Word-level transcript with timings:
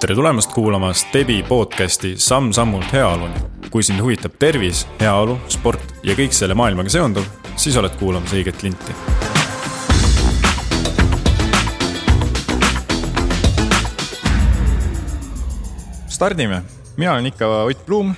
tere 0.00 0.14
tulemast 0.14 0.52
kuulama 0.52 0.92
Stebi 0.92 1.42
podcasti 1.48 2.14
Samm-sammult 2.16 2.92
heaoluni. 2.92 3.34
kui 3.70 3.82
sind 3.82 4.00
huvitab 4.00 4.36
tervis, 4.38 4.86
heaolu, 5.00 5.38
sport 5.48 5.94
ja 6.06 6.14
kõik 6.14 6.32
selle 6.32 6.54
maailmaga 6.54 6.88
seonduv, 6.88 7.24
siis 7.56 7.76
oled 7.76 7.96
kuulamas 7.98 8.32
õiget 8.32 8.62
linti. 8.62 8.94
stardime, 16.14 16.62
mina 16.96 17.12
olen 17.12 17.26
ikka 17.26 17.46
Ott 17.66 17.86
Blum 17.86 18.14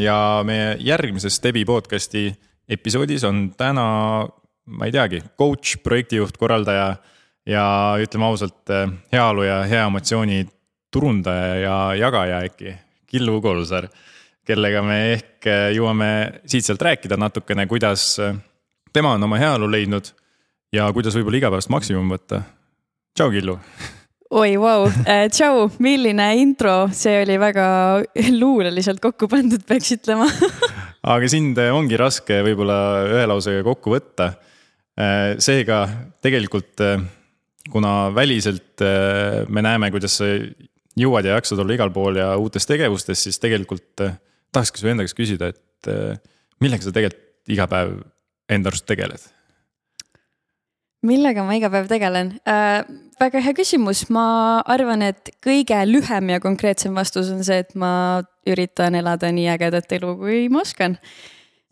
ja 0.00 0.40
meie 0.46 0.76
järgmises 0.80 1.36
Stebi 1.36 1.64
podcasti 1.64 2.32
episoodis 2.68 3.24
on 3.28 3.50
täna, 3.56 3.84
ma 4.66 4.88
ei 4.88 4.94
teagi, 4.94 5.20
coach, 5.38 5.76
projektijuht, 5.84 6.38
korraldaja 6.40 6.96
ja 7.46 7.64
ütleme 8.00 8.28
ausalt, 8.28 8.72
heaolu 9.12 9.44
ja 9.46 9.62
hea 9.68 9.84
emotsiooni 9.86 10.44
turundaja 10.92 11.54
ja 11.60 11.76
jagaja 11.98 12.42
äkki, 12.46 12.74
Killu 13.06 13.40
Kolsar, 13.42 13.88
kellega 14.46 14.82
me 14.84 14.98
ehk 15.12 15.48
jõuame 15.74 16.10
siit-sealt 16.46 16.82
rääkida 16.82 17.18
natukene, 17.20 17.66
kuidas 17.70 18.14
tema 18.94 19.14
on 19.16 19.26
oma 19.26 19.40
heaolu 19.40 19.68
leidnud 19.70 20.12
ja 20.74 20.86
kuidas 20.94 21.16
võib-olla 21.18 21.42
igapäevast 21.42 21.72
maksimum 21.72 22.08
võtta. 22.14 22.42
tšau, 23.14 23.30
Killu. 23.34 23.58
oi, 24.30 24.56
vau, 24.60 24.88
tšau, 25.30 25.68
milline 25.84 26.30
intro, 26.40 26.88
see 26.92 27.22
oli 27.22 27.38
väga 27.38 27.66
luuleliselt 28.40 29.02
kokku 29.02 29.28
pandud, 29.30 29.62
peaks 29.66 29.92
ütlema 29.98 30.30
aga 31.14 31.28
sind 31.28 31.58
ongi 31.58 31.98
raske 32.00 32.40
võib-olla 32.46 32.78
ühe 33.10 33.26
lausega 33.28 33.62
kokku 33.66 33.92
võtta. 33.92 34.32
Seega 35.42 35.78
tegelikult 36.22 36.80
kuna 37.72 38.14
väliselt 38.14 38.82
me 39.48 39.62
näeme, 39.64 39.90
kuidas 39.90 40.18
sa 40.20 40.26
jõuad 40.98 41.26
ja 41.26 41.38
jaksad 41.38 41.60
olla 41.62 41.76
igal 41.76 41.92
pool 41.94 42.18
ja 42.20 42.32
uutes 42.40 42.66
tegevustes, 42.70 43.26
siis 43.26 43.40
tegelikult 43.42 44.04
eh, 44.04 44.16
tahakski 44.54 44.80
su 44.82 44.90
enda 44.90 45.06
käest 45.06 45.18
küsida, 45.18 45.50
et 45.54 45.90
eh, 45.90 46.18
millega 46.62 46.86
sa 46.86 46.94
tegelikult 46.94 47.54
iga 47.54 47.68
päev 47.70 47.96
enda 48.54 48.70
arust 48.72 48.86
tegeled? 48.88 49.30
millega 51.04 51.42
ma 51.44 51.56
iga 51.58 51.68
päev 51.72 51.90
tegelen 51.90 52.36
äh,? 52.48 52.84
väga 53.20 53.40
hea 53.44 53.54
küsimus, 53.54 54.06
ma 54.10 54.26
arvan, 54.70 55.04
et 55.06 55.30
kõige 55.44 55.76
lühem 55.86 56.32
ja 56.32 56.40
konkreetsem 56.42 56.96
vastus 56.98 57.28
on 57.30 57.44
see, 57.46 57.60
et 57.62 57.76
ma 57.78 58.24
üritan 58.50 58.96
elada 58.98 59.30
nii 59.32 59.46
ägedat 59.52 59.92
elu, 59.94 60.16
kui 60.18 60.40
ma 60.52 60.64
oskan 60.64 60.96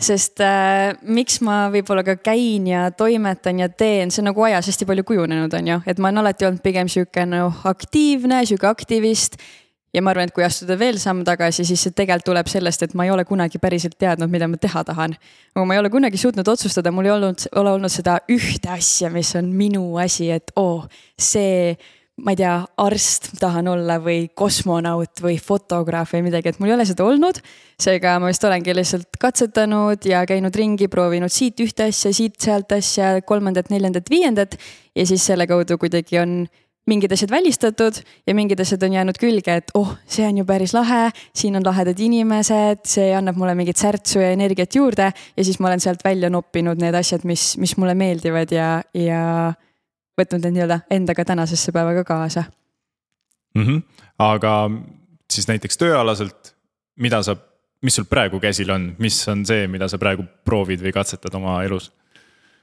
sest 0.02 0.42
äh, 0.44 0.92
miks 1.02 1.40
ma 1.44 1.66
võib-olla 1.72 2.04
ka 2.06 2.16
käin 2.20 2.66
ja 2.70 2.86
toimetan 2.96 3.62
ja 3.62 3.68
teen, 3.68 4.12
see 4.12 4.22
on 4.22 4.30
nagu 4.32 4.44
ajas 4.46 4.70
hästi 4.70 4.88
palju 4.88 5.04
kujunenud, 5.08 5.52
on 5.58 5.72
ju, 5.72 5.80
et 5.86 6.02
ma 6.02 6.10
olen 6.10 6.22
alati 6.24 6.48
olnud 6.48 6.62
pigem 6.64 6.90
sihuke 6.90 7.26
no 7.28 7.48
aktiivne, 7.70 8.42
sihuke 8.48 8.68
aktivist. 8.70 9.38
ja 9.92 10.00
ma 10.00 10.14
arvan, 10.14 10.30
et 10.30 10.32
kui 10.32 10.44
astuda 10.44 10.78
veel 10.80 10.96
samm 10.98 11.20
tagasi, 11.24 11.66
siis 11.68 11.82
see 11.84 11.92
tegelikult 11.92 12.30
tuleb 12.30 12.48
sellest, 12.48 12.82
et 12.86 12.94
ma 12.96 13.04
ei 13.04 13.10
ole 13.12 13.26
kunagi 13.28 13.60
päriselt 13.60 13.98
teadnud, 14.00 14.30
mida 14.32 14.48
ma 14.48 14.56
teha 14.56 14.84
tahan. 14.88 15.16
aga 15.54 15.66
ma 15.68 15.74
ei 15.74 15.82
ole 15.82 15.90
kunagi 15.92 16.20
suutnud 16.20 16.48
otsustada, 16.48 16.90
mul 16.90 17.10
ei 17.10 17.16
olnud, 17.16 17.48
ole 17.56 17.74
olnud 17.76 17.92
seda 17.92 18.20
ühte 18.32 18.72
asja, 18.72 19.10
mis 19.12 19.34
on 19.36 19.52
minu 19.56 19.84
asi, 20.00 20.30
et 20.32 20.54
oo 20.56 20.78
oh,, 20.82 21.02
see 21.20 21.76
ma 22.20 22.34
ei 22.34 22.36
tea, 22.36 22.54
arst 22.84 23.30
tahan 23.40 23.70
olla 23.72 23.96
või 24.02 24.26
kosmonaut 24.36 25.22
või 25.24 25.38
fotograaf 25.40 26.12
või 26.12 26.26
midagi, 26.28 26.52
et 26.52 26.58
mul 26.60 26.68
ei 26.68 26.74
ole 26.76 26.86
seda 26.86 27.06
olnud. 27.08 27.40
seega 27.82 28.18
ma 28.20 28.28
vist 28.28 28.44
olengi 28.44 28.74
lihtsalt 28.76 29.16
katsetanud 29.20 30.04
ja 30.06 30.20
käinud 30.28 30.54
ringi, 30.54 30.88
proovinud 30.92 31.32
siit 31.32 31.60
ühte 31.64 31.88
asja, 31.88 32.12
siit-sealt 32.12 32.72
asja, 32.76 33.14
kolmandat, 33.26 33.70
neljandat, 33.72 34.10
viiendat. 34.10 34.58
ja 34.94 35.06
siis 35.06 35.24
selle 35.26 35.46
kaudu 35.46 35.78
kuidagi 35.80 36.20
on 36.20 36.44
mingid 36.86 37.12
asjad 37.14 37.30
välistatud 37.30 37.98
ja 38.26 38.34
mingid 38.34 38.60
asjad 38.60 38.82
on 38.82 38.92
jäänud 38.92 39.18
külge, 39.18 39.56
et 39.56 39.70
oh, 39.78 39.94
see 40.06 40.26
on 40.26 40.42
ju 40.42 40.44
päris 40.44 40.74
lahe, 40.74 41.10
siin 41.34 41.56
on 41.56 41.64
lahedad 41.64 41.98
inimesed, 41.98 42.82
see 42.90 43.12
annab 43.14 43.38
mulle 43.38 43.54
mingit 43.54 43.78
särtsu 43.78 44.20
ja 44.20 44.32
energiat 44.34 44.74
juurde 44.74 45.12
ja 45.12 45.44
siis 45.44 45.60
ma 45.62 45.70
olen 45.70 45.80
sealt 45.80 46.02
välja 46.04 46.30
noppinud 46.30 46.82
need 46.82 46.94
asjad, 46.98 47.24
mis, 47.24 47.54
mis 47.62 47.76
mulle 47.78 47.94
meeldivad 47.94 48.52
ja, 48.52 48.72
ja 48.98 49.22
võtnud 50.20 50.44
need 50.44 50.58
nii-öelda 50.58 50.80
endaga 50.90 51.24
tänasesse 51.24 51.72
päeva 51.72 51.94
ka 52.00 52.04
kaasa 52.04 52.44
mm. 53.54 53.64
-hmm. 53.66 53.82
aga 54.18 54.70
siis 55.30 55.48
näiteks 55.48 55.78
tööalaselt, 55.78 56.54
mida 56.96 57.22
sa, 57.22 57.36
mis 57.82 57.94
sul 57.94 58.04
praegu 58.04 58.40
käsil 58.40 58.70
on, 58.70 58.94
mis 58.98 59.28
on 59.28 59.46
see, 59.46 59.66
mida 59.68 59.88
sa 59.88 59.98
praegu 59.98 60.24
proovid 60.44 60.82
või 60.82 60.92
katsetad 60.92 61.34
oma 61.34 61.62
elus? 61.64 61.92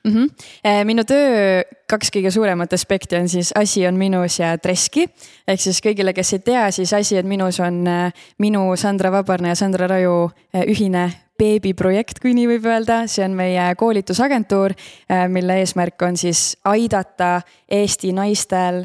Mm 0.03 0.13
-hmm. 0.13 0.85
minu 0.85 1.03
töö 1.03 1.61
kaks 1.89 2.11
kõige 2.15 2.31
suuremat 2.31 2.73
aspekti 2.73 3.15
on 3.15 3.29
siis 3.29 3.51
Asi 3.55 3.87
on 3.87 3.95
minus 3.95 4.39
ja 4.39 4.57
Treski. 4.57 5.09
ehk 5.47 5.59
siis 5.61 5.81
kõigile, 5.83 6.13
kes 6.13 6.33
ei 6.33 6.39
tea, 6.39 6.71
siis 6.71 6.93
Asi 6.93 7.17
on 7.17 7.27
minus 7.27 7.59
on 7.59 7.87
äh, 7.87 8.13
minu, 8.37 8.75
Sandra 8.75 9.11
Vabarna 9.11 9.47
ja 9.47 9.55
Sandra 9.55 9.87
Raju 9.87 10.31
äh, 10.55 10.61
ühine 10.61 11.11
beebiprojekt, 11.39 12.21
kui 12.21 12.35
nii 12.37 12.47
võib 12.53 12.69
öelda, 12.69 13.03
see 13.07 13.25
on 13.25 13.37
meie 13.39 13.69
koolitusagentuur, 13.79 14.75
äh, 15.09 15.27
mille 15.31 15.61
eesmärk 15.63 16.01
on 16.07 16.17
siis 16.19 16.53
aidata 16.67 17.39
Eesti 17.79 18.13
naistel 18.15 18.83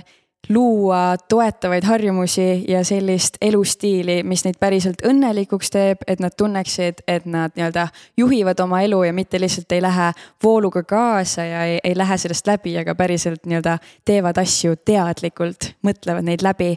luua 0.48 1.16
toetavaid 1.28 1.84
harjumusi 1.84 2.64
ja 2.68 2.84
sellist 2.84 3.36
elustiili, 3.40 4.22
mis 4.22 4.44
neid 4.44 4.58
päriselt 4.60 5.04
õnnelikuks 5.06 5.70
teeb, 5.72 6.04
et 6.06 6.20
nad 6.20 6.34
tunneksid, 6.36 7.04
et 7.08 7.26
nad 7.26 7.54
nii-öelda 7.56 7.86
juhivad 8.16 8.60
oma 8.60 8.82
elu 8.84 9.02
ja 9.08 9.12
mitte 9.12 9.40
lihtsalt 9.40 9.72
ei 9.72 9.82
lähe 9.82 10.10
vooluga 10.42 10.82
kaasa 10.82 11.44
ja 11.44 11.64
ei, 11.64 11.78
ei 11.84 11.96
lähe 11.96 12.18
sellest 12.18 12.46
läbi, 12.46 12.76
aga 12.78 12.94
päriselt 12.94 13.46
nii-öelda 13.46 13.78
teevad 14.04 14.38
asju 14.42 14.76
teadlikult, 14.84 15.72
mõtlevad 15.82 16.28
neid 16.28 16.44
läbi. 16.44 16.76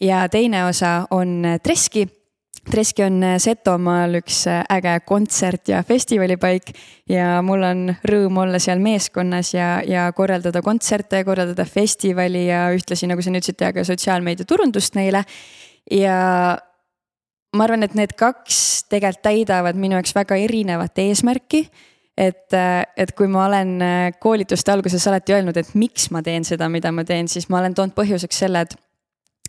ja 0.00 0.28
teine 0.28 0.64
osa 0.64 1.06
on 1.10 1.42
Treski 1.62 2.06
Treski 2.68 3.00
on 3.00 3.22
äh, 3.24 3.38
Setomaal 3.40 4.18
üks 4.18 4.42
äh, 4.50 4.60
äge 4.68 4.92
kontsert 5.08 5.70
ja 5.72 5.80
festivalipaik 5.86 6.74
ja 7.08 7.38
mul 7.44 7.64
on 7.64 7.94
rõõm 8.04 8.42
olla 8.42 8.60
seal 8.60 8.82
meeskonnas 8.84 9.54
ja, 9.54 9.68
ja 9.88 10.04
korraldada 10.12 10.60
kontserte, 10.64 11.22
korraldada 11.24 11.64
festivali 11.64 12.44
ja 12.50 12.66
ühtlasi, 12.76 13.08
nagu 13.08 13.24
sa 13.24 13.32
nüüd 13.32 13.40
ütlesid, 13.40 13.56
teha 13.62 13.72
ka 13.72 13.84
sotsiaalmeedia 13.88 14.44
turundust 14.48 14.98
neile. 14.98 15.24
ja 15.90 16.18
ma 17.56 17.64
arvan, 17.64 17.86
et 17.88 17.96
need 17.96 18.12
kaks 18.20 18.84
tegelikult 18.92 19.24
täidavad 19.24 19.78
minu 19.80 19.96
jaoks 19.96 20.12
väga 20.18 20.36
erinevat 20.36 21.00
eesmärki 21.00 21.64
et, 22.18 22.52
äh, 22.52 22.82
et 23.00 23.14
kui 23.16 23.30
ma 23.32 23.46
olen 23.46 23.78
koolituste 24.20 24.74
alguses 24.74 25.08
alati 25.08 25.38
öelnud, 25.38 25.56
et 25.56 25.72
miks 25.72 26.10
ma 26.12 26.20
teen 26.26 26.44
seda, 26.44 26.68
mida 26.68 26.92
ma 26.92 27.06
teen, 27.08 27.32
siis 27.32 27.48
ma 27.48 27.62
olen 27.62 27.78
toonud 27.78 27.96
põhjuseks 27.96 28.44
selle, 28.44 28.66
et 28.66 28.76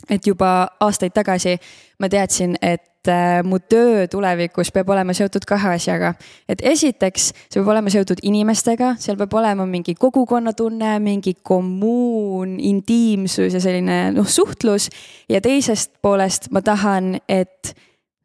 et 0.09 0.27
juba 0.27 0.67
aastaid 0.79 1.13
tagasi 1.15 1.57
ma 1.99 2.09
teadsin, 2.09 2.55
et 2.61 3.07
äh, 3.07 3.41
mu 3.43 3.59
töö 3.59 4.07
tulevikus 4.11 4.71
peab 4.71 4.89
olema 4.89 5.13
seotud 5.13 5.45
kahe 5.47 5.73
asjaga. 5.75 6.13
et 6.49 6.61
esiteks, 6.63 7.31
see 7.49 7.59
peab 7.59 7.73
olema 7.75 7.91
seotud 7.93 8.21
inimestega, 8.23 8.95
seal 8.99 9.17
peab 9.19 9.33
olema 9.33 9.65
mingi 9.65 9.95
kogukonnatunne, 9.99 10.97
mingi 11.03 11.35
kommuun, 11.43 12.57
intiimsus 12.59 13.53
ja 13.53 13.61
selline 13.61 13.99
noh, 14.15 14.27
suhtlus. 14.27 14.89
ja 15.29 15.41
teisest 15.41 15.97
poolest 16.01 16.49
ma 16.51 16.61
tahan, 16.61 17.17
et 17.29 17.75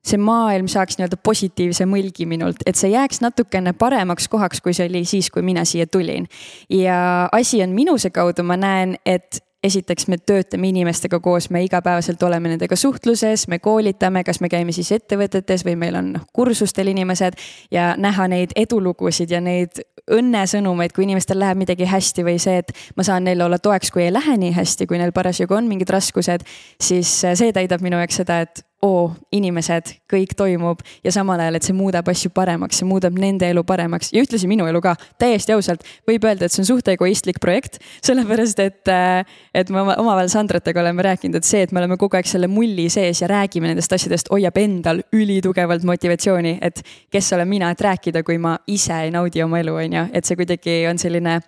see 0.05 0.21
maailm 0.21 0.69
saaks 0.69 0.99
nii-öelda 0.99 1.17
positiivse 1.25 1.87
mõlgi 1.89 2.27
minult, 2.29 2.61
et 2.69 2.77
see 2.77 2.93
jääks 2.93 3.23
natukene 3.25 3.73
paremaks 3.73 4.29
kohaks, 4.29 4.61
kui 4.61 4.77
see 4.77 4.89
oli 4.91 5.05
siis, 5.09 5.31
kui 5.33 5.43
mina 5.43 5.65
siia 5.65 5.87
tulin. 5.87 6.29
ja 6.69 7.29
asi 7.33 7.62
on 7.65 7.75
minuse 7.75 8.11
kaudu, 8.11 8.45
ma 8.45 8.59
näen, 8.61 8.99
et 9.06 9.41
esiteks 9.64 10.08
me 10.12 10.19
töötame 10.20 10.69
inimestega 10.69 11.20
koos, 11.25 11.48
me 11.50 11.64
igapäevaselt 11.64 12.22
oleme 12.22 12.52
nendega 12.52 12.76
suhtluses, 12.76 13.48
me 13.48 13.58
koolitame, 13.64 14.25
kas 14.25 14.41
me 14.44 14.50
käime 14.52 14.75
siis 14.76 14.92
ettevõtetes 14.92 15.64
või 15.66 15.76
meil 15.80 15.98
on 16.00 16.12
noh 16.19 16.28
kursustel 16.32 16.92
inimesed 16.92 17.38
ja 17.75 17.94
näha 18.00 18.28
neid 18.28 18.54
edulugusid 18.60 19.32
ja 19.32 19.41
neid 19.44 19.80
õnnesõnumeid, 20.12 20.92
kui 20.92 21.06
inimestel 21.06 21.41
läheb 21.41 21.62
midagi 21.62 21.88
hästi 21.88 22.26
või 22.26 22.36
see, 22.42 22.60
et 22.60 22.75
ma 22.97 23.06
saan 23.06 23.25
neile 23.25 23.47
olla 23.47 23.58
toeks, 23.58 23.91
kui 23.94 24.04
ei 24.04 24.12
lähe 24.12 24.36
nii 24.41 24.52
hästi, 24.52 24.86
kui 24.91 25.00
neil 25.00 25.14
parasjagu 25.16 25.56
on 25.56 25.69
mingid 25.70 25.91
raskused, 25.91 26.44
siis 26.81 27.17
see 27.25 27.52
täidab 27.56 27.84
minu 27.84 28.00
jaoks 28.02 28.20
seda, 28.20 28.43
et 28.44 28.64
oo, 28.84 29.04
inimesed, 29.32 29.94
kõik 30.10 30.34
toimub 30.36 30.82
ja 31.04 31.12
samal 31.14 31.40
ajal, 31.40 31.58
et 31.58 31.66
see 31.66 31.76
muudab 31.76 32.08
asju 32.10 32.31
paremaks, 32.34 32.81
see 32.81 32.88
muudab 32.88 33.16
nende 33.19 33.48
elu 33.48 33.64
paremaks. 33.66 34.10
Ja 34.14 34.22
ühtlasi 34.25 34.48
minu 34.50 34.66
elu 34.69 34.82
ka. 34.84 34.94
täiesti 35.20 35.54
ausalt, 35.54 35.84
võib 36.08 36.26
öelda, 36.28 36.46
et 36.46 36.54
see 36.54 36.62
on 36.64 36.69
suht 36.69 36.88
egoistlik 36.92 37.40
projekt, 37.42 37.81
sellepärast 38.06 38.60
et, 38.64 38.82
äh, 38.92 39.25
et 39.54 39.72
me 39.72 39.84
omavahel 39.94 40.28
Sandratega 40.32 40.82
oleme 40.84 41.06
rääkinud, 41.06 41.40
et 41.40 41.48
see, 41.48 41.64
et 41.64 41.72
me 41.72 41.81
oleme 41.82 41.98
kogu 42.00 42.19
aeg 42.19 42.28
selle 42.28 42.50
mulli 42.50 42.88
sees 42.92 43.22
ja 43.22 43.31
räägime 43.31 43.70
nendest 43.70 43.92
asjadest, 43.96 44.31
hoiab 44.32 44.58
endal 44.60 45.02
ülitugevalt 45.14 45.86
motivatsiooni, 45.88 46.58
et 46.62 46.84
kes 47.12 47.32
olen 47.36 47.48
mina, 47.48 47.72
et 47.72 47.84
rääkida, 47.88 48.25
kui 48.26 48.38
ma 48.38 48.56
ise 48.70 49.04
ei 49.06 49.14
naudi 49.14 49.42
oma 49.44 49.62
elu, 49.62 49.76
on 49.84 50.00
ju, 50.00 50.06
et 50.12 50.28
see 50.28 50.38
kuidagi 50.40 50.82
on 50.90 51.00
selline 51.00 51.40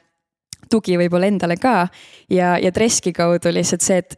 tugi 0.71 0.97
võib-olla 0.99 1.29
endale 1.31 1.59
ka. 1.61 1.87
Ja, 2.33 2.57
ja 2.59 2.73
Treski 2.75 3.13
kaudu 3.15 3.53
lihtsalt 3.55 3.85
see, 3.85 4.01
et 4.03 4.17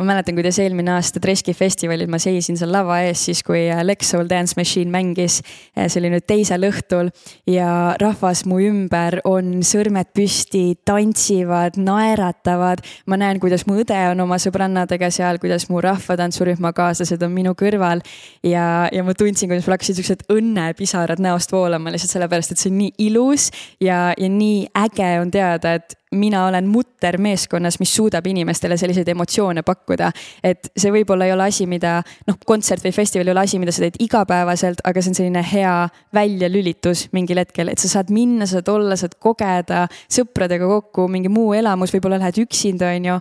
ma 0.00 0.06
mäletan, 0.08 0.32
kuidas 0.32 0.56
eelmine 0.62 0.94
aasta 0.94 1.20
Treski 1.20 1.52
festivalil 1.52 2.08
ma 2.08 2.16
seisin 2.22 2.56
seal 2.56 2.70
lava 2.72 3.02
ees, 3.04 3.20
siis 3.26 3.42
kui 3.44 3.66
äh, 3.68 3.82
Lex 3.84 4.08
Soul 4.14 4.30
Dance 4.30 4.56
Machine 4.56 4.88
mängis. 4.92 5.40
Äh, 5.76 5.90
see 5.92 6.00
oli 6.00 6.12
nüüd 6.14 6.24
teisel 6.24 6.64
õhtul 6.70 7.10
ja 7.50 7.98
rahvas 8.00 8.46
mu 8.48 8.62
ümber 8.64 9.18
on 9.28 9.58
sõrmed 9.66 10.08
püsti, 10.16 10.78
tantsivad, 10.88 11.76
naeratavad. 11.76 12.80
ma 13.12 13.20
näen, 13.20 13.42
kuidas 13.44 13.66
mu 13.68 13.76
õde 13.82 14.00
on 14.14 14.24
oma 14.24 14.40
sõbrannadega 14.40 15.12
seal, 15.12 15.40
kuidas 15.42 15.68
mu 15.68 15.84
rahvatantsurühma 15.84 16.72
kaaslased 16.72 17.20
on 17.26 17.36
minu 17.36 17.52
kõrval. 17.52 18.00
ja, 18.40 18.88
ja 18.88 19.04
ma 19.04 19.12
tundsin, 19.12 19.52
kuidas 19.52 19.68
mul 19.68 19.76
hakkasid 19.76 20.00
siuksed 20.00 20.26
õnnepisarad 20.32 21.20
näost 21.20 21.52
voolama 21.52 21.92
lihtsalt 21.92 22.16
sellepärast, 22.16 22.56
et 22.56 22.62
see 22.62 22.72
on 22.72 22.80
nii 22.86 22.92
ilus 23.10 23.50
ja, 23.84 24.14
ja 24.16 24.32
nii 24.32 24.70
äge 24.80 25.12
on 25.20 25.30
teada, 25.34 25.76
et 25.76 25.99
mina 26.10 26.46
olen 26.46 26.66
mutter 26.66 27.18
meeskonnas, 27.18 27.78
mis 27.78 27.92
suudab 27.94 28.26
inimestele 28.26 28.76
selliseid 28.76 29.08
emotsioone 29.08 29.62
pakkuda. 29.62 30.10
et 30.44 30.70
see 30.76 30.90
võib-olla 30.92 31.26
ei 31.26 31.32
ole 31.32 31.46
asi, 31.46 31.66
mida 31.70 32.00
noh, 32.26 32.38
kontsert 32.46 32.84
või 32.84 32.92
festival 32.94 33.30
ei 33.30 33.32
ole 33.32 33.44
asi, 33.44 33.58
mida 33.62 33.72
sa 33.72 33.84
teed 33.84 34.00
igapäevaselt, 34.02 34.82
aga 34.84 35.02
see 35.02 35.12
on 35.12 35.18
selline 35.20 35.44
hea 35.52 35.74
väljalülitus 36.14 37.06
mingil 37.12 37.38
hetkel, 37.42 37.70
et 37.70 37.78
sa 37.78 37.92
saad 37.92 38.10
minna, 38.14 38.48
saad 38.50 38.68
olla, 38.72 38.98
saad 38.98 39.14
kogeda 39.22 39.86
sõpradega 40.10 40.66
kokku 40.66 41.06
mingi 41.08 41.30
muu 41.30 41.54
elamus, 41.54 41.94
võib-olla 41.94 42.18
lähed 42.18 42.42
üksinda, 42.42 42.90
on 42.96 43.08
ju. 43.12 43.20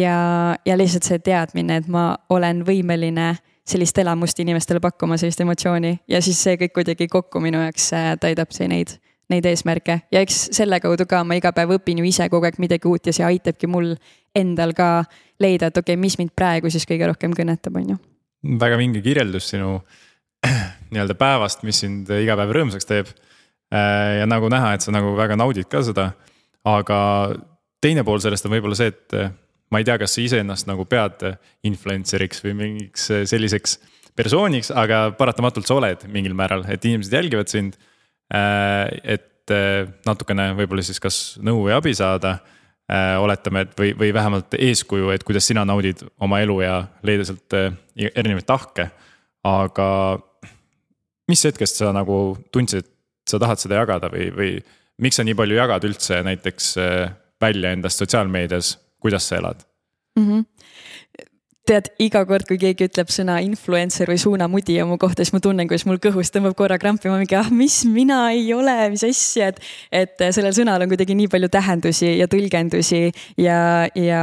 ja, 0.00 0.16
ja 0.64 0.80
lihtsalt 0.80 1.08
see 1.08 1.20
teadmine, 1.24 1.82
et 1.82 1.92
ma 1.92 2.14
olen 2.32 2.64
võimeline 2.64 3.34
sellist 3.70 3.98
elamust 4.00 4.40
inimestele 4.40 4.80
pakkuma, 4.80 5.20
sellist 5.20 5.44
emotsiooni 5.44 5.92
ja 6.08 6.24
siis 6.24 6.40
see 6.42 6.56
kõik 6.60 6.74
kuidagi 6.80 7.08
kokku 7.12 7.42
minu 7.44 7.60
jaoks 7.66 7.92
äh, 7.94 8.12
täidab 8.20 8.56
see 8.56 8.68
neid 8.70 8.96
neid 9.30 9.46
eesmärke 9.46 10.00
ja 10.12 10.22
eks 10.24 10.48
selle 10.56 10.80
kaudu 10.82 11.06
ka 11.08 11.22
ma 11.26 11.36
iga 11.38 11.52
päev 11.56 11.76
õpin 11.78 12.02
ju 12.02 12.06
ise 12.08 12.28
kogu 12.32 12.48
aeg 12.48 12.58
midagi 12.62 12.88
uut 12.90 13.06
ja 13.06 13.14
see 13.14 13.26
aitabki 13.26 13.70
mul 13.70 13.92
endal 14.36 14.74
ka 14.76 14.90
leida, 15.42 15.70
et 15.70 15.76
okei 15.76 15.96
okay,, 15.96 16.00
mis 16.00 16.16
mind 16.20 16.34
praegu 16.36 16.70
siis 16.70 16.86
kõige 16.88 17.08
rohkem 17.10 17.34
kõnetab, 17.36 17.76
on 17.80 17.94
ju. 17.94 17.98
väga 18.60 18.78
vinge 18.80 19.02
kirjeldus 19.04 19.50
sinu 19.52 19.78
nii-öelda 20.92 21.16
päevast, 21.18 21.64
mis 21.66 21.82
sind 21.82 22.10
iga 22.20 22.36
päev 22.38 22.54
rõõmsaks 22.56 22.88
teeb. 22.88 23.10
Äh, 23.70 24.20
ja 24.20 24.26
nagu 24.26 24.48
näha, 24.50 24.74
et 24.74 24.86
sa 24.86 24.94
nagu 24.94 25.12
väga 25.18 25.36
naudid 25.38 25.68
ka 25.70 25.82
seda, 25.86 26.10
aga 26.66 26.98
teine 27.82 28.04
pool 28.06 28.22
sellest 28.22 28.48
on 28.48 28.54
võib-olla 28.56 28.78
see, 28.78 28.90
et 28.90 29.16
äh, 29.18 29.30
ma 29.70 29.80
ei 29.80 29.86
tea, 29.86 29.98
kas 30.00 30.16
sa 30.16 30.24
iseennast 30.24 30.66
nagu 30.70 30.86
pead 30.90 31.22
influencer'iks 31.68 32.42
või 32.46 32.56
mingiks 32.58 33.06
selliseks 33.30 33.78
persooniks, 34.18 34.72
aga 34.74 35.10
paratamatult 35.16 35.68
sa 35.68 35.76
oled 35.78 36.02
mingil 36.10 36.34
määral, 36.36 36.64
et 36.68 36.84
inimesed 36.84 37.14
jälgivad 37.14 37.52
sind 37.52 37.78
Äh, 37.78 37.89
et 38.30 39.52
äh, 39.54 39.90
natukene 40.06 40.50
võib-olla 40.58 40.84
siis 40.86 41.00
kas 41.02 41.20
nõu 41.42 41.64
või 41.66 41.74
abi 41.76 41.94
saada. 41.96 42.38
Äh, 42.90 43.14
oletame, 43.22 43.64
et 43.66 43.76
või, 43.78 43.92
või 43.98 44.10
vähemalt 44.14 44.54
eeskuju, 44.58 45.12
et 45.14 45.24
kuidas 45.26 45.46
sina 45.46 45.64
naudid 45.66 46.02
oma 46.22 46.40
elu 46.42 46.56
ja 46.64 46.74
leida 47.06 47.26
sealt 47.28 47.54
erinevaid 48.10 48.48
tahke. 48.48 48.90
aga 49.46 49.86
mis 51.30 51.44
hetkest 51.46 51.78
sa 51.80 51.92
nagu 51.96 52.36
tundsid, 52.52 52.84
et 52.84 53.30
sa 53.30 53.38
tahad 53.38 53.62
seda 53.62 53.78
jagada 53.78 54.10
või, 54.12 54.26
või 54.34 54.50
miks 55.00 55.16
sa 55.16 55.24
nii 55.24 55.38
palju 55.38 55.56
jagad 55.56 55.86
üldse 55.86 56.18
näiteks 56.26 56.74
välja 57.40 57.70
endast 57.72 58.02
sotsiaalmeedias, 58.02 58.74
kuidas 59.00 59.28
sa 59.28 59.38
elad 59.38 59.62
mm? 60.18 60.26
-hmm 60.26 60.59
tead, 61.70 61.90
iga 62.02 62.22
kord, 62.28 62.46
kui 62.48 62.58
keegi 62.60 62.88
ütleb 62.90 63.12
sõna 63.12 63.38
influencer 63.44 64.10
või 64.10 64.18
suunamudija 64.20 64.86
mu 64.88 64.98
kohta, 65.00 65.24
siis 65.24 65.34
ma 65.36 65.42
tunnen, 65.44 65.68
kuidas 65.70 65.86
mul 65.88 66.00
kõhus 66.02 66.32
tõmbab 66.34 66.56
korra 66.58 66.80
krampi, 66.82 67.10
ma 67.10 67.20
mingi, 67.20 67.38
ah, 67.38 67.50
mis 67.54 67.82
mina 67.88 68.24
ei 68.34 68.50
ole, 68.56 68.76
mis 68.92 69.06
asja, 69.06 69.52
et. 69.52 69.62
et 70.02 70.26
sellel 70.34 70.54
sõnal 70.56 70.82
on 70.82 70.90
kuidagi 70.90 71.16
nii 71.16 71.30
palju 71.32 71.48
tähendusi 71.52 72.12
ja 72.18 72.26
tõlgendusi 72.30 73.00
ja, 73.40 73.60
ja 73.96 74.22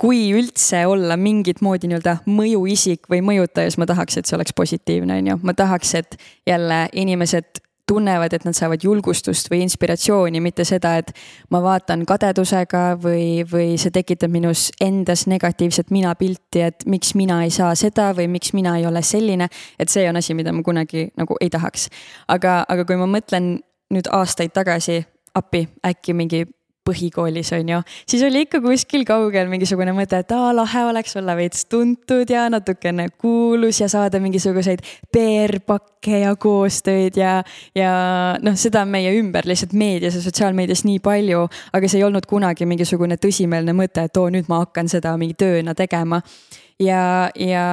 kui 0.00 0.30
üldse 0.34 0.82
olla 0.88 1.16
mingit 1.20 1.60
moodi 1.64 1.90
nii-öelda 1.90 2.20
mõjuisik 2.30 3.10
või 3.12 3.20
mõjutaja, 3.24 3.70
siis 3.70 3.80
ma 3.80 3.88
tahaks, 3.90 4.16
et 4.16 4.28
see 4.28 4.38
oleks 4.38 4.56
positiivne, 4.56 5.20
on 5.20 5.32
ju, 5.32 5.40
ma 5.44 5.54
tahaks, 5.56 5.94
et 6.00 6.16
jälle 6.48 6.86
inimesed 6.96 7.60
tunnevad, 7.90 8.34
et 8.36 8.46
nad 8.46 8.56
saavad 8.56 8.84
julgustust 8.86 9.50
või 9.50 9.64
inspiratsiooni, 9.66 10.42
mitte 10.42 10.64
seda, 10.68 10.94
et 11.02 11.10
ma 11.50 11.60
vaatan 11.64 12.04
kadedusega 12.08 12.84
või, 13.02 13.42
või 13.50 13.74
see 13.80 13.92
tekitab 13.94 14.32
minus 14.32 14.68
endas 14.80 15.26
negatiivset 15.30 15.90
minapilti, 15.94 16.62
et 16.70 16.86
miks 16.86 17.14
mina 17.18 17.42
ei 17.46 17.50
saa 17.54 17.74
seda 17.78 18.10
või 18.16 18.28
miks 18.30 18.54
mina 18.56 18.76
ei 18.78 18.86
ole 18.86 19.02
selline. 19.02 19.48
et 19.78 19.88
see 19.88 20.08
on 20.08 20.16
asi, 20.16 20.34
mida 20.34 20.52
ma 20.52 20.62
kunagi 20.62 21.08
nagu 21.16 21.36
ei 21.40 21.50
tahaks. 21.50 21.88
aga, 22.28 22.64
aga 22.68 22.84
kui 22.84 22.96
ma 22.96 23.10
mõtlen 23.10 23.58
nüüd 23.90 24.06
aastaid 24.14 24.54
tagasi, 24.54 25.02
appi, 25.34 25.66
äkki 25.86 26.14
mingi 26.14 26.44
põhikoolis 26.86 27.52
on 27.56 27.68
ju, 27.68 27.80
siis 28.08 28.22
oli 28.24 28.44
ikka 28.46 28.60
kuskil 28.64 29.04
kaugel 29.08 29.50
mingisugune 29.52 29.92
mõte, 29.96 30.22
et 30.22 30.32
aa 30.32 30.52
lahe 30.56 30.84
oleks 30.88 31.16
olla 31.20 31.36
veits 31.38 31.66
tuntud 31.70 32.30
ja 32.30 32.46
natukene 32.52 33.08
kuulus 33.20 33.82
ja 33.82 33.88
saada 33.92 34.20
mingisuguseid 34.22 34.82
PR-pakke 35.12 36.22
ja 36.24 36.34
koostöid 36.40 37.20
ja, 37.20 37.40
ja 37.76 37.92
noh, 38.42 38.56
seda 38.56 38.84
on 38.86 38.94
meie 38.96 39.12
ümber 39.18 39.48
lihtsalt 39.48 39.76
meedias 39.76 40.16
ja 40.16 40.24
sotsiaalmeedias 40.24 40.86
nii 40.88 41.02
palju, 41.04 41.46
aga 41.76 41.90
see 41.90 42.00
ei 42.00 42.08
olnud 42.08 42.28
kunagi 42.30 42.68
mingisugune 42.70 43.20
tõsimeelne 43.20 43.76
mõte, 43.76 44.08
et 44.08 44.20
oo, 44.20 44.28
nüüd 44.32 44.48
ma 44.48 44.64
hakkan 44.64 44.88
seda 44.88 45.16
mingi 45.20 45.36
tööna 45.38 45.76
tegema. 45.76 46.22
ja, 46.80 47.30
ja 47.36 47.64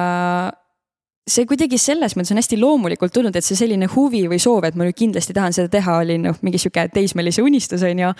see 1.28 1.46
kuidagi 1.48 1.78
selles 1.80 2.16
mõttes 2.16 2.32
on 2.34 2.40
hästi 2.40 2.58
loomulikult 2.60 3.14
tulnud, 3.14 3.36
et 3.36 3.46
see 3.46 3.58
selline 3.58 3.88
huvi 3.92 4.24
või 4.30 4.40
soov, 4.42 4.66
et 4.68 4.76
ma 4.78 4.86
nüüd 4.88 4.98
kindlasti 4.98 5.36
tahan 5.36 5.56
seda 5.56 5.70
teha, 5.72 6.00
oli 6.02 6.18
noh, 6.22 6.36
mingi 6.42 6.60
sihuke 6.60 6.88
teismelise 6.94 7.44
unistus, 7.44 7.84
on 7.86 8.04
ju. 8.06 8.12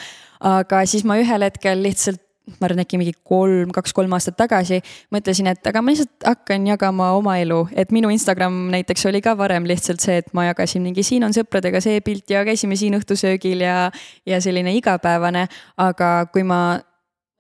aga 0.53 0.85
siis 0.87 1.05
ma 1.09 1.19
ühel 1.21 1.47
hetkel 1.47 1.83
lihtsalt 1.83 2.23
ma 2.57 2.69
arvan, 2.69 2.81
äkki 2.81 2.99
mingi 3.01 3.13
kolm, 3.29 3.73
kaks-kolm 3.77 4.13
aastat 4.17 4.39
tagasi 4.39 4.81
mõtlesin, 5.15 5.51
et 5.53 5.67
aga 5.69 5.83
ma 5.85 5.93
lihtsalt 5.93 6.25
hakkan 6.25 6.65
jagama 6.71 7.11
oma 7.19 7.37
elu, 7.43 7.61
et 7.77 7.93
minu 7.95 8.09
Instagram 8.15 8.57
näiteks 8.73 9.05
oli 9.11 9.21
ka 9.25 9.35
varem 9.39 9.69
lihtsalt 9.69 10.01
see, 10.05 10.19
et 10.23 10.33
ma 10.37 10.49
jagasin 10.49 10.85
mingi 10.85 11.05
siin 11.07 11.27
on 11.27 11.37
sõpradega 11.37 11.83
see 11.85 12.01
pilt 12.05 12.31
ja 12.33 12.45
käisime 12.49 12.79
siin 12.81 12.97
õhtusöögil 12.99 13.67
ja, 13.67 13.91
ja 14.27 14.41
selline 14.45 14.73
igapäevane. 14.79 15.47
aga 15.77 16.13
kui 16.33 16.47
ma 16.47 16.79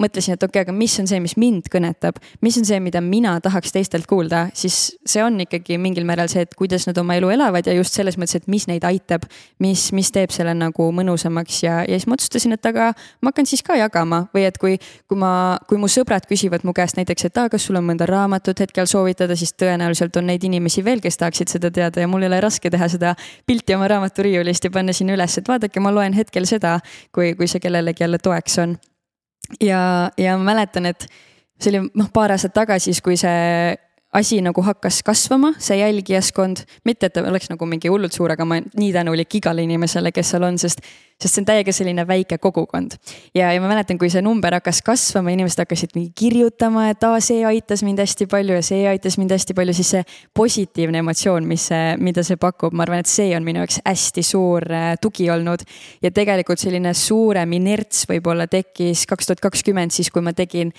mõtlesin, 0.03 0.37
et 0.37 0.43
okei 0.43 0.62
okay,, 0.62 0.67
aga 0.67 0.75
mis 0.77 0.95
on 1.03 1.09
see, 1.11 1.19
mis 1.23 1.35
mind 1.41 1.67
kõnetab, 1.73 2.21
mis 2.45 2.56
on 2.61 2.67
see, 2.69 2.79
mida 2.83 3.00
mina 3.03 3.33
tahaks 3.43 3.73
teistelt 3.75 4.06
kuulda, 4.06 4.45
siis 4.55 4.77
see 5.09 5.23
on 5.25 5.41
ikkagi 5.43 5.79
mingil 5.83 6.06
määral 6.06 6.31
see, 6.31 6.45
et 6.47 6.55
kuidas 6.59 6.87
nad 6.87 6.99
oma 7.03 7.17
elu 7.19 7.33
elavad 7.35 7.67
ja 7.67 7.75
just 7.75 7.99
selles 7.99 8.19
mõttes, 8.21 8.39
et 8.39 8.47
mis 8.47 8.69
neid 8.71 8.87
aitab. 8.87 9.27
mis, 9.59 9.89
mis 9.93 10.11
teeb 10.15 10.31
selle 10.31 10.53
nagu 10.55 10.85
mõnusamaks 10.95 11.62
ja, 11.65 11.81
ja 11.83 11.99
siis 11.99 12.06
ma 12.06 12.15
otsustasin, 12.15 12.55
et 12.55 12.67
aga 12.71 12.93
ma 13.23 13.33
hakkan 13.33 13.47
siis 13.47 13.62
ka 13.67 13.75
jagama 13.79 14.29
või 14.35 14.45
et 14.47 14.59
kui, 14.59 14.77
kui 15.09 15.19
ma, 15.19 15.59
kui 15.69 15.79
mu 15.79 15.89
sõbrad 15.91 16.29
küsivad 16.31 16.62
mu 16.65 16.73
käest 16.77 16.97
näiteks, 16.97 17.27
et 17.27 17.41
aa, 17.43 17.50
kas 17.50 17.67
sul 17.67 17.81
on 17.81 17.87
mõnda 17.89 18.06
raamatut 18.06 18.61
hetkel 18.62 18.87
soovitada, 18.87 19.37
siis 19.37 19.55
tõenäoliselt 19.59 20.17
on 20.21 20.31
neid 20.31 20.47
inimesi 20.47 20.85
veel, 20.87 21.03
kes 21.03 21.19
tahaksid 21.19 21.50
seda 21.50 21.73
teada 21.75 22.05
ja 22.05 22.11
mul 22.11 22.23
ei 22.23 22.31
ole 22.31 22.41
raske 22.45 22.71
teha 22.71 22.89
seda 22.89 23.17
pilti 23.47 23.75
oma 23.75 23.89
raamaturiiulist 23.91 24.69
ja 24.69 24.71
panna 24.71 24.95
sinna 24.95 25.19
üles, 25.19 25.39
et 25.39 25.50
vaadake, 25.50 25.83
ma 25.83 25.91
loen 25.95 26.15
hetkel 26.15 26.47
seda, 26.47 26.79
kui, 27.11 27.35
kui 27.35 27.50
see 27.50 27.61
kellelegi 27.65 28.06
jälle 28.06 28.23
toeks 28.23 28.59
on 28.62 28.79
ja, 29.61 30.11
ja 30.19 30.37
ma 30.39 30.53
mäletan, 30.53 30.87
et 30.87 31.06
see 31.59 31.73
oli 31.73 31.91
noh, 31.99 32.11
paar 32.15 32.35
aastat 32.35 32.55
tagasi, 32.56 32.93
siis 32.93 33.03
kui 33.05 33.17
see 33.21 33.77
asi 34.13 34.41
nagu 34.41 34.62
hakkas 34.65 35.03
kasvama, 35.05 35.53
see 35.61 35.77
jälgijaskond, 35.83 36.62
mitte 36.88 37.11
et 37.11 37.12
ta 37.12 37.23
oleks 37.29 37.50
nagu 37.53 37.67
mingi 37.69 37.91
hullult 37.93 38.15
suur, 38.17 38.33
aga 38.33 38.47
ma 38.49 38.57
nii 38.62 38.88
tänulik 38.95 39.35
igale 39.37 39.62
inimesele, 39.67 40.12
kes 40.17 40.31
seal 40.33 40.47
on, 40.49 40.57
sest, 40.61 40.81
sest 41.21 41.35
see 41.35 41.43
on 41.43 41.49
täiega 41.50 41.75
selline 41.77 42.07
väike 42.09 42.38
kogukond. 42.41 42.97
ja, 43.37 43.50
ja 43.53 43.61
ma 43.61 43.69
mäletan, 43.69 43.99
kui 44.00 44.09
see 44.09 44.23
number 44.25 44.57
hakkas 44.57 44.81
kasvama, 44.87 45.35
inimesed 45.37 45.61
hakkasid 45.61 45.93
mingi 45.99 46.15
kirjutama, 46.17 46.87
et 46.95 47.05
aa, 47.05 47.19
see 47.21 47.45
aitas 47.45 47.85
mind 47.85 48.00
hästi 48.00 48.29
palju 48.33 48.57
ja 48.57 48.65
see 48.65 48.87
aitas 48.88 49.19
mind 49.21 49.35
hästi 49.37 49.57
palju, 49.59 49.75
siis 49.77 49.93
see 49.97 50.05
positiivne 50.41 51.05
emotsioon, 51.05 51.45
mis 51.49 51.69
see, 51.69 51.99
mida 52.00 52.25
see 52.25 52.41
pakub, 52.41 52.73
ma 52.73 52.87
arvan, 52.87 53.05
et 53.05 53.12
see 53.12 53.35
on 53.37 53.45
minu 53.45 53.61
jaoks 53.61 53.83
hästi 53.85 54.25
suur 54.25 54.65
äh, 54.73 54.95
tugi 55.03 55.29
olnud. 55.31 55.67
ja 56.03 56.11
tegelikult 56.15 56.65
selline 56.65 56.95
suurem 56.97 57.53
inerts 57.61 58.07
võib-olla 58.09 58.49
tekkis 58.49 59.05
kaks 59.11 59.29
tuhat 59.29 59.45
kakskümmend, 59.50 59.93
siis 59.93 60.09
kui 60.09 60.25
ma 60.25 60.33
tegin 60.33 60.73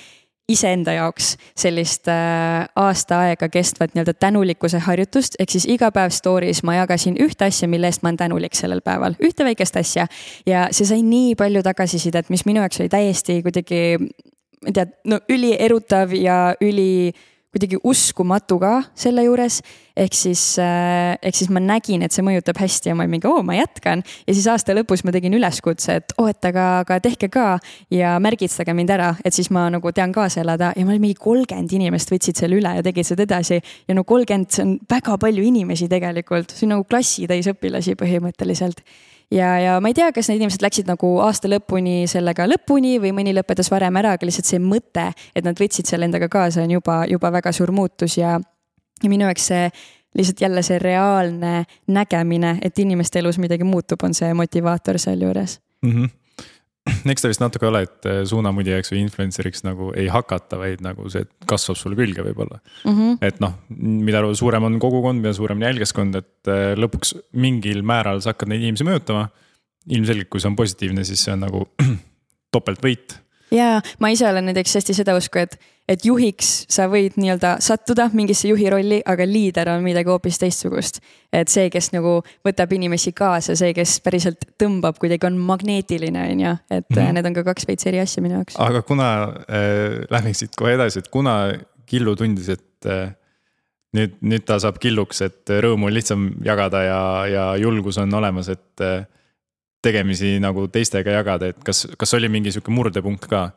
iseenda 0.49 0.93
jaoks 0.97 1.33
sellist 1.57 2.09
äh, 2.11 2.65
aasta 2.79 3.21
aega 3.25 3.49
kestvat 3.51 3.93
nii-öelda 3.93 4.15
tänulikkuse 4.19 4.81
harjutust, 4.85 5.37
ehk 5.39 5.53
siis 5.53 5.67
iga 5.69 5.91
päev 5.95 6.13
story's 6.15 6.63
ma 6.67 6.79
jagasin 6.79 7.17
ühte 7.21 7.47
asja, 7.49 7.69
mille 7.71 7.89
eest 7.89 8.03
ma 8.03 8.11
olen 8.11 8.21
tänulik 8.23 8.57
sellel 8.57 8.83
päeval, 8.85 9.17
ühte 9.23 9.47
väikest 9.47 9.79
asja. 9.81 10.07
ja 10.49 10.67
see 10.75 10.89
sai 10.89 11.01
nii 11.05 11.35
palju 11.39 11.63
tagasisidet, 11.65 12.29
mis 12.33 12.45
minu 12.49 12.63
jaoks 12.63 12.81
oli 12.81 12.91
täiesti 12.91 13.41
kuidagi, 13.45 13.81
ma 13.99 14.71
ei 14.71 14.77
tea, 14.77 14.87
no 15.09 15.21
ülierutav 15.29 16.15
ja 16.17 16.39
üli 16.61 17.13
kuidagi 17.49 17.79
uskumatu 17.83 18.59
ka 18.61 18.73
selle 18.97 19.23
juures. 19.25 19.61
Ehk 19.99 20.15
siis, 20.15 20.41
äh, 20.61 21.17
ehk 21.21 21.35
siis 21.35 21.49
ma 21.53 21.61
nägin, 21.63 22.03
et 22.05 22.15
see 22.15 22.23
mõjutab 22.25 22.59
hästi 22.61 22.91
ja 22.91 22.95
ma 22.95 23.05
olin 23.05 23.17
mingi, 23.17 23.27
oo, 23.29 23.41
ma 23.45 23.57
jätkan. 23.57 24.03
ja 24.27 24.35
siis 24.35 24.47
aasta 24.47 24.75
lõpus 24.77 25.03
ma 25.05 25.13
tegin 25.15 25.35
üleskutse, 25.35 25.99
et 25.99 26.15
oo, 26.17 26.27
et 26.31 26.45
aga, 26.45 26.67
aga 26.85 26.99
tehke 27.03 27.29
ka 27.33 27.47
ja 27.93 28.15
märgistage 28.23 28.73
mind 28.75 28.93
ära, 28.95 29.11
et 29.25 29.35
siis 29.35 29.51
ma 29.51 29.67
nagu 29.73 29.91
tean 29.95 30.13
kaasa 30.15 30.41
elada 30.45 30.71
ja 30.75 30.85
ma 30.85 30.95
olin 30.95 31.09
mingi 31.09 31.19
kolmkümmend 31.19 31.75
inimest 31.75 32.13
võtsid 32.13 32.39
selle 32.39 32.59
üle 32.59 32.73
ja 32.79 32.85
tegid 32.85 33.07
seda 33.07 33.25
edasi. 33.27 33.59
ja 33.87 33.97
no 33.97 34.05
kolmkümmend, 34.07 34.51
see 34.53 34.65
on 34.65 34.75
väga 34.89 35.17
palju 35.21 35.45
inimesi 35.45 35.89
tegelikult, 35.91 36.55
see 36.55 36.67
on 36.67 36.77
nagu 36.77 36.87
klassitäis 36.89 37.49
õpilasi 37.51 37.97
põhimõtteliselt 37.99 38.83
ja, 39.31 39.49
ja 39.59 39.79
ma 39.81 39.91
ei 39.91 39.97
tea, 39.97 40.11
kas 40.15 40.29
need 40.29 40.41
inimesed 40.41 40.63
läksid 40.63 40.89
nagu 40.89 41.15
aasta 41.25 41.51
lõpuni 41.51 42.03
sellega 42.09 42.47
lõpuni 42.49 42.97
või 43.03 43.11
mõni 43.15 43.33
lõpetas 43.35 43.71
varem 43.71 43.99
ära, 44.01 44.15
aga 44.15 44.29
lihtsalt 44.29 44.49
see 44.49 44.61
mõte, 44.63 45.09
et 45.35 45.45
nad 45.45 45.59
võtsid 45.59 45.89
selle 45.89 46.07
endaga 46.09 46.29
kaasa, 46.31 46.63
on 46.63 46.77
juba, 46.79 47.03
juba 47.09 47.33
väga 47.39 47.53
suur 47.55 47.73
muutus 47.75 48.17
ja, 48.19 48.37
ja 49.03 49.09
minu 49.09 49.27
jaoks 49.27 49.49
see 49.51 49.69
lihtsalt 50.17 50.41
jälle 50.41 50.61
see 50.65 50.79
reaalne 50.81 51.65
nägemine, 51.87 52.57
et 52.65 52.79
inimeste 52.79 53.19
elus 53.19 53.37
midagi 53.37 53.63
muutub, 53.63 54.01
on 54.03 54.13
see 54.17 54.33
motivaator 54.33 54.97
sealjuures 54.99 55.59
mm. 55.81 55.91
-hmm 55.91 56.09
eks 57.11 57.23
ta 57.23 57.29
vist 57.31 57.41
natuke 57.43 57.67
ole, 57.67 57.83
et 57.85 58.07
äh, 58.09 58.21
suunamudijaks 58.29 58.93
või 58.93 59.03
influencer'iks 59.05 59.63
nagu 59.67 59.91
ei 59.99 60.07
hakata, 60.11 60.59
vaid 60.61 60.83
nagu 60.85 61.09
see 61.11 61.27
kasvab 61.49 61.77
sulle 61.77 61.97
külge 61.99 62.23
võib-olla 62.25 62.59
mm. 62.59 62.91
-hmm. 62.95 63.17
et 63.21 63.39
noh, 63.43 63.55
mida 63.77 64.23
suurem 64.33 64.67
on 64.69 64.79
kogukond, 64.81 65.21
mida 65.21 65.33
suurem 65.33 65.61
on 65.61 65.67
jälgijaskond, 65.69 66.19
et 66.21 66.51
äh, 66.51 66.73
lõpuks 66.79 67.15
mingil 67.33 67.83
määral 67.83 68.21
sa 68.23 68.33
hakkad 68.33 68.51
neid 68.51 68.65
inimesi 68.65 68.87
mõjutama. 68.87 69.29
ilmselgelt, 69.89 70.29
kui 70.29 70.41
see 70.41 70.49
on 70.49 70.55
positiivne, 70.55 71.03
siis 71.03 71.23
see 71.23 71.33
on 71.33 71.43
nagu 71.45 71.65
topeltvõit 72.55 73.19
ja 73.51 73.79
ma 73.99 74.11
ise 74.13 74.27
olen 74.29 74.49
näiteks 74.49 74.75
hästi 74.79 74.93
seda 75.01 75.15
usku, 75.17 75.41
et, 75.41 75.59
et 75.89 76.05
juhiks 76.05 76.51
sa 76.69 76.85
võid 76.91 77.17
nii-öelda 77.19 77.55
sattuda 77.65 78.09
mingisse 78.13 78.49
juhi 78.51 78.69
rolli, 78.69 78.99
aga 79.09 79.25
liider 79.25 79.71
on 79.73 79.83
midagi 79.85 80.11
hoopis 80.11 80.39
teistsugust. 80.41 81.01
et 81.33 81.49
see, 81.49 81.69
kes 81.73 81.91
nagu 81.93 82.19
võtab 82.45 82.73
inimesi 82.77 83.13
kaasa, 83.17 83.55
see, 83.57 83.73
kes 83.77 83.99
päriselt 84.05 84.45
tõmbab 84.61 84.97
kuidagi 85.01 85.27
on 85.29 85.37
magneetiline, 85.49 86.25
on 86.33 86.45
ju, 86.45 86.55
et 86.69 86.89
mm 86.89 86.95
-hmm. 86.95 87.13
need 87.13 87.25
on 87.25 87.33
ka 87.33 87.43
kaks 87.43 87.67
veits 87.67 87.85
eri 87.85 87.99
asja 87.99 88.23
minu 88.23 88.35
jaoks. 88.35 88.55
aga 88.57 88.81
kuna 88.81 89.09
äh,, 89.49 90.05
lähme 90.09 90.33
siit 90.33 90.55
kohe 90.55 90.73
edasi, 90.73 90.99
et 90.99 91.07
kuna 91.07 91.53
Killu 91.89 92.15
tundis, 92.15 92.49
et 92.49 92.85
äh, 92.85 93.09
nüüd, 93.97 94.19
nüüd 94.21 94.45
ta 94.45 94.59
saab 94.61 94.77
killuks, 94.81 95.23
et 95.25 95.49
rõõmu 95.49 95.89
on 95.89 95.93
lihtsam 95.93 96.27
jagada 96.45 96.83
ja, 96.85 97.01
ja 97.29 97.45
julgus 97.57 97.97
on 97.97 98.13
olemas, 98.13 98.51
et 98.53 98.83
äh, 98.85 99.07
tegemisi 99.81 100.37
nagu 100.43 100.67
teistega 100.67 101.11
jagada, 101.19 101.49
et 101.49 101.63
kas, 101.65 101.87
kas 101.97 102.13
oli 102.13 102.29
mingi 102.29 102.53
sihuke 102.53 102.73
murdepunkt 102.73 103.25
ka? 103.31 103.49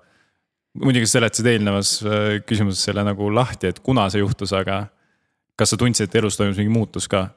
Muidugi 0.81 1.09
sa 1.09 1.19
seletasid 1.19 1.49
eelnevas 1.53 1.95
äh, 2.07 2.41
küsimuses 2.47 2.85
selle 2.89 3.05
nagu 3.07 3.31
lahti, 3.35 3.73
et 3.73 3.81
kuna 3.85 4.09
see 4.13 4.23
juhtus, 4.23 4.55
aga 4.57 4.87
kas 5.59 5.75
sa 5.75 5.79
tundsid, 5.81 6.09
et 6.09 6.21
elus 6.23 6.39
toimus 6.39 6.61
mingi 6.61 6.73
muutus 6.73 7.09
ka? 7.11 7.29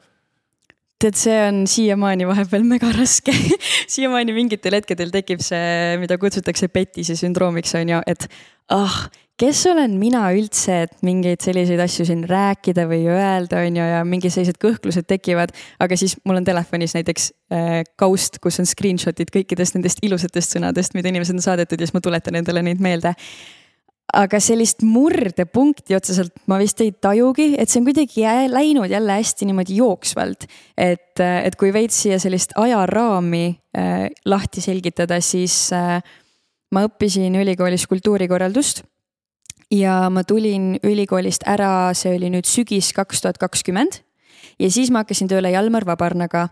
tead, 1.01 1.17
see 1.19 1.35
on 1.43 1.65
siiamaani 1.69 2.25
vahepeal 2.25 2.63
mega 2.65 2.87
raske 2.95 3.33
siiamaani 3.93 4.33
mingitel 4.33 4.77
hetkedel 4.77 5.11
tekib 5.13 5.43
see, 5.43 5.97
mida 6.01 6.17
kutsutakse 6.21 6.69
petise 6.71 7.17
sündroomiks, 7.19 7.75
on 7.77 7.91
ju, 7.91 8.01
et 8.07 8.27
ah 8.73 9.03
kes 9.39 9.65
olen 9.67 9.97
mina 9.99 10.23
üldse, 10.35 10.85
et 10.85 11.01
mingeid 11.05 11.43
selliseid 11.43 11.81
asju 11.83 12.05
siin 12.07 12.23
rääkida 12.29 12.85
või 12.87 13.03
öelda, 13.11 13.65
on 13.65 13.79
ju, 13.79 13.87
ja 13.91 13.99
mingid 14.07 14.33
sellised 14.33 14.59
kõhklused 14.61 15.07
tekivad. 15.09 15.51
aga 15.79 15.97
siis 15.99 16.15
mul 16.23 16.39
on 16.39 16.47
telefonis 16.47 16.95
näiteks 16.95 17.27
äh, 17.51 17.81
kaust, 17.99 18.39
kus 18.43 18.61
on 18.63 18.69
screenshot'id 18.69 19.33
kõikidest 19.35 19.75
nendest 19.75 19.99
ilusatest 20.05 20.55
sõnadest, 20.55 20.95
mida 20.95 21.11
inimesed 21.11 21.35
on 21.35 21.43
saadetud 21.43 21.79
ja 21.79 21.87
siis 21.87 21.97
ma 21.97 22.03
tuletan 22.03 22.39
endale 22.39 22.63
neid 22.63 22.79
meelde. 22.83 23.13
aga 24.15 24.39
sellist 24.39 24.85
murdepunkti 24.85 25.95
otseselt 25.97 26.31
ma 26.47 26.59
vist 26.61 26.79
ei 26.79 26.93
tajugi, 26.93 27.55
et 27.59 27.67
see 27.67 27.81
on 27.81 27.89
kuidagi 27.89 28.21
jää, 28.21 28.47
läinud 28.47 28.87
jälle 28.87 29.19
hästi 29.19 29.51
niimoodi 29.51 29.81
jooksvalt. 29.81 30.47
et, 30.77 31.19
et 31.19 31.55
kui 31.59 31.73
veits 31.73 32.05
siia 32.05 32.19
sellist 32.23 32.55
ajaraami 32.55 33.45
äh, 33.75 34.07
lahti 34.25 34.63
selgitada, 34.63 35.19
siis 35.19 35.73
äh, 35.75 35.99
ma 36.71 36.87
õppisin 36.87 37.35
ülikoolis 37.35 37.83
kultuurikorraldust 37.91 38.85
ja 39.71 40.09
ma 40.09 40.23
tulin 40.23 40.75
ülikoolist 40.83 41.45
ära, 41.47 41.93
see 41.93 42.15
oli 42.17 42.29
nüüd 42.33 42.47
sügis 42.49 42.91
kaks 42.93 43.21
tuhat 43.21 43.37
kakskümmend. 43.41 44.01
ja 44.59 44.71
siis 44.71 44.91
ma 44.91 45.03
hakkasin 45.03 45.27
tööle 45.27 45.51
Jalmar 45.51 45.85
Vabarnaga 45.85 46.49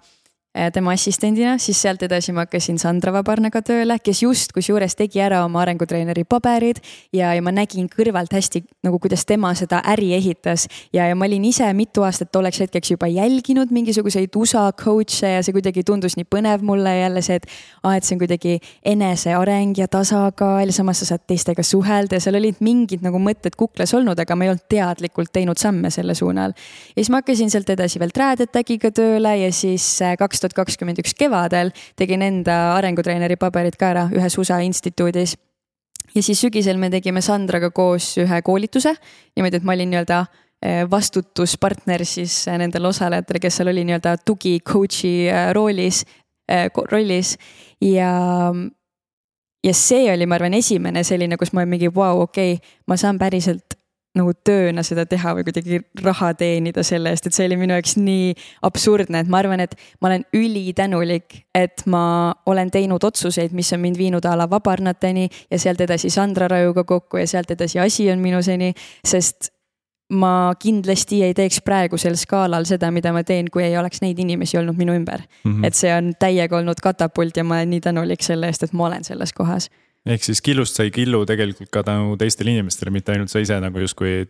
tema 0.74 0.92
assistendina, 0.94 1.56
siis 1.58 1.80
sealt 1.82 2.04
edasi 2.06 2.34
ma 2.34 2.44
hakkasin 2.46 2.78
Sandra 2.78 3.10
Vabarnaga 3.16 3.64
tööle, 3.66 3.96
kes 4.04 4.20
just 4.22 4.52
kusjuures 4.54 4.94
tegi 4.94 5.22
ära 5.24 5.40
oma 5.46 5.64
arengutreeneri 5.64 6.28
paberid 6.30 6.78
ja, 7.14 7.32
ja 7.34 7.42
ma 7.42 7.50
nägin 7.50 7.88
kõrvalt 7.90 8.34
hästi 8.34 8.62
nagu, 8.86 9.00
kuidas 9.02 9.26
tema 9.26 9.50
seda 9.58 9.80
äri 9.90 10.12
ehitas. 10.14 10.68
ja, 10.94 11.08
ja 11.10 11.16
ma 11.18 11.26
olin 11.26 11.48
ise 11.50 11.66
mitu 11.74 12.06
aastat 12.06 12.30
tolleks 12.32 12.62
hetkeks 12.62 12.94
juba 12.94 13.10
jälginud 13.10 13.74
mingisuguseid 13.74 14.36
USA 14.38 14.68
coach'e 14.78 15.32
ja 15.36 15.42
see 15.44 15.56
kuidagi 15.56 15.84
tundus 15.88 16.18
nii 16.20 16.28
põnev 16.30 16.62
mulle 16.62 16.94
jälle 17.00 17.26
see, 17.26 17.40
et 17.42 17.50
aa, 17.82 17.96
et 17.98 18.06
see 18.06 18.14
on 18.14 18.22
kuidagi 18.22 18.60
eneseareng 18.94 19.74
ja 19.82 19.90
tasakaal 19.90 20.70
ja 20.70 20.78
samas 20.78 21.02
sa 21.02 21.10
saad 21.14 21.26
teistega 21.28 21.66
suhelda 21.66 22.20
ja 22.20 22.28
seal 22.28 22.38
olid 22.38 22.62
mingid 22.62 23.02
nagu 23.02 23.18
mõtted 23.18 23.58
kuklas 23.58 23.96
olnud, 23.98 24.22
aga 24.22 24.38
ma 24.38 24.46
ei 24.46 24.54
olnud 24.54 24.70
teadlikult 24.70 25.34
teinud 25.34 25.58
samme 25.58 25.90
selle 25.94 26.14
suunal. 26.14 26.54
ja 26.94 27.00
siis 27.02 27.10
ma 27.10 27.24
hakkasin 27.24 27.50
sealt 27.50 27.74
edasi 27.74 28.02
veel 28.04 28.14
Trad-Attackiga 28.14 28.94
tööle 28.94 29.34
ja 29.42 29.50
siis 29.50 29.90
äh, 30.06 30.14
kaks 30.44 30.56
tuhat 30.56 30.68
kakskümmend 30.68 31.00
üks 31.00 31.16
kevadel 31.18 31.72
tegin 32.00 32.22
enda 32.22 32.76
arengutreeneri 32.78 33.38
paberid 33.40 33.78
ka 33.80 33.92
ära 33.94 34.06
ühes 34.12 34.38
USA 34.38 34.60
instituudis. 34.62 35.38
ja 36.16 36.22
siis 36.22 36.42
sügisel 36.42 36.78
me 36.78 36.90
tegime 36.90 37.22
Sandraga 37.22 37.72
koos 37.72 38.18
ühe 38.18 38.42
koolituse 38.42 38.96
niimoodi, 39.36 39.58
et 39.58 39.64
ma 39.64 39.74
olin 39.74 39.90
nii-öelda 39.90 40.26
eh, 40.62 40.84
vastutuspartner 40.90 42.06
siis 42.06 42.48
eh, 42.48 42.58
nendele 42.58 42.88
osalejatele, 42.88 43.40
kes 43.40 43.58
seal 43.58 43.72
oli 43.72 43.84
nii-öelda 43.88 44.18
tugi 44.26 44.60
coach'i 44.60 45.30
eh, 45.30 45.52
roolis, 45.54 46.04
rollis 46.92 47.38
ja 47.82 48.54
ja 49.64 49.74
see 49.74 50.12
oli, 50.12 50.26
ma 50.28 50.36
arvan, 50.36 50.54
esimene 50.54 51.04
selline, 51.08 51.38
kus 51.40 51.54
ma 51.54 51.64
mingi 51.66 51.88
vau 51.88 52.18
wow,, 52.18 52.28
okei 52.28 52.58
okay,, 52.58 52.76
ma 52.88 52.98
saan 53.00 53.20
päriselt 53.20 53.78
nagu 54.18 54.34
tööna 54.46 54.84
seda 54.86 55.06
teha 55.10 55.34
või 55.38 55.46
kuidagi 55.48 55.80
raha 56.06 56.34
teenida 56.38 56.84
selle 56.86 57.14
eest, 57.14 57.28
et 57.28 57.36
see 57.36 57.48
oli 57.50 57.58
minu 57.58 57.74
jaoks 57.74 57.96
nii 57.98 58.34
absurdne, 58.68 59.24
et 59.24 59.32
ma 59.32 59.40
arvan, 59.42 59.64
et 59.64 59.74
ma 60.02 60.12
olen 60.12 60.26
ülitänulik, 60.38 61.40
et 61.58 61.86
ma 61.90 62.34
olen 62.50 62.70
teinud 62.74 63.04
otsuseid, 63.04 63.56
mis 63.58 63.74
on 63.74 63.82
mind 63.82 63.98
viinud 63.98 64.26
a 64.30 64.36
la 64.38 64.48
vabarnateni 64.50 65.26
ja 65.50 65.60
sealt 65.60 65.82
edasi 65.82 66.14
Sandra 66.14 66.48
Rajuga 66.52 66.86
kokku 66.86 67.22
ja 67.22 67.28
sealt 67.30 67.52
edasi 67.58 67.82
asi 67.82 68.10
on 68.14 68.22
minuseni, 68.22 68.74
sest 69.08 69.50
ma 70.14 70.54
kindlasti 70.62 71.24
ei 71.26 71.34
teeks 71.34 71.62
praegusel 71.66 72.18
skaalal 72.20 72.68
seda, 72.70 72.92
mida 72.94 73.14
ma 73.16 73.24
teen, 73.26 73.48
kui 73.50 73.64
ei 73.66 73.78
oleks 73.80 74.04
neid 74.04 74.20
inimesi 74.20 74.60
olnud 74.60 74.78
minu 74.78 74.94
ümber 74.94 75.24
mm. 75.24 75.52
-hmm. 75.52 75.66
et 75.66 75.74
see 75.74 75.94
on 75.96 76.14
täiega 76.20 76.58
olnud 76.58 76.82
katapult 76.84 77.38
ja 77.38 77.44
ma 77.44 77.56
olen 77.56 77.70
nii 77.70 77.82
tänulik 77.82 78.22
selle 78.22 78.52
eest, 78.52 78.64
et 78.64 78.74
ma 78.74 78.86
olen 78.92 79.04
selles 79.04 79.34
kohas 79.34 79.70
ehk 80.06 80.26
siis 80.26 80.42
killust 80.44 80.80
sai 80.80 80.92
killu 80.94 81.24
tegelikult 81.28 81.72
ka 81.74 81.84
tänu 81.88 82.18
teistele 82.20 82.54
inimestele, 82.56 82.92
mitte 82.94 83.14
ainult 83.16 83.32
sa 83.32 83.42
ise 83.44 83.60
nagu 83.64 83.84
justkui 83.84 84.24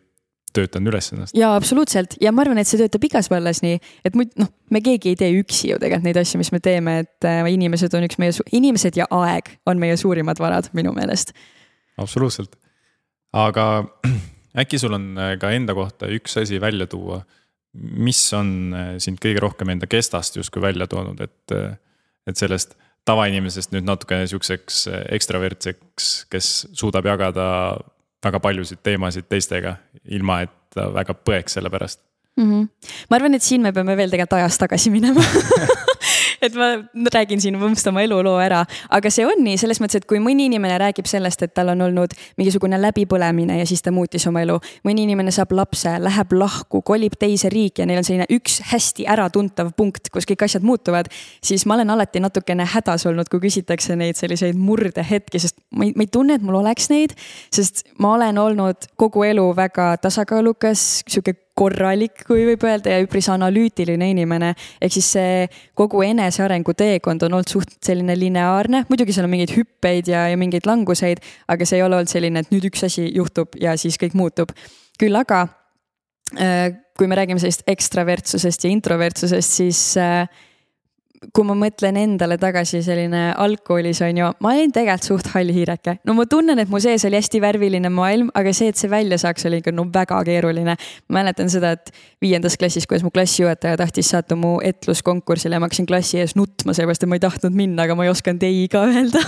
töötanud 0.53 0.91
üles 0.91 1.09
ennast. 1.13 1.35
ja 1.37 1.53
absoluutselt 1.57 2.15
ja 2.21 2.31
ma 2.33 2.43
arvan, 2.45 2.59
et 2.61 2.69
see 2.69 2.79
töötab 2.81 3.07
igas 3.07 3.29
vallas 3.31 3.63
nii, 3.65 3.79
et 4.05 4.17
muid 4.17 4.33
noh, 4.39 4.51
me 4.73 4.83
keegi 4.85 5.13
ei 5.13 5.19
tee 5.19 5.31
üksi 5.39 5.71
ju 5.71 5.79
tegelikult 5.81 6.07
neid 6.07 6.19
asju, 6.21 6.41
mis 6.41 6.51
me 6.53 6.61
teeme, 6.63 6.97
et 7.05 7.27
äh, 7.29 7.41
inimesed 7.53 7.95
on 7.97 8.05
üks 8.07 8.19
meie, 8.21 8.35
inimesed 8.53 8.99
ja 8.99 9.07
aeg 9.17 9.55
on 9.69 9.81
meie 9.81 9.97
suurimad 9.99 10.41
varad 10.43 10.69
minu 10.77 10.93
meelest. 10.95 11.33
absoluutselt, 12.01 12.55
aga 13.33 13.67
äkki 14.61 14.81
sul 14.81 14.93
on 14.99 15.13
äh, 15.17 15.35
ka 15.41 15.53
enda 15.55 15.75
kohta 15.77 16.11
üks 16.13 16.37
asi 16.41 16.61
välja 16.61 16.87
tuua, 16.91 17.23
mis 17.73 18.21
on 18.37 18.53
äh, 18.77 18.93
sind 19.01 19.21
kõige 19.23 19.41
rohkem 19.41 19.73
enda 19.73 19.89
kestast 19.89 20.37
justkui 20.37 20.61
välja 20.61 20.87
toonud, 20.91 21.21
et, 21.25 21.57
et 22.29 22.37
sellest 22.37 22.77
tavainimesest 23.07 23.73
nüüd 23.75 23.87
natukene 23.87 24.27
sihukeseks 24.31 24.87
eh, 24.87 25.03
ekstravertseks, 25.17 26.11
kes 26.31 26.53
suudab 26.71 27.07
jagada 27.09 27.45
väga 28.23 28.39
paljusid 28.39 28.79
teemasid 28.83 29.27
teistega, 29.29 29.77
ilma 30.05 30.43
et 30.45 30.53
ta 30.73 30.87
väga 30.93 31.15
põeks 31.27 31.57
selle 31.57 31.69
pärast 31.73 31.99
mm. 32.37 32.51
-hmm. 32.51 32.67
ma 33.09 33.19
arvan, 33.19 33.35
et 33.35 33.43
siin 33.43 33.61
me 33.61 33.73
peame 33.73 33.97
veel 33.97 34.13
tegelikult 34.13 34.39
ajas 34.39 34.57
tagasi 34.57 34.93
minema 34.93 35.23
et 36.43 36.55
ma 36.55 37.09
räägin 37.13 37.41
siin 37.41 37.57
võmst 37.59 37.87
oma 37.89 38.03
eluloo 38.03 38.35
ära, 38.41 38.63
aga 38.93 39.11
see 39.13 39.25
on 39.27 39.43
nii 39.45 39.57
selles 39.61 39.79
mõttes, 39.83 40.01
et 40.01 40.07
kui 40.09 40.19
mõni 40.23 40.47
inimene 40.49 40.77
räägib 40.81 41.07
sellest, 41.09 41.45
et 41.45 41.53
tal 41.55 41.71
on 41.73 41.81
olnud 41.87 42.15
mingisugune 42.39 42.79
läbipõlemine 42.81 43.59
ja 43.59 43.67
siis 43.69 43.83
ta 43.85 43.93
muutis 43.95 44.25
oma 44.29 44.43
elu. 44.43 44.59
mõni 44.87 45.05
inimene 45.07 45.31
saab 45.31 45.53
lapse, 45.55 45.95
läheb 45.99 46.33
lahku, 46.37 46.81
kolib 46.85 47.17
teise 47.19 47.51
riiki 47.53 47.83
ja 47.83 47.87
neil 47.89 48.01
on 48.01 48.07
selline 48.07 48.27
üks 48.33 48.59
hästi 48.71 49.07
äratuntav 49.09 49.73
punkt, 49.77 50.09
kus 50.13 50.27
kõik 50.29 50.45
asjad 50.47 50.63
muutuvad. 50.63 51.11
siis 51.43 51.65
ma 51.65 51.77
olen 51.77 51.89
alati 51.89 52.19
natukene 52.23 52.65
hädas 52.65 53.05
olnud, 53.09 53.29
kui 53.29 53.43
küsitakse 53.47 53.95
neid 53.99 54.19
selliseid 54.19 54.59
murdehetki, 54.59 55.39
sest 55.39 55.59
ma 55.71 55.87
ei, 55.87 55.93
ma 55.95 56.07
ei 56.07 56.11
tunne, 56.11 56.39
et 56.39 56.43
mul 56.45 56.61
oleks 56.61 56.89
neid. 56.89 57.15
sest 57.53 57.85
ma 57.99 58.13
olen 58.17 58.37
olnud 58.37 58.89
kogu 58.97 59.23
elu 59.23 59.47
väga 59.55 59.93
tasakaalukas, 60.01 61.03
sihuke 61.07 61.35
korralik, 61.57 62.23
kui 62.27 62.45
võib 62.47 62.63
öelda, 62.65 62.95
ja 62.95 63.03
üpris 63.05 63.27
analüütiline 63.29 64.09
inimene. 64.13 64.53
ehk 64.81 64.93
siis 64.95 65.09
see 65.15 65.47
kogu 65.77 66.01
enesearengu 66.05 66.73
teekond 66.77 67.25
on 67.27 67.37
olnud 67.37 67.49
suht 67.49 67.75
selline 67.85 68.15
lineaarne, 68.17 68.85
muidugi 68.89 69.13
seal 69.13 69.27
on 69.27 69.33
mingeid 69.35 69.53
hüppeid 69.55 70.09
ja, 70.09 70.27
ja 70.31 70.39
mingeid 70.39 70.65
languseid, 70.69 71.21
aga 71.47 71.65
see 71.65 71.77
ei 71.77 71.85
ole 71.85 71.99
olnud 71.99 72.11
selline, 72.11 72.41
et 72.41 72.53
nüüd 72.53 72.65
üks 72.71 72.85
asi 72.89 73.05
juhtub 73.13 73.53
ja 73.61 73.77
siis 73.77 73.99
kõik 74.01 74.17
muutub. 74.17 74.55
küll 74.99 75.15
aga 75.17 75.45
äh, 76.37 76.73
kui 76.97 77.07
me 77.09 77.17
räägime 77.17 77.41
sellisest 77.41 77.69
ekstravertsusest 77.69 78.65
ja 78.65 78.73
introvertsusest, 78.73 79.59
siis 79.61 79.85
äh, 79.97 80.25
kui 81.35 81.45
ma 81.47 81.55
mõtlen 81.57 81.97
endale 82.01 82.37
tagasi, 82.41 82.81
selline 82.85 83.23
algkoolis 83.39 84.01
on 84.05 84.19
ju, 84.19 84.29
ma 84.43 84.53
olin 84.53 84.73
tegelikult 84.73 85.07
suht 85.07 85.29
hall 85.33 85.51
hiireke. 85.53 85.97
no 86.07 86.15
ma 86.17 86.25
tunnen, 86.29 86.59
et 86.59 86.71
mu 86.71 86.81
sees 86.83 87.05
oli 87.07 87.19
hästi 87.19 87.41
värviline 87.43 87.91
maailm, 87.93 88.31
aga 88.37 88.53
see, 88.55 88.71
et 88.73 88.79
see 88.79 88.91
välja 88.91 89.19
saaks, 89.21 89.45
oli 89.49 89.61
ikka 89.61 89.73
no 89.75 89.85
väga 89.93 90.21
keeruline. 90.27 90.75
mäletan 91.13 91.51
seda, 91.53 91.73
et 91.77 91.93
viiendas 92.21 92.57
klassis, 92.59 92.87
kuidas 92.89 93.05
mu 93.05 93.11
klassijuhataja 93.13 93.79
tahtis 93.79 94.11
saata 94.13 94.35
mu 94.39 94.57
etluskonkursile 94.63 95.57
ja 95.57 95.63
ma 95.63 95.69
hakkasin 95.69 95.89
klassi 95.89 96.19
ees 96.23 96.35
nutma, 96.39 96.75
sellepärast 96.75 97.05
et 97.05 97.11
ma 97.11 97.19
ei 97.19 97.25
tahtnud 97.27 97.55
minna, 97.55 97.87
aga 97.87 97.95
ma 97.95 98.07
ei 98.07 98.13
osanud 98.13 98.43
ei 98.47 98.65
ka 98.71 98.85
öelda 98.89 99.21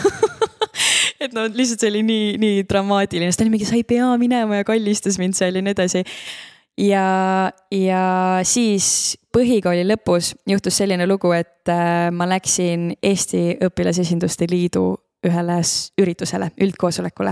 et 1.23 1.35
no 1.35 1.45
lihtsalt 1.47 1.83
see 1.83 1.91
oli 1.93 2.03
nii, 2.07 2.33
nii 2.41 2.65
dramaatiline, 2.69 3.31
siis 3.31 3.39
ta 3.39 3.45
oli 3.45 3.55
mingi, 3.55 3.69
sa 3.69 3.77
ei 3.77 3.87
pea 3.87 4.09
minema 4.21 4.61
ja 4.61 4.67
kallistas 4.67 5.19
mind 5.21 5.37
seal 5.37 5.55
ja 5.55 5.63
nii 5.65 5.75
edasi 5.75 6.03
ja, 6.77 7.51
ja 7.71 8.03
siis 8.43 9.17
põhikooli 9.35 9.85
lõpus 9.87 10.33
juhtus 10.47 10.77
selline 10.81 11.07
lugu, 11.07 11.31
et 11.35 11.71
äh, 11.71 12.11
ma 12.11 12.27
läksin 12.29 12.93
Eesti 13.03 13.57
Õpilasesinduste 13.65 14.47
Liidu 14.51 14.93
ühele 15.25 15.55
üritusele, 15.97 16.51
üldkoosolekule. 16.61 17.31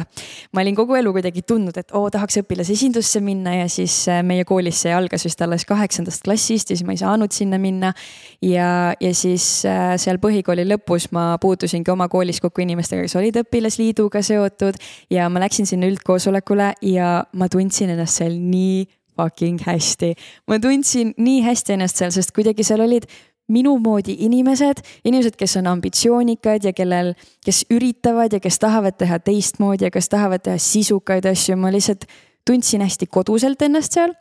ma 0.54 0.62
olin 0.64 0.76
kogu 0.76 0.96
elu 0.98 1.12
kuidagi 1.14 1.44
tundnud, 1.46 1.78
et 1.78 1.92
oo, 1.94 2.08
tahaks 2.14 2.40
õpilasesindusse 2.42 3.22
minna 3.22 3.54
ja 3.60 3.68
siis 3.70 4.08
äh, 4.10 4.24
meie 4.26 4.48
koolis 4.50 4.82
see 4.86 4.94
algas 4.96 5.28
vist 5.28 5.42
alles 5.46 5.66
kaheksandast 5.70 6.26
klassist 6.26 6.72
ja 6.72 6.78
siis 6.78 6.88
ma 6.88 6.96
ei 6.96 7.02
saanud 7.04 7.36
sinna 7.36 7.60
minna. 7.62 7.94
ja, 8.42 8.94
ja 9.00 9.14
siis 9.14 9.46
äh, 9.70 9.94
seal 10.02 10.18
põhikooli 10.24 10.66
lõpus 10.72 11.12
ma 11.14 11.34
puutusingi 11.42 11.94
oma 11.94 12.10
koolis 12.10 12.42
kokku 12.42 12.66
inimestega, 12.66 13.06
kes 13.06 13.18
olid 13.20 13.40
õpilasliiduga 13.44 14.24
seotud 14.26 14.82
ja 15.14 15.30
ma 15.30 15.46
läksin 15.46 15.70
sinna 15.70 15.90
üldkoosolekule 15.92 16.74
ja 16.90 17.16
ma 17.38 17.50
tundsin 17.52 17.94
ennast 17.94 18.24
seal 18.24 18.40
nii 18.40 18.84
fucking 19.18 19.62
hästi. 19.66 20.14
ma 20.48 20.60
tundsin 20.60 21.14
nii 21.18 21.44
hästi 21.46 21.78
ennast 21.78 22.02
seal, 22.02 22.12
sest 22.16 22.34
kuidagi 22.36 22.64
seal 22.64 22.84
olid 22.86 23.08
minu 23.52 23.76
moodi 23.84 24.16
inimesed, 24.26 24.82
inimesed, 25.06 25.36
kes 25.40 25.58
on 25.60 25.68
ambitsioonikad 25.68 26.64
ja 26.64 26.74
kellel, 26.74 27.14
kes 27.46 27.66
üritavad 27.74 28.34
ja 28.34 28.40
kes 28.40 28.60
tahavad 28.60 28.98
teha 28.98 29.20
teistmoodi 29.20 29.90
ja 29.90 29.92
kes 29.92 30.10
tahavad 30.10 30.46
teha 30.46 30.58
sisukaid 30.58 31.28
asju, 31.28 31.58
ma 31.60 31.72
lihtsalt 31.74 32.08
tundsin 32.48 32.84
hästi 32.84 33.08
koduselt 33.12 33.62
ennast 33.62 34.00
seal 34.00 34.16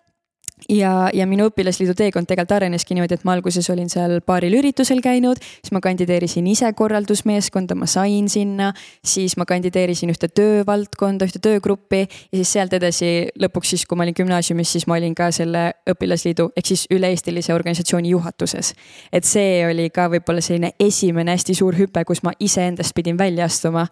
ja, 0.69 1.11
ja 1.15 1.27
minu 1.27 1.49
õpilasliidu 1.51 1.95
teekond 1.99 2.29
tegelikult 2.29 2.57
areneski 2.57 2.97
niimoodi, 2.97 3.17
et 3.19 3.25
ma 3.29 3.35
alguses 3.37 3.69
olin 3.73 3.91
seal 3.93 4.21
paaril 4.27 4.55
üritusel 4.59 5.03
käinud, 5.05 5.41
siis 5.41 5.73
ma 5.75 5.83
kandideerisin 5.85 6.47
ise 6.51 6.71
korraldusmeeskonda, 6.77 7.77
ma 7.79 7.89
sain 7.91 8.29
sinna, 8.33 8.73
siis 9.05 9.37
ma 9.41 9.47
kandideerisin 9.49 10.13
ühte 10.13 10.29
töövaldkonda, 10.33 11.29
ühte 11.29 11.43
töögruppi 11.43 12.05
ja 12.05 12.41
siis 12.41 12.55
sealt 12.57 12.75
edasi 12.79 13.13
lõpuks 13.43 13.75
siis, 13.75 13.87
kui 13.89 13.99
ma 13.99 14.07
olin 14.07 14.17
gümnaasiumis, 14.19 14.73
siis 14.77 14.89
ma 14.91 14.99
olin 15.01 15.15
ka 15.19 15.31
selle 15.35 15.69
õpilasliidu 15.91 16.51
ehk 16.57 16.73
siis 16.73 16.87
üle-eestilise 16.93 17.55
organisatsiooni 17.55 18.13
juhatuses. 18.15 18.75
et 19.13 19.25
see 19.25 19.63
oli 19.67 19.91
ka 19.91 20.09
võib-olla 20.13 20.43
selline 20.45 20.73
esimene 20.81 21.37
hästi 21.37 21.55
suur 21.55 21.77
hüpe, 21.79 22.05
kus 22.05 22.23
ma 22.23 22.33
iseendast 22.41 22.95
pidin 22.95 23.19
välja 23.19 23.49
astuma 23.51 23.87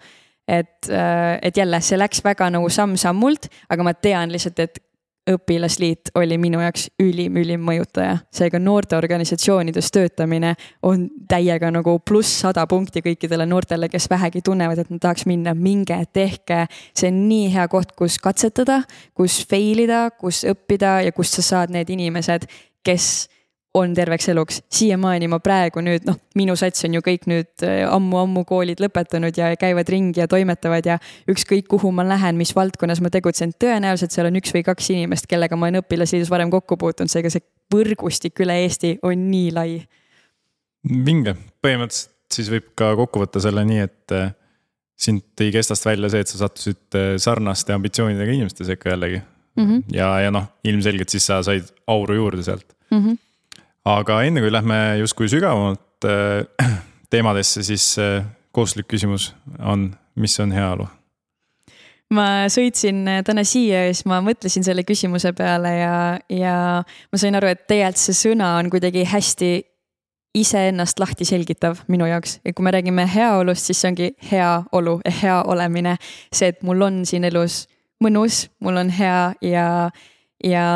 et, 0.49 0.91
äh, 0.91 1.39
et 1.43 1.57
jälle, 1.57 1.81
see 1.81 1.99
läks 1.99 2.25
väga 2.25 2.51
nagu 2.51 2.69
samm-sammult, 2.73 3.47
aga 3.71 3.87
ma 3.87 3.95
tean 3.95 4.33
lihtsalt, 4.33 4.59
et 4.59 4.81
õpilasliit 5.35 6.13
oli 6.19 6.39
minu 6.41 6.61
jaoks 6.63 6.89
ülim, 7.03 7.37
ülim 7.41 7.63
mõjutaja. 7.67 8.19
seega 8.33 8.59
noorteorganisatsioonides 8.59 9.91
töötamine 9.95 10.55
on 10.83 11.09
täiega 11.29 11.71
nagu 11.71 11.99
pluss 11.99 12.41
sada 12.45 12.67
punkti 12.67 13.03
kõikidele 13.05 13.47
noortele, 13.47 13.89
kes 13.89 14.11
vähegi 14.11 14.43
tunnevad, 14.47 14.79
et 14.79 14.91
nad 14.91 15.01
tahaks 15.01 15.27
minna, 15.27 15.55
minge, 15.55 15.99
tehke. 16.13 16.67
see 16.95 17.09
on 17.09 17.27
nii 17.29 17.51
hea 17.55 17.69
koht, 17.69 17.93
kus 17.97 18.19
katsetada, 18.19 18.83
kus 19.15 19.41
fail 19.47 19.85
ida, 19.87 20.09
kus 20.11 20.45
õppida 20.45 21.01
ja 21.07 21.13
kust 21.13 21.39
sa 21.39 21.43
saad 21.43 21.75
need 21.75 21.91
inimesed, 21.91 22.47
kes 22.85 23.29
on 23.75 23.95
terveks 23.95 24.29
eluks. 24.29 24.63
siiamaani 24.73 25.29
ma 25.31 25.39
praegu 25.43 25.83
nüüd 25.85 26.07
noh, 26.09 26.17
minu 26.39 26.57
sats 26.59 26.85
on 26.89 26.97
ju 26.97 27.03
kõik 27.07 27.29
nüüd 27.31 27.65
ammu-ammu 27.87 28.43
äh, 28.43 28.49
koolid 28.49 28.83
lõpetanud 28.83 29.37
ja 29.39 29.53
käivad 29.61 29.91
ringi 29.93 30.23
ja 30.23 30.27
toimetavad 30.31 30.87
ja 30.87 30.99
ükskõik, 31.31 31.69
kuhu 31.71 31.93
ma 31.95 32.05
lähen, 32.07 32.39
mis 32.41 32.53
valdkonnas 32.57 33.03
ma 33.05 33.13
tegutsen, 33.15 33.55
tõenäoliselt 33.63 34.15
seal 34.15 34.31
on 34.31 34.41
üks 34.41 34.55
või 34.57 34.65
kaks 34.67 34.91
inimest, 34.97 35.31
kellega 35.31 35.59
ma 35.59 35.69
olen 35.69 35.85
õpilasliidus 35.85 36.33
varem 36.33 36.51
kokku 36.51 36.81
puutunud, 36.81 37.13
seega 37.13 37.31
see 37.31 37.47
võrgustik 37.71 38.43
üle 38.43 38.59
Eesti 38.65 38.97
on 39.07 39.31
nii 39.31 39.55
lai. 39.55 39.79
vinge, 41.07 41.37
põhimõtteliselt 41.63 42.19
siis 42.35 42.51
võib 42.51 42.73
ka 42.79 42.93
kokku 42.99 43.23
võtta 43.23 43.43
selle 43.43 43.63
nii, 43.67 43.87
et 43.87 44.19
äh, 44.19 44.35
sind 44.99 45.23
tõi 45.39 45.55
kestast 45.55 45.87
välja 45.87 46.11
see, 46.11 46.27
et 46.27 46.35
sa 46.35 46.43
sattusid 46.43 46.99
äh, 46.99 47.15
sarnaste 47.23 47.75
ambitsioonidega 47.79 48.35
inimeste 48.35 48.67
sekka 48.67 48.97
jällegi 48.97 49.23
mm. 49.23 49.65
-hmm. 49.65 49.83
ja, 49.95 50.13
ja 50.27 50.35
noh, 50.35 50.51
ilmselgelt 50.67 51.09
siis 51.15 51.31
sa 51.31 51.43
said 51.47 51.71
auru 51.87 52.19
juurde 52.19 52.43
sealt 52.43 52.67
mm. 52.91 52.99
-hmm 52.99 53.19
aga 53.85 54.21
enne 54.27 54.43
kui 54.43 54.53
lähme 54.53 54.79
justkui 55.01 55.29
sügavamalt 55.29 56.05
äh, 56.05 56.69
teemadesse, 57.13 57.63
siis 57.63 57.99
äh, 57.99 58.25
kohustuslik 58.53 58.89
küsimus 58.89 59.35
on, 59.59 59.95
mis 60.15 60.41
on 60.41 60.53
heaolu? 60.53 60.89
ma 62.15 62.51
sõitsin 62.51 63.05
äh, 63.09 63.23
täna 63.27 63.45
siia 63.47 63.87
ja 63.87 63.95
siis 63.95 64.07
ma 64.11 64.21
mõtlesin 64.25 64.67
selle 64.67 64.85
küsimuse 64.85 65.33
peale 65.37 65.75
ja, 65.79 65.97
ja 66.29 66.55
ma 66.85 67.21
sain 67.21 67.39
aru, 67.39 67.53
et 67.53 67.67
tegelikult 67.71 68.03
see 68.03 68.19
sõna 68.19 68.57
on 68.59 68.71
kuidagi 68.73 69.05
hästi 69.09 69.53
iseennast 70.41 71.01
lahti 71.03 71.27
selgitav 71.27 71.81
minu 71.91 72.07
jaoks 72.07 72.39
ja 72.45 72.53
kui 72.55 72.67
me 72.67 72.75
räägime 72.75 73.07
heaolust, 73.11 73.67
siis 73.67 73.81
see 73.83 73.91
ongi 73.91 74.11
heaolu, 74.31 75.01
hea 75.23 75.41
olemine. 75.51 75.97
see, 76.33 76.53
et 76.53 76.63
mul 76.67 76.83
on 76.87 77.01
siin 77.07 77.25
elus 77.27 77.65
mõnus, 78.03 78.45
mul 78.63 78.79
on 78.83 78.93
hea 78.95 79.33
ja, 79.43 79.67
ja 80.45 80.67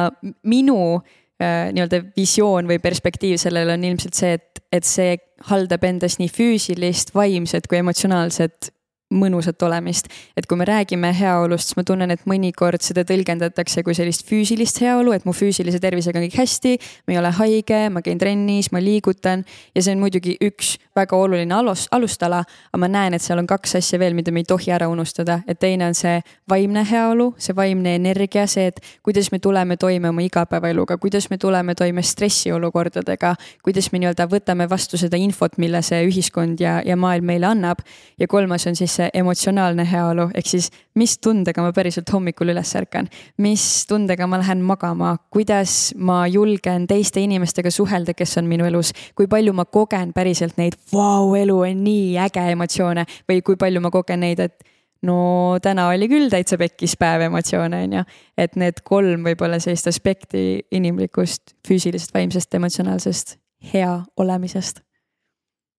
minu 0.42 1.02
Äh, 1.02 1.22
nii-öelda 1.42 2.02
visioon 2.16 2.68
või 2.70 2.78
perspektiiv 2.82 3.40
sellele 3.42 3.74
on 3.74 3.84
ilmselt 3.84 4.14
see, 4.14 4.36
et, 4.38 4.62
et 4.72 4.86
see 4.86 5.16
haldab 5.50 5.84
endas 5.84 6.18
nii 6.20 6.30
füüsilist, 6.30 7.14
vaimset 7.16 7.66
kui 7.70 7.80
emotsionaalset 7.80 8.70
mõnusat 9.12 9.62
olemist. 9.62 10.08
et 10.36 10.46
kui 10.46 10.56
me 10.56 10.64
räägime 10.64 11.12
heaolust, 11.12 11.68
siis 11.68 11.76
ma 11.76 11.84
tunnen, 11.84 12.10
et 12.10 12.24
mõnikord 12.26 12.82
seda 12.82 13.04
tõlgendatakse 13.04 13.82
kui 13.84 13.94
sellist 13.94 14.26
füüsilist 14.26 14.80
heaolu, 14.80 15.12
et 15.12 15.24
mu 15.24 15.32
füüsilise 15.32 15.80
tervisega 15.80 16.18
on 16.18 16.24
kõik 16.24 16.38
hästi, 16.38 16.78
ma 17.06 17.14
ei 17.14 17.18
ole 17.18 17.30
haige, 17.30 17.80
ma 17.90 18.02
käin 18.02 18.18
trennis, 18.18 18.72
ma 18.72 18.80
liigutan 18.82 19.44
ja 19.74 19.82
see 19.82 19.94
on 19.94 20.00
muidugi 20.00 20.36
üks 20.42 20.78
väga 20.96 21.16
oluline 21.16 21.54
alus, 21.54 21.86
alustala, 21.92 22.42
aga 22.72 22.80
ma 22.80 22.88
näen, 22.88 23.14
et 23.14 23.22
seal 23.22 23.38
on 23.38 23.46
kaks 23.46 23.76
asja 23.80 23.98
veel, 23.98 24.14
mida 24.14 24.32
me 24.32 24.42
ei 24.42 24.48
tohi 24.48 24.72
ära 24.74 24.88
unustada, 24.88 25.40
et 25.46 25.60
teine 25.60 25.86
on 25.86 25.94
see 25.94 26.20
vaimne 26.50 26.84
heaolu, 26.88 27.34
see 27.38 27.54
vaimne 27.56 27.94
energia, 27.98 28.46
see, 28.50 28.66
et 28.72 28.80
kuidas 29.02 29.30
me 29.32 29.38
tuleme 29.38 29.76
toime 29.76 30.08
oma 30.08 30.24
igapäevaeluga, 30.24 30.98
kuidas 31.02 31.28
me 31.30 31.38
tuleme 31.38 31.74
toime 31.74 32.02
stressiolukordadega, 32.02 33.34
kuidas 33.62 33.90
me 33.92 34.02
nii-öelda 34.02 34.28
võtame 34.30 34.68
vastu 34.70 34.98
seda 35.00 35.20
infot, 35.20 35.58
mille 35.58 35.82
see 35.82 36.02
ühiskond 36.08 36.62
ja, 36.62 36.80
ja 36.86 36.96
maailm 36.96 37.28
meile 37.34 37.50
annab. 37.50 37.84
ja 38.18 38.26
kolmas 38.28 38.66
on 38.66 38.76
siis 38.76 38.93
see 38.94 39.08
emotsionaalne 39.20 39.86
heaolu, 39.88 40.28
ehk 40.34 40.48
siis 40.48 40.70
mis 40.98 41.16
tundega 41.22 41.62
ma 41.64 41.72
päriselt 41.74 42.10
hommikul 42.14 42.52
üles 42.54 42.74
ärkan, 42.78 43.08
mis 43.42 43.64
tundega 43.90 44.28
ma 44.30 44.40
lähen 44.42 44.62
magama, 44.66 45.16
kuidas 45.34 45.94
ma 45.96 46.24
julgen 46.30 46.86
teiste 46.90 47.22
inimestega 47.24 47.72
suhelda, 47.74 48.14
kes 48.14 48.38
on 48.40 48.50
minu 48.50 48.68
elus, 48.68 48.92
kui 49.18 49.28
palju 49.30 49.54
ma 49.56 49.66
kogen 49.66 50.14
päriselt 50.16 50.58
neid 50.60 50.78
vau, 50.92 51.34
elu 51.38 51.58
on 51.66 51.82
nii 51.86 52.14
äge 52.26 52.46
emotsioone 52.54 53.06
või 53.30 53.42
kui 53.46 53.58
palju 53.60 53.82
ma 53.84 53.92
kogen 53.94 54.24
neid, 54.24 54.44
et 54.44 54.74
no 55.04 55.16
täna 55.62 55.88
oli 55.92 56.08
küll 56.10 56.30
täitsa 56.32 56.58
pekkis 56.60 56.96
päev 57.00 57.26
emotsioone, 57.28 57.82
on 57.86 57.96
ju. 57.98 58.04
et 58.40 58.56
need 58.60 58.80
kolm 58.86 59.26
võib-olla 59.26 59.60
sellist 59.62 59.88
aspekti 59.90 60.64
inimlikust, 60.74 61.56
füüsilisest, 61.68 62.14
vaimsest, 62.14 62.54
emotsionaalsest, 62.60 63.36
hea 63.72 63.92
olemisest. 64.20 64.80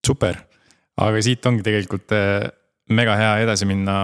super, 0.06 0.38
aga 1.01 1.25
siit 1.25 1.45
ongi 1.45 1.65
tegelikult 1.65 2.13
eh, 2.15 2.47
mega 2.89 3.15
hea 3.17 3.34
edasi 3.45 3.67
minna 3.69 3.98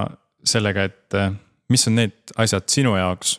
sellega, 0.48 0.88
et 0.89 1.17
eh, 1.17 1.32
mis 1.72 1.88
on 1.89 1.98
need 2.00 2.36
asjad 2.41 2.67
sinu 2.72 2.96
jaoks, 2.98 3.38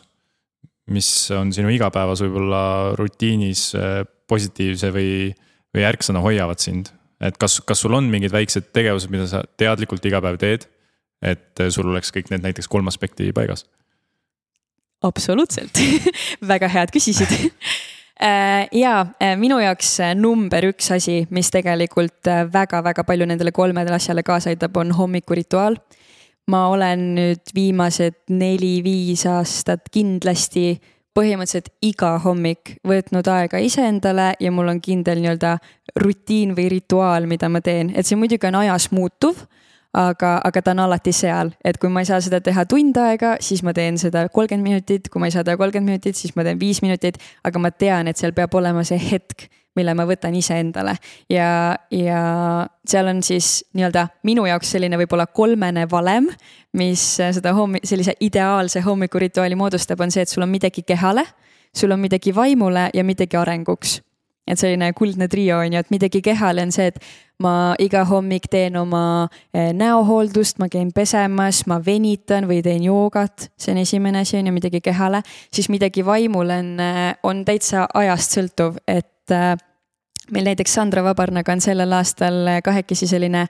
mis 0.93 1.09
on 1.35 1.53
sinu 1.55 1.71
igapäevas 1.73 2.23
võib-olla 2.25 2.63
rutiinis 2.99 3.69
eh, 3.79 4.01
positiivse 4.29 4.91
või, 4.95 5.31
või 5.75 5.87
ärksõna 5.87 6.23
hoiavad 6.23 6.63
sind. 6.63 6.91
et 7.23 7.37
kas, 7.39 7.61
kas 7.63 7.79
sul 7.79 7.93
on 7.95 8.09
mingid 8.11 8.33
väiksed 8.33 8.73
tegevused, 8.75 9.11
mida 9.11 9.27
sa 9.27 9.43
teadlikult 9.57 10.03
iga 10.05 10.19
päev 10.23 10.39
teed, 10.41 10.67
et 11.23 11.59
eh, 11.59 11.71
sul 11.71 11.91
oleks 11.91 12.11
kõik 12.15 12.31
need 12.31 12.43
näiteks 12.43 12.67
kolm 12.67 12.87
aspekti 12.91 13.31
paigas? 13.35 13.67
absoluutselt 15.03 15.79
väga 16.53 16.69
head 16.71 16.93
küsisid 16.95 17.31
ja 18.21 18.93
äh, 19.21 19.33
minu 19.37 19.57
jaoks 19.59 19.99
äh, 19.99 20.13
number 20.15 20.69
üks 20.69 20.91
asi, 20.93 21.23
mis 21.33 21.49
tegelikult 21.51 22.29
väga-väga 22.53 23.03
palju 23.03 23.25
nendele 23.25 23.51
kolmele 23.51 23.95
asjale 23.95 24.23
kaasa 24.23 24.51
aitab, 24.53 24.77
on 24.77 24.91
hommikurituaal. 24.91 25.77
ma 26.47 26.67
olen 26.67 27.13
nüüd 27.15 27.53
viimased 27.55 28.17
neli-viis 28.29 29.23
aastat 29.31 29.87
kindlasti 29.91 30.81
põhimõtteliselt 31.15 31.69
iga 31.85 32.17
hommik 32.19 32.75
võtnud 32.87 33.27
aega 33.31 33.61
iseendale 33.63 34.33
ja 34.41 34.51
mul 34.51 34.71
on 34.73 34.81
kindel 34.83 35.21
nii-öelda 35.21 35.57
rutiin 36.01 36.55
või 36.57 36.67
rituaal, 36.73 37.29
mida 37.29 37.49
ma 37.49 37.61
teen, 37.61 37.93
et 37.95 38.05
see 38.05 38.17
muidugi 38.19 38.49
on 38.49 38.59
ajas 38.63 38.89
muutuv 38.91 39.45
aga, 39.93 40.37
aga 40.43 40.61
ta 40.61 40.73
on 40.73 40.83
alati 40.87 41.13
seal, 41.15 41.53
et 41.65 41.77
kui 41.81 41.91
ma 41.93 42.01
ei 42.03 42.09
saa 42.09 42.19
seda 42.23 42.39
teha 42.43 42.65
tund 42.69 42.97
aega, 42.97 43.35
siis 43.43 43.63
ma 43.65 43.73
teen 43.77 43.99
seda 44.01 44.25
kolmkümmend 44.33 44.65
minutit, 44.65 45.09
kui 45.13 45.21
ma 45.21 45.29
ei 45.29 45.35
saa 45.35 45.45
teha 45.45 45.57
kolmkümmend 45.59 45.93
minutit, 45.93 46.17
siis 46.17 46.33
ma 46.37 46.45
teen 46.45 46.59
viis 46.61 46.81
minutit, 46.85 47.19
aga 47.45 47.61
ma 47.61 47.71
tean, 47.71 48.09
et 48.09 48.19
seal 48.19 48.33
peab 48.35 48.55
olema 48.57 48.83
see 48.87 48.97
hetk, 49.01 49.47
mille 49.77 49.93
ma 49.97 50.05
võtan 50.09 50.35
iseendale. 50.37 50.95
Ja, 51.33 51.47
ja 51.93 52.23
seal 52.89 53.09
on 53.09 53.23
siis 53.25 53.63
nii-öelda 53.77 54.07
minu 54.27 54.45
jaoks 54.49 54.73
selline 54.75 54.97
võib-olla 55.01 55.27
kolmene 55.29 55.85
valem, 55.89 56.29
mis 56.77 57.05
seda 57.21 57.53
hommi-, 57.57 57.83
sellise 57.85 58.17
ideaalse 58.21 58.81
hommikurituaali 58.85 59.57
moodustab, 59.57 60.01
on 60.01 60.13
see, 60.13 60.25
et 60.25 60.33
sul 60.33 60.45
on 60.45 60.53
midagi 60.53 60.85
kehale, 60.85 61.25
sul 61.73 61.93
on 61.93 62.01
midagi 62.01 62.33
vaimule 62.35 62.89
ja 62.93 63.05
midagi 63.05 63.37
arenguks 63.37 63.99
et 64.47 64.59
selline 64.59 64.91
kuldne 64.97 65.27
trio 65.31 65.59
on 65.63 65.73
ju, 65.73 65.79
et 65.83 65.91
midagi 65.93 66.21
kehale 66.25 66.65
on 66.65 66.71
see, 66.75 66.89
et 66.91 66.99
ma 67.43 67.73
iga 67.81 68.03
hommik 68.07 68.47
teen 68.51 68.77
oma 68.79 69.03
eh, 69.53 69.71
näohooldust, 69.75 70.59
ma 70.61 70.69
käin 70.71 70.91
pesemas, 70.95 71.63
ma 71.67 71.79
venitan 71.83 72.47
või 72.49 72.61
teen 72.65 72.85
joogat, 72.87 73.49
see 73.57 73.73
on 73.73 73.81
esimene 73.83 74.23
asi 74.23 74.37
on 74.39 74.49
ju 74.51 74.55
midagi 74.55 74.83
kehale, 74.83 75.23
siis 75.53 75.69
midagi 75.73 76.05
vaimule 76.05 76.59
on, 76.63 76.73
eh, 76.83 77.05
on 77.23 77.43
täitsa 77.47 77.87
ajast 77.93 78.37
sõltuv, 78.37 78.79
et 78.87 79.33
eh, 79.33 79.53
meil 80.31 80.45
näiteks 80.47 80.73
Sandra 80.73 81.03
Vabarnaga 81.03 81.51
on 81.51 81.61
sellel 81.61 81.91
aastal 81.91 82.47
kahekesi 82.63 83.07
selline 83.07 83.47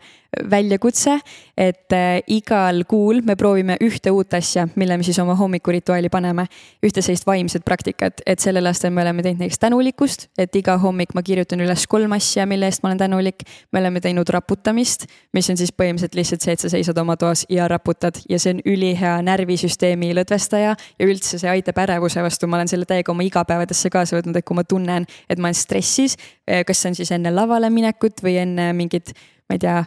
väljakutse, 0.49 1.17
et 1.57 1.93
äh, 1.93 2.21
igal 2.27 2.83
kuul 2.89 3.21
me 3.25 3.35
proovime 3.35 3.77
ühte 3.83 4.11
uut 4.11 4.33
asja, 4.33 4.65
mille 4.75 4.97
me 4.97 5.05
siis 5.05 5.19
oma 5.21 5.35
hommikurituaali 5.37 6.09
paneme. 6.09 6.47
ühte 6.83 7.01
sellist 7.01 7.27
vaimset 7.27 7.63
praktikat, 7.65 8.21
et 8.25 8.39
sellel 8.39 8.65
aastal 8.65 8.91
me 8.91 9.01
oleme 9.01 9.23
teinud 9.23 9.43
näiteks 9.43 9.59
tänulikkust, 9.59 10.27
et 10.37 10.55
iga 10.55 10.77
hommik 10.77 11.13
ma 11.13 11.23
kirjutan 11.23 11.61
üles 11.61 11.85
kolm 11.87 12.11
asja, 12.17 12.45
mille 12.49 12.65
eest 12.65 12.83
ma 12.83 12.89
olen 12.89 12.97
tänulik. 12.97 13.43
me 13.71 13.79
oleme 13.79 14.01
teinud 14.01 14.29
raputamist, 14.29 15.05
mis 15.33 15.49
on 15.49 15.57
siis 15.57 15.71
põhimõtteliselt 15.71 16.15
lihtsalt 16.15 16.41
see, 16.41 16.53
et 16.53 16.59
sa 16.59 16.69
seisad 16.69 16.97
oma 16.97 17.17
toas 17.17 17.45
ja 17.49 17.67
raputad 17.67 18.17
ja 18.29 18.39
see 18.39 18.55
on 18.55 18.61
ülihea 18.65 19.21
närvisüsteemi 19.21 20.13
lõdvestaja 20.17 20.75
ja 20.75 21.07
üldse 21.07 21.39
see 21.39 21.49
aitab 21.49 21.77
ärevuse 21.85 22.23
vastu, 22.23 22.47
ma 22.47 22.57
olen 22.57 22.71
selle 22.71 22.89
täiega 22.89 23.11
oma 23.13 23.23
igapäevadesse 23.23 23.89
kaasa 23.93 24.17
võtnud, 24.17 24.37
et 24.37 24.45
kui 24.45 24.57
ma 24.57 24.63
tunnen, 24.63 25.05
et 25.29 25.39
ma 25.39 25.51
olen 25.51 25.57
stressis, 25.57 26.17
eh, 26.47 26.62
kas 26.67 26.81
see 26.81 26.93
on 26.93 26.97
siis 26.99 27.11
enne 27.15 27.31
lavale 27.33 27.69
minekut 27.73 28.23
või 28.23 28.37
enne 28.43 28.71
mingit, 28.77 29.13
ma 29.49 29.57
ei 29.57 29.63
tea 29.63 29.81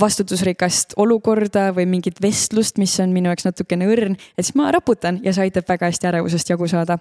vastutusrikast 0.00 0.94
olukorda 1.02 1.70
või 1.74 1.86
mingit 1.90 2.20
vestlust, 2.22 2.78
mis 2.78 2.94
on 3.02 3.14
minu 3.14 3.30
jaoks 3.30 3.48
natukene 3.48 3.88
õrn, 3.90 4.18
et 4.38 4.46
siis 4.46 4.56
ma 4.58 4.70
raputan 4.70 5.18
ja 5.24 5.34
see 5.34 5.48
aitab 5.48 5.66
väga 5.68 5.90
hästi 5.90 6.12
ärevusest 6.12 6.52
jagu 6.52 6.68
saada. 6.70 6.98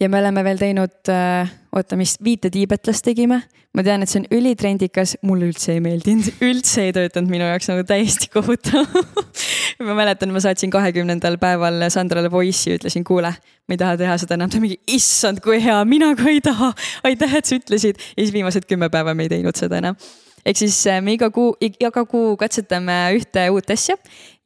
Ja 0.00 0.08
me 0.08 0.20
oleme 0.20 0.44
veel 0.46 0.60
teinud 0.60 1.12
äh,, 1.12 1.52
oota, 1.74 1.98
mis 2.00 2.16
viite 2.24 2.50
tiibetlast 2.54 3.04
tegime. 3.06 3.42
ma 3.74 3.82
tean, 3.82 4.04
et 4.04 4.10
see 4.10 4.20
on 4.22 4.26
ülitrendikas, 4.30 5.16
mulle 5.26 5.48
üldse 5.50 5.72
ei 5.74 5.80
meeldinud, 5.82 6.28
üldse 6.46 6.84
ei 6.86 6.92
töötanud 6.94 7.32
minu 7.32 7.48
jaoks 7.48 7.66
nagu 7.72 7.82
täiesti 7.88 8.30
kohutav. 8.30 8.86
Ma 9.84 9.96
mäletan, 9.98 10.30
ma 10.30 10.38
saatsin 10.38 10.70
kahekümnendal 10.70 11.34
päeval 11.42 11.82
Sandrale 11.90 12.30
voice'i, 12.30 12.76
ütlesin, 12.78 13.02
kuule, 13.02 13.32
ma 13.34 13.74
ei 13.74 13.80
taha 13.80 13.96
teha 13.98 14.14
seda 14.22 14.36
enam, 14.38 14.52
ta 14.52 14.60
mingi, 14.62 14.76
issand, 14.94 15.42
kui 15.42 15.58
hea, 15.58 15.80
mina 15.90 16.12
ka 16.14 16.28
ei 16.30 16.38
taha. 16.44 16.70
aitäh, 17.10 17.34
et 17.40 17.50
sa 17.50 17.58
ütlesid. 17.58 17.98
Ja 18.14 18.20
siis 18.22 18.30
viimased 18.36 18.70
kümme 18.70 18.86
päeva 18.94 19.16
me 19.18 19.26
ei 19.26 19.34
teinud 19.34 19.58
seda 19.58 19.82
enam 19.82 19.98
ehk 20.44 20.60
siis 20.60 20.76
äh, 20.90 21.00
me 21.04 21.16
iga 21.16 21.30
kuu, 21.34 21.54
iga 21.64 22.04
kuu 22.08 22.34
katsetame 22.40 22.96
ühte 23.16 23.46
uut 23.54 23.70
asja 23.74 23.96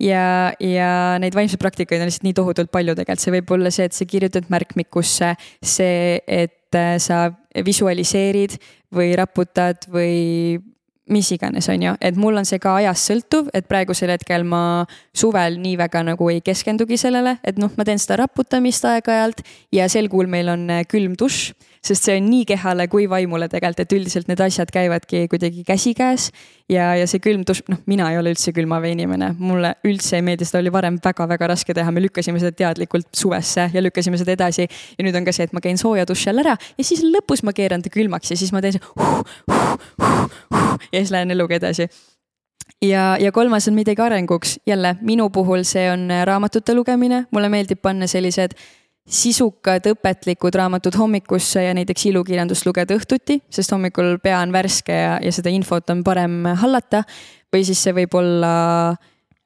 ja, 0.03 0.55
ja 0.63 0.91
neid 1.23 1.37
vaimseid 1.37 1.61
praktikaid 1.63 2.03
on 2.03 2.11
lihtsalt 2.11 2.29
nii 2.29 2.39
tohutult 2.39 2.73
palju 2.75 2.95
tegelikult, 2.99 3.25
see 3.25 3.37
võib 3.39 3.53
olla 3.59 3.75
see, 3.75 3.89
et 3.89 3.97
sa 3.97 4.09
kirjutad 4.09 4.49
märkmikusse, 4.53 5.35
see, 5.63 6.19
et 6.25 6.79
äh, 6.79 6.97
sa 7.03 7.29
visualiseerid 7.67 8.59
või 8.95 9.13
raputad 9.19 9.89
või 9.93 10.59
mis 11.09 11.31
iganes, 11.33 11.69
on 11.73 11.83
ju, 11.83 11.95
et 12.05 12.17
mul 12.21 12.37
on 12.37 12.47
see 12.49 12.61
ka 12.61 12.75
ajast 12.83 13.09
sõltuv, 13.09 13.49
et 13.57 13.67
praegusel 13.69 14.13
hetkel 14.13 14.45
ma 14.45 14.85
suvel 15.17 15.57
nii 15.61 15.79
väga 15.81 16.03
nagu 16.05 16.29
ei 16.29 16.43
keskendugi 16.45 16.99
sellele, 17.01 17.39
et 17.43 17.59
noh, 17.61 17.73
ma 17.77 17.87
teen 17.89 18.01
seda 18.01 18.21
raputamist 18.23 18.85
aeg-ajalt 18.89 19.41
ja 19.75 19.89
sel 19.89 20.11
kuul 20.13 20.29
meil 20.31 20.53
on 20.53 20.69
äh, 20.73 20.85
külm 20.89 21.17
dušš 21.19 21.55
sest 21.89 22.09
see 22.09 22.17
on 22.21 22.29
nii 22.29 22.45
kehale 22.49 22.87
kui 22.93 23.07
vaimule 23.11 23.49
tegelikult, 23.51 23.83
et 23.85 23.95
üldiselt 23.97 24.29
need 24.31 24.41
asjad 24.45 24.71
käivadki 24.73 25.27
kuidagi 25.33 25.65
käsikäes. 25.67 26.31
ja, 26.69 26.91
ja 26.99 27.07
see 27.09 27.23
külm 27.25 27.45
dušš, 27.49 27.65
noh, 27.73 27.81
mina 27.89 28.11
ei 28.13 28.19
ole 28.21 28.35
üldse 28.35 28.53
külmavee 28.57 28.93
inimene, 28.97 29.33
mulle 29.39 29.75
üldse 29.89 30.19
ei 30.19 30.25
meeldi, 30.27 30.49
seda 30.49 30.61
oli 30.63 30.73
varem 30.73 30.99
väga-väga 31.05 31.49
raske 31.55 31.75
teha, 31.75 31.93
me 31.95 32.03
lükkasime 32.05 32.41
seda 32.43 32.53
teadlikult 32.53 33.09
suvesse 33.17 33.71
ja 33.73 33.85
lükkasime 33.85 34.21
seda 34.21 34.35
edasi. 34.37 34.69
ja 34.99 35.07
nüüd 35.07 35.17
on 35.17 35.25
ka 35.25 35.33
see, 35.33 35.49
et 35.49 35.57
ma 35.57 35.65
käin 35.65 35.81
sooja 35.81 36.07
duši 36.09 36.31
all 36.33 36.45
ära 36.45 36.59
ja 36.59 36.85
siis 36.85 37.03
lõpus 37.07 37.45
ma 37.45 37.57
keeran 37.57 37.83
ta 37.83 37.93
külmaks 37.93 38.35
ja 38.35 38.37
siis 38.37 38.53
ma 38.53 38.63
teen 38.65 38.77
see 38.77 38.85
huh, 38.99 39.25
huh, 39.49 39.75
huh, 40.03 40.39
huh, 40.55 40.89
ja 40.93 41.01
siis 41.01 41.15
lähen 41.15 41.33
eluga 41.35 41.57
edasi. 41.59 41.89
Ja, 42.85 43.17
ja 43.19 43.33
kolmas 43.33 43.67
on 43.69 43.75
midagi 43.75 44.03
arenguks, 44.03 44.59
jälle 44.67 44.97
minu 45.01 45.31
puhul 45.35 45.65
see 45.67 45.89
on 45.91 46.07
raamatute 46.25 46.75
lugemine, 46.75 47.25
mulle 47.35 47.49
meeldib 47.49 47.81
panna 47.83 48.07
sellised 48.07 48.55
sisukad 49.09 49.87
õpetlikud 49.89 50.55
raamatud 50.59 50.97
hommikusse 51.01 51.63
ja 51.65 51.75
näiteks 51.77 52.07
ilukirjandust 52.11 52.67
lugeda 52.69 52.97
õhtuti, 52.99 53.39
sest 53.51 53.73
hommikul 53.73 54.19
pea 54.23 54.43
on 54.43 54.53
värske 54.53 54.95
ja, 54.95 55.17
ja 55.25 55.33
seda 55.33 55.53
infot 55.53 55.91
on 55.91 56.05
parem 56.05 56.45
hallata. 56.61 57.03
või 57.53 57.65
siis 57.65 57.81
see 57.83 57.95
võib 57.97 58.15
olla 58.21 58.53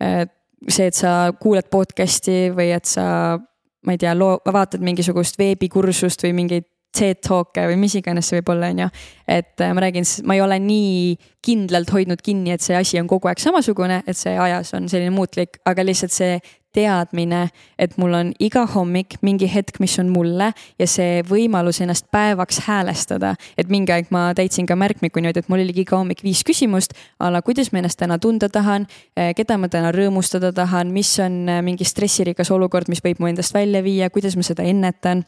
äh, 0.03 0.27
see, 0.69 0.89
et 0.91 0.99
sa 0.99 1.33
kuulad 1.41 1.71
podcast'i 1.71 2.51
või 2.55 2.73
et 2.75 2.89
sa, 2.91 3.39
ma 3.87 3.95
ei 3.95 4.01
tea, 4.03 4.15
loo, 4.19 4.41
vaatad 4.45 4.83
mingisugust 4.83 5.39
veebikursust 5.39 6.27
või 6.27 6.35
mingeid 6.43 6.67
TED 6.93 7.23
Talk'e 7.25 7.67
või 7.71 7.79
mis 7.81 7.97
iganes 7.99 8.29
see 8.29 8.41
võib 8.41 8.55
olla, 8.55 8.73
on 8.73 8.85
ju. 8.85 8.89
et 9.29 9.61
äh, 9.61 9.75
ma 9.75 9.85
räägin, 9.85 10.07
ma 10.29 10.37
ei 10.37 10.43
ole 10.45 10.59
nii 10.63 10.97
kindlalt 11.43 11.93
hoidnud 11.93 12.23
kinni, 12.23 12.53
et 12.55 12.65
see 12.65 12.77
asi 12.77 13.01
on 13.01 13.09
kogu 13.11 13.31
aeg 13.31 13.41
samasugune, 13.43 14.03
et 14.07 14.19
see 14.19 14.35
ajas 14.39 14.75
on 14.79 14.89
selline 14.93 15.15
muutlik, 15.15 15.59
aga 15.67 15.87
lihtsalt 15.87 16.15
see 16.15 16.37
teadmine, 16.73 17.47
et 17.79 17.97
mul 18.01 18.15
on 18.17 18.31
iga 18.41 18.65
hommik 18.75 19.19
mingi 19.25 19.49
hetk, 19.51 19.77
mis 19.83 19.95
on 20.01 20.09
mulle 20.13 20.53
ja 20.81 20.89
see 20.89 21.21
võimalus 21.29 21.83
ennast 21.85 22.09
päevaks 22.13 22.63
häälestada. 22.67 23.35
et 23.59 23.69
mingi 23.69 23.93
aeg 23.93 24.09
ma 24.11 24.31
täitsin 24.35 24.67
ka 24.67 24.77
märkmiku 24.77 25.21
niimoodi, 25.21 25.45
et 25.45 25.49
mul 25.53 25.61
oligi 25.65 25.85
iga 25.85 25.99
hommik 25.99 26.23
viis 26.25 26.43
küsimust 26.45 26.97
a 27.21 27.31
la 27.33 27.43
kuidas 27.43 27.73
ma 27.73 27.83
ennast 27.83 27.99
täna 27.99 28.19
tunda 28.19 28.49
tahan, 28.49 28.87
eh, 29.17 29.35
keda 29.37 29.59
ma 29.59 29.69
täna 29.69 29.93
rõõmustada 29.93 30.53
tahan, 30.53 30.93
mis 30.93 31.13
on 31.21 31.49
eh, 31.49 31.63
mingi 31.63 31.85
stressirikas 31.85 32.51
olukord, 32.51 32.89
mis 32.89 33.05
võib 33.05 33.21
mu 33.21 33.29
endast 33.29 33.55
välja 33.55 33.83
viia, 33.83 34.11
kuidas 34.11 34.37
ma 34.37 34.43
seda 34.43 34.63
ennetan 34.63 35.25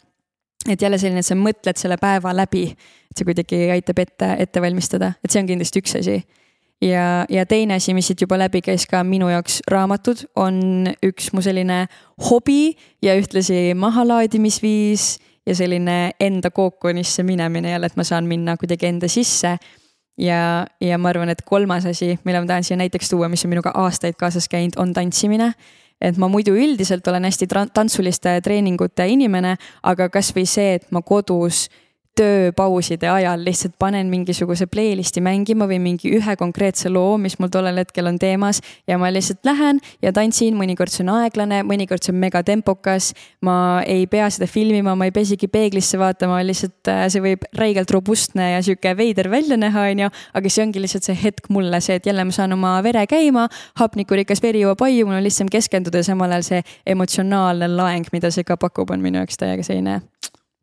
et 0.69 0.83
jälle 0.83 0.99
selline, 0.99 1.21
et 1.21 1.27
sa 1.27 1.37
mõtled 1.39 1.79
selle 1.81 1.99
päeva 2.01 2.33
läbi, 2.37 2.65
et 2.73 3.19
see 3.19 3.27
kuidagi 3.29 3.61
aitab 3.75 4.01
ette, 4.03 4.31
ette 4.41 4.63
valmistada, 4.63 5.15
et 5.25 5.33
see 5.33 5.43
on 5.43 5.51
kindlasti 5.51 5.83
üks 5.85 5.99
asi. 6.01 6.23
Ja, 6.85 7.25
ja 7.31 7.45
teine 7.49 7.79
asi, 7.79 7.95
mis 7.97 8.09
siit 8.11 8.21
juba 8.21 8.37
läbi 8.37 8.61
käis 8.65 8.85
ka 8.91 9.01
minu 9.07 9.31
jaoks, 9.31 9.61
raamatud 9.71 10.25
on 10.37 10.91
üks 11.07 11.31
mu 11.33 11.41
selline 11.45 11.85
hobi 12.29 12.75
ja 13.05 13.15
ühtlasi 13.17 13.73
mahalaadimisviis 13.79 15.07
ja 15.47 15.55
selline 15.57 16.17
enda 16.21 16.51
kookonisse 16.51 17.23
minemine 17.23 17.71
jälle, 17.71 17.89
et 17.89 17.97
ma 17.97 18.05
saan 18.05 18.29
minna 18.29 18.57
kuidagi 18.61 18.91
enda 18.91 19.09
sisse. 19.09 19.57
ja, 20.19 20.67
ja 20.81 20.99
ma 20.99 21.09
arvan, 21.09 21.29
et 21.29 21.43
kolmas 21.47 21.87
asi, 21.87 22.19
mille 22.25 22.41
ma 22.41 22.47
tahan 22.47 22.65
siia 22.65 22.77
näiteks 22.77 23.09
tuua, 23.11 23.29
mis 23.29 23.45
on 23.45 23.55
minuga 23.55 23.73
aastaid 23.75 24.19
kaasas 24.19 24.49
käinud, 24.49 24.77
on 24.77 24.93
tantsimine 24.93 25.53
et 26.01 26.19
ma 26.19 26.29
muidu 26.29 26.55
üldiselt 26.57 27.07
olen 27.09 27.25
hästi 27.25 27.49
tantsuliste 27.75 28.35
treeningute 28.45 29.07
inimene, 29.09 29.57
aga 29.83 30.09
kasvõi 30.13 30.47
see, 30.47 30.75
et 30.81 30.91
ma 30.91 31.03
kodus 31.03 31.69
tööpauside 32.19 33.09
ajal 33.11 33.43
lihtsalt 33.45 33.75
panen 33.79 34.07
mingisuguse 34.11 34.67
playlist'i 34.71 35.23
mängima 35.25 35.67
või 35.71 35.81
mingi 35.83 36.13
ühe 36.15 36.37
konkreetse 36.39 36.91
loo, 36.93 37.17
mis 37.19 37.37
mul 37.41 37.51
tollel 37.53 37.81
hetkel 37.83 38.07
on 38.07 38.19
teemas 38.23 38.61
ja 38.89 38.99
ma 39.01 39.11
lihtsalt 39.13 39.43
lähen 39.47 39.81
ja 40.03 40.13
tantsin, 40.15 40.55
mõnikord 40.59 40.95
see 40.95 41.03
on 41.05 41.11
aeglane, 41.17 41.63
mõnikord 41.67 42.05
see 42.05 42.15
on 42.15 42.21
megatempokas. 42.23 43.13
ma 43.43 43.83
ei 43.87 44.07
pea 44.07 44.29
seda 44.31 44.47
filmima, 44.51 44.95
ma 44.95 45.09
ei 45.09 45.13
pea 45.15 45.27
isegi 45.27 45.49
peeglisse 45.51 45.99
vaatama, 45.99 46.39
lihtsalt 46.47 46.93
äh, 46.93 47.05
see 47.11 47.23
võib 47.25 47.45
räigelt 47.59 47.91
robustne 47.91 48.53
ja 48.53 48.63
sihuke 48.63 48.95
veider 48.97 49.31
välja 49.31 49.59
näha, 49.59 49.89
onju. 49.91 50.11
aga 50.35 50.51
see 50.51 50.65
ongi 50.67 50.83
lihtsalt 50.87 51.11
see 51.11 51.19
hetk 51.25 51.51
mulle, 51.51 51.81
see, 51.83 51.99
et 51.99 52.07
jälle 52.07 52.25
ma 52.25 52.35
saan 52.35 52.55
oma 52.55 52.77
vere 52.87 53.07
käima, 53.11 53.49
hapnikurikas 53.81 54.43
veri 54.43 54.63
jõuab 54.63 54.87
aiu, 54.87 55.07
mul 55.09 55.19
on 55.19 55.27
lihtsam 55.27 55.51
keskenduda 55.51 56.03
ja 56.03 56.11
samal 56.13 56.31
ajal 56.31 56.49
see 56.53 56.65
emotsionaalne 56.95 57.69
laeng, 57.75 58.09
mida 58.15 58.31
see 58.35 58.47
ka 58.47 58.59
pakub, 58.61 58.95
on 58.95 59.03
minu 59.03 59.23
jaoks 59.23 59.41
täiega 59.41 59.67
selline 59.67 60.01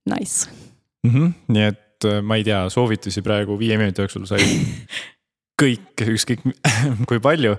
nice 0.10 0.71
mm. 1.04 1.14
-hmm. 1.14 1.34
nii 1.48 1.68
et 1.72 2.08
äh, 2.10 2.22
ma 2.22 2.38
ei 2.40 2.46
tea, 2.48 2.64
soovitusi 2.70 3.22
praegu 3.26 3.58
viie 3.60 3.78
minuti 3.78 4.04
jooksul 4.04 4.28
sai 4.30 4.46
kõik, 5.62 6.06
ükskõik 6.16 6.46
kui 7.10 7.20
palju. 7.24 7.56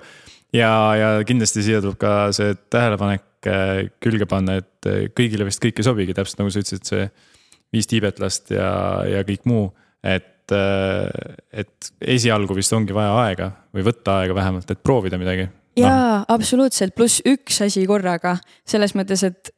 ja, 0.52 0.72
ja 0.98 1.10
kindlasti 1.26 1.64
siia 1.66 1.80
tuleb 1.80 1.98
ka 2.00 2.32
see 2.36 2.54
tähelepanek 2.70 3.48
äh, 3.50 3.76
külge 4.02 4.28
panna, 4.30 4.60
et 4.62 4.90
äh, 4.90 5.06
kõigile 5.14 5.46
vist 5.48 5.62
kõik 5.62 5.80
ei 5.80 5.88
sobigi, 5.88 6.16
täpselt 6.16 6.42
nagu 6.42 6.52
sa 6.52 6.62
ütlesid, 6.62 6.86
see 6.88 7.08
viis 7.72 7.88
tiibetlast 7.88 8.52
ja, 8.52 8.68
ja 9.08 9.24
kõik 9.24 9.48
muu. 9.48 9.70
et, 10.02 10.50
et 10.52 11.88
esialgu 12.02 12.54
vist 12.58 12.72
ongi 12.74 12.92
vaja 12.92 13.12
aega 13.22 13.46
või 13.72 13.84
võtta 13.86 14.18
aega 14.20 14.34
vähemalt, 14.34 14.70
et 14.70 14.82
proovida 14.82 15.16
midagi. 15.16 15.46
jaa 15.78 16.18
no., 16.18 16.24
absoluutselt, 16.34 16.94
pluss 16.94 17.22
üks 17.24 17.62
asi 17.64 17.86
korraga, 17.86 18.36
selles 18.68 18.96
mõttes, 18.98 19.22
et 19.24 19.54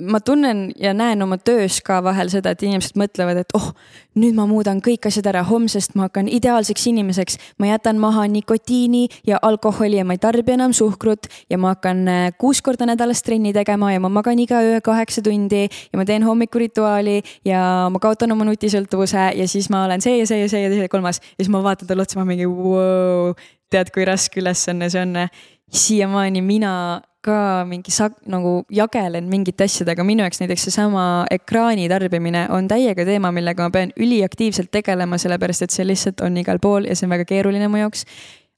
ma 0.00 0.20
tunnen 0.20 0.70
ja 0.78 0.94
näen 0.94 1.22
oma 1.22 1.36
töös 1.38 1.80
ka 1.84 1.98
vahel 2.04 2.30
seda, 2.30 2.52
et 2.54 2.62
inimesed 2.62 2.94
mõtlevad, 2.98 3.40
et 3.42 3.54
oh, 3.58 3.72
nüüd 4.18 4.36
ma 4.36 4.46
muudan 4.46 4.78
kõik 4.84 5.08
asjad 5.10 5.26
ära, 5.32 5.42
homsest 5.46 5.96
ma 5.98 6.06
hakkan 6.06 6.28
ideaalseks 6.30 6.86
inimeseks. 6.92 7.38
ma 7.58 7.72
jätan 7.72 7.98
maha 7.98 8.28
nikotiini 8.30 9.08
ja 9.26 9.40
alkoholi 9.42 9.98
ja 9.98 10.04
ma 10.04 10.14
ei 10.14 10.22
tarbi 10.22 10.54
enam 10.54 10.72
suhkrut 10.72 11.26
ja 11.50 11.58
ma 11.58 11.74
hakkan 11.74 12.08
äh, 12.08 12.30
kuus 12.38 12.62
korda 12.62 12.86
nädalas 12.86 13.22
trenni 13.22 13.52
tegema 13.52 13.92
ja 13.92 14.00
ma 14.00 14.08
magan 14.08 14.38
iga 14.38 14.62
öö 14.62 14.80
kaheksa 14.80 15.22
tundi 15.22 15.66
ja 15.66 15.98
ma 15.98 16.04
teen 16.04 16.22
hommikurituaali 16.22 17.22
ja 17.44 17.88
ma 17.90 17.98
kaotan 17.98 18.32
oma 18.32 18.46
nutisõltuvuse 18.48 19.32
ja 19.34 19.48
siis 19.48 19.70
ma 19.70 19.84
olen 19.84 20.00
see 20.00 20.18
ja 20.18 20.26
see 20.26 20.42
ja 20.44 20.48
see 20.48 20.62
ja 20.62 20.70
see 20.70 20.88
kolmas. 20.88 21.18
ja 21.18 21.44
siis 21.44 21.50
ma 21.50 21.62
vaatan 21.62 21.88
talle 21.88 22.06
otsa, 22.06 22.20
ma 22.20 22.28
mingi 22.28 22.46
wow, 22.46 23.34
tead, 23.70 23.90
kui 23.90 24.06
raske 24.06 24.40
ülesanne 24.40 24.90
see 24.90 25.02
on. 25.02 25.26
siiamaani 25.72 26.42
mina 26.42 27.02
ka 27.22 27.62
mingi 27.68 27.94
sa-, 27.94 28.10
nagu 28.30 28.62
jagelen 28.72 29.28
mingite 29.30 29.66
asjadega, 29.68 30.04
minu 30.06 30.24
jaoks 30.26 30.42
näiteks 30.42 30.68
seesama 30.68 31.04
ekraani 31.30 31.88
tarbimine 31.92 32.48
on 32.50 32.68
täiega 32.70 33.06
teema, 33.06 33.30
millega 33.34 33.68
ma 33.68 33.74
pean 33.74 33.94
üliaktiivselt 33.96 34.72
tegelema, 34.74 35.18
sellepärast 35.22 35.66
et 35.66 35.74
see 35.74 35.86
lihtsalt 35.86 36.22
on 36.26 36.36
igal 36.42 36.58
pool 36.62 36.88
ja 36.88 36.96
see 36.98 37.06
on 37.06 37.14
väga 37.14 37.28
keeruline 37.30 37.70
mu 37.70 37.82
jaoks 37.82 38.06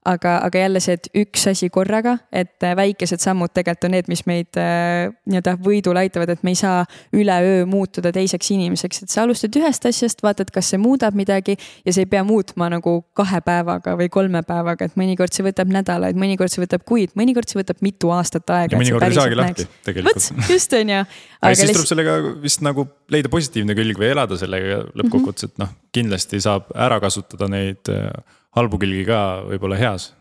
aga, 0.04 0.34
aga 0.44 0.58
jälle 0.58 0.80
see, 0.84 0.96
et 0.98 1.08
üks 1.24 1.46
asi 1.48 1.70
korraga, 1.72 2.18
et 2.32 2.64
äh, 2.64 2.74
väikesed 2.76 3.22
sammud 3.22 3.52
tegelikult 3.54 3.88
on 3.88 3.94
need, 3.96 4.08
mis 4.12 4.22
meid 4.28 4.58
äh, 4.60 5.08
nii-öelda 5.30 5.54
võidule 5.64 6.02
aitavad, 6.04 6.34
et 6.34 6.44
me 6.44 6.52
ei 6.52 6.58
saa 6.60 6.82
üleöö 7.16 7.64
muutuda 7.68 8.12
teiseks 8.14 8.50
inimeseks, 8.54 9.04
et 9.04 9.14
sa 9.14 9.24
alustad 9.24 9.56
ühest 9.58 9.88
asjast, 9.88 10.20
vaatad, 10.24 10.52
kas 10.54 10.72
see 10.72 10.80
muudab 10.80 11.16
midagi 11.16 11.56
ja 11.56 11.94
sa 11.94 12.04
ei 12.04 12.10
pea 12.10 12.24
muutma 12.26 12.68
nagu 12.72 12.98
kahe 13.16 13.40
päevaga 13.44 13.96
või 14.00 14.10
kolme 14.12 14.44
päevaga, 14.46 14.90
et 14.90 15.00
mõnikord 15.00 15.32
see 15.34 15.46
võtab 15.46 15.72
nädalaid, 15.72 16.20
mõnikord 16.20 16.52
see 16.52 16.64
võtab 16.64 16.84
kuid, 16.88 17.16
mõnikord 17.18 17.48
see 17.48 17.62
võtab 17.62 17.80
mitu 17.84 18.12
aastat 18.14 18.54
aega. 18.54 18.80
mõnikord 18.80 19.08
ei 19.08 19.18
saagi 19.18 19.40
lahti 19.40 19.68
tegelikult. 19.88 20.20
vot, 20.20 20.52
just 20.52 20.76
on 20.76 20.94
ju. 20.94 21.02
aga 21.40 21.56
siis 21.56 21.72
tuleb 21.72 21.92
sellega 21.94 22.20
vist 22.44 22.64
nagu 22.64 22.86
leida 23.12 23.32
positiivne 23.32 23.76
külg 23.78 24.00
või 24.00 24.12
elada 24.12 24.36
sellega 24.40 24.84
lõppkokkuvõttes, 24.92 25.48
et 25.48 25.60
noh, 25.64 25.72
kindlasti 25.94 26.44
saab 26.44 26.68
ära 26.76 27.00
kasutada 27.00 27.48
neid 27.48 27.92
äh, 27.92 28.10
halbu 28.58 28.80
külgi 28.82 29.04
ka 29.08 29.20
võib-olla 29.48 29.78
heas. 29.80 30.12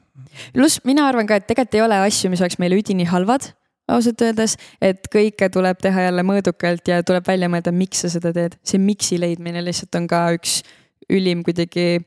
pluss 0.54 0.82
mina 0.86 1.08
arvan 1.08 1.28
ka, 1.30 1.38
et 1.38 1.50
tegelikult 1.50 1.78
ei 1.78 1.86
ole 1.86 2.00
asju, 2.08 2.32
mis 2.34 2.42
oleks 2.42 2.60
meile 2.62 2.80
üdini 2.80 3.06
halvad 3.10 3.52
ausalt 3.92 4.22
öeldes, 4.24 4.56
et 4.82 5.08
kõike 5.12 5.50
tuleb 5.52 5.82
teha 5.84 6.08
jälle 6.08 6.24
mõõdukalt 6.26 6.88
ja 6.88 7.02
tuleb 7.04 7.28
välja 7.28 7.50
mõelda, 7.52 7.74
miks 7.76 8.04
sa 8.06 8.12
seda 8.14 8.32
teed. 8.36 8.56
see 8.64 8.80
miks'i 8.80 9.20
leidmine 9.20 9.64
lihtsalt 9.64 9.96
on 10.00 10.08
ka 10.08 10.26
üks 10.38 10.62
ülim 11.12 11.44
kuidagi 11.44 12.04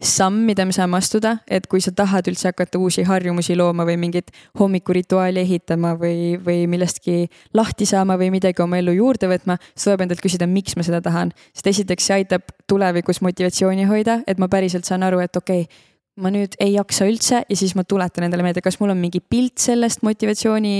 samm, 0.00 0.44
mida 0.48 0.64
me 0.64 0.72
saame 0.72 0.96
astuda, 0.96 1.36
et 1.50 1.66
kui 1.70 1.82
sa 1.84 1.92
tahad 1.96 2.28
üldse 2.30 2.48
hakata 2.48 2.80
uusi 2.80 3.04
harjumusi 3.04 3.56
looma 3.58 3.84
või 3.88 3.98
mingit 4.00 4.30
hommikurituaali 4.58 5.42
ehitama 5.42 5.92
või, 6.00 6.38
või 6.40 6.64
millestki 6.70 7.26
lahti 7.56 7.88
saama 7.88 8.16
või 8.20 8.30
midagi 8.32 8.64
oma 8.64 8.80
ellu 8.80 8.94
juurde 8.96 9.28
võtma, 9.30 9.58
siis 9.74 9.88
tuleb 9.88 10.06
endalt 10.06 10.24
küsida, 10.24 10.48
miks 10.48 10.76
ma 10.76 10.86
seda 10.86 11.02
tahan. 11.04 11.34
sest 11.52 11.70
esiteks 11.74 12.08
see 12.08 12.20
aitab 12.22 12.48
tulevikus 12.68 13.20
motivatsiooni 13.20 13.84
hoida, 13.90 14.20
et 14.26 14.40
ma 14.40 14.48
päriselt 14.48 14.88
saan 14.88 15.04
aru, 15.04 15.20
et 15.20 15.36
okei 15.36 15.66
okay, 15.68 15.86
ma 16.20 16.32
nüüd 16.32 16.56
ei 16.60 16.74
jaksa 16.74 17.06
üldse 17.08 17.44
ja 17.48 17.56
siis 17.56 17.76
ma 17.76 17.84
tuletan 17.84 18.24
endale 18.26 18.44
meelde, 18.44 18.62
kas 18.64 18.80
mul 18.80 18.92
on 18.94 19.00
mingi 19.00 19.20
pilt 19.20 19.60
sellest 19.60 20.04
motivatsiooni 20.06 20.74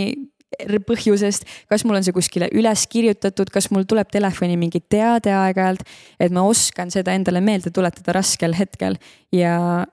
põhjusest, 0.86 1.46
kas 1.70 1.84
mul 1.86 2.00
on 2.00 2.06
see 2.06 2.14
kuskile 2.16 2.50
üles 2.56 2.86
kirjutatud, 2.90 3.52
kas 3.54 3.70
mul 3.70 3.86
tuleb 3.88 4.10
telefoni 4.12 4.58
mingi 4.60 4.82
teade 4.82 5.32
aeg-ajalt, 5.34 5.84
et 6.20 6.34
ma 6.34 6.44
oskan 6.48 6.90
seda 6.90 7.14
endale 7.16 7.42
meelde 7.44 7.72
tuletada 7.74 8.16
raskel 8.18 8.56
hetkel 8.58 8.98
ja, 9.32 9.86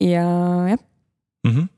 ja 0.00 0.28
jah 0.74 0.78
mm. 1.44 1.52
-hmm 1.52 1.68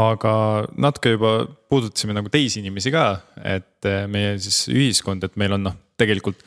aga 0.00 0.32
natuke 0.78 1.16
juba 1.16 1.32
puudutasime 1.68 2.14
nagu 2.14 2.30
teisi 2.30 2.60
inimesi 2.62 2.92
ka, 2.94 3.20
et 3.42 3.88
eh, 3.88 4.06
meie 4.06 4.36
siis 4.38 4.68
ühiskond, 4.70 5.24
et 5.26 5.36
meil 5.40 5.56
on 5.56 5.64
noh, 5.66 5.76
tegelikult 5.98 6.44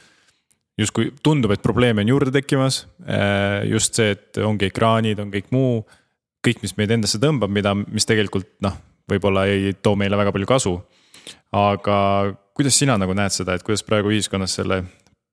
justkui 0.80 1.12
tundub, 1.24 1.52
et 1.54 1.62
probleeme 1.62 2.02
on 2.02 2.14
juurde 2.14 2.32
tekkimas. 2.34 2.86
Eh, 3.04 3.68
just 3.74 4.00
see, 4.00 4.16
et 4.16 4.40
ongi 4.44 4.72
ekraanid, 4.72 5.20
on 5.20 5.32
kõik 5.34 5.52
muu, 5.54 5.84
kõik, 6.44 6.64
mis 6.64 6.76
meid 6.80 6.96
endasse 6.96 7.20
tõmbab, 7.22 7.52
mida, 7.54 7.76
mis 7.76 8.08
tegelikult 8.10 8.48
noh, 8.64 8.80
võib-olla 9.10 9.46
ei 9.52 9.74
too 9.82 9.96
meile 10.00 10.18
väga 10.20 10.32
palju 10.36 10.50
kasu. 10.50 10.74
aga 11.54 11.98
kuidas 12.58 12.78
sina 12.78 12.98
nagu 12.98 13.14
näed 13.18 13.34
seda, 13.34 13.56
et 13.56 13.64
kuidas 13.66 13.84
praegu 13.86 14.12
ühiskonnas 14.14 14.56
selle 14.60 14.84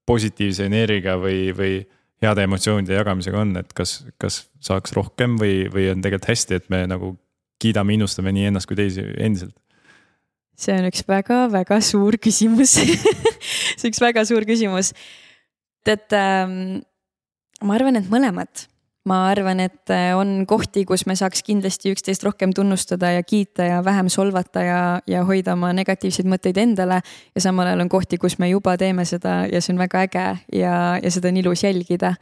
positiivse 0.09 0.67
energiaga 0.67 1.17
või, 1.21 1.51
või 1.57 1.81
heade 2.23 2.45
emotsioonide 2.45 2.99
jagamisega 2.99 3.41
on, 3.41 3.55
et 3.61 3.73
kas, 3.77 4.01
kas 4.21 4.43
saaks 4.65 4.95
rohkem 4.97 5.39
või, 5.41 5.65
või 5.73 5.89
on 5.93 6.03
tegelikult 6.05 6.31
hästi, 6.33 6.61
et 6.61 6.71
me 6.73 6.85
nagu 6.91 7.15
kiidame, 7.61 7.97
innustame 7.97 8.33
nii 8.35 8.51
ennast 8.51 8.71
kui 8.71 8.79
teisi 8.79 9.05
endiselt? 9.19 9.57
see 10.61 10.75
on 10.77 10.91
üks 10.91 11.01
väga-väga 11.09 11.79
suur 11.81 12.19
küsimus 12.21 12.75
see 12.83 13.87
on 13.87 13.93
üks 13.93 14.03
väga 14.03 14.27
suur 14.29 14.45
küsimus. 14.49 14.93
tead 15.87 16.13
ähm,, 16.17 16.83
ma 17.65 17.79
arvan, 17.79 17.97
et 17.97 18.11
mõlemat 18.13 18.67
ma 19.09 19.23
arvan, 19.31 19.63
et 19.65 19.91
äh, 19.95 20.13
on 20.17 20.45
kohti, 20.49 20.85
kus 20.89 21.07
me 21.09 21.17
saaks 21.17 21.41
kindlasti 21.47 21.95
üksteist 21.95 22.25
rohkem 22.27 22.53
tunnustada 22.57 23.15
ja 23.15 23.25
kiita 23.25 23.65
ja 23.65 23.81
vähem 23.85 24.11
solvata 24.13 24.65
ja, 24.65 24.81
ja 25.09 25.25
hoida 25.25 25.55
oma 25.57 25.73
negatiivseid 25.77 26.29
mõtteid 26.29 26.61
endale. 26.61 27.01
ja 27.35 27.41
samal 27.41 27.71
ajal 27.71 27.87
on 27.87 27.93
kohti, 27.93 28.21
kus 28.21 28.37
me 28.39 28.51
juba 28.51 28.77
teeme 28.81 29.07
seda 29.09 29.47
ja 29.49 29.63
see 29.65 29.73
on 29.75 29.81
väga 29.81 30.05
äge 30.05 30.27
ja, 30.61 30.75
ja 31.01 31.13
seda 31.13 31.33
on 31.33 31.41
ilus 31.41 31.65
jälgida. 31.65 32.15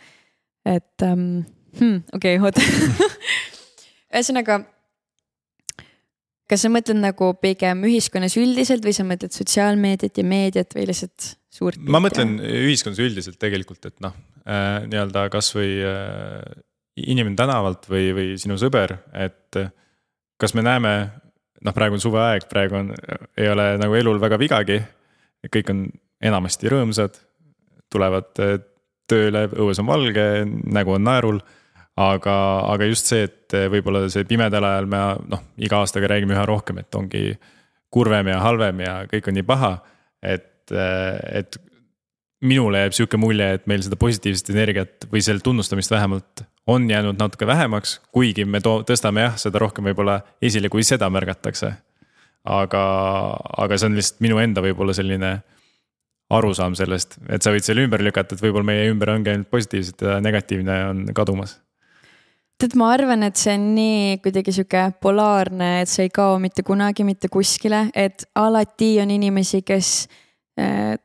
et 0.66 1.02
um, 1.02 1.44
hmm, 1.80 2.02
okei 2.14 2.38
okay,, 2.38 2.46
oota 2.46 2.62
ühesõnaga 4.14 4.62
kas 6.48 6.62
sa 6.64 6.70
mõtled 6.72 7.02
nagu 7.02 7.32
pigem 7.42 7.82
ühiskonnas 7.90 8.38
üldiselt 8.40 8.86
või 8.86 8.94
sa 8.96 9.04
mõtled 9.08 9.34
sotsiaalmeediat 9.34 10.22
ja 10.22 10.24
meediat 10.24 10.78
või 10.78 10.86
lihtsalt 10.92 11.34
suurt? 11.50 11.82
ma 11.82 11.98
mõtlen 12.06 12.38
ühiskonnas 12.38 13.02
üldiselt 13.02 13.42
tegelikult, 13.42 13.82
et 13.90 13.98
noh 14.04 14.14
äh,, 14.46 14.86
nii-öelda 14.86 15.26
kasvõi 15.34 15.74
äh, 15.82 16.64
inimene 17.06 17.36
tänavalt 17.38 17.88
või, 17.90 18.10
või 18.16 18.28
sinu 18.40 18.58
sõber, 18.60 18.96
et 19.14 19.58
kas 20.38 20.54
me 20.54 20.64
näeme, 20.66 20.94
noh, 21.64 21.74
praegu 21.74 21.98
on 21.98 22.02
suveaeg, 22.02 22.46
praegu 22.50 22.78
on, 22.78 22.92
ei 23.38 23.50
ole 23.50 23.70
nagu 23.80 23.94
elul 23.98 24.20
väga 24.22 24.38
vigagi. 24.38 24.80
kõik 25.54 25.70
on 25.70 25.86
enamasti 26.22 26.70
rõõmsad, 26.70 27.18
tulevad 27.92 28.32
tööle, 29.08 29.46
õues 29.56 29.80
on 29.80 29.86
valge, 29.86 30.26
nägu 30.46 30.96
on 30.96 31.04
naerul. 31.04 31.40
aga, 31.98 32.32
aga 32.70 32.86
just 32.86 33.08
see, 33.10 33.24
et 33.26 33.54
võib-olla 33.72 34.04
see 34.06 34.22
pimedal 34.22 34.62
ajal 34.62 34.86
me 34.86 34.98
noh, 35.32 35.40
iga 35.58 35.80
aastaga 35.82 36.06
räägime 36.12 36.36
üha 36.36 36.44
rohkem, 36.46 36.78
et 36.78 36.94
ongi 36.94 37.32
kurvem 37.90 38.28
ja 38.30 38.36
halvem 38.38 38.84
ja 38.84 38.92
kõik 39.10 39.26
on 39.26 39.34
nii 39.34 39.46
paha. 39.48 39.72
et, 40.22 40.70
et 40.70 41.58
minule 42.40 42.84
jääb 42.84 42.94
sihuke 42.94 43.18
mulje, 43.18 43.48
et 43.58 43.66
meil 43.66 43.82
seda 43.82 43.98
positiivset 43.98 44.52
energiat 44.54 45.08
või 45.10 45.22
selle 45.24 45.42
tunnustamist 45.42 45.90
vähemalt 45.90 46.44
on 46.68 46.88
jäänud 46.90 47.18
natuke 47.18 47.46
vähemaks, 47.48 47.98
kuigi 48.12 48.44
me 48.44 48.60
to-, 48.60 48.82
tõstame 48.86 49.24
jah, 49.24 49.36
seda 49.40 49.60
rohkem 49.62 49.88
võib-olla 49.88 50.20
esile, 50.42 50.68
kui 50.68 50.84
seda 50.84 51.08
märgatakse. 51.10 51.72
aga, 52.48 52.82
aga 53.60 53.76
see 53.76 53.88
on 53.88 53.96
lihtsalt 53.98 54.20
minu 54.24 54.38
enda 54.40 54.62
võib-olla 54.64 54.94
selline 54.96 55.32
arusaam 56.32 56.76
sellest, 56.78 57.18
et 57.28 57.42
sa 57.42 57.52
võid 57.52 57.64
selle 57.64 57.84
ümber 57.84 58.04
lükata, 58.04 58.36
et 58.36 58.44
võib-olla 58.44 58.68
meie 58.68 58.90
ümber 58.92 59.10
ongi 59.14 59.32
ainult 59.32 59.50
positiivset 59.50 60.04
ja 60.04 60.20
negatiivne 60.24 60.76
on 60.90 61.02
kadumas 61.16 61.58
tead, 62.58 62.74
ma 62.74 62.90
arvan, 62.90 63.22
et 63.22 63.38
see 63.38 63.54
on 63.54 63.66
nii 63.76 64.16
kuidagi 64.22 64.52
sihuke 64.54 64.80
polaarne, 65.02 65.68
et 65.82 65.90
see 65.90 66.08
ei 66.08 66.14
kao 66.14 66.38
mitte 66.42 66.64
kunagi 66.66 67.04
mitte 67.06 67.30
kuskile, 67.30 67.84
et 67.94 68.24
alati 68.38 68.96
on 69.02 69.12
inimesi, 69.14 69.62
kes 69.62 70.08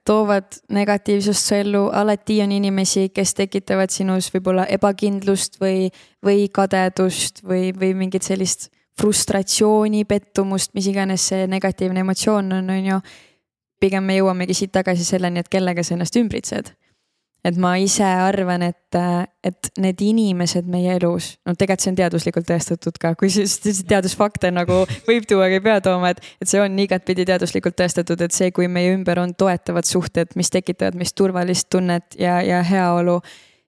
toovad 0.05 0.55
negatiivsust 0.73 1.47
su 1.47 1.55
ellu, 1.55 1.83
alati 1.93 2.39
on 2.41 2.51
inimesi, 2.51 3.09
kes 3.13 3.35
tekitavad 3.37 3.91
sinus 3.93 4.31
võib-olla 4.33 4.65
ebakindlust 4.69 5.59
või, 5.61 5.91
või 6.25 6.47
kadedust 6.53 7.43
või, 7.45 7.69
või 7.77 7.93
mingit 7.97 8.25
sellist 8.25 8.71
frustratsiooni, 8.99 10.05
pettumust, 10.05 10.73
mis 10.73 10.87
iganes 10.89 11.27
see 11.29 11.47
negatiivne 11.49 12.01
emotsioon 12.05 12.51
on, 12.59 12.69
on 12.69 12.89
ju. 12.91 12.99
pigem 13.83 14.03
me 14.03 14.15
jõuamegi 14.15 14.53
siit 14.55 14.71
tagasi 14.71 15.03
selleni, 15.03 15.41
et 15.43 15.49
kellega 15.51 15.83
sa 15.83 15.93
ennast 15.93 16.15
ümbritsed 16.15 16.73
et 17.43 17.57
ma 17.59 17.73
ise 17.81 18.05
arvan, 18.07 18.63
et, 18.63 18.97
et 19.43 19.69
need 19.83 20.01
inimesed 20.05 20.67
meie 20.71 20.95
elus, 20.97 21.33
no 21.43 21.55
tegelikult 21.57 21.83
see 21.83 21.91
on 21.91 21.99
teaduslikult 21.99 22.47
tõestatud 22.47 22.99
ka, 23.01 23.13
kui 23.19 23.31
teadusfakte 23.89 24.51
nagu 24.53 24.83
võib 25.07 25.27
tuua, 25.29 25.49
aga 25.49 25.59
ei 25.59 25.65
pea 25.65 25.79
tooma, 25.83 26.13
et, 26.13 26.21
et 26.41 26.49
see 26.49 26.61
on 26.63 26.77
igatpidi 26.79 27.27
teaduslikult 27.27 27.75
tõestatud, 27.79 28.23
et 28.23 28.35
see, 28.35 28.51
kui 28.55 28.69
meie 28.71 28.93
ümber 28.95 29.19
on 29.23 29.35
toetavad 29.35 29.87
suhted, 29.89 30.37
mis 30.39 30.53
tekitavad 30.53 30.95
meist 30.99 31.17
turvalist 31.19 31.67
tunnet 31.73 32.19
ja, 32.19 32.39
ja 32.45 32.63
heaolu, 32.67 33.19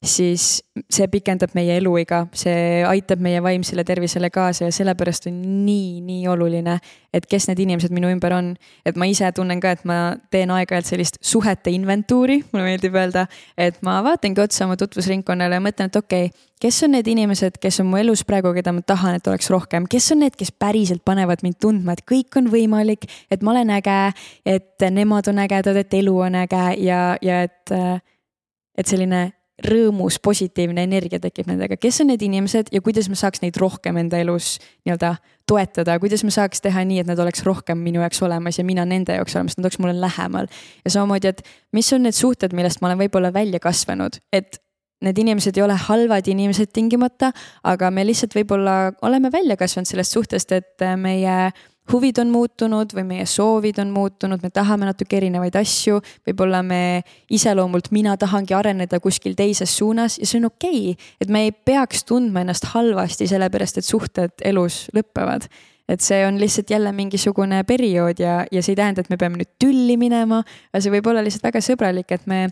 siis 0.06 0.64
see 0.92 1.08
pikendab 1.12 1.54
meie 1.56 1.78
eluiga, 1.80 2.26
see 2.36 2.84
aitab 2.86 3.22
meie 3.24 3.42
vaimsele 3.44 3.84
tervisele 3.88 4.30
kaasa 4.34 4.68
ja 4.68 4.74
sellepärast 4.76 5.30
on 5.30 5.38
nii, 5.66 6.02
nii 6.06 6.28
oluline, 6.32 6.78
et 7.16 7.28
kes 7.30 7.48
need 7.50 7.62
inimesed 7.64 7.94
minu 7.96 8.10
ümber 8.12 8.34
on. 8.36 8.54
et 8.86 8.98
ma 9.00 9.08
ise 9.10 9.30
tunnen 9.36 9.62
ka, 9.64 9.76
et 9.76 9.86
ma 9.88 10.16
teen 10.32 10.52
aeg-ajalt 10.52 10.90
sellist 10.90 11.20
suhete 11.24 11.72
inventuuri, 11.74 12.42
mulle 12.52 12.66
meeldib 12.66 12.98
öelda, 12.98 13.26
et 13.58 13.78
ma 13.86 14.02
vaatangi 14.06 14.42
otsa 14.44 14.66
oma 14.68 14.78
tutvusringkonnale 14.80 15.60
ja 15.60 15.64
mõtlen, 15.64 15.92
et 15.92 16.02
okei 16.02 16.28
okay,, 16.30 16.50
kes 16.62 16.82
on 16.88 16.96
need 16.96 17.08
inimesed, 17.12 17.60
kes 17.62 17.80
on 17.84 17.90
mu 17.92 18.00
elus 18.02 18.26
praegu, 18.28 18.54
keda 18.56 18.74
ma 18.76 18.84
tahan, 18.86 19.20
et 19.20 19.32
oleks 19.32 19.50
rohkem, 19.54 19.88
kes 19.92 20.12
on 20.16 20.24
need, 20.24 20.36
kes 20.40 20.52
päriselt 20.52 21.04
panevad 21.08 21.44
mind 21.46 21.60
tundma, 21.62 21.96
et 21.96 22.04
kõik 22.10 22.40
on 22.40 22.52
võimalik, 22.52 23.08
et 23.32 23.44
ma 23.46 23.56
olen 23.56 23.74
äge, 23.78 24.02
et 24.58 24.88
nemad 24.92 25.32
on 25.32 25.42
ägedad, 25.46 25.80
et 25.82 25.98
elu 26.02 26.20
on 26.28 26.38
äge 26.44 26.68
ja, 26.84 27.02
ja 27.24 27.42
et, 27.48 27.76
et 28.76 28.92
selline 28.92 29.28
rõõmus, 29.64 30.18
positiivne 30.20 30.84
energia 30.84 31.20
tekib 31.24 31.48
nendega, 31.48 31.78
kes 31.80 32.02
on 32.04 32.10
need 32.12 32.24
inimesed 32.26 32.74
ja 32.76 32.82
kuidas 32.84 33.08
ma 33.08 33.16
saaks 33.20 33.40
neid 33.44 33.56
rohkem 33.60 33.96
enda 34.02 34.20
elus 34.20 34.58
nii-öelda 34.84 35.14
toetada, 35.48 35.96
kuidas 36.04 36.26
ma 36.28 36.34
saaks 36.34 36.64
teha 36.66 36.84
nii, 36.88 37.04
et 37.04 37.08
nad 37.08 37.20
oleks 37.24 37.46
rohkem 37.48 37.80
minu 37.80 38.02
jaoks 38.04 38.20
olemas 38.26 38.60
ja 38.60 38.66
mina 38.68 38.84
nende 38.90 39.16
jaoks 39.16 39.38
olemas, 39.38 39.56
nad 39.58 39.70
oleks 39.70 39.80
mulle 39.80 39.96
lähemal. 40.02 40.50
ja 40.84 40.92
samamoodi, 40.92 41.32
et 41.32 41.42
mis 41.72 41.94
on 41.94 42.04
need 42.04 42.18
suhted, 42.18 42.56
millest 42.58 42.82
ma 42.82 42.92
olen 42.92 43.06
võib-olla 43.06 43.32
välja 43.34 43.62
kasvanud, 43.64 44.20
et 44.34 44.60
need 45.06 45.24
inimesed 45.24 45.56
ei 45.58 45.64
ole 45.64 45.78
halvad 45.88 46.28
inimesed 46.28 46.74
tingimata, 46.76 47.32
aga 47.64 47.92
me 47.92 48.04
lihtsalt 48.08 48.36
võib-olla 48.36 48.92
oleme 49.06 49.32
välja 49.32 49.56
kasvanud 49.60 49.88
sellest 49.88 50.18
suhtest, 50.18 50.52
et 50.52 50.86
meie 51.00 51.38
huvid 51.92 52.18
on 52.22 52.32
muutunud 52.34 52.94
või 52.96 53.06
meie 53.10 53.26
soovid 53.30 53.80
on 53.84 53.92
muutunud, 53.94 54.42
me 54.44 54.50
tahame 54.54 54.90
natuke 54.90 55.18
erinevaid 55.20 55.56
asju. 55.60 56.02
võib-olla 56.28 56.64
me 56.66 57.04
iseloomult, 57.30 57.92
mina 57.92 58.18
tahangi 58.18 58.54
areneda 58.58 59.00
kuskil 59.00 59.36
teises 59.36 59.78
suunas 59.78 60.18
ja 60.20 60.26
see 60.26 60.40
on 60.42 60.50
okei 60.52 60.92
okay,. 60.92 61.14
et 61.22 61.30
me 61.30 61.46
ei 61.46 61.52
peaks 61.52 62.04
tundma 62.06 62.42
ennast 62.42 62.72
halvasti, 62.74 63.28
sellepärast 63.28 63.78
et 63.82 63.86
suhted 63.86 64.46
elus 64.46 64.86
lõpevad 64.96 65.50
et 65.90 66.02
see 66.02 66.24
on 66.26 66.40
lihtsalt 66.42 66.70
jälle 66.70 66.92
mingisugune 66.92 67.64
periood 67.64 68.20
ja, 68.20 68.46
ja 68.52 68.62
see 68.64 68.74
ei 68.74 68.82
tähenda, 68.82 69.02
et 69.02 69.10
me 69.10 69.18
peame 69.22 69.38
nüüd 69.38 69.52
tülli 69.62 69.98
minema, 70.02 70.42
aga 70.74 70.82
see 70.82 70.94
võib 70.98 71.12
olla 71.12 71.22
lihtsalt 71.26 71.46
väga 71.46 71.62
sõbralik, 71.62 72.10
et 72.16 72.26
me 72.26 72.48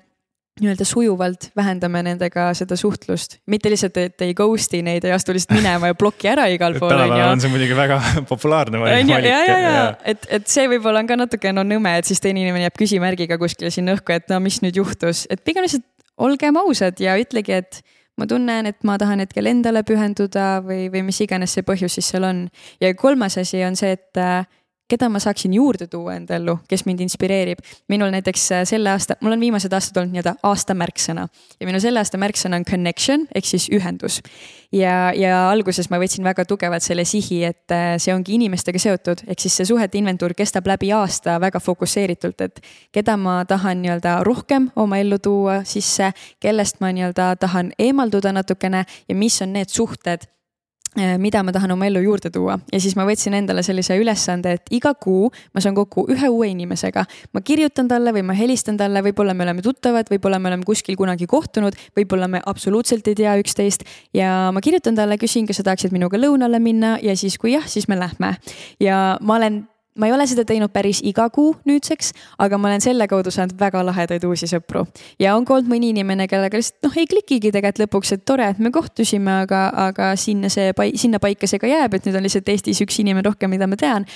nii-öelda 0.61 0.85
sujuvalt 0.85 1.47
vähendame 1.57 2.03
nendega 2.05 2.51
seda 2.57 2.75
suhtlust, 2.77 3.39
mitte 3.49 3.71
lihtsalt, 3.73 3.97
et 3.97 4.21
ei 4.21 4.35
ghost'i 4.37 4.83
neid, 4.85 5.05
ei 5.07 5.13
astu 5.15 5.33
lihtsalt 5.33 5.55
minema 5.57 5.89
ja 5.89 5.97
ploki 5.97 6.29
ära 6.29 6.45
igal 6.53 6.77
pool. 6.77 6.93
tänapäeval 6.93 7.33
on 7.33 7.41
see 7.41 7.53
muidugi 7.53 7.77
väga 7.77 7.97
populaarne 8.31 8.81
valik. 8.83 9.09
ja, 9.09 9.19
ja, 9.25 9.39
ja, 9.49 9.57
ja, 9.63 9.87
et, 10.13 10.27
et 10.29 10.45
see 10.51 10.67
võib-olla 10.75 11.01
on 11.01 11.09
ka 11.09 11.17
natuke 11.17 11.55
no 11.55 11.65
nõme, 11.65 11.95
et 11.97 12.09
siis 12.09 12.21
teine 12.21 12.43
inimene 12.43 12.67
jääb 12.67 12.77
küsimärgiga 12.77 13.39
kuskile 13.41 13.73
sinna 13.73 13.97
õhku, 13.97 14.13
et 14.13 14.29
no 14.29 14.37
mis 14.45 14.61
nüüd 14.61 14.77
juhtus, 14.77 15.25
et 15.33 15.41
pigem 15.41 15.65
lihtsalt 15.65 15.89
olgem 16.21 16.61
ausad 16.61 17.01
ja 17.01 17.17
ütlegi, 17.17 17.57
et 17.57 17.81
ma 18.21 18.29
tunnen, 18.29 18.69
et 18.69 18.77
ma 18.85 18.99
tahan 19.01 19.23
hetkel 19.25 19.49
endale 19.49 19.81
pühenduda 19.87 20.59
või, 20.65 20.85
või 20.93 21.07
mis 21.09 21.21
iganes 21.25 21.55
see 21.57 21.65
põhjus 21.65 21.97
siis 21.97 22.13
seal 22.13 22.29
on. 22.29 22.45
ja 22.77 22.93
kolmas 22.93 23.39
asi 23.41 23.63
on 23.65 23.79
see, 23.79 23.97
et 23.97 24.21
keda 24.93 25.09
ma 25.09 25.19
saaksin 25.21 25.53
juurde 25.57 25.87
tuua 25.89 26.17
enda 26.19 26.37
ellu, 26.37 26.57
kes 26.69 26.85
mind 26.85 27.01
inspireerib. 27.05 27.61
minul 27.89 28.11
näiteks 28.13 28.45
äh, 28.51 28.63
selle 28.69 28.91
aasta, 28.93 29.17
mul 29.21 29.33
on 29.33 29.41
viimased 29.41 29.73
aastad 29.73 29.97
olnud 30.01 30.13
nii-öelda 30.13 30.35
aasta 30.49 30.75
märksõna 30.77 31.27
ja 31.59 31.69
minu 31.69 31.81
selle 31.81 32.01
aasta 32.01 32.19
märksõna 32.21 32.59
on 32.61 32.65
connection 32.67 33.25
ehk 33.35 33.47
siis 33.49 33.69
ühendus. 33.73 34.21
ja, 34.71 35.11
ja 35.17 35.49
alguses 35.49 35.89
ma 35.89 35.97
võtsin 36.01 36.25
väga 36.25 36.45
tugevalt 36.49 36.85
selle 36.85 37.05
sihi, 37.09 37.41
et 37.49 37.73
äh, 37.73 37.95
see 37.97 38.13
ongi 38.13 38.37
inimestega 38.37 38.81
seotud, 38.81 39.25
ehk 39.27 39.41
siis 39.41 39.57
see 39.57 39.69
suhete 39.71 39.97
inventuur 39.97 40.35
kestab 40.37 40.67
läbi 40.69 40.91
aasta 40.93 41.39
väga 41.41 41.61
fokusseeritult, 41.63 42.41
et 42.41 42.61
keda 42.93 43.17
ma 43.17 43.41
tahan 43.49 43.81
nii-öelda 43.81 44.19
rohkem 44.27 44.69
oma 44.75 45.01
ellu 45.01 45.19
tuua 45.19 45.61
sisse, 45.67 46.11
kellest 46.43 46.81
ma 46.83 46.93
nii-öelda 46.93 47.33
tahan 47.41 47.73
eemalduda 47.79 48.35
natukene 48.35 48.85
ja 49.09 49.15
mis 49.17 49.41
on 49.41 49.57
need 49.57 49.73
suhted 49.73 50.29
mida 51.17 51.43
ma 51.43 51.51
tahan 51.51 51.71
oma 51.73 51.87
ellu 51.87 52.03
juurde 52.03 52.29
tuua 52.33 52.59
ja 52.71 52.79
siis 52.81 52.95
ma 52.99 53.05
võtsin 53.07 53.33
endale 53.37 53.63
sellise 53.65 53.97
ülesande, 53.99 54.57
et 54.57 54.73
iga 54.75 54.93
kuu 54.93 55.31
ma 55.53 55.63
saan 55.63 55.75
kokku 55.75 56.05
ühe 56.13 56.29
uue 56.29 56.49
inimesega. 56.51 57.05
ma 57.33 57.41
kirjutan 57.41 57.87
talle 57.87 58.13
või 58.13 58.25
ma 58.27 58.37
helistan 58.37 58.77
talle, 58.77 59.01
võib-olla 59.05 59.33
me 59.33 59.47
oleme 59.47 59.65
tuttavad, 59.65 60.09
võib-olla 60.11 60.39
me 60.39 60.51
oleme 60.51 60.67
kuskil 60.67 60.97
kunagi 60.99 61.27
kohtunud, 61.27 61.77
võib-olla 61.97 62.29
me 62.29 62.41
absoluutselt 62.45 63.07
ei 63.07 63.15
tea 63.15 63.35
üksteist. 63.41 63.83
ja 64.13 64.51
ma 64.53 64.61
kirjutan 64.61 64.95
talle, 64.95 65.17
küsin, 65.17 65.47
kas 65.47 65.61
sa 65.61 65.69
tahaksid 65.69 65.93
minuga 65.95 66.19
lõunale 66.19 66.61
minna 66.61 66.97
ja 67.01 67.17
siis, 67.17 67.37
kui 67.37 67.53
jah, 67.55 67.67
siis 67.67 67.87
me 67.87 67.99
lähme. 67.99 68.35
ja 68.79 69.17
ma 69.21 69.41
olen 69.41 69.63
ma 69.95 70.07
ei 70.07 70.13
ole 70.13 70.25
seda 70.29 70.45
teinud 70.47 70.71
päris 70.73 71.01
iga 71.05 71.27
kuu 71.33 71.53
nüüdseks, 71.69 72.11
aga 72.41 72.57
ma 72.57 72.71
olen 72.71 72.83
selle 72.83 73.07
kaudu 73.09 73.31
saanud 73.33 73.57
väga 73.59 73.83
lahedaid 73.85 74.25
uusi 74.27 74.49
sõpru. 74.49 74.85
ja 75.19 75.35
on 75.37 75.45
ka 75.45 75.57
olnud 75.57 75.69
mõni 75.71 75.91
inimene, 75.93 76.27
kellega 76.27 76.57
lihtsalt 76.57 76.89
noh, 76.89 76.97
ei 76.97 77.09
klikigi 77.09 77.51
tegelikult 77.51 77.83
lõpuks, 77.85 78.13
et 78.17 78.25
tore, 78.25 78.49
et 78.53 78.59
me 78.59 78.71
kohtusime, 78.73 79.41
aga, 79.45 79.65
aga 79.87 80.13
sinna 80.19 80.49
see, 80.53 80.71
sinna 80.95 81.21
paika 81.23 81.49
see 81.49 81.61
ka 81.61 81.69
jääb, 81.69 81.93
et 81.93 82.07
nüüd 82.07 82.17
on 82.17 82.25
lihtsalt 82.25 82.49
Eestis 82.49 82.81
üks 82.85 82.99
inimene 83.03 83.27
rohkem, 83.27 83.53
mida 83.53 83.69
ma 83.69 83.79
tean 83.79 84.07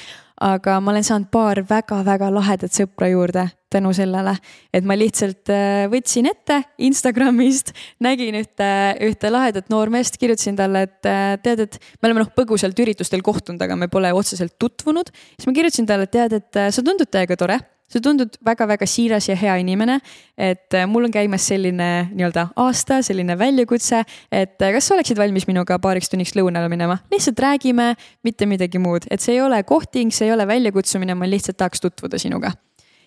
aga 0.44 0.80
ma 0.84 0.92
olen 0.94 1.06
saanud 1.06 1.30
paar 1.34 1.62
väga-väga 1.68 2.30
lahedat 2.34 2.76
sõpra 2.76 3.10
juurde 3.12 3.48
tänu 3.74 3.92
sellele, 3.96 4.32
et 4.72 4.86
ma 4.88 4.96
lihtsalt 4.96 5.52
äh, 5.52 5.86
võtsin 5.92 6.30
ette 6.30 6.62
Instagramist, 6.88 7.74
nägin 8.04 8.38
ühte, 8.40 8.68
ühte 9.04 9.32
lahedat 9.34 9.68
noormeest, 9.74 10.16
kirjutasin 10.22 10.56
talle, 10.60 10.86
et 10.88 11.10
äh, 11.10 11.34
tead, 11.44 11.66
et 11.66 11.80
me 12.00 12.08
oleme 12.08 12.24
noh, 12.24 12.32
põgusalt 12.38 12.80
üritustel 12.80 13.26
kohtunud, 13.26 13.62
aga 13.64 13.76
me 13.76 13.90
pole 13.92 14.14
otseselt 14.16 14.56
tutvunud. 14.62 15.12
siis 15.36 15.50
ma 15.50 15.56
kirjutasin 15.58 15.90
talle, 15.90 16.08
et 16.08 16.16
tead, 16.16 16.38
et 16.40 16.62
äh, 16.62 16.72
sa 16.72 16.86
tundud 16.86 17.12
täiega 17.12 17.36
tore 17.40 17.60
sa 17.88 18.02
tundud 18.04 18.36
väga-väga 18.46 18.88
siiras 18.88 19.30
ja 19.30 19.36
hea 19.40 19.56
inimene. 19.64 20.00
et 20.38 20.74
äh, 20.74 20.86
mul 20.88 21.08
on 21.08 21.12
käimas 21.12 21.48
selline 21.48 22.10
nii-öelda 22.12 22.50
aasta, 22.56 23.02
selline 23.02 23.38
väljakutse, 23.40 24.04
et 24.32 24.62
äh, 24.62 24.74
kas 24.76 24.88
sa 24.88 24.96
oleksid 24.96 25.18
valmis 25.18 25.48
minuga 25.48 25.80
paariks 25.82 26.12
tunniks 26.12 26.36
lõunale 26.38 26.70
minema, 26.70 27.00
lihtsalt 27.12 27.40
räägime, 27.40 27.94
mitte 28.24 28.46
midagi 28.46 28.80
muud, 28.80 29.08
et 29.10 29.24
see 29.24 29.38
ei 29.38 29.42
ole 29.42 29.64
kohting, 29.64 30.14
see 30.14 30.28
ei 30.28 30.36
ole 30.36 30.48
väljakutsumine, 30.48 31.16
ma 31.18 31.30
lihtsalt 31.30 31.58
tahaks 31.58 31.82
tutvuda 31.82 32.20
sinuga. 32.22 32.54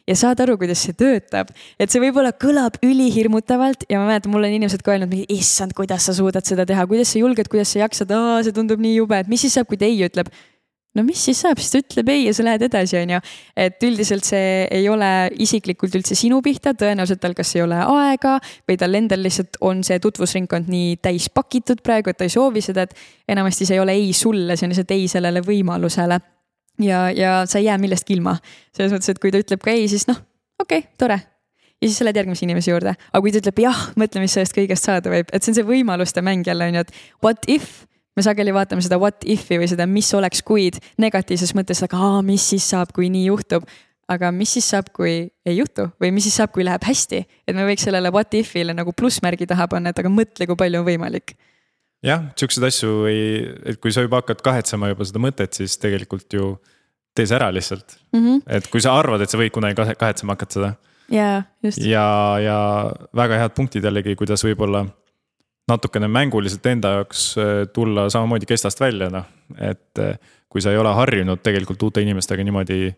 Ja 0.09 0.16
saad 0.16 0.40
aru, 0.43 0.57
kuidas 0.59 0.81
see 0.83 0.95
töötab, 0.97 1.53
et 1.79 1.93
see 1.93 2.01
võib-olla 2.03 2.33
kõlab 2.35 2.81
ülihirmutavalt 2.83 3.85
ja 3.90 4.01
ma 4.01 4.09
mäletan, 4.09 4.33
mulle 4.33 4.49
on 4.49 4.57
inimesed 4.57 4.83
ka 4.83 4.97
öelnud, 4.97 5.12
issand, 5.31 5.77
kuidas 5.77 6.09
sa 6.09 6.14
suudad 6.16 6.47
seda 6.49 6.64
teha, 6.66 6.87
kuidas 6.90 7.12
sa 7.12 7.21
julged, 7.21 7.51
kuidas 7.53 7.77
sa 7.77 7.85
jaksad, 7.85 8.14
see 8.43 8.57
tundub 8.57 8.81
nii 8.83 8.97
jube, 8.97 9.21
et 9.21 9.31
mis 9.31 9.45
siis 9.45 9.55
saab, 9.55 9.69
kui 9.71 9.79
ta 9.79 9.87
ei 9.87 10.01
ütleb 10.09 10.33
no 10.98 11.05
mis 11.07 11.22
siis 11.22 11.40
saab, 11.44 11.61
siis 11.61 11.72
ta 11.72 11.81
ütleb 11.83 12.11
ei 12.11 12.24
ja 12.26 12.35
sa 12.35 12.44
lähed 12.46 12.64
edasi, 12.66 12.98
on 12.98 13.14
ju. 13.14 13.20
et 13.64 13.87
üldiselt 13.87 14.26
see 14.26 14.66
ei 14.74 14.88
ole 14.90 15.11
isiklikult 15.42 15.94
üldse 16.00 16.16
sinu 16.18 16.40
pihta, 16.42 16.74
tõenäoliselt 16.79 17.22
tal 17.22 17.37
kas 17.38 17.55
ei 17.57 17.64
ole 17.64 17.79
aega 17.79 18.37
või 18.68 18.79
tal 18.81 18.98
endal 18.98 19.22
lihtsalt 19.26 19.61
on 19.66 19.85
see 19.87 20.00
tutvusringkond 20.03 20.70
nii 20.72 20.98
täis 21.05 21.31
pakitud 21.35 21.85
praegu, 21.87 22.11
et 22.11 22.18
ta 22.18 22.26
ei 22.26 22.35
soovi 22.35 22.62
seda, 22.64 22.88
et 22.88 23.31
enamasti 23.37 23.68
see 23.68 23.79
ei 23.79 23.85
ole 23.85 23.96
ei 23.98 24.12
sulle, 24.16 24.57
see 24.57 24.66
on 24.66 24.74
lihtsalt 24.74 24.94
ei 24.96 25.07
sellele 25.11 25.44
võimalusele. 25.46 26.20
ja, 26.83 27.03
ja 27.14 27.35
sa 27.46 27.61
ei 27.61 27.68
jää 27.68 27.79
millestki 27.79 28.18
ilma. 28.18 28.38
selles 28.76 28.94
mõttes, 28.94 29.14
et 29.14 29.22
kui 29.22 29.31
ta 29.31 29.42
ütleb 29.42 29.62
ka 29.62 29.70
ei, 29.70 29.87
siis 29.88 30.09
noh, 30.11 30.18
okei 30.59 30.83
okay,, 30.83 30.96
tore, 30.98 31.20
ja 31.81 31.88
siis 31.88 32.00
sa 32.00 32.09
lähed 32.09 32.18
järgmise 32.18 32.44
inimese 32.46 32.74
juurde. 32.74 32.96
aga 33.12 33.22
kui 33.22 33.31
ta 33.31 33.44
ütleb 33.44 33.62
jah, 33.62 33.87
mõtle, 34.00 34.24
mis 34.24 34.35
sellest 34.35 34.57
kõigest 34.59 34.90
saada 34.90 35.12
võib, 35.12 35.31
et 35.31 35.44
see 35.44 35.55
on 35.55 35.61
see 35.61 35.70
võimaluste 35.70 36.24
mäng 36.24 36.46
jälle 36.46 36.66
on 36.66 36.81
ju, 36.81 36.85
et 36.88 36.92
what 37.22 37.46
if 37.46 37.85
me 38.21 38.27
sageli 38.27 38.55
vaatame 38.55 38.85
seda 38.85 39.01
what 39.01 39.25
if'i 39.25 39.61
või 39.61 39.69
seda, 39.71 39.89
mis 39.89 40.11
oleks, 40.17 40.45
kuid 40.47 40.81
negatiivses 41.01 41.55
mõttes, 41.57 41.81
aga 41.87 42.01
aa, 42.01 42.25
mis 42.27 42.51
siis 42.53 42.67
saab, 42.75 42.93
kui 42.97 43.11
nii 43.13 43.31
juhtub. 43.31 43.65
aga 44.11 44.33
mis 44.35 44.51
siis 44.57 44.67
saab, 44.67 44.89
kui 44.91 45.31
ei 45.47 45.53
juhtu 45.55 45.85
või 46.03 46.09
mis 46.11 46.25
siis 46.27 46.41
saab, 46.41 46.51
kui 46.51 46.65
läheb 46.67 46.83
hästi, 46.83 47.21
et 47.47 47.55
me 47.55 47.63
võiks 47.63 47.85
sellele 47.87 48.11
what 48.11 48.35
if'ile 48.35 48.75
nagu 48.75 48.91
plussmärgi 48.91 49.47
taha 49.47 49.69
panna, 49.71 49.93
et 49.93 50.01
aga 50.03 50.11
mõtle, 50.11 50.49
kui 50.51 50.59
palju 50.59 50.81
on 50.81 50.89
võimalik 50.89 51.37
jah, 52.07 52.27
siukseid 52.39 52.67
asju 52.67 53.07
ei, 53.11 53.25
et 53.71 53.81
kui 53.81 53.93
sa 53.95 54.05
juba 54.05 54.21
hakkad 54.23 54.43
kahetsema 54.45 54.91
juba 54.91 55.07
seda 55.07 55.23
mõtet, 55.23 55.57
siis 55.57 55.77
tegelikult 55.81 56.37
ju 56.37 56.53
tee 57.17 57.27
see 57.27 57.37
ära 57.37 57.51
lihtsalt 57.55 57.99
mm. 58.13 58.21
-hmm. 58.21 58.43
et 58.57 58.69
kui 58.73 58.83
sa 58.83 58.97
arvad, 58.99 59.23
et 59.23 59.31
sa 59.31 59.39
võid 59.41 59.53
kunagi 59.55 59.79
kahetsema 59.79 60.37
hakata 60.37 60.59
seda. 60.59 60.73
just. 61.63 61.79
ja, 61.85 62.39
ja 62.43 62.59
väga 63.17 63.39
head 63.43 63.55
punktid 63.57 63.85
jällegi, 63.85 64.17
kuidas 64.17 64.45
võib-olla 64.47 64.87
natukene 65.71 66.09
mänguliselt 66.11 66.67
enda 66.67 66.97
jaoks 66.99 67.27
äh, 67.39 67.53
tulla 67.75 68.09
samamoodi 68.11 68.49
kestast 68.51 68.81
välja, 68.81 69.11
noh. 69.13 69.29
et 69.59 70.03
äh, 70.03 70.19
kui 70.51 70.63
sa 70.63 70.75
ei 70.75 70.81
ole 70.81 70.93
harjunud 70.95 71.43
tegelikult 71.45 71.83
uute 71.89 72.03
inimestega 72.03 72.45
niimoodi 72.47 72.91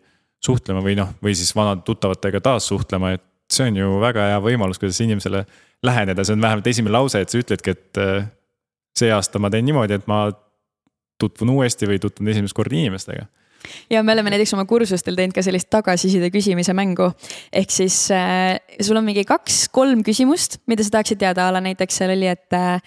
suhtlema 0.43 0.81
või 0.83 0.97
noh, 0.99 1.13
või 1.23 1.35
siis 1.37 1.53
vanade 1.55 1.85
tuttavatega 1.87 2.41
taas 2.43 2.67
suhtlema, 2.67 3.13
et 3.15 3.23
see 3.53 3.69
on 3.69 3.77
ju 3.77 3.99
väga 4.01 4.31
hea 4.31 4.39
võimalus, 4.43 4.79
kuidas 4.81 4.99
inimesele 5.05 5.45
läheneda, 5.83 6.25
see 6.25 6.35
on 6.35 6.41
vähemalt 6.43 6.67
esimene 6.67 6.95
lause, 6.95 7.21
et 7.21 7.31
sa 7.31 7.39
ütledki, 7.39 7.75
et 7.77 8.01
äh, 8.01 8.25
see 8.97 9.13
aasta 9.13 9.41
ma 9.41 9.51
teen 9.53 9.65
niimoodi, 9.69 10.01
et 10.01 10.09
ma 10.09 10.25
tutvun 11.21 11.53
uuesti 11.55 11.87
või 11.87 12.01
tutvun 12.01 12.33
esimest 12.33 12.57
korda 12.57 12.75
inimestega 12.75 13.29
ja 13.89 14.03
me 14.03 14.13
oleme 14.15 14.33
näiteks 14.33 14.53
oma 14.57 14.65
kursustel 14.69 15.17
teinud 15.19 15.35
ka 15.35 15.43
sellist 15.45 15.69
tagasiside 15.73 16.29
küsimise 16.33 16.73
mängu. 16.73 17.11
ehk 17.51 17.71
siis 17.71 18.09
äh, 18.11 18.59
sul 18.81 18.97
on 18.97 19.05
mingi 19.05 19.25
kaks-kolm 19.27 20.03
küsimust, 20.03 20.59
mida 20.67 20.83
sa 20.83 20.99
tahaksid 20.99 21.21
teada, 21.23 21.47
a 21.47 21.55
la 21.55 21.63
näiteks 21.63 22.01
seal 22.01 22.15
oli, 22.15 22.27
et 22.27 22.53
äh, 22.53 22.81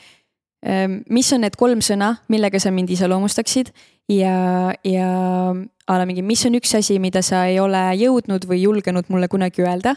ähm, 0.66 1.00
mis 1.10 1.32
on 1.32 1.44
need 1.46 1.56
kolm 1.56 1.82
sõna, 1.84 2.16
millega 2.28 2.60
sa 2.60 2.70
mind 2.70 2.90
iseloomustaksid? 2.96 3.72
Ja, 4.06 4.70
ja 4.86 5.08
a 5.50 5.96
la 5.98 6.04
mingi, 6.06 6.22
mis 6.22 6.44
on 6.46 6.54
üks 6.54 6.76
asi, 6.78 7.00
mida 7.02 7.24
sa 7.26 7.46
ei 7.50 7.58
ole 7.58 7.80
jõudnud 7.98 8.44
või 8.46 8.60
julgenud 8.62 9.10
mulle 9.10 9.26
kunagi 9.28 9.64
öelda 9.66 9.96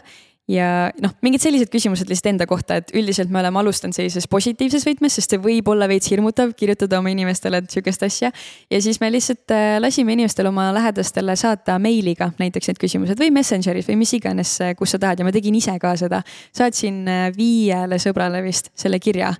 ja 0.50 0.90
noh, 1.02 1.14
mingid 1.24 1.42
sellised 1.44 1.70
küsimused 1.72 2.10
lihtsalt 2.10 2.32
enda 2.32 2.46
kohta, 2.50 2.80
et 2.80 2.90
üldiselt 2.96 3.30
me 3.32 3.40
oleme 3.42 3.60
alustanud 3.62 3.96
sellises 3.96 4.26
positiivses 4.30 4.86
võtmes, 4.88 5.16
sest 5.18 5.34
see 5.34 5.42
võib 5.42 5.70
olla 5.70 5.88
veits 5.90 6.10
hirmutav 6.10 6.52
kirjutada 6.58 6.98
oma 6.98 7.12
inimestele 7.14 7.62
sihukest 7.70 8.04
asja. 8.06 8.32
ja 8.70 8.82
siis 8.82 9.00
me 9.02 9.12
lihtsalt 9.12 9.54
äh, 9.54 9.78
lasime 9.82 10.16
inimestel 10.16 10.50
oma 10.50 10.70
lähedastele 10.76 11.36
saata 11.38 11.78
meiliga 11.78 12.32
näiteks 12.40 12.72
need 12.72 12.82
küsimused 12.82 13.20
või 13.20 13.32
Messengeris 13.34 13.88
või 13.88 14.00
mis 14.02 14.14
iganes, 14.18 14.58
kus 14.78 14.96
sa 14.96 15.02
tahad 15.02 15.22
ja 15.22 15.28
ma 15.28 15.34
tegin 15.34 15.56
ise 15.58 15.76
ka 15.80 15.94
seda. 16.00 16.22
saatsin 16.56 17.04
viiele 17.36 18.00
sõbrale 18.02 18.42
vist 18.44 18.72
selle 18.78 19.00
kirja 19.02 19.34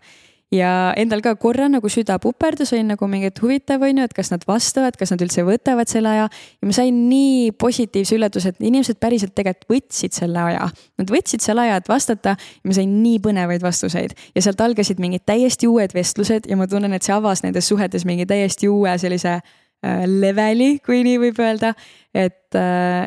ja 0.54 0.70
endal 0.98 1.22
ka 1.22 1.36
korra 1.38 1.68
nagu 1.70 1.88
süda 1.92 2.16
puperdus, 2.22 2.72
olin 2.74 2.90
nagu 2.92 3.06
mingi, 3.10 3.30
et 3.30 3.38
huvitav 3.42 3.84
on 3.86 4.00
ju, 4.00 4.06
et 4.08 4.14
kas 4.16 4.32
nad 4.32 4.42
vastavad, 4.48 4.96
kas 4.98 5.12
nad 5.14 5.22
üldse 5.22 5.44
võtavad 5.46 5.90
selle 5.90 6.10
aja. 6.10 6.26
ja 6.30 6.68
ma 6.68 6.74
sain 6.74 6.98
nii 7.10 7.52
positiivse 7.60 8.16
üllatuse, 8.18 8.50
et 8.50 8.64
inimesed 8.66 8.98
päriselt 9.02 9.34
tegelikult 9.38 9.70
võtsid 9.70 10.16
selle 10.16 10.42
aja. 10.42 10.66
Nad 10.98 11.12
võtsid 11.14 11.44
selle 11.44 11.66
aja, 11.68 11.78
et 11.78 11.88
vastata 11.90 12.34
ja 12.34 12.66
ma 12.66 12.76
sain 12.76 12.98
nii 13.04 13.20
põnevaid 13.22 13.62
vastuseid 13.62 14.16
ja 14.34 14.42
sealt 14.42 14.60
algasid 14.64 15.02
mingid 15.02 15.24
täiesti 15.28 15.70
uued 15.70 15.94
vestlused 15.94 16.50
ja 16.50 16.58
ma 16.58 16.66
tunnen, 16.70 16.92
et 16.96 17.06
see 17.06 17.14
avas 17.14 17.44
nendes 17.46 17.70
suhetes 17.70 18.06
mingi 18.08 18.26
täiesti 18.26 18.68
uue 18.70 18.96
sellise 18.98 19.38
äh, 19.38 20.04
leveli, 20.06 20.78
kui 20.84 21.04
nii 21.06 21.22
võib 21.28 21.38
öelda. 21.46 21.74
et 22.10 22.58
äh, 22.58 23.06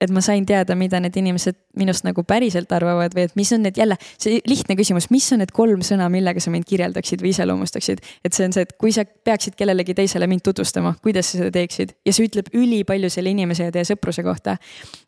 et 0.00 0.10
ma 0.14 0.22
sain 0.22 0.44
teada, 0.46 0.76
mida 0.78 1.00
need 1.02 1.16
inimesed 1.18 1.56
minust 1.78 2.04
nagu 2.06 2.22
päriselt 2.26 2.70
arvavad 2.74 3.14
või 3.16 3.26
et 3.26 3.34
mis 3.38 3.50
on 3.54 3.64
need 3.66 3.78
jälle, 3.80 3.96
see 4.20 4.38
lihtne 4.46 4.76
küsimus, 4.78 5.08
mis 5.14 5.26
on 5.34 5.42
need 5.42 5.52
kolm 5.54 5.82
sõna, 5.86 6.06
millega 6.12 6.42
sa 6.42 6.52
mind 6.54 6.68
kirjeldaksid 6.68 7.22
või 7.24 7.32
iseloomustaksid. 7.34 8.04
et 8.24 8.36
see 8.36 8.46
on 8.46 8.54
see, 8.54 8.66
et 8.66 8.76
kui 8.78 8.94
sa 8.94 9.04
peaksid 9.04 9.58
kellelegi 9.58 9.96
teisele 9.98 10.28
mind 10.30 10.46
tutvustama, 10.46 10.94
kuidas 11.02 11.32
sa 11.32 11.42
seda 11.42 11.50
teeksid 11.58 11.96
ja 12.06 12.14
see 12.14 12.28
ütleb 12.30 12.52
ülipalju 12.54 13.10
selle 13.10 13.34
inimese 13.34 13.68
ja 13.68 13.74
teie 13.74 13.86
sõpruse 13.88 14.22
kohta. 14.26 14.56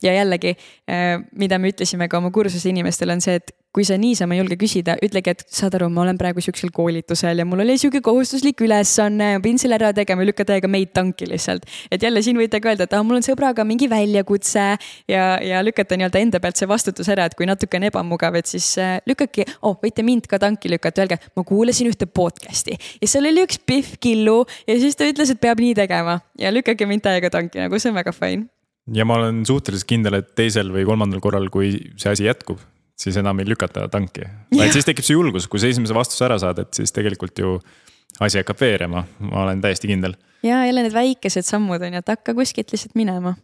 ja 0.02 0.14
jällegi, 0.14 0.56
äh, 0.90 1.16
mida 1.38 1.58
me 1.58 1.70
ütlesime 1.70 2.08
ka 2.08 2.18
oma 2.18 2.30
kursuse 2.34 2.68
inimestele, 2.68 3.14
on 3.14 3.24
see, 3.24 3.38
et 3.38 3.54
kui 3.74 3.84
sa 3.86 3.94
niisama 4.00 4.34
ei 4.34 4.40
julge 4.40 4.56
küsida, 4.58 4.96
ütlegi, 5.04 5.30
et 5.30 5.44
saad 5.54 5.76
aru, 5.78 5.86
ma 5.94 6.02
olen 6.02 6.18
praegu 6.18 6.42
sihukesel 6.42 6.72
koolitusel 6.74 7.38
ja 7.38 7.46
mul 7.46 7.62
oli 7.62 7.76
sihuke 7.78 8.00
kohustuslik 8.02 8.64
ülesanne, 8.66 9.36
ma 9.36 9.42
pidin 9.44 9.60
selle 9.62 9.78
ära 9.78 9.92
tegema 9.94 10.24
ja 10.24 10.30
lükka 10.30 10.46
täiega 10.48 10.70
meid 10.70 10.90
tanki 10.96 11.28
lihtsalt. 11.30 11.68
et 11.90 12.02
jälle 12.02 12.22
siin 12.26 12.38
võite 12.40 12.58
ka 12.60 12.72
öelda, 12.72 12.88
et 12.88 12.96
ah, 12.98 13.04
mul 13.06 13.20
on 13.20 13.26
sõbraga 13.26 13.64
mingi 13.66 13.86
väljakutse. 13.90 14.66
Ja, 15.10 15.24
ja 15.42 15.62
lükata 15.62 15.96
nii-öelda 15.98 16.22
enda 16.22 16.40
pealt 16.42 16.58
see 16.58 16.68
vastutus 16.70 17.08
ära, 17.12 17.28
et 17.30 17.36
kui 17.38 17.46
natuke 17.46 17.78
on 17.78 17.86
ebamugav, 17.86 18.34
et 18.40 18.50
siis 18.50 18.66
äh, 18.82 18.98
lükake, 19.06 19.46
oh, 19.62 19.78
võite 19.82 20.02
mind 20.06 20.26
ka 20.30 20.40
tanki 20.42 20.70
lükata, 20.72 21.04
öelge, 21.04 21.20
ma 21.38 21.46
kuulasin 21.46 21.90
ühte 21.92 22.10
podcast'i. 22.10 22.74
Ja 23.00 23.10
seal 23.10 23.30
oli 23.30 23.44
üks 23.46 23.60
Pihv 23.62 24.00
Killu 24.02 24.40
ja 24.66 24.78
siis 24.82 24.98
ta 24.98 25.06
ütles, 25.06 25.30
et 25.30 25.42
peab 25.42 25.62
nii 25.62 25.76
tegema. 25.78 26.18
Ja 26.40 26.50
lükake 26.50 26.90
mind 26.90 27.06
täiega 27.06 27.30
tanki, 27.30 27.62
nagu 27.62 27.78
see 27.78 27.94
on 27.94 28.00
väga 28.00 28.14
fine. 28.16 28.48
Ja 28.90 29.06
ma 29.06 29.20
olen 29.20 29.44
suhteliselt 29.46 29.86
kindel, 29.86 30.18
et 30.18 30.34
teisel 30.34 30.72
või 30.74 30.82
kolmandal 30.88 31.22
korral, 31.22 31.46
kui 31.52 31.76
see 32.00 32.10
asi 32.10 32.26
jätkub, 32.26 32.58
siis 33.00 33.18
enam 33.20 33.40
ei 33.40 33.48
lükata 33.48 33.86
tanki. 33.92 34.26
vaid 34.58 34.74
siis 34.76 34.88
tekib 34.88 35.06
see 35.06 35.16
julgus, 35.16 35.48
kui 35.50 35.62
sa 35.62 35.70
esimese 35.70 35.96
vastuse 35.96 36.26
ära 36.28 36.38
saad, 36.42 36.60
et 36.62 36.80
siis 36.80 36.92
tegelikult 36.96 37.40
ju 37.42 37.58
asi 38.20 38.40
hakkab 38.40 38.58
veerema, 38.60 39.04
ma 39.24 39.44
olen 39.44 39.62
täiesti 39.62 39.88
kindel. 39.90 40.16
ja 40.44 40.64
jälle 40.66 40.84
need 40.84 40.96
väikesed 40.96 41.46
sammud 41.46 41.82
on 41.82 41.96
ju, 41.96 42.02
et 42.02 42.12
hakka 42.12 42.34
kuskilt 42.36 42.72
lihtsalt 42.74 42.98
minema. 42.98 43.34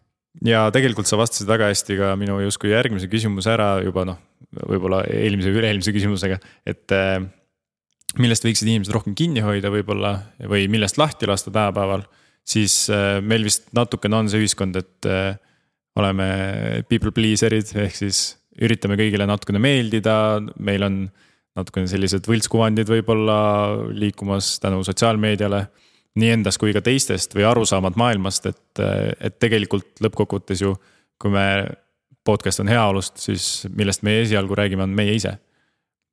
ja 0.44 0.66
tegelikult 0.74 1.09
sa 1.09 1.18
vastasid 1.20 1.48
väga 1.48 1.70
hästi 1.72 1.96
ka 2.00 2.12
minu 2.20 2.38
justkui 2.44 2.74
järgmise 2.74 3.09
küsimuse 3.12 3.52
ära 3.54 3.76
juba 3.84 4.04
noh, 4.09 4.20
võib-olla 4.68 5.02
eelmise 5.09 5.52
üle-eelmise 5.54 5.94
küsimusega, 5.96 6.38
et 6.68 6.92
äh, 6.94 7.18
millest 8.20 8.44
võiksid 8.46 8.68
inimesed 8.68 8.94
rohkem 8.94 9.16
kinni 9.18 9.44
hoida 9.44 9.72
võib-olla 9.72 10.18
või 10.48 10.68
millest 10.72 11.00
lahti 11.00 11.28
lasta 11.28 11.52
tänapäeval, 11.52 12.04
siis 12.46 12.86
äh, 12.92 13.18
meil 13.24 13.46
vist 13.48 13.70
natukene 13.76 14.20
on 14.20 14.32
see 14.32 14.44
ühiskond, 14.44 14.76
et 14.80 15.09
äh, 15.09 15.36
oleme 15.96 16.26
people 16.90 17.12
pleaser'id 17.16 17.72
ehk 17.80 17.96
siis 17.96 18.26
üritame 18.62 18.96
kõigile 18.98 19.26
natukene 19.28 19.61
meeldida, 19.62 20.16
meil 20.64 20.86
on 20.86 21.00
natukene 21.57 21.88
sellised 21.90 22.28
võltskuvandid 22.28 22.88
võib-olla 22.90 23.38
liikumas 23.96 24.57
tänu 24.62 24.82
sotsiaalmeediale. 24.84 25.66
nii 26.16 26.30
endast 26.32 26.57
kui 26.57 26.72
ka 26.72 26.80
teistest 26.80 27.34
või 27.36 27.44
arusaamad 27.44 27.96
maailmast, 28.00 28.46
et, 28.48 28.80
et 29.20 29.34
tegelikult 29.38 30.00
lõppkokkuvõttes 30.00 30.62
ju, 30.62 30.72
kui 31.20 31.32
me, 31.32 31.66
podcast 32.24 32.61
on 32.61 32.70
heaolust, 32.72 33.20
siis 33.20 33.66
millest 33.76 34.02
me 34.02 34.20
esialgu 34.22 34.57
räägime, 34.57 34.82
on 34.82 34.96
meie 34.96 35.14
ise. 35.14 35.36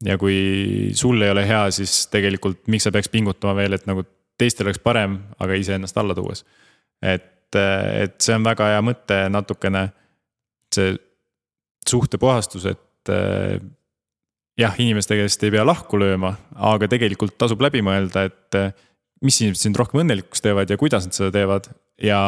ja 0.04 0.18
kui 0.20 0.92
sul 1.00 1.22
ei 1.22 1.32
ole 1.32 1.46
hea, 1.48 1.72
siis 1.72 2.08
tegelikult 2.12 2.68
miks 2.68 2.84
sa 2.84 2.92
peaks 2.92 3.10
pingutama 3.10 3.56
veel, 3.56 3.74
et 3.74 3.88
nagu 3.88 4.04
teistel 4.38 4.68
oleks 4.68 4.82
parem, 4.84 5.18
aga 5.40 5.56
iseennast 5.56 5.98
alla 5.98 6.16
tuues. 6.16 6.46
et, 7.02 7.56
et 7.56 8.16
see 8.22 8.36
on 8.36 8.44
väga 8.44 8.68
hea 8.74 8.82
mõte 8.82 9.20
natukene 9.30 9.88
see 10.74 10.96
suhtepuhastus, 11.90 12.66
et 12.72 13.12
äh, 13.12 13.58
jah, 14.60 14.80
inimeste 14.80 15.18
käest 15.18 15.44
ei 15.44 15.54
pea 15.54 15.66
lahku 15.66 16.00
lööma, 16.02 16.36
aga 16.56 16.90
tegelikult 16.92 17.38
tasub 17.42 17.62
läbi 17.66 17.84
mõelda, 17.86 18.28
et 18.30 18.60
äh, 18.60 18.74
mis 19.24 19.40
inimesed 19.42 19.70
sind 19.70 19.80
rohkem 19.80 20.04
õnnelikuks 20.04 20.44
teevad 20.44 20.70
ja 20.70 20.80
kuidas 20.80 21.08
nad 21.08 21.16
seda 21.16 21.32
teevad 21.34 21.70
ja 22.04 22.20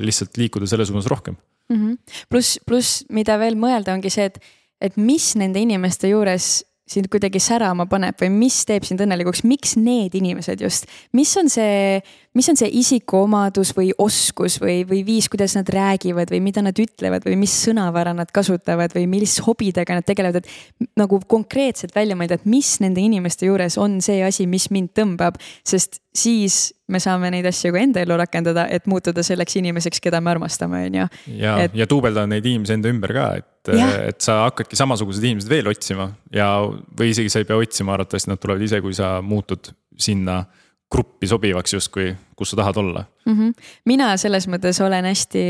lihtsalt 0.00 0.38
liikuda 0.40 0.68
selle 0.70 0.86
suunas 0.88 1.08
rohkem. 1.10 1.36
Mm 1.70 1.76
-hmm.. 1.76 2.16
pluss, 2.28 2.58
pluss, 2.66 3.04
mida 3.08 3.38
veel 3.38 3.54
mõelda, 3.54 3.94
ongi 3.94 4.10
see, 4.10 4.26
et, 4.26 4.40
et 4.80 4.96
mis 4.96 5.34
nende 5.38 5.60
inimeste 5.62 6.10
juures 6.10 6.64
sind 6.90 7.10
kuidagi 7.12 7.40
särama 7.42 7.86
paneb 7.90 8.18
või 8.20 8.30
mis 8.34 8.62
teeb 8.68 8.86
sind 8.86 9.02
õnnelikuks, 9.04 9.44
miks 9.48 9.76
need 9.78 10.16
inimesed 10.18 10.62
just, 10.64 10.88
mis 11.16 11.32
on 11.40 11.50
see, 11.52 12.00
mis 12.36 12.50
on 12.50 12.58
see 12.58 12.70
isikuomadus 12.80 13.72
või 13.76 13.92
oskus 14.02 14.58
või, 14.62 14.82
või 14.88 15.04
viis, 15.06 15.30
kuidas 15.30 15.54
nad 15.58 15.70
räägivad 15.70 16.32
või 16.34 16.42
mida 16.44 16.64
nad 16.66 16.78
ütlevad 16.82 17.26
või 17.26 17.38
mis 17.44 17.54
sõnavara 17.64 18.14
nad 18.16 18.32
kasutavad 18.34 18.94
või 18.96 19.06
milliste 19.10 19.44
hobidega 19.46 20.00
nad 20.00 20.08
tegelevad, 20.08 20.42
et 20.42 20.90
nagu 20.98 21.20
konkreetselt 21.30 21.94
välja 21.96 22.18
mõelda, 22.18 22.40
et 22.40 22.50
mis 22.50 22.76
nende 22.82 23.02
inimeste 23.02 23.48
juures 23.48 23.78
on 23.80 24.00
see 24.04 24.24
asi, 24.26 24.48
mis 24.50 24.70
mind 24.74 24.94
tõmbab, 24.98 25.38
sest 25.66 26.02
siis 26.16 26.72
me 26.90 26.98
saame 27.02 27.30
neid 27.30 27.46
asju 27.46 27.72
ka 27.74 27.80
enda 27.80 28.02
ellu 28.02 28.16
rakendada, 28.18 28.66
et 28.72 28.86
muutuda 28.90 29.22
selleks 29.26 29.56
inimeseks, 29.60 30.00
keda 30.02 30.20
me 30.20 30.32
armastame, 30.32 30.84
on 30.88 30.98
ju. 31.00 31.08
ja 31.38 31.56
et..., 31.64 31.76
ja 31.78 31.86
duubeldada 31.90 32.26
neid 32.30 32.46
inimesi 32.46 32.74
enda 32.76 32.90
ümber 32.90 33.14
ka, 33.14 33.26
et, 33.40 33.72
et 34.10 34.24
sa 34.24 34.40
hakkadki 34.46 34.78
samasugused 34.78 35.24
inimesed 35.24 35.50
veel 35.50 35.70
otsima 35.70 36.10
ja, 36.34 36.50
või 36.98 37.12
isegi 37.14 37.32
sa 37.32 37.42
ei 37.42 37.48
pea 37.48 37.60
otsima, 37.60 37.94
arvatavasti 37.94 38.32
nad 38.32 38.42
tulevad 38.42 38.66
ise, 38.66 38.82
kui 38.82 38.96
sa 38.96 39.18
muutud 39.22 39.70
sinna 40.00 40.42
gruppi 40.90 41.28
sobivaks 41.30 41.76
justkui, 41.76 42.10
kus 42.36 42.50
sa 42.50 42.58
tahad 42.58 42.80
olla 42.82 43.04
mm. 43.26 43.36
-hmm. 43.36 43.70
mina 43.84 44.16
selles 44.16 44.48
mõttes 44.50 44.82
olen 44.82 45.06
hästi 45.06 45.44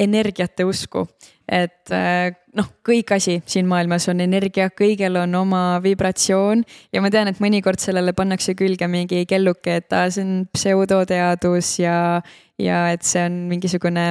energiate 0.00 0.64
usku, 0.68 1.06
et 1.48 1.92
äh, 1.94 2.34
noh, 2.56 2.68
kõik 2.84 3.14
asi 3.16 3.38
siin 3.48 3.68
maailmas 3.70 4.08
on 4.12 4.20
energia, 4.20 4.68
kõigel 4.74 5.16
on 5.22 5.34
oma 5.38 5.62
vibratsioon 5.84 6.64
ja 6.92 7.02
ma 7.04 7.10
tean, 7.12 7.30
et 7.30 7.40
mõnikord 7.42 7.80
sellele 7.80 8.12
pannakse 8.16 8.56
külge 8.58 8.88
mingi 8.92 9.24
kelluke, 9.28 9.78
et 9.80 9.96
aa, 9.96 10.10
see 10.12 10.24
on 10.26 10.34
pseudoteadus 10.52 11.76
ja, 11.80 11.98
ja 12.60 12.86
et 12.92 13.06
see 13.08 13.24
on 13.24 13.44
mingisugune 13.50 14.08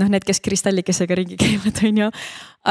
noh, 0.00 0.10
need, 0.10 0.24
kes 0.26 0.42
kristallikesega 0.44 1.20
ringi 1.20 1.38
käivad, 1.40 1.82
on 1.88 2.02
ju. 2.04 2.10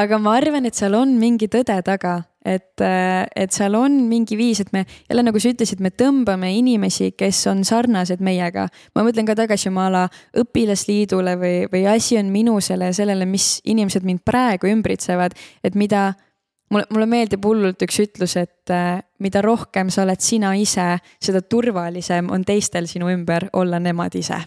aga 0.04 0.20
ma 0.22 0.36
arvan, 0.40 0.68
et 0.70 0.78
seal 0.78 0.98
on 0.98 1.16
mingi 1.22 1.52
tõde 1.52 1.78
taga 1.86 2.20
et, 2.46 2.82
äh, 2.82 3.28
et 3.36 3.52
seal 3.52 3.76
on 3.76 3.96
mingi 4.10 4.38
viis, 4.40 4.62
et 4.64 4.72
me 4.74 4.86
jälle 5.10 5.24
nagu 5.26 5.40
sa 5.42 5.52
ütlesid, 5.52 5.82
me 5.84 5.92
tõmbame 5.92 6.52
inimesi, 6.56 7.12
kes 7.18 7.42
on 7.52 7.64
sarnased 7.68 8.24
meiega. 8.24 8.68
ma 8.96 9.04
mõtlen 9.04 9.28
ka 9.28 9.36
tagasi 9.36 9.70
oma 9.70 9.88
ala 9.88 10.06
õpilasliidule 10.38 11.36
või, 11.40 11.56
või 11.72 11.86
asi 11.88 12.18
on 12.18 12.32
minusele 12.32 12.92
ja 12.92 12.94
sellele, 12.96 13.26
mis 13.26 13.60
inimesed 13.66 14.04
mind 14.04 14.24
praegu 14.26 14.68
ümbritsevad, 14.72 15.36
et 15.64 15.76
mida 15.76 16.14
mulle, 16.72 16.86
mulle 16.90 17.10
meeldib 17.10 17.46
hullult 17.46 17.82
üks 17.84 18.00
ütlus, 18.06 18.38
et 18.38 18.72
äh, 18.72 19.02
mida 19.20 19.44
rohkem 19.46 19.92
sa 19.92 20.06
oled 20.06 20.24
sina 20.24 20.56
ise, 20.56 20.96
seda 21.20 21.42
turvalisem 21.42 22.32
on 22.32 22.46
teistel 22.48 22.88
sinu 22.88 23.12
ümber 23.12 23.50
olla 23.54 23.80
nemad 23.80 24.16
ise 24.16 24.40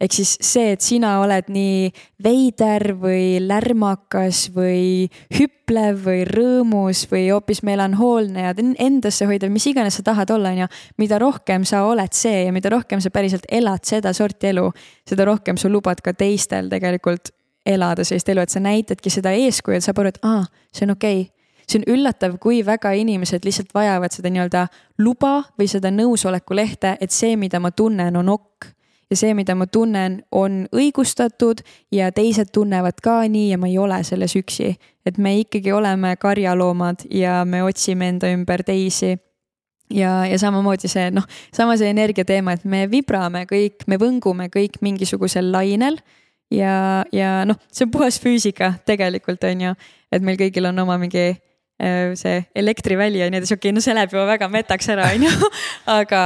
ehk 0.00 0.14
siis 0.16 0.34
see, 0.40 0.72
et 0.74 0.84
sina 0.84 1.16
oled 1.20 1.50
nii 1.52 1.90
veider 2.24 2.94
või 3.00 3.40
lärmakas 3.44 4.46
või 4.54 5.08
hüplev 5.36 6.00
või 6.06 6.22
rõõmus 6.28 7.04
või 7.10 7.26
hoopis 7.28 7.62
melanhoolne 7.66 8.46
ja 8.46 8.54
endasse 8.80 9.28
hoidev, 9.28 9.52
mis 9.52 9.68
iganes 9.70 9.98
sa 10.00 10.06
tahad 10.06 10.32
olla, 10.32 10.54
on 10.54 10.62
ju. 10.64 10.70
mida 11.02 11.18
rohkem 11.20 11.66
sa 11.68 11.84
oled 11.88 12.16
see 12.16 12.46
ja 12.46 12.54
mida 12.56 12.72
rohkem 12.72 13.02
sa 13.04 13.12
päriselt 13.12 13.44
elad 13.50 13.84
sedasorti 13.84 14.54
elu, 14.54 14.70
seda 15.08 15.28
rohkem 15.28 15.60
sa 15.60 15.68
lubad 15.68 16.00
ka 16.04 16.16
teistel 16.16 16.72
tegelikult 16.72 17.34
elada 17.66 18.04
sellist 18.04 18.28
elu, 18.32 18.40
et 18.40 18.50
sa 18.50 18.62
näitadki 18.64 19.12
seda 19.12 19.34
eeskuju, 19.36 19.76
et 19.76 19.84
saab 19.84 20.00
aru, 20.00 20.14
et 20.14 20.24
aa, 20.24 20.46
see 20.72 20.88
on 20.88 20.96
okei 20.96 21.20
okay 21.26 21.36
see 21.70 21.78
on 21.78 21.84
üllatav, 21.94 22.32
kui 22.42 22.64
väga 22.66 22.90
inimesed 22.98 23.44
lihtsalt 23.46 23.68
vajavad 23.74 24.10
seda 24.10 24.32
nii-öelda 24.32 24.64
luba 25.04 25.36
või 25.54 25.68
seda 25.70 25.92
nõusoleku 25.94 26.56
lehte, 26.58 26.96
et 26.98 27.14
see, 27.14 27.36
mida 27.38 27.60
ma 27.62 27.70
tunnen, 27.70 28.16
on 28.18 28.32
ok 28.32 28.72
ja 29.10 29.16
see, 29.18 29.34
mida 29.34 29.56
ma 29.58 29.66
tunnen, 29.66 30.20
on 30.30 30.64
õigustatud 30.76 31.64
ja 31.92 32.10
teised 32.14 32.52
tunnevad 32.54 33.00
ka 33.02 33.20
nii 33.28 33.50
ja 33.50 33.58
ma 33.58 33.70
ei 33.70 33.78
ole 33.78 34.02
selles 34.06 34.36
üksi. 34.38 34.76
et 35.06 35.18
me 35.18 35.38
ikkagi 35.40 35.72
oleme 35.72 36.14
karjaloomad 36.16 37.06
ja 37.10 37.44
me 37.44 37.62
otsime 37.64 38.08
enda 38.08 38.30
ümber 38.30 38.62
teisi 38.62 39.16
ja, 39.90 40.26
ja 40.26 40.38
samamoodi 40.38 40.88
see 40.88 41.10
noh, 41.10 41.26
sama 41.54 41.76
see 41.80 41.90
energia 41.90 42.24
teema, 42.24 42.52
et 42.52 42.64
me 42.64 42.86
vibrame 42.90 43.44
kõik, 43.50 43.86
me 43.86 43.98
võngume 43.98 44.50
kõik 44.52 44.80
mingisugusel 44.80 45.50
lainel 45.52 45.98
ja, 46.50 47.04
ja 47.12 47.44
noh, 47.48 47.58
see 47.72 47.86
on 47.88 47.94
puhas 47.94 48.20
füüsika 48.22 48.74
tegelikult 48.86 49.44
on 49.48 49.66
ju. 49.68 49.74
et 50.12 50.22
meil 50.22 50.38
kõigil 50.38 50.68
on 50.70 50.78
oma 50.84 50.98
mingi 51.00 51.32
see 52.20 52.40
elektriväli 52.54 53.22
on 53.24 53.34
ju, 53.34 53.40
siis 53.44 53.54
okei 53.56 53.70
okay,, 53.70 53.76
no 53.76 53.84
see 53.84 53.94
läheb 53.96 54.12
juba 54.12 54.26
väga 54.28 54.48
metaks 54.52 54.90
ära, 54.92 55.08
on 55.14 55.24
ju. 55.24 55.52
aga, 55.90 56.24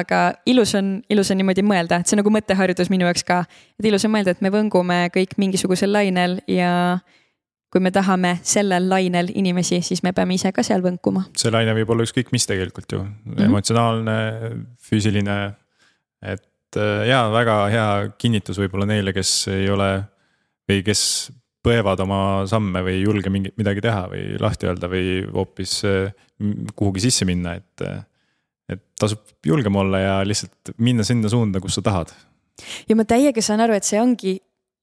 aga 0.00 0.20
ilus 0.50 0.74
on, 0.78 0.98
ilus 1.12 1.32
on 1.32 1.40
niimoodi 1.40 1.64
mõelda, 1.66 2.00
et 2.00 2.10
see 2.10 2.16
on 2.16 2.22
nagu 2.24 2.34
mõtteharjutus 2.34 2.92
minu 2.92 3.08
jaoks 3.08 3.24
ka. 3.28 3.44
et 3.80 3.88
ilus 3.88 4.04
on 4.08 4.14
mõelda, 4.14 4.36
et 4.36 4.44
me 4.44 4.52
võngume 4.54 5.06
kõik 5.14 5.38
mingisugusel 5.40 5.92
lainel 5.94 6.40
ja 6.50 7.00
kui 7.70 7.82
me 7.82 7.92
tahame 7.94 8.34
sellel 8.46 8.88
lainel 8.90 9.30
inimesi, 9.38 9.78
siis 9.86 10.02
me 10.02 10.12
peame 10.12 10.34
ise 10.34 10.50
ka 10.52 10.64
seal 10.66 10.82
võnkuma. 10.84 11.24
see 11.38 11.52
laine 11.54 11.74
võib 11.78 11.94
olla 11.94 12.06
ükskõik 12.06 12.32
mis 12.34 12.46
tegelikult 12.50 12.92
ju 12.92 13.02
mm, 13.04 13.32
-hmm. 13.32 13.44
emotsionaalne, 13.46 14.16
füüsiline. 14.90 15.54
et 16.22 16.76
äh, 16.76 17.06
ja 17.08 17.28
väga 17.32 17.58
hea 17.70 17.90
kinnitus 18.18 18.58
võib-olla 18.58 18.86
neile, 18.90 19.12
kes 19.12 19.48
ei 19.48 19.70
ole 19.70 20.02
või 20.68 20.82
kes 20.86 21.32
põevad 21.64 22.00
oma 22.04 22.20
samme 22.50 22.82
või 22.86 22.98
ei 22.98 23.02
julge 23.04 23.32
mingit 23.32 23.56
midagi 23.60 23.82
teha 23.84 24.06
või 24.12 24.24
lahti 24.40 24.68
öelda 24.68 24.88
või 24.90 25.20
hoopis 25.34 25.80
äh, 25.88 26.12
kuhugi 26.74 27.08
sisse 27.08 27.28
minna, 27.28 27.58
et. 27.60 27.86
Äh, 27.86 28.04
et 28.70 28.78
tasub 29.02 29.24
julgem 29.42 29.74
olla 29.80 29.98
ja 29.98 30.10
lihtsalt 30.22 30.70
minna 30.78 31.02
sinna 31.02 31.26
suunda, 31.26 31.58
kus 31.58 31.74
sa 31.74 31.82
tahad. 31.82 32.12
ja 32.86 32.94
ma 32.94 33.02
täiega 33.02 33.42
saan 33.42 33.64
aru, 33.64 33.74
et 33.74 33.82
see 33.82 33.98
ongi 33.98 34.36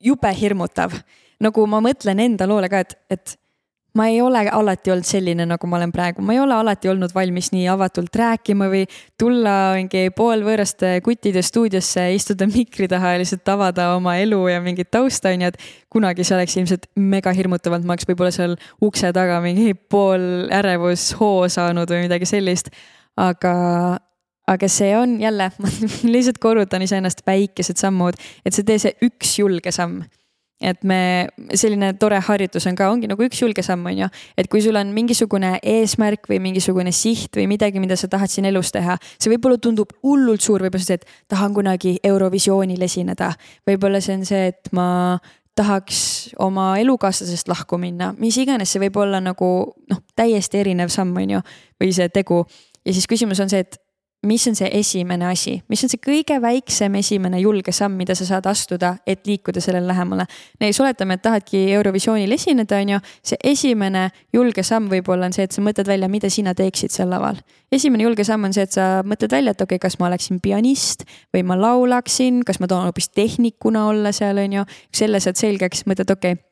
jube 0.04 0.32
hirmutav 0.36 0.92
nagu 1.40 1.66
ma 1.72 1.80
mõtlen 1.86 2.20
enda 2.20 2.48
loole 2.50 2.70
ka, 2.72 2.82
et, 2.84 2.98
et 3.10 3.38
ma 3.98 4.08
ei 4.12 4.20
ole 4.22 4.44
alati 4.54 4.92
olnud 4.94 5.08
selline, 5.08 5.46
nagu 5.50 5.70
ma 5.70 5.80
olen 5.80 5.92
praegu, 5.94 6.24
ma 6.26 6.36
ei 6.36 6.42
ole 6.42 6.56
alati 6.56 6.90
olnud 6.92 7.14
valmis 7.16 7.50
nii 7.54 7.66
avatult 7.72 8.16
rääkima 8.20 8.70
või 8.72 8.84
tulla 9.20 9.54
mingi 9.78 10.08
poolvõõraste 10.18 10.98
kuttide 11.06 11.42
stuudiosse, 11.46 12.06
istuda 12.16 12.48
mikri 12.52 12.90
taha 12.92 13.16
ja 13.16 13.22
lihtsalt 13.24 13.54
avada 13.54 13.90
oma 13.96 14.18
elu 14.22 14.42
ja 14.52 14.62
mingit 14.64 14.92
tausta, 14.94 15.34
on 15.34 15.46
ju, 15.46 15.54
et 15.54 15.70
kunagi 15.94 16.26
see 16.28 16.38
oleks 16.38 16.58
ilmselt 16.62 16.90
mega 17.00 17.34
hirmutavalt, 17.38 17.88
ma 17.88 17.96
oleks 17.96 18.10
võib-olla 18.10 18.34
seal 18.36 18.58
ukse 18.86 19.14
taga 19.16 19.40
mingi 19.46 19.74
pool 19.90 20.52
ärevushoo 20.54 21.48
saanud 21.52 21.90
või 21.94 22.06
midagi 22.06 22.30
sellist. 22.30 22.70
aga, 23.18 23.56
aga 24.48 24.70
see 24.70 24.92
on 24.98 25.18
jälle, 25.22 25.50
ma 25.64 25.74
lihtsalt 26.06 26.38
korrutan 26.44 26.86
iseennast 26.86 27.26
väikesed 27.26 27.82
sammud, 27.82 28.20
et 28.46 28.54
see 28.54 28.68
tee 28.68 28.78
see 28.84 29.10
üks 29.10 29.40
julge 29.42 29.74
samm 29.74 30.04
et 30.62 30.84
me, 30.88 31.28
selline 31.54 31.92
tore 32.02 32.20
harjutus 32.24 32.66
on 32.70 32.78
ka, 32.78 32.90
ongi 32.90 33.10
nagu 33.10 33.22
üks 33.28 33.42
julge 33.44 33.64
samm, 33.66 33.86
on 33.86 34.04
ju. 34.04 34.10
et 34.38 34.50
kui 34.50 34.62
sul 34.66 34.78
on 34.80 34.90
mingisugune 34.94 35.58
eesmärk 35.62 36.30
või 36.32 36.40
mingisugune 36.48 36.94
siht 36.96 37.38
või 37.38 37.48
midagi, 37.52 37.82
mida 37.84 37.98
sa 38.00 38.10
tahad 38.10 38.32
siin 38.34 38.50
elus 38.50 38.74
teha, 38.74 38.98
see 39.18 39.32
võib-olla 39.34 39.62
tundub 39.62 39.94
hullult 40.06 40.42
suur, 40.42 40.66
võib-olla 40.66 40.86
see, 40.86 40.98
et 40.98 41.06
tahan 41.30 41.54
kunagi 41.54 41.98
Eurovisioonil 42.04 42.82
esineda. 42.82 43.34
võib-olla 43.68 44.02
see 44.02 44.18
on 44.18 44.26
see, 44.26 44.48
et 44.54 44.72
ma 44.74 44.88
tahaks 45.58 46.30
oma 46.42 46.76
elukaaslasest 46.82 47.50
lahku 47.50 47.80
minna, 47.82 48.12
mis 48.22 48.38
iganes, 48.38 48.72
see 48.72 48.82
võib 48.82 49.00
olla 49.02 49.22
nagu 49.24 49.50
noh, 49.90 50.02
täiesti 50.18 50.62
erinev 50.62 50.94
samm, 50.94 51.16
on 51.18 51.38
ju, 51.38 51.44
või 51.82 51.94
see 51.94 52.10
tegu. 52.14 52.46
ja 52.86 52.94
siis 52.94 53.10
küsimus 53.10 53.42
on 53.44 53.50
see, 53.50 53.66
et 53.66 53.80
mis 54.26 54.48
on 54.48 54.56
see 54.56 54.70
esimene 54.74 55.28
asi, 55.30 55.60
mis 55.70 55.84
on 55.86 55.92
see 55.92 56.00
kõige 56.02 56.40
väiksem 56.42 56.96
esimene 56.98 57.38
julge 57.42 57.72
samm, 57.76 58.00
mida 58.00 58.16
sa 58.18 58.26
saad 58.26 58.48
astuda, 58.50 58.96
et 59.06 59.28
liikuda 59.30 59.62
sellele 59.62 59.88
lähemale. 59.88 60.26
näiteks 60.60 60.80
oletame, 60.82 61.14
et 61.14 61.22
tahadki 61.22 61.62
Eurovisioonil 61.74 62.32
esineda, 62.34 62.80
on 62.82 62.96
ju, 62.96 63.00
see 63.22 63.38
esimene 63.44 64.10
julge 64.34 64.64
samm 64.66 64.90
võib-olla 64.90 65.30
on 65.30 65.36
see, 65.38 65.46
et 65.46 65.54
sa 65.54 65.62
mõtled 65.62 65.88
välja, 65.88 66.10
mida 66.10 66.30
sina 66.34 66.56
teeksid 66.58 66.92
seal 66.92 67.10
laval. 67.14 67.38
esimene 67.72 68.08
julge 68.08 68.26
samm 68.26 68.50
on 68.50 68.54
see, 68.54 68.66
et 68.66 68.74
sa 68.74 69.04
mõtled 69.06 69.32
välja, 69.32 69.54
et 69.54 69.62
okei 69.62 69.78
okay,, 69.78 69.86
kas 69.86 70.00
ma 70.00 70.10
oleksin 70.10 70.42
pianist 70.42 71.06
või 71.36 71.44
ma 71.46 71.60
laulaksin, 71.60 72.42
kas 72.46 72.60
ma 72.60 72.68
tahan 72.68 72.90
hoopis 72.90 73.10
tehnikuna 73.10 73.86
olla 73.88 74.12
seal, 74.12 74.42
on 74.42 74.54
ju. 74.62 74.66
selle 74.92 75.22
saad 75.22 75.38
selgeks, 75.38 75.86
mõtled, 75.86 76.10
okei 76.10 76.34
okay,, 76.34 76.44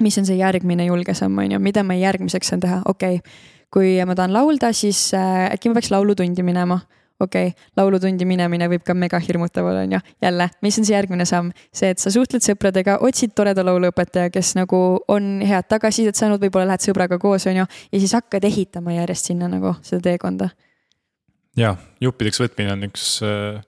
mis 0.00 0.16
on 0.16 0.24
see 0.24 0.40
järgmine 0.40 0.88
julge 0.88 1.12
samm, 1.14 1.36
on 1.38 1.52
ju, 1.52 1.60
mida 1.60 1.84
ma 1.84 1.98
järgmiseks 2.00 2.48
saan 2.48 2.64
teha, 2.64 2.80
okei 2.88 3.20
okay. 3.20 3.44
kui 3.70 3.92
ma 4.08 4.16
tahan 4.16 4.32
laulda, 4.32 4.72
siis 4.72 5.12
äh, 5.14 5.50
äkki 5.52 5.68
ma 5.68 5.76
peaks 5.76 5.92
laulutundi 5.92 6.42
minema 6.42 6.80
okei 7.20 7.50
okay,, 7.52 7.68
laulutundi 7.76 8.26
minemine 8.28 8.68
võib 8.72 8.84
ka 8.86 8.94
mega 8.94 9.20
hirmutav 9.22 9.68
olla, 9.70 9.84
on 9.86 9.96
ju. 9.96 10.00
jälle, 10.22 10.48
mis 10.62 10.78
on 10.78 10.88
see 10.88 10.96
järgmine 10.96 11.26
samm? 11.28 11.52
see, 11.72 11.92
et 11.94 12.02
sa 12.02 12.12
suhtled 12.14 12.44
sõpradega, 12.44 12.98
otsid 13.06 13.34
toreda 13.36 13.64
lauluõpetaja, 13.66 14.32
kes 14.34 14.54
nagu 14.58 14.80
on 15.08 15.30
head 15.46 15.68
tagasisidet 15.68 16.18
saanud, 16.18 16.40
võib-olla 16.42 16.72
lähed 16.72 16.86
sõbraga 16.88 17.18
koos, 17.22 17.46
on 17.50 17.62
ju. 17.62 17.66
ja 17.92 18.02
siis 18.02 18.16
hakkad 18.16 18.44
ehitama 18.48 18.96
järjest 18.96 19.32
sinna 19.32 19.48
nagu 19.52 19.74
seda 19.86 20.02
teekonda. 20.10 20.50
ja, 21.56 21.76
juppideks 22.00 22.42
võtmine 22.42 22.74
on 22.76 22.88
üks 22.90 23.12
äh, 23.26 23.60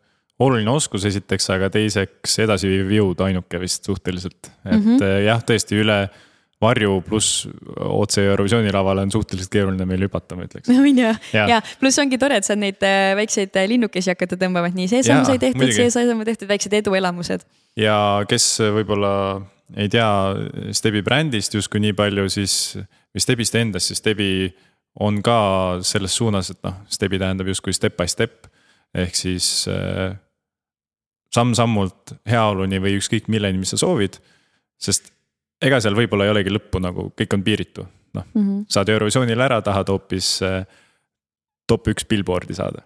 oluline 0.42 0.70
oskus 0.70 1.06
esiteks, 1.08 1.48
aga 1.54 1.70
teiseks 1.72 2.38
edasiviiv 2.44 2.92
jõud 2.96 3.24
ainuke 3.26 3.60
vist 3.60 3.84
suhteliselt. 3.88 4.50
et 4.64 4.72
mm 4.72 4.84
-hmm. 4.86 5.24
jah, 5.26 5.42
tõesti 5.44 5.80
üle 5.84 5.98
varju 6.62 7.00
pluss 7.06 7.46
otse 7.82 8.24
Eurovisiooni 8.24 8.72
lavale 8.74 9.04
on 9.06 9.12
suhteliselt 9.14 9.50
keeruline 9.52 9.86
meil 9.88 10.06
hüpata, 10.06 10.38
ma 10.38 10.46
ütleks. 10.46 10.70
on 10.72 10.86
ju, 10.86 11.14
ja, 11.34 11.46
ja 11.50 11.60
pluss 11.80 12.00
ongi 12.02 12.18
tore, 12.22 12.38
et 12.40 12.48
saad 12.48 12.62
neid 12.62 12.82
äh, 12.86 13.12
väikseid 13.18 13.58
äh, 13.58 13.68
linnukesi 13.70 14.12
hakata 14.14 14.38
tõmbama, 14.40 14.70
et 14.70 14.78
nii, 14.78 14.90
see 14.92 15.02
samm 15.06 15.26
sai 15.28 15.40
tehtud, 15.42 15.68
see 15.74 15.90
samm 15.92 16.24
tehtud, 16.28 16.48
väiksed 16.50 16.78
eduelamused. 16.82 17.46
ja 17.78 17.96
kes 18.30 18.48
võib-olla 18.78 19.12
ei 19.76 19.88
tea 19.92 20.08
Stebi 20.76 21.02
brändist 21.04 21.54
justkui 21.56 21.80
nii 21.82 21.96
palju, 21.96 22.28
siis 22.32 22.56
või 23.12 23.24
Stebist 23.24 23.56
endast, 23.58 23.90
siis 23.90 24.02
Stebi 24.02 24.32
on 25.00 25.22
ka 25.24 25.38
selles 25.86 26.14
suunas, 26.16 26.50
et 26.52 26.60
noh, 26.66 26.82
Stebi 26.92 27.20
tähendab 27.20 27.48
justkui 27.48 27.72
step 27.76 27.96
by 27.96 28.08
step 28.10 28.48
ehk 28.92 29.16
siis 29.16 29.64
äh, 29.72 30.12
samm-sammult 31.32 32.14
heaoluni 32.28 32.80
või 32.82 32.98
ükskõik 32.98 33.30
milleni, 33.32 33.62
mis 33.62 33.72
sa 33.72 33.80
soovid. 33.80 34.18
sest 34.82 35.11
ega 35.62 35.80
seal 35.82 35.96
võib-olla 35.96 36.26
ei 36.26 36.32
olegi 36.34 36.52
lõppu 36.52 36.80
nagu, 36.82 37.08
kõik 37.18 37.36
on 37.36 37.44
piiritu, 37.46 37.84
noh. 38.18 38.24
Mm 38.34 38.42
-hmm. 38.46 38.64
saad 38.72 38.88
Eurovisioonil 38.92 39.40
ära, 39.40 39.60
tahad 39.62 39.92
hoopis 39.92 40.34
äh, 40.46 40.64
top 41.66 41.88
üks 41.92 42.08
billboard'i 42.08 42.54
saada. 42.54 42.82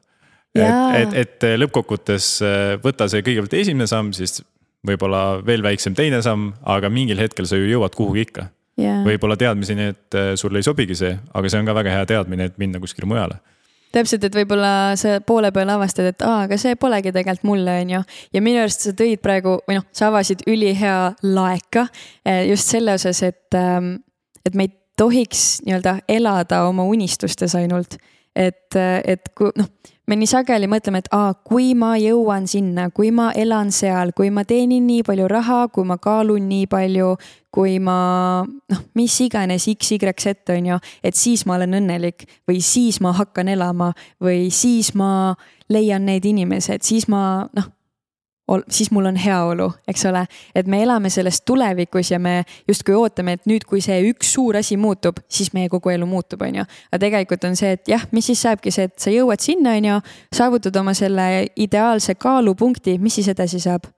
et, 0.56 1.00
et, 1.00 1.16
et 1.22 1.44
äh, 1.44 1.56
lõppkokkuvõttes 1.60 2.28
äh, 2.42 2.76
võta 2.82 3.08
see 3.12 3.22
kõigepealt 3.22 3.58
esimene 3.60 3.86
samm, 3.86 4.12
siis 4.16 4.42
võib-olla 4.86 5.42
veel 5.46 5.62
väiksem 5.62 5.94
teine 5.94 6.22
samm, 6.22 6.52
aga 6.62 6.88
mingil 6.88 7.18
hetkel 7.18 7.46
sa 7.46 7.56
ju 7.56 7.66
jõuad 7.66 7.94
kuhugi 7.94 8.28
ikka. 8.28 8.48
Yeah.. 8.76 9.00
võib-olla 9.06 9.38
teadmiseni, 9.40 9.84
et 9.88 10.14
sulle 10.36 10.60
ei 10.60 10.62
sobigi 10.62 10.94
see, 10.94 11.14
aga 11.32 11.48
see 11.48 11.60
on 11.62 11.64
ka 11.64 11.74
väga 11.74 11.94
hea 11.94 12.06
teadmine, 12.06 12.44
et 12.44 12.58
minna 12.60 12.76
kuskile 12.76 13.08
mujale 13.08 13.38
täpselt, 13.94 14.24
et 14.26 14.34
võib-olla 14.34 14.94
sa 14.98 15.18
poole 15.26 15.52
peal 15.54 15.70
avastad, 15.72 16.10
et 16.10 16.24
aa, 16.26 16.44
aga 16.46 16.58
see 16.60 16.76
polegi 16.80 17.12
tegelikult 17.14 17.46
mulle, 17.48 17.76
on 17.84 17.94
ju. 17.96 18.02
ja 18.36 18.42
minu 18.44 18.62
arust 18.62 18.88
sa 18.88 18.94
tõid 18.96 19.22
praegu 19.24 19.58
või 19.68 19.78
noh, 19.78 19.86
sa 19.96 20.10
avasid 20.10 20.46
ülihea 20.50 20.98
laeka 21.22 21.86
eh, 22.24 22.44
just 22.50 22.72
selle 22.74 22.96
osas, 22.98 23.22
et, 23.26 23.48
ähm, 23.54 23.96
et 24.44 24.54
me 24.54 24.68
ei 24.68 24.74
tohiks 24.96 25.62
nii-öelda 25.66 25.98
elada 26.08 26.64
oma 26.68 26.86
unistustes 26.88 27.54
ainult. 27.58 27.98
et, 28.36 28.76
äh, 28.76 29.00
et 29.04 29.32
kui 29.34 29.52
noh 29.56 29.70
me 30.06 30.16
nii 30.18 30.28
sageli 30.30 30.68
mõtleme, 30.70 31.02
et 31.02 31.10
aa, 31.14 31.34
kui 31.46 31.72
ma 31.78 31.94
jõuan 31.98 32.46
sinna, 32.50 32.88
kui 32.94 33.10
ma 33.14 33.30
elan 33.36 33.72
seal, 33.74 34.12
kui 34.16 34.30
ma 34.30 34.46
teenin 34.46 34.86
nii 34.86 35.02
palju 35.06 35.28
raha, 35.30 35.66
kui 35.74 35.86
ma 35.88 35.98
kaalun 36.02 36.46
nii 36.48 36.68
palju, 36.70 37.14
kui 37.54 37.78
ma 37.82 37.98
noh, 38.46 38.82
mis 38.98 39.18
iganes 39.24 39.68
X, 39.72 39.94
Y, 39.96 39.98
Z 40.14 40.52
on 40.54 40.72
ju, 40.72 40.80
et 41.02 41.18
siis 41.18 41.46
ma 41.46 41.56
olen 41.56 41.78
õnnelik 41.80 42.26
või 42.48 42.60
siis 42.64 43.00
ma 43.00 43.14
hakkan 43.16 43.48
elama 43.48 43.92
või 44.22 44.50
siis 44.54 44.92
ma 44.94 45.34
leian 45.72 46.06
need 46.06 46.26
inimesed, 46.28 46.84
siis 46.86 47.08
ma 47.10 47.46
noh 47.56 47.72
siis 48.68 48.90
mul 48.90 49.06
on 49.10 49.16
heaolu, 49.16 49.72
eks 49.88 50.06
ole. 50.06 50.26
et 50.54 50.66
me 50.66 50.82
elame 50.82 51.10
selles 51.10 51.40
tulevikus 51.40 52.10
ja 52.10 52.18
me 52.18 52.44
justkui 52.68 52.94
ootame, 52.94 53.32
et 53.32 53.46
nüüd, 53.46 53.66
kui 53.66 53.80
see 53.80 53.98
üks 54.10 54.32
suur 54.36 54.56
asi 54.56 54.76
muutub, 54.76 55.18
siis 55.28 55.52
meie 55.52 55.68
kogu 55.68 55.90
elu 55.90 56.06
muutub, 56.06 56.42
on 56.42 56.62
ju. 56.62 56.64
aga 56.92 57.02
tegelikult 57.02 57.44
on 57.44 57.56
see, 57.58 57.74
et 57.76 57.88
jah, 57.88 58.06
mis 58.12 58.26
siis 58.26 58.42
saabki 58.46 58.70
see, 58.70 58.86
et 58.90 58.98
sa 59.02 59.10
jõuad 59.10 59.42
sinna, 59.42 59.74
on 59.80 59.90
ju, 59.90 59.98
saavutad 60.34 60.76
oma 60.80 60.94
selle 60.94 61.46
ideaalse 61.56 62.14
kaalupunkti, 62.14 62.98
mis 63.02 63.18
siis 63.20 63.30
edasi 63.34 63.60
saab? 63.62 63.90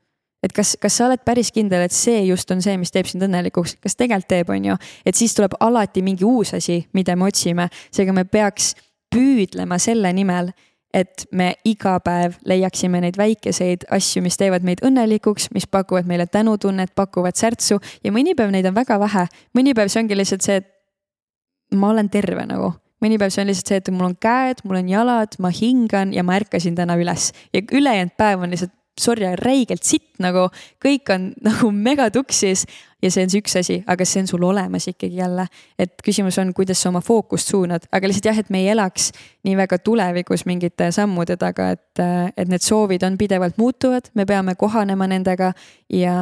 et 0.43 0.53
kas, 0.55 0.77
kas 0.81 0.95
sa 0.95 1.09
oled 1.09 1.25
päris 1.27 1.51
kindel, 1.53 1.83
et 1.83 1.95
see 1.95 2.21
just 2.29 2.51
on 2.55 2.63
see, 2.63 2.77
mis 2.79 2.93
teeb 2.95 3.09
sind 3.11 3.25
õnnelikuks, 3.27 3.75
kas 3.83 3.99
tegelikult 3.99 4.31
teeb, 4.31 4.53
on 4.55 4.69
ju, 4.71 4.77
et 5.07 5.19
siis 5.19 5.35
tuleb 5.35 5.57
alati 5.61 6.03
mingi 6.07 6.25
uus 6.25 6.55
asi, 6.55 6.85
mida 6.95 7.17
me 7.19 7.27
otsime, 7.27 7.67
seega 7.91 8.15
me 8.15 8.25
peaks 8.25 8.77
püüdlema 9.13 9.81
selle 9.83 10.13
nimel 10.15 10.53
et 10.95 11.27
me 11.33 11.53
iga 11.69 11.99
päev 12.01 12.39
leiaksime 12.49 13.01
neid 13.03 13.19
väikeseid 13.21 13.85
asju, 13.93 14.23
mis 14.25 14.39
teevad 14.41 14.65
meid 14.65 14.81
õnnelikuks, 14.87 15.51
mis 15.55 15.69
pakuvad 15.69 16.09
meile 16.09 16.27
tänutunnet, 16.27 16.95
pakuvad 16.97 17.37
särtsu. 17.37 17.79
Ja 18.05 18.13
mõni 18.15 18.35
päev 18.39 18.53
neid 18.55 18.67
on 18.67 18.77
väga 18.77 18.99
vähe. 19.01 19.27
mõni 19.57 19.75
päev 19.77 19.93
see 19.93 20.03
ongi 20.03 20.17
lihtsalt 20.17 20.47
see, 20.47 20.61
et 20.63 21.77
ma 21.77 21.91
olen 21.93 22.09
terve 22.09 22.47
nagu. 22.49 22.73
Mõni 23.05 23.19
päev 23.21 23.31
see 23.35 23.45
on 23.45 23.53
lihtsalt 23.53 23.69
see, 23.69 23.83
et 23.83 23.91
mul 23.95 24.09
on 24.09 24.17
käed, 24.17 24.65
mul 24.65 24.81
on 24.81 24.89
jalad, 24.89 25.37
ma 25.39 25.53
hingan 25.55 26.13
ja 26.17 26.25
ma 26.25 26.39
ärkasin 26.41 26.75
täna 26.79 26.97
üles. 26.99 27.33
Ja 27.53 27.63
ülejäänud 27.63 28.17
päev 28.17 28.43
on 28.43 28.51
lihtsalt 28.51 28.73
sorry, 29.03 29.27
räigelt 29.41 29.87
sitt 29.87 30.19
nagu, 30.23 30.49
kõik 30.85 31.11
on 31.15 31.33
nagu 31.49 31.71
megatuksis 31.75 32.67
ja 33.03 33.11
see 33.11 33.25
on 33.25 33.33
see 33.33 33.43
üks 33.43 33.57
asi, 33.61 33.79
aga 33.87 34.07
see 34.09 34.23
on 34.25 34.31
sul 34.31 34.45
olemas 34.49 34.89
ikkagi 34.91 35.21
jälle. 35.21 35.47
et 35.79 35.95
küsimus 36.05 36.39
on, 36.43 36.53
kuidas 36.55 36.83
sa 36.83 36.91
oma 36.91 37.01
fookust 37.05 37.53
suunad, 37.53 37.87
aga 37.93 38.09
lihtsalt 38.09 38.31
jah, 38.31 38.39
et 38.39 38.51
me 38.51 38.63
ei 38.65 38.69
elaks 38.75 39.13
nii 39.47 39.57
väga 39.57 39.79
tulevikus 39.79 40.47
mingite 40.47 40.91
sammude 40.95 41.37
taga, 41.37 41.71
et, 41.77 42.03
et 42.37 42.49
need 42.49 42.65
soovid 42.65 43.03
on 43.07 43.19
pidevalt 43.19 43.59
muutuvad, 43.59 44.11
me 44.15 44.27
peame 44.27 44.55
kohanema 44.59 45.07
nendega 45.07 45.53
ja 45.93 46.17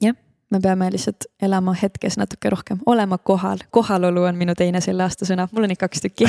jah, 0.00 0.18
me 0.50 0.60
peame 0.62 0.90
lihtsalt 0.94 1.26
elama 1.42 1.74
hetkes 1.82 2.18
natuke 2.20 2.50
rohkem, 2.50 2.82
olema 2.86 3.18
kohal, 3.18 3.64
kohalolu 3.70 4.28
on 4.30 4.38
minu 4.38 4.54
teine 4.58 4.80
selle 4.84 5.08
aasta 5.08 5.28
sõna, 5.28 5.48
mul 5.52 5.66
on 5.66 5.74
ikka 5.74 5.88
kaks 5.88 6.06
tükki 6.06 6.28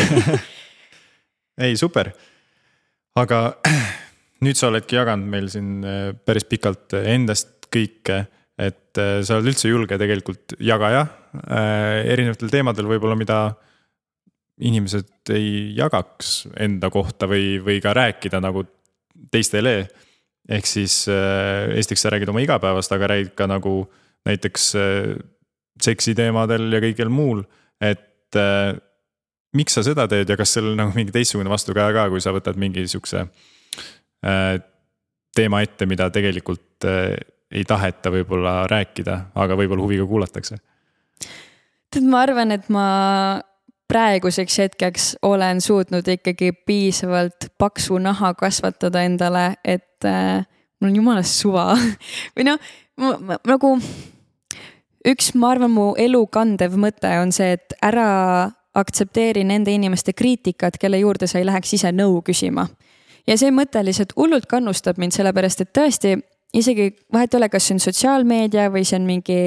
ei, 1.66 1.78
super. 1.78 2.12
aga 3.16 3.46
nüüd 4.44 4.60
sa 4.60 4.70
oledki 4.70 4.98
jaganud 4.98 5.30
meil 5.32 5.50
siin 5.52 5.84
äh, 5.86 6.14
päris 6.26 6.46
pikalt 6.50 6.96
endast 7.02 7.68
kõike, 7.74 8.24
et 8.60 9.02
äh, 9.02 9.20
sa 9.26 9.38
oled 9.38 9.52
üldse 9.54 9.72
julge 9.72 10.00
tegelikult 10.00 10.58
jagaja 10.62 11.08
erinevatel 11.34 12.52
teemadel 12.54 12.86
võib-olla, 12.86 13.16
mida 13.18 13.38
inimesed 14.62 15.32
ei 15.34 15.72
jagaks 15.74 16.44
enda 16.62 16.92
kohta 16.94 17.26
või, 17.26 17.56
või 17.58 17.80
ka 17.82 17.96
rääkida 17.98 18.38
nagu 18.38 18.62
teistele. 19.34 19.88
ehk 20.46 20.70
siis 20.70 21.08
esiteks 21.10 22.06
sa 22.06 22.12
räägid 22.14 22.30
oma 22.30 22.44
igapäevast, 22.44 22.94
aga 22.94 23.10
räägid 23.16 23.34
ka 23.34 23.48
nagu 23.50 23.74
näiteks 24.30 24.68
seksi 25.82 26.14
teemadel 26.14 26.70
ja 26.70 26.84
kõigil 26.86 27.10
muul, 27.10 27.42
et 27.82 28.38
miks 29.58 29.74
sa 29.74 29.84
seda 29.86 30.06
teed 30.12 30.30
ja 30.30 30.38
kas 30.38 30.54
seal 30.54 30.76
nagu 30.78 30.94
mingi 30.94 31.14
teistsugune 31.16 31.50
vastukaja 31.50 31.94
ka, 31.96 32.06
kui 32.14 32.22
sa 32.22 32.34
võtad 32.36 32.62
mingi 32.62 32.86
sihukese 32.86 33.24
äh, 33.24 33.53
teema 35.36 35.62
ette, 35.66 35.86
mida 35.90 36.10
tegelikult 36.14 36.88
äh, 36.88 37.16
ei 37.54 37.66
taheta 37.70 38.12
võib-olla 38.14 38.64
rääkida, 38.70 39.18
aga 39.36 39.58
võib-olla 39.60 39.86
huviga 39.86 40.06
kuulatakse? 40.10 40.60
tead, 41.94 42.06
ma 42.10 42.24
arvan, 42.26 42.52
et 42.56 42.70
ma 42.74 42.86
praeguseks 43.92 44.56
hetkeks 44.64 45.10
olen 45.22 45.62
suutnud 45.62 46.08
ikkagi 46.10 46.52
piisavalt 46.66 47.52
paksu 47.62 48.00
naha 48.02 48.34
kasvatada 48.34 49.04
endale, 49.06 49.54
et 49.64 50.08
äh, 50.08 50.42
mul 50.82 50.90
on 50.90 50.98
jumala 51.02 51.24
suva 51.28 51.72
või 52.36 52.48
noh, 52.48 52.74
nagu 53.48 53.76
üks, 55.08 55.34
ma 55.36 55.54
arvan, 55.54 55.74
mu 55.74 55.92
elu 56.00 56.26
kandev 56.34 56.78
mõte 56.80 57.12
on 57.22 57.34
see, 57.36 57.54
et 57.58 57.78
ära 57.84 58.50
aktsepteeri 58.74 59.44
nende 59.46 59.74
inimeste 59.74 60.16
kriitikat, 60.18 60.80
kelle 60.82 60.98
juurde 60.98 61.30
sa 61.30 61.38
ei 61.38 61.46
läheks 61.46 61.76
ise 61.78 61.92
nõu 61.94 62.24
küsima. 62.26 62.66
Ja 63.28 63.38
see 63.40 63.52
mõte 63.56 63.84
lihtsalt 63.86 64.16
hullult 64.18 64.48
kannustab 64.52 65.00
mind, 65.02 65.16
sellepärast 65.16 65.64
et 65.64 65.72
tõesti 65.76 66.18
isegi 66.54 66.92
vahet 67.14 67.34
ei 67.34 67.40
ole, 67.40 67.50
kas 67.50 67.68
see 67.68 67.78
on 67.78 67.82
sotsiaalmeedia 67.84 68.70
või 68.74 68.86
see 68.88 69.00
on 69.00 69.08
mingi 69.08 69.40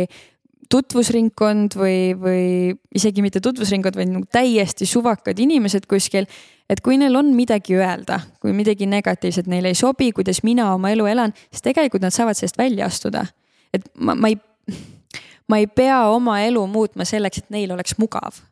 tutvusringkond 0.72 1.76
või, 1.78 2.00
või 2.18 2.46
isegi 2.98 3.22
mitte 3.22 3.40
tutvusringkond, 3.44 3.98
vaid 3.98 4.10
nagu 4.10 4.26
täiesti 4.32 4.86
suvakad 4.88 5.38
inimesed 5.38 5.86
kuskil. 5.90 6.26
et 6.68 6.80
kui 6.82 6.96
neil 6.98 7.14
on 7.14 7.30
midagi 7.34 7.76
öelda, 7.78 8.18
kui 8.42 8.52
midagi 8.52 8.86
negatiivset 8.90 9.46
neile 9.46 9.70
ei 9.70 9.78
sobi, 9.78 10.10
kuidas 10.12 10.42
mina 10.42 10.72
oma 10.74 10.90
elu 10.90 11.06
elan, 11.06 11.34
siis 11.50 11.62
tegelikult 11.62 12.02
nad 12.02 12.10
saavad 12.10 12.34
sellest 12.34 12.58
välja 12.58 12.86
astuda. 12.86 13.26
et 13.72 13.86
ma, 13.94 14.14
ma 14.14 14.28
ei, 14.28 14.38
ma 15.48 15.58
ei 15.62 15.66
pea 15.66 16.08
oma 16.08 16.40
elu 16.42 16.66
muutma 16.66 17.04
selleks, 17.04 17.38
et 17.38 17.50
neil 17.50 17.70
oleks 17.72 17.98
mugav 17.98 18.42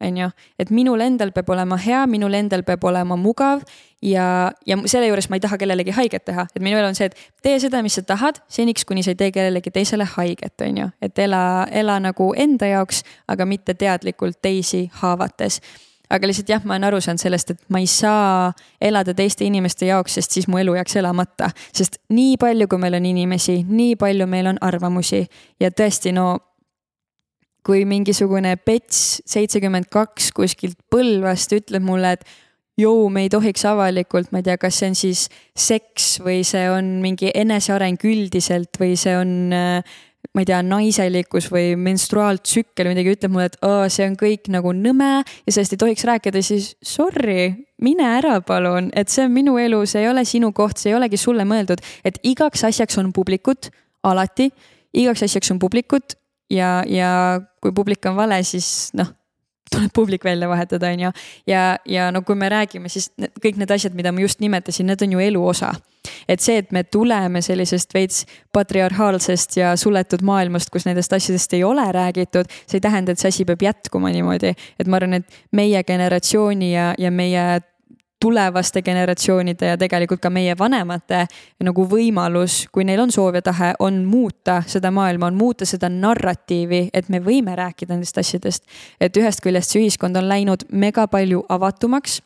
on 0.00 0.16
ju, 0.16 0.30
et 0.58 0.70
minul 0.70 1.00
endal 1.04 1.32
peab 1.36 1.50
olema 1.52 1.76
hea, 1.80 2.06
minul 2.10 2.34
endal 2.34 2.62
peab 2.66 2.84
olema 2.88 3.16
mugav 3.20 3.64
ja, 4.02 4.52
ja 4.66 4.78
selle 4.86 5.10
juures 5.10 5.28
ma 5.30 5.36
ei 5.36 5.44
taha 5.44 5.58
kellelegi 5.60 5.94
haiget 5.96 6.24
teha, 6.28 6.46
et 6.54 6.62
minu 6.62 6.78
elu 6.78 6.88
on 6.88 6.96
see, 6.98 7.10
et 7.10 7.44
tee 7.44 7.58
seda, 7.62 7.82
mis 7.84 7.98
sa 7.98 8.04
tahad, 8.06 8.40
seniks 8.48 8.86
kuni 8.88 9.04
sa 9.04 9.14
ei 9.14 9.20
tee 9.20 9.30
kellelegi 9.34 9.72
teisele 9.74 10.08
haiget, 10.16 10.56
on 10.66 10.82
ju, 10.84 10.88
et 11.02 11.18
ela, 11.18 11.42
ela 11.70 12.00
nagu 12.00 12.32
enda 12.36 12.72
jaoks, 12.72 13.04
aga 13.28 13.46
mitte 13.46 13.76
teadlikult 13.76 14.40
teisi 14.42 14.88
haavates. 15.02 15.60
Aga 16.10 16.26
lihtsalt 16.26 16.48
jah, 16.50 16.64
ma 16.66 16.74
olen 16.74 16.88
aru 16.88 16.98
saanud 16.98 17.22
sellest, 17.22 17.52
et 17.52 17.60
ma 17.70 17.78
ei 17.78 17.86
saa 17.86 18.48
elada 18.82 19.12
teiste 19.14 19.44
inimeste 19.46 19.86
jaoks, 19.86 20.16
sest 20.18 20.34
siis 20.34 20.48
mu 20.50 20.58
elu 20.58 20.74
jääks 20.74 20.96
elamata. 20.98 21.52
sest 21.72 22.00
nii 22.10 22.34
palju, 22.36 22.66
kui 22.68 22.82
meil 22.82 22.96
on 22.98 23.06
inimesi, 23.06 23.60
nii 23.68 23.94
palju 23.96 24.26
meil 24.26 24.50
on 24.50 24.58
arvamusi. 24.60 25.28
Ja 25.60 25.70
tõesti, 25.70 26.10
no 26.12 26.32
kui 27.66 27.84
mingisugune 27.88 28.54
Pets 28.64 29.20
seitsekümmend 29.28 29.90
kaks 29.92 30.30
kuskilt 30.36 30.78
Põlvast 30.92 31.52
ütleb 31.56 31.84
mulle, 31.84 32.14
et 32.16 32.24
jõu, 32.80 33.08
me 33.12 33.26
ei 33.26 33.32
tohiks 33.32 33.64
avalikult, 33.68 34.30
ma 34.32 34.40
ei 34.40 34.46
tea, 34.48 34.58
kas 34.60 34.80
see 34.80 34.90
on 34.90 34.98
siis 34.98 35.24
seks 35.58 36.12
või 36.24 36.44
see 36.46 36.68
on 36.72 36.98
mingi 37.04 37.32
eneseareng 37.34 38.00
üldiselt 38.08 38.80
või 38.80 38.94
see 39.00 39.16
on 39.18 39.34
ma 40.30 40.44
ei 40.44 40.46
tea, 40.46 40.60
naiselikkus 40.62 41.48
või 41.50 41.72
menstruaaltsükkel 41.80 42.86
või 42.86 42.94
midagi, 42.94 43.14
ütleb 43.16 43.32
mulle, 43.34 43.48
et 43.50 43.56
oo, 43.66 43.88
see 43.90 44.06
on 44.06 44.14
kõik 44.20 44.50
nagu 44.52 44.72
nõme 44.76 45.08
ja 45.24 45.54
sellest 45.54 45.74
ei 45.74 45.80
tohiks 45.80 46.06
rääkida, 46.06 46.42
siis 46.44 46.74
sorry, 46.86 47.48
mine 47.82 48.06
ära, 48.06 48.36
palun, 48.46 48.92
et 48.94 49.10
see 49.10 49.24
on 49.26 49.34
minu 49.34 49.56
elu, 49.58 49.82
see 49.90 50.04
ei 50.04 50.10
ole 50.10 50.24
sinu 50.28 50.52
koht, 50.56 50.78
see 50.78 50.92
ei 50.92 50.98
olegi 50.98 51.18
sulle 51.18 51.46
mõeldud, 51.48 51.82
et 52.06 52.20
igaks 52.30 52.62
asjaks 52.68 53.00
on 53.02 53.10
publikut, 53.16 53.72
alati, 54.06 54.50
igaks 55.02 55.26
asjaks 55.26 55.50
on 55.54 55.58
publikut 55.62 56.14
ja, 56.50 56.82
ja 56.86 57.40
kui 57.62 57.72
publik 57.72 58.06
on 58.06 58.16
vale, 58.16 58.42
siis 58.46 58.90
noh, 58.98 59.12
tuleb 59.70 59.92
publik 59.94 60.24
välja 60.24 60.48
vahetada, 60.48 60.90
on 60.90 61.00
ju. 61.00 61.10
ja, 61.46 61.76
ja 61.86 62.10
no 62.10 62.22
kui 62.22 62.34
me 62.34 62.48
räägime, 62.50 62.88
siis 62.88 63.10
kõik 63.42 63.60
need 63.60 63.70
asjad, 63.70 63.94
mida 63.94 64.12
ma 64.12 64.24
just 64.24 64.40
nimetasin, 64.42 64.88
need 64.90 65.02
on 65.06 65.14
ju 65.14 65.22
elu 65.28 65.46
osa. 65.46 65.72
et 66.28 66.40
see, 66.40 66.56
et 66.58 66.72
me 66.72 66.82
tuleme 66.84 67.42
sellisest 67.42 67.94
veits 67.94 68.24
patriarhaalsest 68.52 69.56
ja 69.56 69.74
suletud 69.76 70.22
maailmast, 70.24 70.70
kus 70.72 70.86
nendest 70.88 71.12
asjadest 71.12 71.52
ei 71.54 71.64
ole 71.64 71.84
räägitud, 71.92 72.48
see 72.66 72.78
ei 72.78 72.80
tähenda, 72.80 73.12
et 73.12 73.18
see 73.18 73.28
asi 73.28 73.44
peab 73.44 73.62
jätkuma 73.62 74.10
niimoodi. 74.10 74.54
et 74.78 74.86
ma 74.86 74.96
arvan, 74.96 75.20
et 75.20 75.42
meie 75.52 75.84
generatsiooni 75.84 76.72
ja, 76.72 76.94
ja 76.98 77.10
meie 77.10 77.60
tulevaste 78.20 78.82
generatsioonide 78.82 79.66
ja 79.66 79.78
tegelikult 79.78 80.20
ka 80.20 80.30
meie 80.30 80.54
vanemate 80.58 81.24
nagu 81.64 81.86
võimalus, 81.88 82.66
kui 82.72 82.84
neil 82.84 83.00
on 83.00 83.12
soov 83.12 83.38
ja 83.38 83.42
tahe, 83.42 83.72
on 83.78 84.02
muuta 84.04 84.60
seda 84.66 84.90
maailma, 84.90 85.30
on 85.30 85.38
muuta 85.38 85.66
seda 85.66 85.88
narratiivi, 85.88 86.88
et 86.94 87.08
me 87.08 87.22
võime 87.24 87.56
rääkida 87.56 87.94
nendest 87.94 88.18
asjadest. 88.18 88.64
et 89.00 89.16
ühest 89.16 89.40
küljest 89.40 89.70
see 89.70 89.84
ühiskond 89.84 90.16
on 90.16 90.28
läinud 90.28 90.66
mega 90.72 91.06
palju 91.08 91.44
avatumaks 91.48 92.20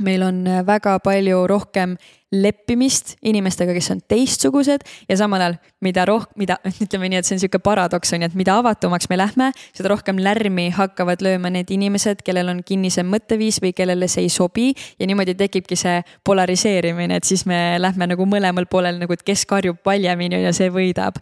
meil 0.00 0.22
on 0.22 0.46
äh, 0.46 0.66
väga 0.66 0.96
palju 1.04 1.46
rohkem 1.50 1.96
leppimist 2.32 3.16
inimestega, 3.28 3.74
kes 3.76 3.90
on 3.92 4.00
teistsugused 4.08 4.86
ja 5.08 5.16
samal 5.20 5.42
ajal, 5.44 5.58
mida 5.84 6.06
roh-, 6.08 6.24
mida 6.40 6.56
ütleme 6.84 7.10
nii, 7.12 7.20
et 7.20 7.28
see 7.28 7.36
on 7.36 7.42
sihuke 7.42 7.60
paradoks 7.62 8.14
on 8.16 8.24
ju, 8.24 8.30
et 8.30 8.38
mida 8.38 8.56
avatumaks 8.62 9.10
me 9.12 9.20
lähme, 9.20 9.50
seda 9.76 9.92
rohkem 9.92 10.20
lärmi 10.22 10.70
hakkavad 10.72 11.24
lööma 11.24 11.52
need 11.52 11.70
inimesed, 11.74 12.24
kellel 12.24 12.54
on 12.54 12.64
kinnisem 12.64 13.10
mõtteviis 13.12 13.60
või 13.64 13.74
kellele 13.76 14.08
see 14.08 14.24
ei 14.26 14.32
sobi. 14.32 14.72
ja 14.98 15.06
niimoodi 15.06 15.36
tekibki 15.36 15.76
see 15.76 16.00
polariseerimine, 16.24 17.20
et 17.20 17.28
siis 17.28 17.44
me 17.46 17.76
lähme 17.78 18.08
nagu 18.14 18.26
mõlemal 18.26 18.66
poolel 18.70 19.00
nagu, 19.02 19.12
et 19.12 19.26
kes 19.26 19.44
karjub 19.46 19.84
valjemini 19.84 20.42
ja 20.46 20.56
see 20.56 20.72
võidab 20.72 21.20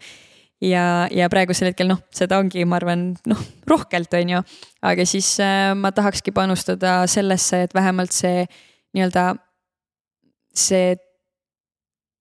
ja, 0.60 1.08
ja 1.10 1.28
praegusel 1.32 1.70
hetkel 1.70 1.90
noh, 1.90 2.00
seda 2.14 2.40
ongi, 2.40 2.64
ma 2.68 2.78
arvan, 2.80 3.10
noh 3.30 3.44
rohkelt, 3.70 4.14
on 4.18 4.34
ju. 4.36 4.42
aga 4.92 5.06
siis 5.08 5.34
äh, 5.44 5.70
ma 5.76 5.92
tahakski 5.96 6.34
panustada 6.36 7.00
sellesse, 7.10 7.64
et 7.66 7.76
vähemalt 7.76 8.14
see 8.16 8.44
nii-öelda 8.96 9.32
see 10.56 10.96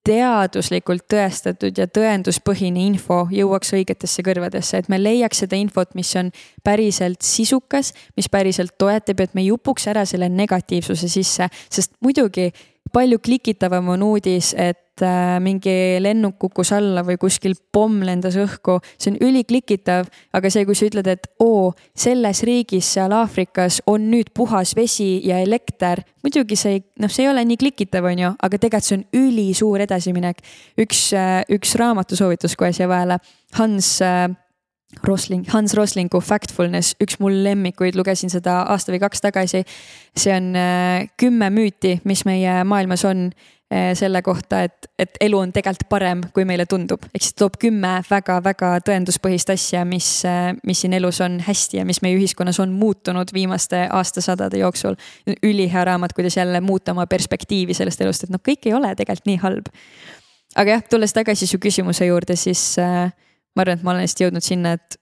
teaduslikult 0.06 1.04
tõestatud 1.12 1.76
ja 1.76 1.84
tõenduspõhine 1.90 2.86
info 2.88 3.26
jõuaks 3.34 3.74
õigetesse 3.76 4.24
kõrvadesse, 4.24 4.80
et 4.80 4.88
me 4.88 4.96
leiaks 5.00 5.42
seda 5.44 5.58
infot, 5.60 5.92
mis 5.98 6.10
on 6.16 6.30
päriselt 6.64 7.20
sisukas, 7.26 7.92
mis 8.16 8.30
päriselt 8.32 8.78
toetab, 8.80 9.20
et 9.20 9.36
me 9.36 9.44
ei 9.44 9.50
upuks 9.52 9.86
ära 9.92 10.06
selle 10.08 10.30
negatiivsuse 10.32 11.10
sisse, 11.12 11.50
sest 11.68 11.92
muidugi 12.00 12.48
palju 12.92 13.18
klikitavam 13.22 13.88
on 13.94 14.02
uudis, 14.02 14.52
et 14.58 15.02
äh, 15.04 15.38
mingi 15.42 15.72
lennuk 16.02 16.38
kukkus 16.42 16.72
alla 16.76 17.04
või 17.06 17.18
kuskil 17.20 17.54
pomm 17.72 18.02
lendas 18.06 18.36
õhku, 18.40 18.78
see 18.98 19.14
on 19.14 19.18
üliklikitav, 19.30 20.10
aga 20.36 20.52
see, 20.52 20.66
kui 20.68 20.78
sa 20.78 20.88
ütled, 20.90 21.10
et 21.10 21.30
oo, 21.44 21.70
selles 21.94 22.42
riigis 22.46 22.92
seal 22.96 23.14
Aafrikas 23.16 23.80
on 23.90 24.10
nüüd 24.12 24.32
puhas 24.36 24.74
vesi 24.78 25.20
ja 25.28 25.40
elekter, 25.44 26.04
muidugi 26.24 26.58
see 26.58 26.78
ei, 26.78 26.84
noh, 27.02 27.12
see 27.12 27.26
ei 27.26 27.32
ole 27.32 27.46
nii 27.48 27.60
klikitav, 27.60 28.10
on 28.10 28.26
ju, 28.26 28.34
aga 28.36 28.60
tegelikult 28.60 28.88
see 28.90 29.00
on 29.00 29.08
ülisuur 29.24 29.86
edasiminek. 29.86 30.44
üks, 30.80 31.10
äh, 31.16 31.40
üks 31.52 31.74
raamatusoovitus 31.80 32.56
kohe 32.56 32.72
siia 32.76 32.90
vahele, 32.90 33.20
Hans 33.58 33.96
äh, 34.06 34.28
Rosling, 35.04 35.44
Hans 35.48 35.74
Roslingu 35.74 36.18
Factfulness, 36.20 36.96
üks 37.00 37.20
mul 37.22 37.36
lemmikuid, 37.44 37.94
lugesin 37.94 38.30
seda 38.32 38.64
aasta 38.72 38.90
või 38.90 38.98
kaks 39.00 39.22
tagasi. 39.22 39.62
see 40.16 40.34
on 40.34 40.50
äh, 40.58 41.06
kümme 41.16 41.50
müüti, 41.54 42.00
mis 42.04 42.24
meie 42.26 42.64
maailmas 42.66 43.04
on 43.06 43.28
äh, 43.30 43.92
selle 43.94 44.22
kohta, 44.26 44.64
et, 44.66 44.90
et 44.98 45.14
elu 45.22 45.38
on 45.38 45.52
tegelikult 45.54 45.86
parem, 45.88 46.24
kui 46.34 46.44
meile 46.44 46.66
tundub. 46.66 47.06
ehk 47.14 47.22
siis 47.22 47.38
toob 47.38 47.60
kümme 47.62 48.00
väga-väga 48.10 48.72
tõenduspõhist 48.90 49.54
asja, 49.54 49.84
mis, 49.86 50.10
äh, 50.26 50.50
mis 50.66 50.82
siin 50.82 50.98
elus 50.98 51.22
on 51.22 51.38
hästi 51.46 51.78
ja 51.78 51.86
mis 51.86 52.02
meie 52.02 52.18
ühiskonnas 52.18 52.58
on 52.58 52.74
muutunud 52.74 53.30
viimaste 53.32 53.86
aastasadade 53.94 54.58
jooksul. 54.58 54.98
ülihea 55.42 55.86
raamat, 55.86 56.18
kuidas 56.18 56.36
jälle 56.36 56.60
muuta 56.60 56.98
oma 56.98 57.06
perspektiivi 57.06 57.78
sellest 57.78 58.00
elust, 58.00 58.26
et 58.26 58.34
noh, 58.34 58.42
kõik 58.42 58.66
ei 58.66 58.74
ole 58.74 58.90
tegelikult 58.98 59.30
nii 59.30 59.42
halb. 59.46 59.72
aga 60.56 60.78
jah, 60.78 60.86
tulles 60.90 61.14
tagasi 61.14 61.46
su 61.46 61.62
küsimuse 61.62 62.10
juurde, 62.10 62.36
siis 62.36 62.74
äh, 62.82 63.12
ma 63.56 63.64
arvan, 63.64 63.78
et 63.78 63.84
ma 63.86 63.94
olen 63.94 64.06
lihtsalt 64.06 64.24
jõudnud 64.26 64.46
sinna, 64.46 64.76
et 64.78 64.98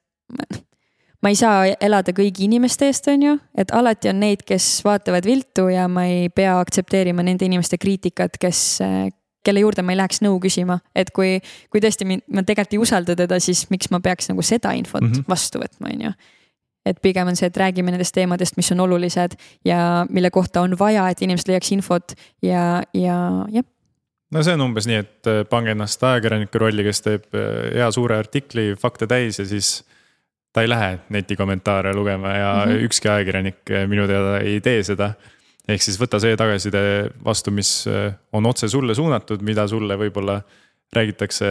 ma 1.22 1.32
ei 1.32 1.38
saa 1.38 1.66
elada 1.80 2.14
kõigi 2.16 2.46
inimeste 2.46 2.88
eest, 2.88 3.08
on 3.12 3.26
ju, 3.26 3.36
et 3.58 3.72
alati 3.74 4.10
on 4.12 4.20
neid, 4.22 4.44
kes 4.48 4.66
vaatavad 4.86 5.26
viltu 5.26 5.68
ja 5.72 5.88
ma 5.90 6.06
ei 6.08 6.28
pea 6.30 6.58
aktsepteerima 6.60 7.24
nende 7.26 7.48
inimeste 7.48 7.80
kriitikat, 7.80 8.38
kes, 8.40 8.62
kelle 9.44 9.64
juurde 9.64 9.84
ma 9.84 9.94
ei 9.94 10.00
läheks 10.00 10.22
nõu 10.24 10.38
küsima, 10.42 10.78
et 10.96 11.12
kui, 11.14 11.38
kui 11.72 11.82
tõesti 11.84 12.08
mind, 12.08 12.26
ma 12.32 12.44
tegelikult 12.46 12.78
ei 12.78 12.82
usalda 12.86 13.18
teda, 13.18 13.40
siis 13.42 13.66
miks 13.72 13.92
ma 13.94 14.02
peaks 14.04 14.30
nagu 14.32 14.44
seda 14.46 14.74
infot 14.78 15.02
mm 15.02 15.12
-hmm. 15.12 15.30
vastu 15.30 15.62
võtma, 15.62 15.94
on 15.94 16.08
ju 16.08 16.18
et 16.88 17.00
pigem 17.02 17.28
on 17.28 17.36
see, 17.36 17.48
et 17.50 17.56
räägime 17.56 17.92
nendest 17.92 18.14
teemadest, 18.16 18.56
mis 18.56 18.72
on 18.72 18.80
olulised 18.80 19.36
ja 19.64 20.06
mille 20.10 20.30
kohta 20.30 20.62
on 20.64 20.76
vaja, 20.78 21.08
et 21.08 21.22
inimesed 21.22 21.50
leiaks 21.50 21.72
infot 21.72 22.14
ja, 22.42 22.82
ja 22.94 23.18
jah. 23.52 23.64
No 24.34 24.42
see 24.44 24.56
on 24.56 24.66
umbes 24.68 24.88
nii, 24.90 25.00
et 25.04 25.30
äh, 25.30 25.42
pange 25.48 25.74
ennast 25.74 26.02
ajakirjaniku 26.04 26.62
rolli, 26.64 26.84
kes 26.86 27.04
teeb 27.04 27.26
äh, 27.32 27.48
hea 27.78 27.88
suure 27.94 28.18
artikli 28.20 28.70
fakte 28.80 29.08
täis 29.10 29.40
ja 29.40 29.48
siis 29.48 29.80
ta 30.52 30.64
ei 30.64 30.70
lähe 30.70 30.94
netikommentaare 31.14 31.94
lugema 31.94 32.34
ja 32.34 32.52
mm 32.54 32.70
-hmm. 32.72 32.86
ükski 32.88 33.08
ajakirjanik 33.08 33.70
äh, 33.70 33.88
minu 33.88 34.06
teada 34.06 34.38
ei 34.40 34.60
tee 34.60 34.82
seda 34.82 35.12
ehk 35.68 35.82
siis 35.84 36.00
võta 36.00 36.20
see 36.20 36.36
tagasiside 36.36 37.10
vastu, 37.24 37.50
mis 37.52 37.84
on 38.32 38.46
otse 38.46 38.68
sulle 38.68 38.94
suunatud, 38.94 39.42
mida 39.44 39.66
sulle 39.68 39.98
võib-olla 40.00 40.40
räägitakse 40.92 41.48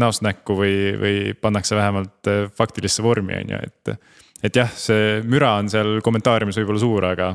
näost 0.00 0.24
näkku 0.24 0.56
või, 0.56 0.74
või 1.00 1.16
pannakse 1.40 1.76
vähemalt 1.76 2.30
äh, 2.30 2.46
faktilisse 2.56 3.04
vormi, 3.04 3.36
on 3.36 3.54
ju, 3.54 3.60
et. 3.66 4.16
et 4.42 4.56
jah, 4.56 4.70
see 4.72 5.20
müra 5.28 5.58
on 5.60 5.68
seal 5.68 5.98
kommentaariumis 6.04 6.56
võib-olla 6.62 6.80
suur, 6.80 7.04
aga 7.10 7.34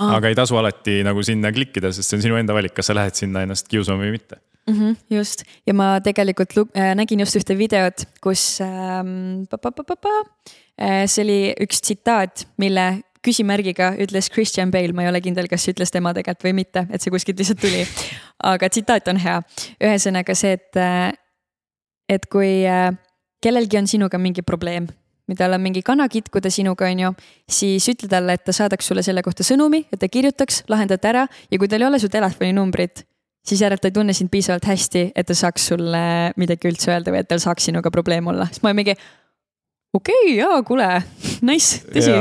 ah., 0.00 0.16
aga 0.18 0.32
ei 0.32 0.38
tasu 0.38 0.58
alati 0.60 1.00
nagu 1.06 1.22
sinna 1.26 1.52
klikkida, 1.54 1.92
sest 1.94 2.10
see 2.10 2.18
on 2.18 2.26
sinu 2.26 2.38
enda 2.40 2.56
valik, 2.56 2.74
kas 2.76 2.90
sa 2.90 2.96
lähed 2.96 3.18
sinna 3.18 3.44
ennast 3.46 3.68
kiusama 3.72 4.04
või 4.04 4.16
mitte 4.18 4.38
mm. 4.66 4.74
-hmm, 4.74 4.96
just 5.16 5.44
ja 5.66 5.74
ma 5.74 5.96
tegelikult 6.04 6.56
äh, 6.76 6.94
nägin 6.94 7.20
just 7.20 7.36
ühte 7.36 7.58
videot, 7.58 8.06
kus 8.20 8.60
ähm, 8.60 9.46
pa, 9.50 9.58
pa, 9.58 9.72
pa, 9.72 10.14
äh, 10.80 11.04
see 11.06 11.24
oli 11.24 11.40
üks 11.66 11.80
tsitaat, 11.80 12.46
mille 12.58 13.02
küsimärgiga 13.26 13.94
ütles 13.98 14.30
Christian 14.30 14.70
Bale, 14.70 14.92
ma 14.94 15.02
ei 15.02 15.10
ole 15.10 15.20
kindel, 15.20 15.48
kas 15.50 15.66
ütles 15.68 15.90
tema 15.90 16.12
tegelikult 16.14 16.46
või 16.46 16.58
mitte, 16.62 16.86
et 16.90 17.02
see 17.02 17.10
kuskilt 17.10 17.40
lihtsalt 17.40 17.58
tuli. 17.58 17.82
aga 18.54 18.68
tsitaat 18.70 19.08
on 19.10 19.18
hea, 19.18 19.40
ühesõnaga 19.82 20.36
see, 20.38 20.54
et, 20.54 20.78
et 22.08 22.28
kui 22.30 22.62
kellelgi 23.42 23.80
on 23.80 23.90
sinuga 23.90 24.20
mingi 24.22 24.46
probleem, 24.46 24.86
tal 25.34 25.56
on 25.56 25.62
mingi 25.64 25.82
kana 25.82 26.06
kitkuda 26.08 26.50
sinuga, 26.52 26.86
on 26.92 27.02
ju, 27.02 27.10
siis 27.50 27.88
ütle 27.90 28.08
talle, 28.10 28.36
et 28.38 28.44
ta 28.46 28.54
saadaks 28.54 28.86
sulle 28.86 29.02
selle 29.02 29.24
kohta 29.26 29.46
sõnumi, 29.46 29.82
et 29.90 30.00
ta 30.00 30.08
kirjutaks, 30.08 30.62
lahendate 30.70 31.10
ära 31.10 31.26
ja 31.50 31.58
kui 31.58 31.68
tal 31.68 31.82
ei 31.82 31.88
ole 31.88 32.00
su 32.02 32.10
telefoninumbrit, 32.12 33.02
siis 33.46 33.62
järelikult 33.62 33.88
ta 33.88 33.90
ei 33.90 33.98
tunne 33.98 34.16
sind 34.16 34.30
piisavalt 34.30 34.66
hästi, 34.70 35.10
et 35.16 35.26
ta 35.26 35.34
saaks 35.34 35.70
sulle 35.72 36.06
midagi 36.38 36.70
üldse 36.70 36.92
öelda 36.94 37.14
või 37.14 37.24
et 37.24 37.30
tal 37.30 37.42
saaks 37.42 37.70
sinuga 37.70 37.90
probleem 37.94 38.30
olla, 38.30 38.46
siis 38.50 38.62
ma 38.62 38.70
olen 38.70 38.82
mingi 38.82 38.96
okei 39.96 40.22
okay,, 40.22 40.34
jaa, 40.38 40.62
kuule, 40.66 40.90
nice, 41.50 41.82
tõsi 41.90 42.14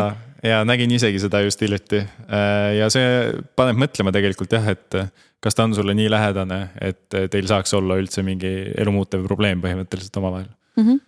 ja 0.45 0.61
nägin 0.67 0.91
isegi 0.93 1.19
seda 1.21 1.41
just 1.45 1.61
hiljuti 1.61 2.01
äh, 2.01 2.75
ja 2.79 2.89
see 2.93 3.31
paneb 3.57 3.79
mõtlema 3.85 4.13
tegelikult 4.15 4.53
jah, 4.53 4.67
et 4.73 4.99
kas 5.43 5.57
ta 5.57 5.65
on 5.65 5.75
sulle 5.77 5.93
nii 5.97 6.09
lähedane, 6.09 6.59
et 6.81 7.17
teil 7.33 7.49
saaks 7.49 7.73
olla 7.77 7.97
üldse 8.01 8.23
mingi 8.25 8.51
elumuutev 8.77 9.25
probleem 9.27 9.61
põhimõtteliselt 9.63 10.21
omavahel 10.21 10.47
mm. 10.49 10.83
-hmm. 10.83 11.01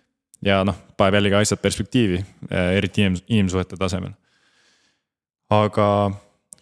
ja 0.46 0.62
noh, 0.66 0.78
paneb 0.98 1.18
jällegi 1.18 1.38
asjad 1.38 1.62
perspektiivi, 1.62 2.20
äh, 2.50 2.72
eriti 2.78 3.04
inim-, 3.06 3.22
inimsuhete 3.28 3.78
tasemel. 3.80 4.12
aga 5.50 5.86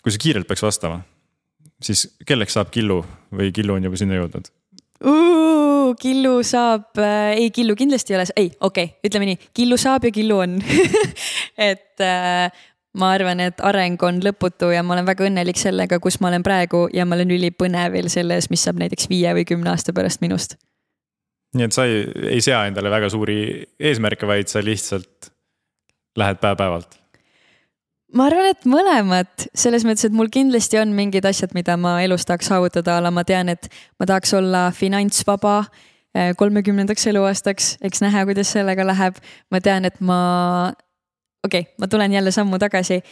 kui 0.03 0.15
sa 0.15 0.23
kiirelt 0.23 0.47
peaks 0.47 0.63
vastama, 0.63 1.01
siis 1.83 2.07
kelleks 2.27 2.55
saab 2.55 2.71
Killu 2.71 3.01
või 3.35 3.51
Killu 3.55 3.75
on 3.75 3.89
juba 3.89 3.99
sinna 3.99 4.21
jõudnud? 4.21 4.53
Killu 6.01 6.39
saab 6.47 6.99
äh,, 6.99 7.35
ei 7.41 7.51
Killu 7.51 7.77
kindlasti 7.79 8.15
ei 8.15 8.19
ole, 8.19 8.25
ei 8.37 8.49
okei 8.61 8.85
okay,, 8.85 9.09
ütleme 9.09 9.29
nii, 9.31 9.39
Killu 9.55 9.79
saab 9.81 10.07
ja 10.07 10.13
Killu 10.15 10.39
on 10.45 10.57
et 11.71 12.03
äh, 12.05 12.53
ma 12.97 13.11
arvan, 13.15 13.41
et 13.45 13.61
areng 13.65 14.01
on 14.09 14.21
lõputu 14.25 14.71
ja 14.75 14.83
ma 14.87 14.97
olen 14.97 15.09
väga 15.09 15.27
õnnelik 15.29 15.61
sellega, 15.61 15.99
kus 16.03 16.21
ma 16.21 16.31
olen 16.31 16.45
praegu 16.47 16.87
ja 16.95 17.07
ma 17.09 17.19
olen 17.19 17.35
ülipõnevil 17.37 18.09
selles, 18.13 18.51
mis 18.53 18.65
saab 18.67 18.81
näiteks 18.83 19.11
viie 19.13 19.35
või 19.37 19.47
kümne 19.49 19.73
aasta 19.73 19.95
pärast 19.97 20.25
minust. 20.25 20.57
Nii 21.55 21.67
et 21.69 21.75
sa 21.77 21.87
ei, 21.89 22.05
ei 22.37 22.43
sea 22.45 22.65
endale 22.69 22.91
väga 22.93 23.11
suuri 23.13 23.39
eesmärke, 23.79 24.27
vaid 24.29 24.51
sa 24.51 24.63
lihtsalt 24.65 25.31
lähed 26.19 26.41
päev-päevalt? 26.43 26.99
ma 28.17 28.29
arvan, 28.31 28.47
et 28.53 28.65
mõlemat, 28.71 29.49
selles 29.57 29.85
mõttes, 29.85 30.07
et 30.09 30.15
mul 30.15 30.31
kindlasti 30.33 30.79
on 30.81 30.95
mingid 30.97 31.27
asjad, 31.29 31.53
mida 31.57 31.75
ma 31.81 31.99
elus 32.05 32.25
tahaks 32.29 32.49
saavutada, 32.53 33.01
aga 33.01 33.11
ma 33.13 33.27
tean, 33.27 33.51
et 33.53 33.69
ma 34.01 34.07
tahaks 34.09 34.33
olla 34.39 34.69
finantsvaba 34.73 35.57
eh, 36.15 36.33
kolmekümnendaks 36.39 37.09
eluaastaks, 37.13 37.75
eks 37.85 38.05
näha, 38.05 38.25
kuidas 38.29 38.55
sellega 38.55 38.87
läheb. 38.87 39.19
ma 39.51 39.61
tean, 39.61 39.85
et 39.85 40.01
ma 40.01 40.21
okei 41.45 41.67
okay,, 41.67 41.75
ma 41.83 41.91
tulen 41.91 42.13
jälle 42.13 42.33
sammu 42.33 42.59
tagasi. 42.63 43.03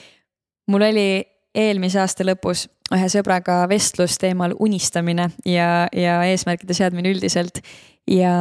mul 0.71 0.83
oli 0.83 1.25
eelmise 1.55 2.01
aasta 2.03 2.27
lõpus 2.27 2.67
ühe 2.95 3.07
sõbraga 3.11 3.63
vestlus 3.71 4.19
teemal 4.21 4.55
unistamine 4.61 5.31
ja, 5.49 5.87
ja 5.95 6.19
eesmärkide 6.29 6.77
seadmine 6.77 7.15
üldiselt. 7.15 7.63
ja 8.11 8.35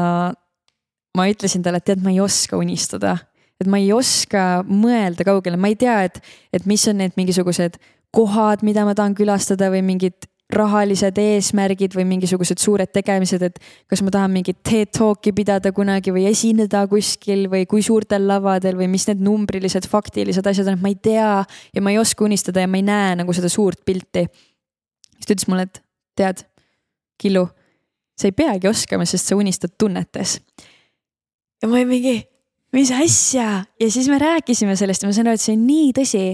ma 1.18 1.28
ütlesin 1.30 1.64
talle, 1.64 1.80
et 1.80 1.88
tead, 1.88 2.04
ma 2.04 2.12
ei 2.12 2.20
oska 2.24 2.58
unistada, 2.60 3.16
et 3.62 3.70
ma 3.70 3.80
ei 3.80 3.92
oska 3.94 4.64
mõelda 4.68 5.26
kaugele, 5.28 5.60
ma 5.62 5.72
ei 5.72 5.78
tea, 5.80 6.02
et, 6.10 6.20
et 6.54 6.66
mis 6.70 6.84
on 6.90 7.00
need 7.00 7.16
mingisugused 7.20 7.78
kohad, 8.14 8.66
mida 8.66 8.86
ma 8.86 8.96
tahan 8.98 9.16
külastada 9.18 9.70
või 9.74 9.84
mingid 9.86 10.28
rahalised 10.56 11.18
eesmärgid 11.20 11.96
või 11.98 12.06
mingisugused 12.10 12.62
suured 12.62 12.92
tegemised, 12.94 13.44
et 13.46 13.60
kas 13.90 14.04
ma 14.06 14.14
tahan 14.14 14.34
mingit 14.34 14.62
TED 14.66 14.94
Talki 14.96 15.34
pidada 15.36 15.72
kunagi 15.76 16.14
või 16.16 16.26
esineda 16.30 16.86
kuskil 16.92 17.48
või 17.52 17.66
kui 17.70 17.84
suurtel 17.86 18.28
lavadel 18.30 18.78
või 18.80 18.90
mis 18.92 19.08
need 19.10 19.24
numbrilised, 19.24 19.88
faktilised 19.90 20.48
asjad 20.50 20.70
on, 20.72 20.78
et 20.78 20.86
ma 20.86 20.92
ei 20.94 21.00
tea 21.10 21.32
ja 21.44 21.84
ma 21.84 21.94
ei 21.94 22.00
oska 22.02 22.26
unistada 22.28 22.64
ja 22.64 22.70
ma 22.70 22.80
ei 22.80 22.86
näe 22.88 23.16
nagu 23.24 23.36
seda 23.36 23.52
suurt 23.52 23.84
pilti. 23.86 24.28
siis 25.18 25.28
ta 25.28 25.36
ütles 25.36 25.50
mulle, 25.50 25.68
et 25.70 25.82
tead, 26.18 26.46
Killu, 27.22 27.48
sa 28.20 28.28
ei 28.28 28.36
peagi 28.36 28.68
oskama, 28.68 29.06
sest 29.10 29.30
sa 29.30 29.40
unistad 29.40 29.76
tunnetes. 29.78 30.40
ja 31.62 31.68
ma 31.68 31.80
olin 31.80 31.88
mingi, 31.88 32.16
mis 32.74 32.92
asja 32.92 33.66
ja 33.80 33.92
siis 33.92 34.08
me 34.10 34.20
rääkisime 34.20 34.76
sellest 34.76 35.04
ja 35.04 35.10
ma 35.10 35.16
sain 35.16 35.28
aru, 35.28 35.40
et 35.40 35.46
see 35.46 35.58
on 35.58 35.68
nii 35.68 35.92
tõsi, 36.00 36.26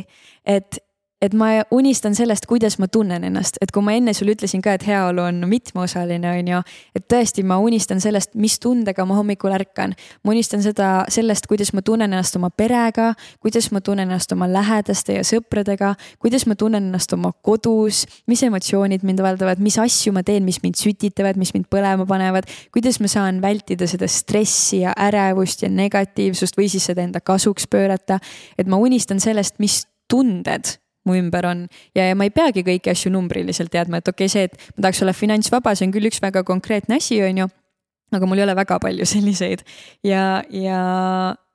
et 0.46 0.80
et 1.22 1.34
ma 1.36 1.50
unistan 1.76 2.16
sellest, 2.16 2.46
kuidas 2.48 2.78
ma 2.80 2.88
tunnen 2.88 3.24
ennast, 3.28 3.58
et 3.62 3.74
kui 3.76 3.84
ma 3.84 3.92
enne 3.98 4.14
sulle 4.16 4.38
ütlesin 4.38 4.62
ka, 4.64 4.78
et 4.78 4.86
heaolu 4.88 5.26
on 5.26 5.42
mitmeosaline, 5.52 6.32
on 6.32 6.52
ju. 6.54 6.62
et 6.96 7.06
tõesti, 7.12 7.44
ma 7.44 7.58
unistan 7.60 8.00
sellest, 8.00 8.38
mis 8.40 8.56
tundega 8.64 9.04
ma 9.06 9.18
hommikul 9.18 9.52
ärkan. 9.52 9.96
ma 10.24 10.32
unistan 10.32 10.64
seda, 10.64 11.04
sellest, 11.12 11.50
kuidas 11.52 11.74
ma 11.76 11.84
tunnen 11.84 12.08
ennast 12.14 12.40
oma 12.40 12.50
perega, 12.50 13.12
kuidas 13.44 13.68
ma 13.76 13.84
tunnen 13.84 14.08
ennast 14.08 14.32
oma 14.32 14.48
lähedaste 14.48 15.20
ja 15.20 15.28
sõpradega, 15.28 15.94
kuidas 16.24 16.48
ma 16.48 16.56
tunnen 16.56 16.88
ennast 16.88 17.14
oma 17.14 17.34
kodus, 17.44 18.06
mis 18.28 18.44
emotsioonid 18.48 19.04
mind 19.04 19.24
valdavad, 19.24 19.60
mis 19.60 19.80
asju 19.80 20.16
ma 20.16 20.24
teen, 20.24 20.48
mis 20.48 20.64
mind 20.64 20.80
sütitavad, 20.80 21.40
mis 21.40 21.52
mind 21.54 21.68
põlema 21.68 22.08
panevad. 22.08 22.48
kuidas 22.72 23.02
ma 23.04 23.12
saan 23.12 23.42
vältida 23.44 23.88
seda 23.92 24.08
stressi 24.08 24.86
ja 24.86 24.96
ärevust 24.96 25.68
ja 25.68 25.70
negatiivsust 25.70 26.56
või 26.56 26.72
siis 26.72 26.88
seda 26.88 27.04
enda 27.04 27.20
kasuks 27.20 27.68
pöörata. 27.68 28.20
et 28.58 28.68
ma 28.68 28.80
unistan 28.80 29.20
sellest, 29.20 29.60
mis 29.60 29.84
tunded 30.08 30.80
mu 31.10 31.18
ümber 31.18 31.50
on 31.50 31.66
ja, 31.98 32.06
ja 32.06 32.16
ma 32.18 32.28
ei 32.28 32.34
peagi 32.34 32.64
kõiki 32.68 32.94
asju 32.94 33.12
numbriliselt 33.14 33.74
teadma, 33.74 34.00
et 34.00 34.12
okei 34.12 34.30
okay,, 34.30 34.34
see, 34.34 34.48
et 34.50 34.78
ma 34.78 34.88
tahaks 34.88 35.04
olla 35.06 35.16
finantsvaba, 35.18 35.74
see 35.76 35.90
on 35.90 35.96
küll 35.96 36.10
üks 36.10 36.22
väga 36.24 36.46
konkreetne 36.48 37.00
asi, 37.02 37.20
on 37.26 37.44
ju. 37.44 37.50
aga 38.16 38.26
mul 38.30 38.42
ei 38.42 38.48
ole 38.48 38.56
väga 38.58 38.80
palju 38.82 39.06
selliseid 39.10 39.66
ja, 40.06 40.42
ja 40.50 40.80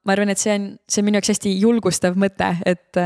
ma 0.05 0.14
arvan, 0.14 0.32
et 0.32 0.40
see 0.40 0.55
on, 0.55 0.70
see 0.88 1.02
on 1.02 1.09
minu 1.09 1.20
jaoks 1.20 1.34
hästi 1.34 1.55
julgustav 1.59 2.18
mõte, 2.20 2.50
et, 2.68 3.00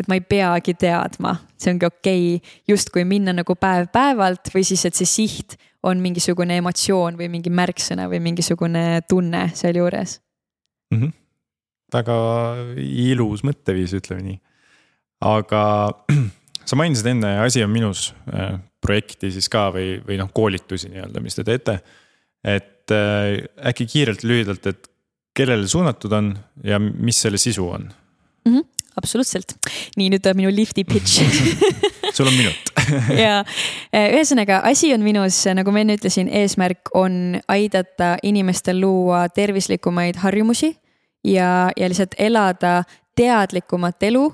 et 0.00 0.10
ma 0.10 0.18
ei 0.18 0.24
peagi 0.24 0.76
teadma, 0.80 1.36
see 1.60 1.74
ongi 1.74 1.88
okei 1.88 2.26
okay, 2.36 2.58
justkui 2.70 3.04
minna 3.08 3.34
nagu 3.36 3.56
päev-päevalt 3.58 4.52
või 4.54 4.64
siis, 4.66 4.86
et 4.88 4.98
see 4.98 5.08
siht 5.08 5.58
on 5.86 6.00
mingisugune 6.02 6.58
emotsioon 6.60 7.16
või 7.16 7.30
mingi 7.32 7.52
märksõna 7.52 8.06
või 8.10 8.20
mingisugune 8.24 9.00
tunne 9.08 9.46
sealjuures 9.56 10.18
mm. 10.92 11.00
-hmm. 11.00 11.12
väga 11.94 12.16
ilus 13.10 13.44
mõtteviis, 13.46 13.96
ütleme 13.96 14.26
nii 14.26 14.40
aga 15.20 15.62
sa 16.68 16.78
mainisid 16.78 17.06
enne 17.12 17.36
Asi 17.44 17.64
on 17.64 17.72
minus 17.72 18.10
äh, 18.32 18.58
projekti 18.80 19.32
siis 19.34 19.48
ka 19.52 19.68
või, 19.74 19.98
või 20.06 20.18
noh, 20.20 20.30
koolitusi 20.34 20.90
nii-öelda, 20.92 21.22
mis 21.22 21.36
te 21.36 21.44
teete. 21.44 21.80
et 22.44 22.92
äh, 22.94 23.36
äkki 23.68 23.86
kiirelt 23.86 24.24
lühidalt, 24.24 24.66
et 24.66 24.90
kellele 25.36 25.68
suunatud 25.68 26.12
on 26.12 26.32
ja 26.64 26.78
mis 26.80 27.20
selle 27.20 27.38
sisu 27.38 27.68
on 27.68 27.90
mm? 28.44 28.54
-hmm, 28.54 28.64
absoluutselt, 28.96 29.54
nii 29.96 30.10
nüüd 30.10 30.30
minu 30.34 30.50
lifti 30.54 30.84
pitch 30.84 31.20
sul 32.16 32.26
on 32.26 32.34
minut 32.34 32.72
ja 33.24 33.44
äh, 33.94 34.08
ühesõnaga, 34.16 34.62
asi 34.64 34.94
on 34.94 35.04
minus, 35.04 35.44
nagu 35.54 35.72
ma 35.72 35.84
enne 35.84 35.98
ütlesin, 35.98 36.28
eesmärk 36.28 36.94
on 36.94 37.40
aidata 37.48 38.16
inimestel 38.22 38.80
luua 38.80 39.28
tervislikumaid 39.28 40.16
harjumusi 40.24 40.74
ja, 41.24 41.70
ja 41.76 41.88
lihtsalt 41.88 42.16
elada 42.18 42.82
teadlikumat 43.16 44.02
elu 44.02 44.30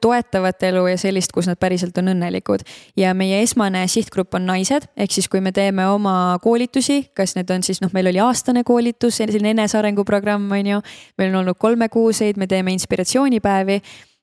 toetavat 0.00 0.62
elu 0.62 0.86
ja 0.86 0.98
sellist, 1.00 1.32
kus 1.34 1.48
nad 1.50 1.58
päriselt 1.58 1.98
on 1.98 2.12
õnnelikud. 2.12 2.62
ja 2.96 3.14
meie 3.14 3.42
esmane 3.42 3.86
sihtgrupp 3.90 4.34
on 4.38 4.46
naised, 4.46 4.86
ehk 4.96 5.12
siis 5.12 5.28
kui 5.28 5.40
me 5.40 5.52
teeme 5.52 5.86
oma 5.90 6.38
koolitusi, 6.42 7.10
kas 7.14 7.34
need 7.34 7.50
on 7.50 7.62
siis 7.66 7.82
noh, 7.82 7.90
meil 7.92 8.06
oli 8.12 8.22
aastane 8.22 8.64
koolitus, 8.64 9.18
selline 9.18 9.50
enesearenguprogramm 9.50 10.52
on 10.52 10.72
ju. 10.74 10.80
meil 11.18 11.34
on 11.34 11.42
olnud 11.42 11.58
kolmekuuseid, 11.58 12.38
me 12.38 12.46
teeme 12.46 12.72
inspiratsioonipäevi 12.72 13.80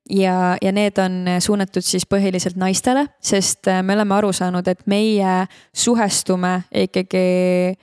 ja, 0.10 0.58
ja 0.62 0.72
need 0.72 0.98
on 0.98 1.26
suunatud 1.40 1.86
siis 1.86 2.08
põhiliselt 2.10 2.58
naistele, 2.60 3.06
sest 3.22 3.68
äh, 3.68 3.84
me 3.84 3.96
oleme 3.96 4.16
aru 4.16 4.32
saanud, 4.34 4.68
et 4.68 4.84
meie 4.88 5.46
suhestume 5.74 6.62
ikkagi 6.86 7.76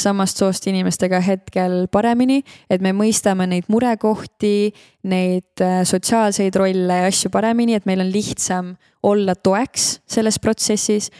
samast 0.00 0.40
soost 0.40 0.66
inimestega 0.70 1.20
hetkel 1.24 1.86
paremini, 1.92 2.40
et 2.70 2.82
me 2.84 2.94
mõistame 2.96 3.46
neid 3.50 3.68
murekohti, 3.72 4.72
neid 5.08 5.62
äh, 5.64 5.82
sotsiaalseid 5.88 6.56
rolle 6.58 7.02
ja 7.02 7.10
asju 7.10 7.32
paremini, 7.32 7.76
et 7.78 7.86
meil 7.88 8.04
on 8.04 8.10
lihtsam 8.12 8.74
olla 9.02 9.34
toeks 9.34 10.00
selles 10.10 10.38
protsessis. 10.42 11.10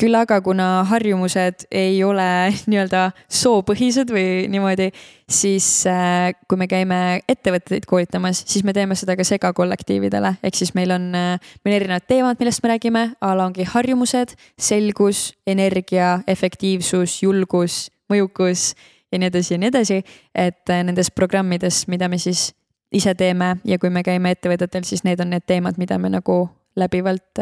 Küll 0.00 0.16
aga 0.16 0.38
kuna 0.40 0.86
harjumused 0.88 1.66
ei 1.76 1.98
ole 2.04 2.24
nii-öelda 2.70 3.10
soopõhised 3.40 4.12
või 4.14 4.46
niimoodi, 4.48 4.88
siis 5.28 5.66
äh, 5.90 6.32
kui 6.48 6.60
me 6.60 6.68
käime 6.70 7.20
ettevõtteid 7.28 7.84
koolitamas, 7.88 8.40
siis 8.48 8.64
me 8.64 8.72
teeme 8.76 8.96
seda 8.96 9.18
ka 9.18 9.26
segakollektiividele, 9.28 10.38
ehk 10.40 10.56
siis 10.56 10.72
meil 10.78 10.96
on, 10.96 11.10
meil 11.12 11.74
on 11.74 11.76
erinevad 11.76 12.08
teemad, 12.08 12.40
millest 12.40 12.64
me 12.64 12.72
räägime, 12.72 13.06
a 13.20 13.36
la 13.36 13.48
ongi 13.50 13.68
harjumused, 13.68 14.36
selgus, 14.56 15.30
energia, 15.48 16.20
efektiivsus, 16.28 17.20
julgus, 17.26 17.88
mõjukus 18.10 18.74
ja 19.12 19.18
nii 19.18 19.30
edasi 19.32 19.54
ja 19.54 19.58
nii 19.58 19.72
edasi. 19.72 20.02
et 20.34 20.70
äh, 20.70 20.84
nendes 20.84 21.10
programmides, 21.10 21.86
mida 21.88 22.08
me 22.08 22.18
siis 22.18 22.50
ise 22.92 23.14
teeme 23.14 23.56
ja 23.64 23.78
kui 23.78 23.90
me 23.90 24.02
käime 24.02 24.34
ettevõtetel, 24.34 24.84
siis 24.84 25.04
need 25.04 25.20
on 25.20 25.30
need 25.30 25.46
teemad, 25.46 25.78
mida 25.78 25.98
me 25.98 26.10
nagu 26.10 26.48
läbivalt 26.76 27.38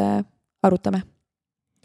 arutame 0.63 1.03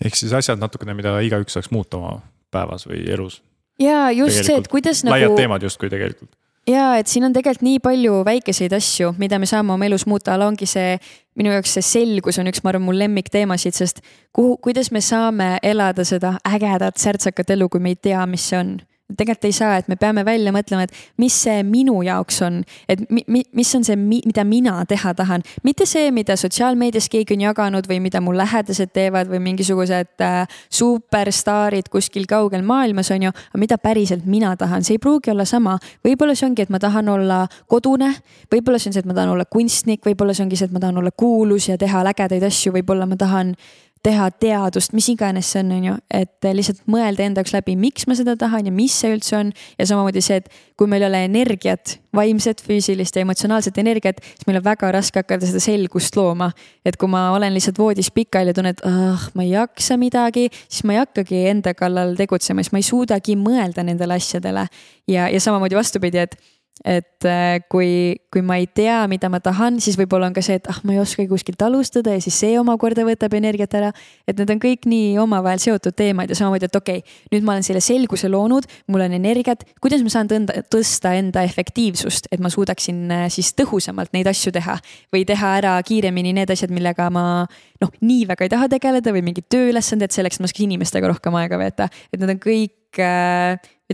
ehk 0.05 0.17
siis 0.17 0.33
asjad 0.33 0.61
natukene, 0.61 0.95
mida 0.97 1.15
igaüks 1.25 1.57
saaks 1.57 1.71
muuta 1.73 1.99
oma 1.99 2.17
päevas 2.53 2.87
või 2.87 3.03
elus. 3.11 3.41
ja 3.79 4.11
just 4.11 4.39
tegelikult. 4.41 4.45
see, 4.45 4.61
et 4.61 4.71
kuidas 4.75 5.03
nagu. 5.03 5.15
laiad 5.15 5.35
teemad 5.37 5.63
justkui 5.63 5.91
tegelikult 5.93 6.31
ja 6.67 6.85
et 6.99 7.11
siin 7.11 7.25
on 7.27 7.33
tegelikult 7.35 7.65
nii 7.65 7.81
palju 7.83 8.21
väikeseid 8.27 8.73
asju, 8.77 9.13
mida 9.19 9.39
me 9.39 9.49
saame 9.49 9.73
oma 9.73 9.85
elus 9.85 10.05
muuta, 10.07 10.35
aga 10.35 10.47
ongi 10.51 10.67
see 10.69 10.95
minu 11.39 11.53
jaoks 11.53 11.75
see 11.77 11.85
selgus 11.85 12.39
on 12.39 12.49
üks, 12.51 12.63
ma 12.63 12.73
arvan, 12.73 12.85
mu 12.87 12.95
lemmikteemasid, 12.95 13.75
sest 13.75 14.03
kuhu, 14.35 14.57
kuidas 14.63 14.91
me 14.93 15.01
saame 15.01 15.57
elada 15.63 16.05
seda 16.07 16.37
ägedat 16.47 17.01
särtsakat 17.01 17.55
elu, 17.55 17.69
kui 17.69 17.83
me 17.83 17.95
ei 17.95 17.99
tea, 17.99 18.25
mis 18.29 18.45
see 18.49 18.59
on 18.59 18.75
tegelikult 19.11 19.45
ei 19.45 19.55
saa, 19.55 19.77
et 19.77 19.89
me 19.91 19.97
peame 19.99 20.23
välja 20.25 20.53
mõtlema, 20.55 20.85
et 20.87 20.93
mis 21.21 21.35
see 21.45 21.61
minu 21.67 21.99
jaoks 22.05 22.39
on, 22.45 22.61
et 22.89 23.03
mi, 23.11 23.23
mi, 23.27 23.43
mis 23.55 23.73
on 23.75 23.85
see, 23.85 23.97
mida 23.99 24.45
mina 24.47 24.77
teha 24.89 25.13
tahan, 25.17 25.43
mitte 25.67 25.85
see, 25.89 26.09
mida 26.15 26.37
sotsiaalmeedias 26.39 27.09
keegi 27.11 27.35
on 27.37 27.43
jaganud 27.43 27.87
või 27.89 27.99
mida 28.03 28.21
mu 28.23 28.33
lähedased 28.35 28.93
teevad 28.95 29.29
või 29.31 29.41
mingisugused 29.43 30.23
äh, 30.23 30.39
superstaarid 30.73 31.91
kuskil 31.93 32.27
kaugel 32.29 32.65
maailmas 32.65 33.11
on 33.13 33.27
ju, 33.27 33.33
aga 33.33 33.61
mida 33.61 33.77
päriselt 33.81 34.25
mina 34.29 34.55
tahan, 34.59 34.85
see 34.85 34.97
ei 34.97 35.03
pruugi 35.03 35.33
olla 35.33 35.45
sama. 35.45 35.77
võib-olla 36.05 36.35
see 36.37 36.47
ongi, 36.49 36.65
et 36.65 36.73
ma 36.73 36.81
tahan 36.81 37.11
olla 37.13 37.43
kodune, 37.67 38.13
võib-olla 38.53 38.79
see 38.79 38.91
on 38.91 38.97
see, 38.97 39.05
et 39.05 39.09
ma 39.09 39.17
tahan 39.17 39.35
olla 39.35 39.45
kunstnik, 39.45 40.03
võib-olla 40.07 40.35
see 40.35 40.47
ongi 40.47 40.59
see, 40.59 40.71
et 40.71 40.75
ma 40.75 40.83
tahan 40.83 41.03
olla 41.03 41.11
kuulus 41.11 41.69
ja 41.69 41.77
teha 41.77 42.05
ägedaid 42.13 42.43
asju, 42.47 42.73
võib-olla 42.79 43.09
ma 43.09 43.19
tahan 43.19 43.55
teha 44.03 44.27
teadust, 44.35 44.91
mis 44.95 45.07
iganes 45.13 45.47
see 45.53 45.61
on, 45.63 45.71
on 45.77 45.85
ju, 45.87 45.95
et 46.11 46.47
lihtsalt 46.57 46.81
mõelda 46.91 47.23
enda 47.23 47.41
jaoks 47.41 47.53
läbi, 47.55 47.75
miks 47.79 48.07
ma 48.09 48.17
seda 48.19 48.35
tahan 48.39 48.67
ja 48.67 48.73
mis 48.75 48.95
see 48.99 49.13
üldse 49.15 49.37
on. 49.37 49.51
ja 49.79 49.87
samamoodi 49.87 50.23
see, 50.23 50.41
et 50.41 50.49
kui 50.79 50.89
meil 50.91 51.05
ei 51.05 51.07
ole 51.07 51.21
energiat, 51.29 51.97
vaimset, 52.15 52.61
füüsilist 52.65 53.15
ja 53.15 53.23
emotsionaalset 53.23 53.77
energiat, 53.79 54.19
siis 54.25 54.47
meil 54.49 54.59
on 54.59 54.65
väga 54.65 54.91
raske 54.95 55.23
hakata 55.23 55.47
seda 55.47 55.61
selgust 55.63 56.17
looma. 56.19 56.51
et 56.85 56.97
kui 56.99 57.07
ma 57.11 57.29
olen 57.35 57.55
lihtsalt 57.55 57.79
voodis 57.79 58.11
pikali 58.11 58.51
ja 58.51 58.57
tunnen, 58.57 58.75
et 58.75 58.83
ah, 58.89 59.29
ma 59.37 59.45
ei 59.45 59.53
jaksa 59.53 59.97
midagi, 60.01 60.49
siis 60.67 60.83
ma 60.83 60.97
ei 60.97 61.03
hakkagi 61.03 61.45
enda 61.53 61.73
kallal 61.77 62.17
tegutsema, 62.19 62.63
siis 62.63 62.75
ma 62.75 62.83
ei 62.83 62.89
suudagi 62.89 63.37
mõelda 63.39 63.87
nendele 63.87 64.19
asjadele. 64.19 64.67
ja, 65.07 65.29
ja 65.29 65.39
samamoodi 65.39 65.79
vastupidi, 65.79 66.27
et 66.27 66.35
et 66.81 67.25
äh, 67.25 67.61
kui, 67.69 68.17
kui 68.33 68.41
ma 68.41 68.57
ei 68.57 68.65
tea, 68.67 69.03
mida 69.07 69.29
ma 69.31 69.39
tahan, 69.43 69.77
siis 69.83 69.95
võib-olla 69.99 70.27
on 70.27 70.35
ka 70.35 70.41
see, 70.43 70.57
et 70.57 70.65
ah, 70.71 70.79
ma 70.83 70.95
ei 70.95 70.99
oskagi 71.03 71.29
kuskilt 71.29 71.61
alustada 71.63 72.15
ja 72.15 72.23
siis 72.23 72.35
see 72.41 72.57
omakorda 72.59 73.05
võtab 73.07 73.35
energiat 73.37 73.75
ära. 73.77 73.91
et 74.27 74.39
need 74.39 74.49
on 74.51 74.59
kõik 74.59 74.87
nii 74.89 75.13
omavahel 75.21 75.61
seotud 75.63 75.95
teemad 75.95 76.33
ja 76.33 76.37
samamoodi, 76.39 76.67
et 76.67 76.75
okei 76.75 77.03
okay,, 77.03 77.21
nüüd 77.31 77.45
ma 77.45 77.55
olen 77.55 77.67
selle 77.67 77.79
selguse 77.83 78.27
loonud, 78.31 78.67
mul 78.91 79.05
on 79.05 79.15
energiat, 79.15 79.63
kuidas 79.83 80.03
ma 80.03 80.11
saan 80.11 80.31
tõnda, 80.31 80.65
tõsta 80.73 81.13
enda 81.19 81.45
efektiivsust, 81.47 82.27
et 82.33 82.43
ma 82.43 82.51
suudaksin 82.51 83.05
äh, 83.13 83.25
siis 83.31 83.53
tõhusamalt 83.59 84.11
neid 84.17 84.27
asju 84.33 84.51
teha 84.55 84.79
või 85.13 85.23
teha 85.29 85.55
ära 85.61 85.77
kiiremini 85.87 86.35
need 86.35 86.51
asjad, 86.51 86.73
millega 86.73 87.07
ma 87.13 87.45
noh, 87.83 87.97
nii 88.01 88.27
väga 88.33 88.47
ei 88.47 88.55
taha 88.57 88.71
tegeleda 88.75 89.13
või 89.15 89.23
mingid 89.29 89.47
tööülesanded 89.53 90.11
selleks, 90.11 90.41
et 90.41 90.43
ma 90.43 90.51
saaks 90.51 90.67
inimestega 90.67 91.15
rohkem 91.15 91.37
aega 91.37 91.61
veeta, 91.61 91.91
et 92.11 92.19
need 92.19 92.33
on 92.33 92.41
kõik 92.43 92.79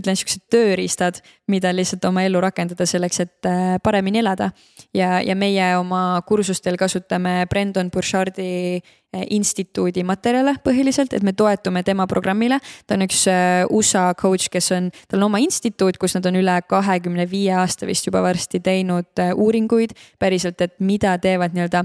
ütlen, 0.00 0.16
siuksed 0.18 0.46
tööriistad, 0.52 1.20
mida 1.50 1.72
lihtsalt 1.74 2.04
oma 2.08 2.24
ellu 2.26 2.40
rakendada 2.42 2.86
selleks, 2.88 3.20
et 3.24 3.48
äh, 3.48 3.76
paremini 3.82 4.22
elada. 4.22 4.50
ja, 4.94 5.20
ja 5.22 5.36
meie 5.36 5.76
oma 5.78 6.20
kursustel 6.26 6.76
kasutame 6.80 7.46
Brendan 7.50 7.90
Burchardi 7.90 8.80
äh, 8.80 9.26
instituudi 9.30 10.04
materjale 10.06 10.56
põhiliselt, 10.64 11.14
et 11.14 11.22
me 11.26 11.32
toetume 11.32 11.82
tema 11.82 12.06
programmile. 12.06 12.60
ta 12.86 12.96
on 12.96 13.06
üks 13.06 13.26
äh, 13.30 13.66
USA 13.70 14.10
coach, 14.14 14.48
kes 14.50 14.72
on, 14.76 14.90
tal 15.08 15.20
on 15.20 15.30
oma 15.30 15.42
instituut, 15.42 15.98
kus 15.98 16.16
nad 16.16 16.26
on 16.26 16.40
üle 16.40 16.58
kahekümne 16.68 17.28
viie 17.30 17.54
aasta 17.58 17.86
vist 17.86 18.06
juba 18.06 18.22
varsti 18.22 18.60
teinud 18.60 19.24
uuringuid 19.36 19.96
päriselt, 20.18 20.60
et 20.60 20.78
mida 20.80 21.18
teevad 21.18 21.56
nii-öelda 21.56 21.84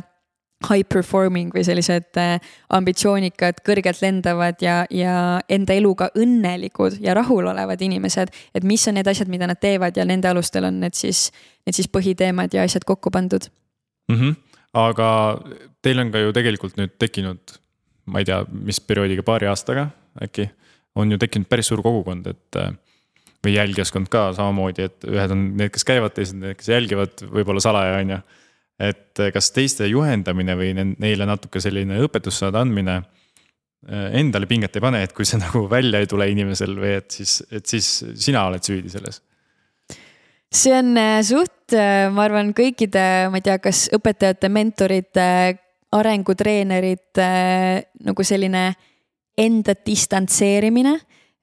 high 0.63 0.85
performing 0.87 1.51
või 1.53 1.65
sellised 1.67 2.17
äh, 2.19 2.37
ambitsioonikad, 2.73 3.59
kõrgelt 3.65 3.99
lendavad 4.01 4.61
ja, 4.63 4.83
ja 4.89 5.41
enda 5.51 5.75
eluga 5.75 6.09
õnnelikud 6.15 6.99
ja 7.03 7.13
rahulolevad 7.17 7.81
inimesed. 7.81 8.31
et 8.55 8.63
mis 8.63 8.87
on 8.87 8.95
need 8.95 9.07
asjad, 9.07 9.29
mida 9.31 9.47
nad 9.47 9.59
teevad 9.61 9.97
ja 9.97 10.05
nende 10.05 10.31
alustel 10.31 10.65
on 10.69 10.79
need 10.79 10.95
siis, 10.95 11.29
need 11.67 11.75
siis 11.75 11.91
põhiteemad 11.91 12.55
ja 12.55 12.63
asjad 12.63 12.87
kokku 12.87 13.11
pandud 13.11 13.49
mm. 14.09 14.15
-hmm. 14.15 14.35
aga 14.73 15.09
teil 15.81 15.99
on 15.99 16.11
ka 16.11 16.23
ju 16.23 16.33
tegelikult 16.33 16.79
nüüd 16.79 16.95
tekkinud, 16.99 17.59
ma 18.05 18.19
ei 18.19 18.25
tea, 18.25 18.45
mis 18.49 18.79
perioodiga, 18.79 19.23
paari 19.23 19.51
aastaga 19.51 19.89
äkki, 20.23 20.49
on 20.95 21.11
ju 21.11 21.17
tekkinud 21.17 21.47
päris 21.51 21.67
suur 21.67 21.83
kogukond, 21.83 22.27
et 22.27 22.55
äh, 22.55 22.71
või 23.45 23.53
jälgijaskond 23.53 24.09
ka 24.09 24.31
samamoodi, 24.33 24.87
et 24.87 25.05
ühed 25.05 25.31
on 25.31 25.45
need, 25.59 25.69
kes 25.73 25.85
käivad, 25.85 26.15
teised 26.15 26.39
need, 26.39 26.55
kes 26.57 26.71
jälgivad 26.71 27.21
võib-olla 27.27 27.61
salaja, 27.61 27.99
on 28.01 28.15
ju 28.15 28.19
et 28.79 29.19
eh, 29.23 29.31
kas 29.33 29.51
teiste 29.55 29.87
juhendamine 29.87 30.55
või 30.59 30.73
neile 30.75 31.27
natuke 31.27 31.61
selline 31.63 31.99
õpetussõnade 32.05 32.61
andmine 32.61 32.95
eh, 32.99 34.17
endale 34.19 34.49
pinget 34.49 34.75
ei 34.75 34.83
pane, 34.83 35.03
et 35.05 35.15
kui 35.15 35.27
see 35.27 35.39
nagu 35.45 35.65
välja 35.71 36.01
ei 36.03 36.09
tule 36.11 36.27
inimesel 36.31 36.75
või 36.79 36.97
et 36.99 37.15
siis, 37.15 37.39
et 37.51 37.65
siis 37.65 37.91
sina 38.27 38.45
oled 38.49 38.63
süüdi 38.65 38.91
selles? 38.91 39.21
see 40.55 40.75
on 40.75 40.95
eh, 40.99 41.19
suht, 41.25 41.75
ma 42.13 42.25
arvan, 42.27 42.53
kõikide, 42.55 43.05
ma 43.31 43.41
ei 43.41 43.45
tea, 43.45 43.57
kas 43.59 43.87
õpetajate, 43.95 44.51
mentorite, 44.53 45.27
arengutreenerite 45.95 47.29
nagu 48.05 48.23
selline 48.27 48.67
enda 49.39 49.73
distantseerimine 49.87 50.93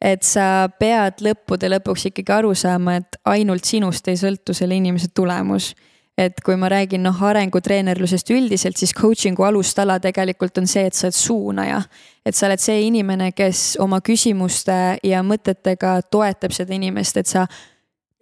et 0.03 0.25
sa 0.27 0.67
pead 0.83 1.23
lõppude 1.23 1.71
lõpuks 1.71 2.09
ikkagi 2.11 2.35
aru 2.35 2.53
saama, 2.59 2.97
et 2.99 3.19
ainult 3.31 3.69
sinust 3.69 4.09
ei 4.11 4.19
sõltu 4.19 4.55
selle 4.57 4.75
inimese 4.75 5.13
tulemus 5.15 5.71
et 6.19 6.41
kui 6.45 6.57
ma 6.61 6.69
räägin 6.69 7.03
noh, 7.07 7.23
arengutreenerlusest 7.25 8.31
üldiselt, 8.35 8.77
siis 8.77 8.93
coaching'u 8.95 9.47
alustala 9.49 9.99
tegelikult 10.03 10.59
on 10.61 10.69
see, 10.69 10.85
et 10.87 10.95
sa 10.95 11.09
oled 11.09 11.17
suunaja. 11.17 11.83
et 12.27 12.37
sa 12.37 12.47
oled 12.47 12.61
see 12.63 12.83
inimene, 12.87 13.33
kes 13.33 13.77
oma 13.83 14.01
küsimuste 14.01 14.99
ja 15.03 15.23
mõtetega 15.27 16.01
toetab 16.11 16.53
seda 16.55 16.75
inimest, 16.75 17.17
et 17.17 17.27
sa 17.27 17.47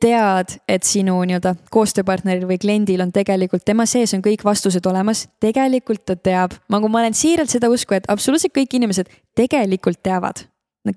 tead, 0.01 0.55
et 0.69 0.87
sinu 0.87 1.19
nii-öelda 1.29 1.55
koostööpartneril 1.71 2.47
või 2.49 2.57
kliendil 2.63 3.03
on 3.05 3.13
tegelikult, 3.13 3.67
tema 3.67 3.85
sees 3.87 4.15
on 4.17 4.23
kõik 4.25 4.45
vastused 4.45 4.87
olemas, 4.87 5.27
tegelikult 5.41 6.07
ta 6.09 6.17
teab, 6.17 6.57
nagu 6.73 6.89
ma 6.89 7.03
olen 7.03 7.15
siiralt 7.15 7.53
seda 7.53 7.69
usku, 7.69 7.99
et 7.99 8.09
absoluutselt 8.09 8.57
kõik 8.57 8.79
inimesed 8.81 9.13
tegelikult 9.37 10.01
teavad 10.03 10.47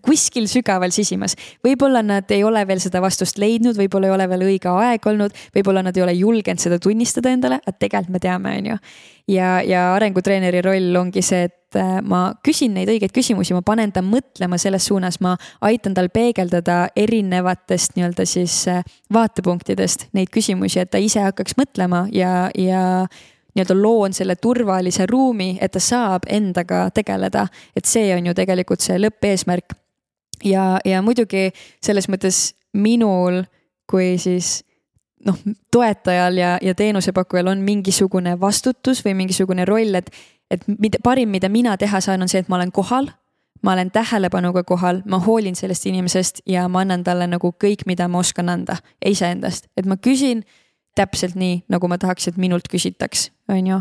kuskil 0.02 0.48
sügaval 0.48 0.94
sisimas. 0.96 1.36
võib-olla 1.66 2.04
nad 2.04 2.30
ei 2.32 2.44
ole 2.44 2.64
veel 2.68 2.80
seda 2.80 3.02
vastust 3.04 3.38
leidnud, 3.42 3.76
võib-olla 3.78 4.08
ei 4.08 4.16
ole 4.16 4.28
veel 4.32 4.46
õige 4.48 4.72
aeg 4.72 5.08
olnud, 5.12 5.36
võib-olla 5.56 5.84
nad 5.84 5.98
ei 5.98 6.06
ole 6.06 6.14
julgenud 6.16 6.62
seda 6.62 6.80
tunnistada 6.80 7.34
endale, 7.34 7.60
aga 7.64 7.76
tegelikult 7.78 8.14
me 8.14 8.24
teame, 8.24 8.56
on 8.60 8.72
ju. 8.72 8.78
ja, 9.36 9.50
ja 9.62 9.84
arengutreeneri 9.98 10.64
roll 10.64 10.96
ongi 11.00 11.22
see, 11.26 11.50
et 11.50 11.80
äh, 11.80 12.00
ma 12.02 12.24
küsin 12.46 12.74
neid 12.78 12.92
õigeid 12.94 13.12
küsimusi, 13.16 13.54
ma 13.54 13.62
panen 13.66 13.92
ta 13.92 14.04
mõtlema 14.06 14.58
selles 14.62 14.88
suunas, 14.88 15.20
ma 15.20 15.36
aitan 15.62 15.94
tal 15.98 16.08
peegeldada 16.14 16.88
erinevatest 16.96 17.98
nii-öelda 17.98 18.28
siis 18.30 18.62
äh, 18.72 18.84
vaatepunktidest 19.14 20.10
neid 20.14 20.32
küsimusi, 20.32 20.80
et 20.80 20.94
ta 20.96 21.02
ise 21.02 21.24
hakkaks 21.28 21.60
mõtlema 21.60 22.06
ja, 22.16 22.48
ja 22.56 23.06
nii-öelda 23.54 23.76
loon 23.82 24.14
selle 24.14 24.36
turvalise 24.36 25.06
ruumi, 25.10 25.58
et 25.62 25.72
ta 25.72 25.80
saab 25.80 26.28
endaga 26.28 26.90
tegeleda. 26.94 27.48
et 27.76 27.86
see 27.86 28.16
on 28.16 28.26
ju 28.26 28.34
tegelikult 28.34 28.82
see 28.82 29.00
lõppeesmärk. 29.00 29.74
ja, 30.44 30.80
ja 30.86 31.02
muidugi 31.02 31.52
selles 31.82 32.10
mõttes 32.10 32.54
minul 32.74 33.44
kui 33.90 34.18
siis 34.18 34.64
noh, 35.26 35.38
toetajal 35.72 36.38
ja, 36.38 36.58
ja 36.62 36.76
teenusepakkujal 36.76 37.48
on 37.48 37.58
mingisugune 37.62 38.40
vastutus 38.40 39.04
või 39.06 39.14
mingisugune 39.14 39.66
roll, 39.66 39.96
et, 39.96 40.10
et 40.52 40.64
mida 40.68 41.00
parim, 41.04 41.30
mida 41.30 41.50
mina 41.50 41.78
teha 41.78 42.02
saan, 42.02 42.22
on 42.22 42.32
see, 42.32 42.44
et 42.44 42.50
ma 42.50 42.60
olen 42.60 42.72
kohal 42.72 43.12
ma 43.64 43.74
olen 43.74 43.92
tähelepanuga 43.92 44.64
kohal, 44.64 45.02
ma 45.08 45.20
hoolin 45.20 45.56
sellest 45.56 45.86
inimesest 45.86 46.42
ja 46.46 46.68
ma 46.68 46.82
annan 46.84 47.04
talle 47.04 47.28
nagu 47.32 47.54
kõik, 47.64 47.86
mida 47.86 48.08
ma 48.12 48.20
oskan 48.20 48.50
anda 48.52 48.76
iseendast, 49.06 49.70
et 49.78 49.88
ma 49.88 49.96
küsin 49.98 50.44
täpselt 50.98 51.38
nii, 51.40 51.64
nagu 51.74 51.88
ma 51.90 51.98
tahaks, 52.02 52.28
et 52.30 52.38
minult 52.38 52.68
küsitaks 52.70 53.30
on 53.50 53.68
ju. 53.68 53.78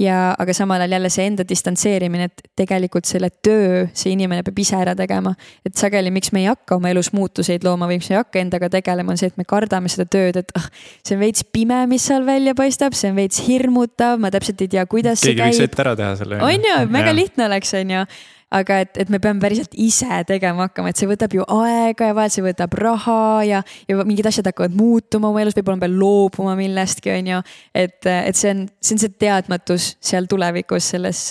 ja, 0.00 0.34
aga 0.38 0.54
samal 0.56 0.80
ajal 0.80 0.94
jälle 0.96 1.10
see 1.12 1.26
enda 1.28 1.44
distantseerimine, 1.48 2.28
et 2.30 2.42
tegelikult 2.56 3.08
selle 3.08 3.28
töö 3.44 3.86
see 3.92 4.14
inimene 4.14 4.44
peab 4.46 4.58
ise 4.62 4.76
ära 4.78 4.94
tegema. 4.98 5.34
et 5.66 5.74
sageli, 5.78 6.10
miks 6.14 6.32
me 6.32 6.44
ei 6.44 6.48
hakka 6.48 6.78
oma 6.78 6.92
elus 6.92 7.12
muutuseid 7.12 7.66
looma 7.66 7.88
või 7.90 7.98
miks 8.00 8.10
me 8.10 8.16
ei 8.16 8.20
hakka 8.22 8.42
endaga 8.42 8.70
tegelema, 8.72 9.12
on 9.12 9.20
see, 9.20 9.32
et 9.32 9.40
me 9.40 9.46
kardame 9.48 9.92
seda 9.92 10.06
tööd, 10.06 10.38
et 10.40 10.54
ah, 10.58 10.68
see 11.04 11.16
on 11.18 11.24
veits 11.24 11.44
pime, 11.44 11.82
mis 11.90 12.06
seal 12.08 12.26
välja 12.28 12.54
paistab, 12.58 12.96
see 12.98 13.10
on 13.12 13.18
veits 13.18 13.42
hirmutav, 13.46 14.20
ma 14.22 14.32
täpselt 14.34 14.62
ei 14.62 14.70
tea, 14.76 14.86
kuidas 14.86 15.20
keegi 15.20 15.34
see 15.34 15.40
käib. 15.42 15.56
võiks 15.56 15.66
ette 15.66 15.84
ära 15.86 15.96
teha 15.98 16.14
selle. 16.22 16.40
on 16.46 16.70
ju, 16.70 16.78
mega 16.94 17.16
lihtne 17.16 17.50
oleks, 17.50 17.74
on 17.78 17.96
ju 17.98 18.06
aga 18.52 18.78
et, 18.84 18.98
et 19.00 19.10
me 19.12 19.20
peame 19.22 19.40
päriselt 19.42 19.74
ise 19.80 20.22
tegema 20.28 20.66
hakkama, 20.66 20.92
et 20.92 21.00
see 21.00 21.08
võtab 21.10 21.34
ju 21.36 21.44
aega 21.56 22.10
ja 22.10 22.16
vahel 22.16 22.32
see 22.34 22.44
võtab 22.44 22.76
raha 22.78 23.18
ja, 23.48 23.62
ja 23.88 24.06
mingid 24.08 24.28
asjad 24.28 24.50
hakkavad 24.50 24.76
muutuma 24.76 25.30
oma 25.30 25.42
elus, 25.42 25.56
võib-olla 25.56 25.80
ma 25.80 25.86
pean 25.86 25.98
loobuma 26.00 26.56
millestki, 26.58 27.14
on 27.14 27.32
ju. 27.32 27.42
et, 27.84 27.98
et 28.12 28.38
see 28.38 28.52
on, 28.54 28.64
see 28.84 28.96
on 28.96 29.04
see 29.04 29.16
teadmatus 29.24 29.92
seal 30.04 30.28
tulevikus, 30.30 30.92
selles 30.94 31.24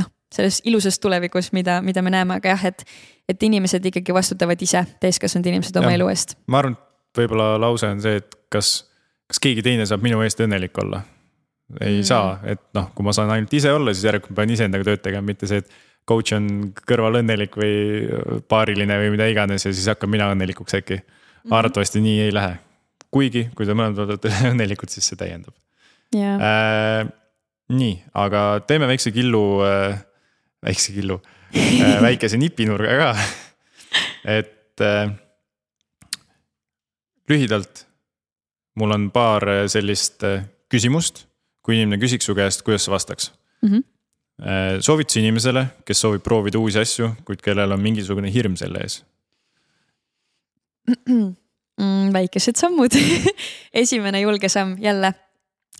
noh, 0.00 0.10
selles 0.34 0.60
ilusas 0.66 0.98
tulevikus, 1.02 1.52
mida, 1.56 1.78
mida 1.86 2.04
me 2.04 2.14
näeme, 2.14 2.40
aga 2.40 2.56
jah, 2.56 2.68
et, 2.72 2.86
et 3.30 3.48
inimesed 3.50 3.92
ikkagi 3.92 4.14
vastutavad 4.16 4.62
ise, 4.62 4.84
täiskasvanud 5.02 5.52
inimesed 5.54 5.82
oma 5.82 5.94
ja, 5.94 6.00
elu 6.00 6.10
eest. 6.14 6.38
ma 6.50 6.64
arvan, 6.64 6.78
et 6.78 7.22
võib-olla 7.22 7.54
lause 7.62 7.88
on 7.90 8.02
see, 8.02 8.18
et 8.22 8.40
kas, 8.52 8.78
kas 9.30 9.42
keegi 9.42 9.64
teine 9.66 9.86
saab 9.86 10.02
minu 10.04 10.22
eest 10.26 10.42
õnnelik 10.42 10.82
olla 10.82 11.04
ei 11.80 11.98
mm. 11.98 12.06
saa, 12.06 12.36
et 12.46 12.60
noh, 12.76 12.92
kui 12.94 13.02
ma 13.06 13.14
saan 13.16 13.32
ainult 13.34 13.50
ise 13.58 13.72
olla, 13.74 13.94
siis 13.94 14.06
järelikult 14.06 14.34
ma 14.34 14.38
pean 14.42 14.52
iseendaga 14.54 14.86
tööd 14.86 15.02
tegema, 15.02 15.26
mitte 15.26 15.48
see, 15.50 15.64
et 15.64 15.72
coach 16.06 16.34
on 16.36 16.48
kõrval 16.86 17.20
õnnelik 17.20 17.56
või 17.58 17.74
paariline 18.48 18.98
või 19.02 19.12
mida 19.16 19.28
iganes 19.30 19.66
ja 19.66 19.72
siis 19.74 19.88
hakkan 19.90 20.10
mina 20.12 20.30
õnnelikuks 20.34 20.78
äkki 20.78 21.00
mm. 21.00 21.04
-hmm. 21.06 21.56
arvatavasti 21.58 22.02
nii 22.04 22.20
ei 22.28 22.34
lähe. 22.34 22.58
kuigi, 23.10 23.48
kui 23.54 23.66
te 23.66 23.74
mõlemad 23.74 24.02
olete 24.04 24.32
õnnelikud, 24.52 24.92
siis 24.92 25.08
see 25.10 25.18
täiendab 25.18 25.54
yeah.. 26.14 26.38
Äh, 26.38 27.08
nii, 27.68 27.96
aga 28.14 28.60
teeme 28.66 28.86
väikse 28.86 29.12
killu 29.12 29.62
äh,, 29.66 29.98
väikse 30.62 30.92
killu 30.92 31.20
äh,, 31.56 32.00
väikese 32.08 32.38
nipinurga 32.38 32.98
ka 33.00 33.10
et 34.38 34.80
äh, 34.80 35.10
lühidalt, 37.28 37.86
mul 38.78 38.94
on 38.94 39.10
paar 39.10 39.42
sellist 39.68 40.22
äh, 40.22 40.46
küsimust, 40.70 41.26
kui 41.62 41.80
inimene 41.80 41.98
küsiks 42.02 42.26
su 42.26 42.34
käest, 42.38 42.62
kuidas 42.62 42.86
sa 42.86 42.94
vastaks 42.94 43.32
mm? 43.62 43.68
-hmm 43.68 43.95
Äh, 44.36 44.82
soovitus 44.84 45.16
inimesele, 45.16 45.62
kes 45.88 46.02
soovib 46.04 46.20
proovida 46.20 46.60
uusi 46.60 46.76
asju, 46.76 47.06
kuid 47.24 47.40
kellel 47.40 47.72
on 47.72 47.80
mingisugune 47.80 48.28
hirm 48.28 48.52
selle 48.60 48.82
ees 48.84 48.98
mm,? 50.92 51.30
väikesed 52.12 52.60
sammud 52.60 52.92
esimene 53.82 54.20
julge 54.20 54.50
samm 54.52 54.74
jälle, 54.80 55.14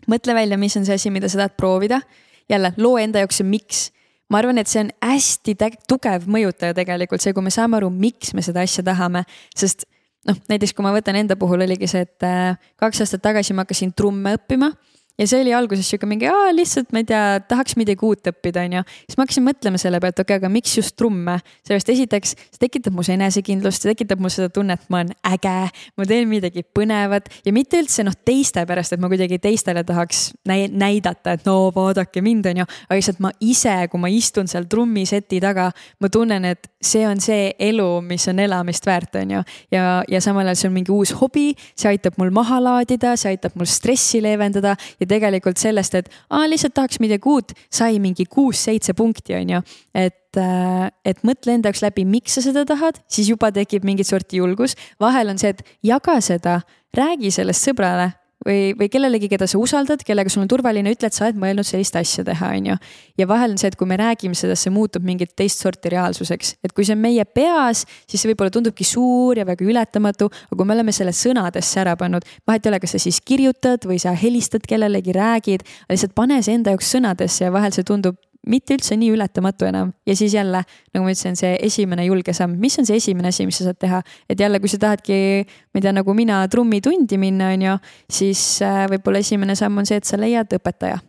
mõtle 0.08 0.32
välja, 0.38 0.56
mis 0.56 0.76
on 0.80 0.88
see 0.88 0.96
asi, 0.96 1.12
mida 1.12 1.28
sa 1.28 1.42
tahad 1.42 1.56
proovida. 1.60 2.00
jälle 2.48 2.72
loo 2.80 2.96
enda 2.96 3.20
jaoks 3.20 3.42
see 3.42 3.48
miks. 3.48 3.90
ma 4.32 4.40
arvan, 4.40 4.56
et 4.56 4.72
see 4.72 4.86
on 4.86 4.90
hästi 5.04 5.56
tugev 5.84 6.24
mõjutaja 6.24 6.74
tegelikult 6.80 7.20
see, 7.20 7.36
kui 7.36 7.44
me 7.44 7.52
saame 7.52 7.76
aru, 7.76 7.92
miks 7.92 8.32
me 8.32 8.40
seda 8.40 8.64
asja 8.64 8.82
tahame, 8.88 9.26
sest 9.52 9.84
noh, 10.24 10.40
näiteks 10.48 10.72
kui 10.72 10.86
ma 10.86 10.96
võtan 10.96 11.20
enda 11.20 11.36
puhul 11.36 11.68
oligi 11.68 11.92
see, 11.92 12.08
et 12.08 12.24
äh, 12.24 12.56
kaks 12.80 13.04
aastat 13.04 13.28
tagasi 13.28 13.52
ma 13.52 13.68
hakkasin 13.68 13.92
trumme 13.92 14.38
õppima 14.40 14.72
ja 15.18 15.26
see 15.28 15.40
oli 15.40 15.52
alguses 15.56 15.88
sihuke 15.88 16.08
mingi, 16.08 16.28
aa 16.28 16.50
lihtsalt 16.54 16.92
ma 16.94 17.00
ei 17.00 17.08
tea, 17.08 17.22
tahaks 17.48 17.76
midagi 17.80 18.04
uut 18.04 18.28
õppida, 18.30 18.66
onju. 18.66 18.82
siis 19.06 19.16
ma 19.16 19.24
hakkasin 19.24 19.46
mõtlema 19.46 19.80
selle 19.80 20.00
pealt, 20.02 20.18
okei 20.20 20.36
okay,, 20.36 20.42
aga 20.42 20.50
miks 20.52 20.76
just 20.76 20.96
trumme? 21.00 21.38
sellepärast 21.66 21.92
esiteks, 21.94 22.34
see 22.52 22.62
tekitab 22.66 22.96
mus 22.96 23.08
enesekindlust, 23.12 23.84
see 23.84 23.94
tekitab 23.94 24.20
mul 24.22 24.32
seda 24.32 24.50
tunnet, 24.52 24.82
ma 24.92 25.02
olen 25.02 25.14
äge, 25.32 25.54
ma 25.96 26.08
teen 26.08 26.28
midagi 26.30 26.64
põnevat 26.76 27.30
ja 27.46 27.54
mitte 27.56 27.80
üldse 27.80 28.04
noh, 28.06 28.16
teiste 28.28 28.66
pärast, 28.68 28.94
et 28.94 29.02
ma 29.02 29.10
kuidagi 29.12 29.40
teistele 29.42 29.84
tahaks 29.86 30.28
näidata, 30.46 31.36
et 31.36 31.48
no 31.48 31.56
vaadake 31.74 32.22
mind, 32.24 32.50
onju. 32.52 32.68
aga 32.88 33.00
lihtsalt 33.00 33.22
ma 33.24 33.32
ise, 33.40 33.76
kui 33.92 34.02
ma 34.02 34.12
istun 34.12 34.50
seal 34.50 34.68
trummiseti 34.70 35.40
taga, 35.42 35.70
ma 36.02 36.12
tunnen, 36.12 36.44
et 36.52 36.70
see 36.86 37.06
on 37.08 37.20
see 37.22 37.50
elu, 37.70 37.88
mis 38.06 38.28
on 38.30 38.44
elamist 38.44 38.86
väärt, 38.86 39.16
onju. 39.22 39.42
ja, 39.74 39.86
ja 40.12 40.22
samal 40.24 40.46
ajal 40.46 40.60
see 40.60 40.70
on 40.70 40.76
mingi 40.76 40.94
uus 40.94 41.14
hobi, 41.16 41.48
see 41.74 41.90
aitab 41.94 42.20
mul 42.20 42.32
maha 42.34 42.60
laadida, 42.62 43.16
see 43.18 43.32
aitab 43.34 43.56
mul 43.56 43.68
stressi 43.70 44.20
leevendada 44.24 44.76
ja 45.00 45.05
ja 45.06 45.14
tegelikult 45.14 45.62
sellest, 45.62 45.94
et 45.94 46.10
aa, 46.30 46.44
lihtsalt 46.50 46.74
tahaks 46.76 47.00
midagi 47.02 47.30
uut, 47.30 47.54
sai 47.72 48.00
mingi 48.02 48.26
kuus-seitse 48.26 48.96
punkti, 48.98 49.36
on 49.38 49.56
ju. 49.56 49.62
et, 49.94 50.36
äh, 50.42 50.90
et 51.06 51.22
mõtle 51.26 51.54
enda 51.54 51.70
jaoks 51.70 51.84
läbi, 51.86 52.04
miks 52.04 52.36
sa 52.36 52.44
seda 52.44 52.66
tahad, 52.68 53.00
siis 53.08 53.30
juba 53.30 53.52
tekib 53.54 53.86
mingit 53.86 54.10
sorti 54.10 54.42
julgus. 54.42 54.76
vahel 55.00 55.30
on 55.30 55.38
see, 55.38 55.54
et 55.54 55.62
jaga 55.86 56.20
seda, 56.20 56.60
räägi 56.96 57.30
sellest 57.30 57.70
sõbrale 57.70 58.12
või, 58.46 58.72
või 58.78 58.88
kellelegi, 58.92 59.28
keda 59.32 59.48
sa 59.50 59.58
usaldad, 59.60 60.02
kellega 60.06 60.30
sul 60.32 60.44
on 60.44 60.50
turvaline, 60.50 60.92
ütle, 60.94 61.10
et 61.10 61.16
sa 61.16 61.26
oled 61.26 61.38
mõelnud 61.40 61.66
sellist 61.66 61.96
asja 61.98 62.24
teha, 62.26 62.52
on 62.58 62.70
ju. 62.70 62.76
ja 63.20 63.28
vahel 63.28 63.54
on 63.54 63.60
see, 63.60 63.70
et 63.72 63.78
kui 63.78 63.88
me 63.90 63.98
räägime 64.00 64.38
sellest, 64.38 64.66
see 64.66 64.74
muutub 64.74 65.06
mingit 65.06 65.34
teist 65.38 65.62
sorti 65.62 65.92
reaalsuseks, 65.92 66.56
et 66.66 66.74
kui 66.76 66.86
see 66.86 66.96
on 66.96 67.02
meie 67.02 67.24
peas, 67.24 67.84
siis 68.06 68.22
see 68.22 68.30
võib-olla 68.30 68.54
tundubki 68.54 68.86
suur 68.86 69.40
ja 69.40 69.46
väga 69.48 69.66
ületamatu, 69.66 70.30
aga 70.30 70.60
kui 70.60 70.68
me 70.68 70.76
oleme 70.76 70.94
selle 70.96 71.14
sõnadesse 71.16 71.82
ära 71.82 71.96
pannud, 71.98 72.26
vahet 72.46 72.66
ei 72.66 72.74
ole, 72.74 72.80
kas 72.82 72.96
sa 72.96 73.02
siis 73.02 73.20
kirjutad 73.24 73.88
või 73.88 73.98
sa 74.02 74.14
helistad 74.16 74.66
kellelegi, 74.68 75.16
räägid, 75.16 75.66
lihtsalt 75.90 76.16
pane 76.16 76.40
see 76.42 76.56
enda 76.58 76.74
jaoks 76.74 76.94
sõnadesse 76.96 77.48
ja 77.48 77.54
vahel 77.54 77.74
see 77.74 77.86
tundub 77.86 78.20
mitte 78.50 78.76
üldse 78.76 78.96
nii 78.98 79.10
ületamatu 79.16 79.66
enam. 79.68 79.92
Ja 80.06 80.16
siis 80.16 80.34
jälle, 80.34 80.62
nagu 80.94 81.04
ma 81.04 81.12
ütlesin, 81.12 81.36
see 81.38 81.56
esimene 81.66 82.06
julge 82.06 82.34
samm, 82.36 82.56
mis 82.62 82.78
on 82.80 82.86
see 82.88 82.98
esimene 83.00 83.32
asi, 83.32 83.46
mis 83.48 83.58
sa 83.60 83.68
saad 83.68 83.80
teha, 83.82 84.00
et 84.30 84.40
jälle, 84.40 84.60
kui 84.62 84.70
sa 84.70 84.78
tahadki, 84.82 85.18
ma 85.46 85.80
ei 85.80 85.84
tea, 85.84 85.94
nagu 85.96 86.14
mina 86.16 86.38
trummitundi 86.52 87.18
minna, 87.20 87.50
on 87.56 87.66
ju, 87.66 87.76
siis 88.18 88.42
äh, 88.66 88.84
võib-olla 88.92 89.22
esimene 89.24 89.58
samm 89.58 89.82
on 89.82 89.88
see, 89.88 89.98
et 90.00 90.08
sa 90.08 90.18
leiad 90.20 90.56
õpetaja. 90.58 91.00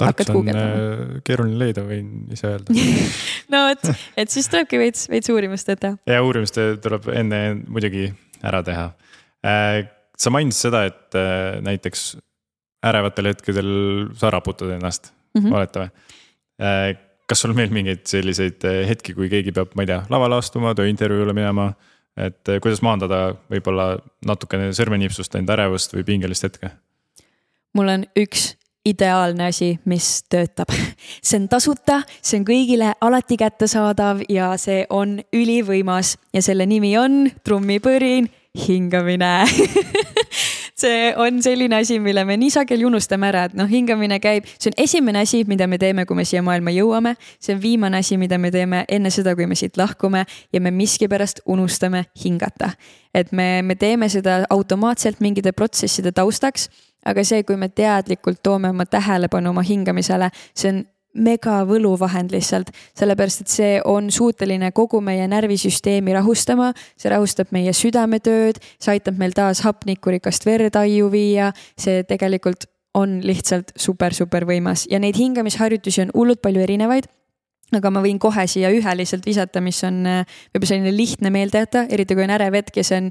Tarkus 0.00 0.32
on 0.32 0.48
äh, 0.48 1.18
keeruline 1.26 1.60
leida, 1.60 1.84
võin 1.86 2.32
ise 2.32 2.48
öelda. 2.54 2.76
No 3.52 3.66
vot, 3.68 3.82
et 4.16 4.32
siis 4.32 4.48
tulebki 4.48 4.80
veits, 4.80 5.04
veits 5.12 5.28
uurimustööd 5.28 5.80
teha. 5.82 5.98
ja 6.08 6.22
uurimustöö 6.24 6.78
tuleb 6.80 7.10
enne 7.12 7.42
muidugi 7.66 8.06
ära 8.42 8.62
teha. 8.64 8.88
Äh, 9.44 9.82
sa 10.16 10.32
mainisid 10.32 10.70
seda, 10.70 10.86
et 10.88 11.16
näiteks 11.66 12.14
ärevatel 12.86 13.30
hetkedel 13.30 13.70
sa 14.18 14.30
raputad 14.32 14.70
ennast 14.74 15.10
mm, 15.34 15.42
-hmm. 15.42 15.54
oletame. 15.56 15.84
Äh, 15.84 16.21
kas 17.32 17.40
sul 17.40 17.54
on 17.54 17.60
veel 17.62 17.72
mingeid 17.72 18.04
selliseid 18.08 18.64
äh, 18.68 18.82
hetki, 18.88 19.14
kui 19.16 19.30
keegi 19.32 19.54
peab, 19.56 19.72
ma 19.78 19.86
ei 19.86 19.92
tea, 19.92 20.02
lavale 20.12 20.38
astuma, 20.40 20.76
tööintervjuule 20.78 21.34
minema? 21.36 21.72
et 22.12 22.44
äh, 22.52 22.58
kuidas 22.60 22.82
maandada 22.84 23.30
võib-olla 23.48 23.94
natukene 24.28 24.66
sõrmenipsust 24.76 25.32
enda 25.38 25.54
ärevust 25.54 25.94
või 25.96 26.04
pingelist 26.04 26.44
hetke? 26.44 26.68
mul 27.72 27.88
on 27.88 28.04
üks 28.20 28.50
ideaalne 28.84 29.46
asi, 29.48 29.76
mis 29.88 30.08
töötab. 30.28 30.74
see 31.24 31.38
on 31.38 31.48
tasuta, 31.48 32.02
see 32.20 32.40
on 32.40 32.44
kõigile 32.44 32.92
alati 33.00 33.38
kättesaadav 33.40 34.24
ja 34.28 34.50
see 34.60 34.82
on 34.90 35.20
ülivõimas 35.32 36.16
ja 36.34 36.42
selle 36.44 36.66
nimi 36.68 36.92
on 37.00 37.30
trummipõrin 37.46 38.28
hingamine 38.66 39.32
see 40.82 41.12
on 41.16 41.40
selline 41.44 41.76
asi, 41.78 41.98
mille 42.02 42.24
me 42.28 42.36
nii 42.40 42.50
sageli 42.54 42.86
unustame 42.88 43.28
ära, 43.30 43.46
et 43.48 43.56
noh, 43.58 43.68
hingamine 43.70 44.18
käib, 44.22 44.48
see 44.58 44.72
on 44.72 44.78
esimene 44.84 45.22
asi, 45.22 45.42
mida 45.48 45.68
me 45.70 45.78
teeme, 45.82 46.06
kui 46.08 46.18
me 46.18 46.26
siia 46.28 46.42
maailma 46.44 46.74
jõuame. 46.74 47.14
see 47.40 47.56
on 47.56 47.62
viimane 47.62 48.02
asi, 48.02 48.18
mida 48.18 48.38
me 48.38 48.50
teeme 48.54 48.84
enne 48.88 49.10
seda, 49.14 49.36
kui 49.38 49.46
me 49.46 49.58
siit 49.58 49.78
lahkume 49.80 50.24
ja 50.52 50.60
me 50.60 50.70
miskipärast 50.74 51.44
unustame 51.46 52.06
hingata. 52.24 52.72
et 53.14 53.32
me, 53.32 53.62
me 53.62 53.74
teeme 53.74 54.08
seda 54.08 54.42
automaatselt 54.50 55.20
mingite 55.20 55.52
protsesside 55.52 56.12
taustaks 56.12 56.68
aga 57.06 57.24
see, 57.26 57.42
kui 57.42 57.56
me 57.58 57.68
teadlikult 57.68 58.42
toome 58.42 58.70
oma 58.70 58.86
tähelepanu 58.86 59.50
oma 59.50 59.62
hingamisele, 59.66 60.30
see 60.54 60.70
on 60.70 60.82
mega 61.14 61.60
võluvahend 61.68 62.32
lihtsalt, 62.32 62.70
sellepärast 62.98 63.44
et 63.44 63.52
see 63.52 63.72
on 63.88 64.10
suuteline 64.12 64.72
kogu 64.72 65.00
meie 65.04 65.26
närvisüsteemi 65.28 66.14
rahustama. 66.16 66.72
see 66.96 67.10
rahustab 67.12 67.52
meie 67.52 67.72
südametööd, 67.72 68.60
see 68.80 68.96
aitab 68.96 69.18
meil 69.18 69.34
taas 69.36 69.62
hapnikurikast 69.66 70.46
verd 70.46 70.76
aiu 70.76 71.10
viia, 71.12 71.52
see 71.76 72.02
tegelikult 72.08 72.68
on 72.94 73.20
lihtsalt 73.24 73.72
super-super 73.76 74.44
võimas. 74.48 74.86
Ja 74.90 75.00
neid 75.00 75.16
hingamisharjutusi 75.16 76.06
on 76.06 76.14
hullult 76.14 76.42
palju 76.44 76.60
erinevaid. 76.60 77.08
Aga 77.72 77.88
ma 77.88 78.02
võin 78.04 78.18
kohe 78.20 78.44
siia 78.50 78.68
ühe 78.68 78.96
lihtsalt 78.96 79.24
visata, 79.24 79.62
mis 79.64 79.78
on 79.88 80.02
äh, 80.04 80.24
võib-olla 80.52 80.68
selline 80.74 80.92
lihtne 80.92 81.30
meelde 81.32 81.62
jätta, 81.62 81.86
eriti 81.88 82.16
kui 82.16 82.26
on 82.26 82.34
ärev 82.34 82.58
hetk 82.58 82.76
ja 82.76 82.84
see 82.84 82.98
on 83.00 83.06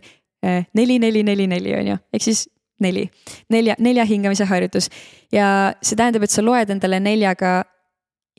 äh, 0.46 0.68
neli, 0.78 1.00
neli, 1.02 1.24
neli, 1.26 1.48
neli 1.50 1.74
on 1.80 1.90
ju, 1.94 1.96
ehk 2.14 2.28
siis 2.28 2.44
neli, 2.82 3.08
nelja, 3.50 3.76
nelja 3.80 4.06
hingamise 4.06 4.46
harjutus. 4.46 4.90
ja 5.34 5.74
see 5.82 5.98
tähendab, 5.98 6.26
et 6.26 6.34
sa 6.34 6.46
loed 6.46 6.70
endale 6.74 7.00
neljaga 7.02 7.64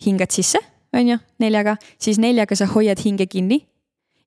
hingad 0.06 0.30
sisse, 0.30 0.58
on 0.92 1.08
ju, 1.08 1.18
neljaga, 1.40 1.76
siis 1.98 2.18
neljaga 2.20 2.56
sa 2.56 2.66
hoiad 2.66 3.00
hinge 3.04 3.26
kinni. 3.26 3.66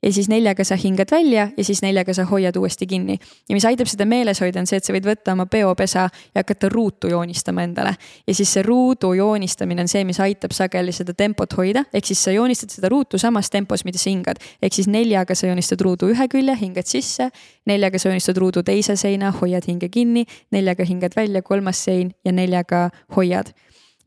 ja 0.04 0.12
siis 0.14 0.28
neljaga 0.30 0.64
sa 0.64 0.76
hingad 0.76 1.10
välja 1.12 1.48
ja 1.58 1.64
siis 1.64 1.80
neljaga 1.82 2.14
sa 2.14 2.26
hoiad 2.30 2.56
uuesti 2.56 2.86
kinni. 2.88 3.18
ja 3.50 3.56
mis 3.56 3.66
aitab 3.66 3.88
seda 3.88 4.06
meeles 4.06 4.42
hoida, 4.42 4.60
on 4.60 4.68
see, 4.68 4.78
et 4.78 4.86
sa 4.86 4.94
võid 4.94 5.06
võtta 5.08 5.34
oma 5.34 5.46
peopesa 5.46 6.04
ja 6.36 6.44
hakata 6.44 6.70
ruutu 6.70 7.08
joonistama 7.10 7.64
endale. 7.64 7.96
ja 8.28 8.36
siis 8.36 8.54
see 8.54 8.64
ruudu 8.64 9.14
joonistamine 9.14 9.82
on 9.82 9.88
see, 9.88 10.04
mis 10.06 10.20
aitab 10.20 10.54
sageli 10.54 10.92
seda 10.92 11.14
tempot 11.14 11.58
hoida, 11.58 11.86
ehk 11.94 12.06
siis 12.06 12.24
sa 12.24 12.32
joonistad 12.32 12.70
seda 12.70 12.90
ruutu 12.90 13.18
samas 13.18 13.50
tempos, 13.50 13.86
mida 13.86 13.98
sa 13.98 14.10
hingad. 14.10 14.42
ehk 14.62 14.74
siis 14.74 14.88
neljaga 14.88 15.36
sa 15.36 15.48
joonistad 15.48 15.82
ruudu 15.82 16.12
ühe 16.14 16.28
külje, 16.28 16.58
hingad 16.62 16.86
sisse, 16.86 17.30
neljaga 17.66 18.00
sa 18.00 18.10
joonistad 18.10 18.38
ruudu 18.38 18.64
teise 18.64 18.96
seina, 18.96 19.32
hoiad 19.32 19.66
hinge 19.68 19.90
kinni, 19.90 20.26
neljaga 20.52 20.86
hingad 20.86 21.16
välja, 21.16 21.42
kolmas 21.42 21.84
sein 21.86 22.12
ja 22.26 22.32
neljaga 22.32 22.90
hoiad 23.16 23.54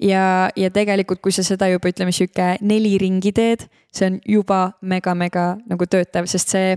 ja, 0.00 0.50
ja 0.56 0.70
tegelikult, 0.70 1.22
kui 1.24 1.34
sa 1.34 1.44
seda 1.46 1.68
juba 1.70 1.90
ütleme, 1.92 2.14
sihuke 2.14 2.56
neli 2.60 2.96
ringi 3.00 3.32
teed, 3.34 3.66
see 3.94 4.10
on 4.10 4.20
juba 4.28 4.68
mega-mega 4.82 5.54
nagu 5.68 5.88
töötav, 5.90 6.28
sest 6.30 6.54
see 6.54 6.76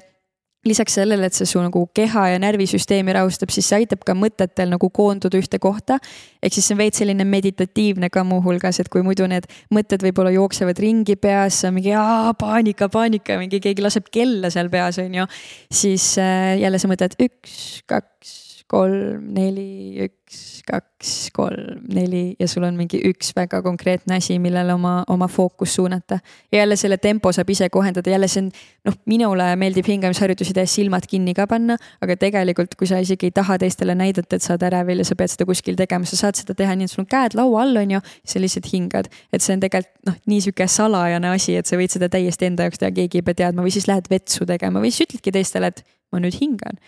lisaks 0.66 0.94
sellele, 0.94 1.26
et 1.26 1.34
see 1.34 1.48
su 1.50 1.62
nagu 1.62 1.82
keha 1.96 2.28
ja 2.36 2.42
närvisüsteemi 2.42 3.16
rahustab, 3.18 3.50
siis 3.54 3.66
see 3.72 3.80
aitab 3.82 4.04
ka 4.06 4.14
mõtetel 4.18 4.70
nagu 4.70 4.92
koonduda 4.94 5.40
ühte 5.42 5.58
kohta. 5.62 5.98
ehk 6.42 6.54
siis 6.54 6.68
see 6.68 6.76
on 6.76 6.82
veits 6.84 7.02
selline 7.02 7.26
meditatiivne 7.26 8.12
ka 8.14 8.24
muuhulgas, 8.28 8.80
et 8.80 8.90
kui 8.94 9.02
muidu 9.06 9.26
need 9.30 9.50
mõtted 9.74 10.06
võib-olla 10.06 10.34
jooksevad 10.36 10.78
ringi 10.78 11.18
peas, 11.18 11.64
mingi 11.74 11.96
aa, 11.98 12.36
paanika, 12.38 12.90
paanika, 12.94 13.40
mingi 13.42 13.62
keegi 13.64 13.82
laseb 13.82 14.14
kella 14.14 14.54
seal 14.54 14.70
peas, 14.70 15.02
on 15.02 15.18
ju. 15.24 15.28
siis 15.74 16.14
äh, 16.22 16.62
jälle 16.62 16.78
sa 16.78 16.94
mõtled 16.94 17.18
üks, 17.26 17.82
kaks 17.90 18.51
kolm, 18.72 19.26
neli, 19.36 20.00
üks, 20.06 20.62
kaks, 20.64 21.12
kolm, 21.36 21.82
neli 21.92 22.38
ja 22.40 22.48
sul 22.48 22.64
on 22.64 22.78
mingi 22.80 23.02
üks 23.10 23.34
väga 23.36 23.60
konkreetne 23.66 24.16
asi, 24.22 24.38
millele 24.40 24.72
oma, 24.78 25.02
oma 25.12 25.28
fookus 25.32 25.76
suunata. 25.76 26.20
ja 26.52 26.62
jälle 26.62 26.78
selle 26.80 26.98
tempo 26.98 27.34
saab 27.36 27.50
ise 27.52 27.68
kohendada, 27.70 28.10
jälle 28.14 28.30
see 28.32 28.46
on 28.46 28.52
noh, 28.88 28.96
minule 29.12 29.50
meeldib 29.60 29.90
hingamisharjutusi 29.92 30.56
tehes 30.56 30.76
silmad 30.80 31.08
kinni 31.12 31.34
ka 31.36 31.48
panna, 31.52 31.76
aga 32.02 32.16
tegelikult, 32.22 32.78
kui 32.80 32.88
sa 32.88 33.02
isegi 33.04 33.28
ei 33.28 33.36
taha 33.36 33.58
teistele 33.62 33.96
näidata, 33.98 34.40
et 34.40 34.46
sa 34.46 34.56
oled 34.56 34.64
ärevil 34.70 35.04
ja 35.04 35.10
sa 35.10 35.20
pead 35.20 35.34
seda 35.34 35.50
kuskil 35.50 35.80
tegema, 35.80 36.08
sa 36.08 36.22
saad 36.22 36.40
seda 36.40 36.56
teha 36.56 36.78
nii, 36.78 36.88
et 36.88 36.96
sul 36.96 37.04
on 37.04 37.12
käed 37.12 37.36
laua 37.40 37.66
all, 37.66 37.82
on 37.84 37.98
ju, 37.98 38.04
sa 38.24 38.40
lihtsalt 38.40 38.72
hingad. 38.72 39.12
et 39.34 39.44
see 39.44 39.58
on 39.58 39.66
tegelikult 39.66 40.08
noh, 40.08 40.16
nii 40.32 40.48
sihuke 40.48 40.70
salajane 40.72 41.36
asi, 41.36 41.58
et 41.60 41.68
sa 41.68 41.80
võid 41.80 41.92
seda 41.92 42.08
täiesti 42.12 42.48
enda 42.48 42.70
jaoks 42.70 42.80
teha, 42.80 42.96
keegi 42.96 43.20
ei 43.20 43.28
pea 43.28 43.44
teadma. 43.44 43.66
Või 43.66 43.76
siis 43.76 43.90
lähed 43.90 44.08
vetsu 44.10 44.48
tegema. 44.48 44.82
Või 44.82 44.94
siis 44.94 45.10
ütledki 45.10 45.34
teistele, 45.36 45.70
et 45.74 45.84
ma 46.12 46.22
nüüd 46.24 46.40
hingan 46.40 46.80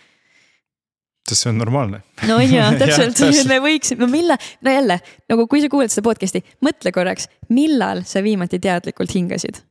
sest 1.28 1.44
see 1.44 1.52
on 1.52 1.60
normaalne. 1.60 2.02
no 2.28 2.38
ja 2.44 2.70
täpselt 2.80 3.46
me 3.48 3.60
võiksime, 3.64 4.04
no 4.04 4.10
millal, 4.12 4.50
no 4.64 4.74
jälle 4.74 4.98
nagu 5.30 5.46
kui 5.50 5.62
sa 5.64 5.70
kuulad 5.72 5.92
seda 5.92 6.04
podcast'i, 6.08 6.44
mõtle 6.64 6.92
korraks, 6.94 7.30
millal 7.54 8.04
sa 8.08 8.22
viimati 8.24 8.60
teadlikult 8.62 9.14
hingasid? 9.16 9.62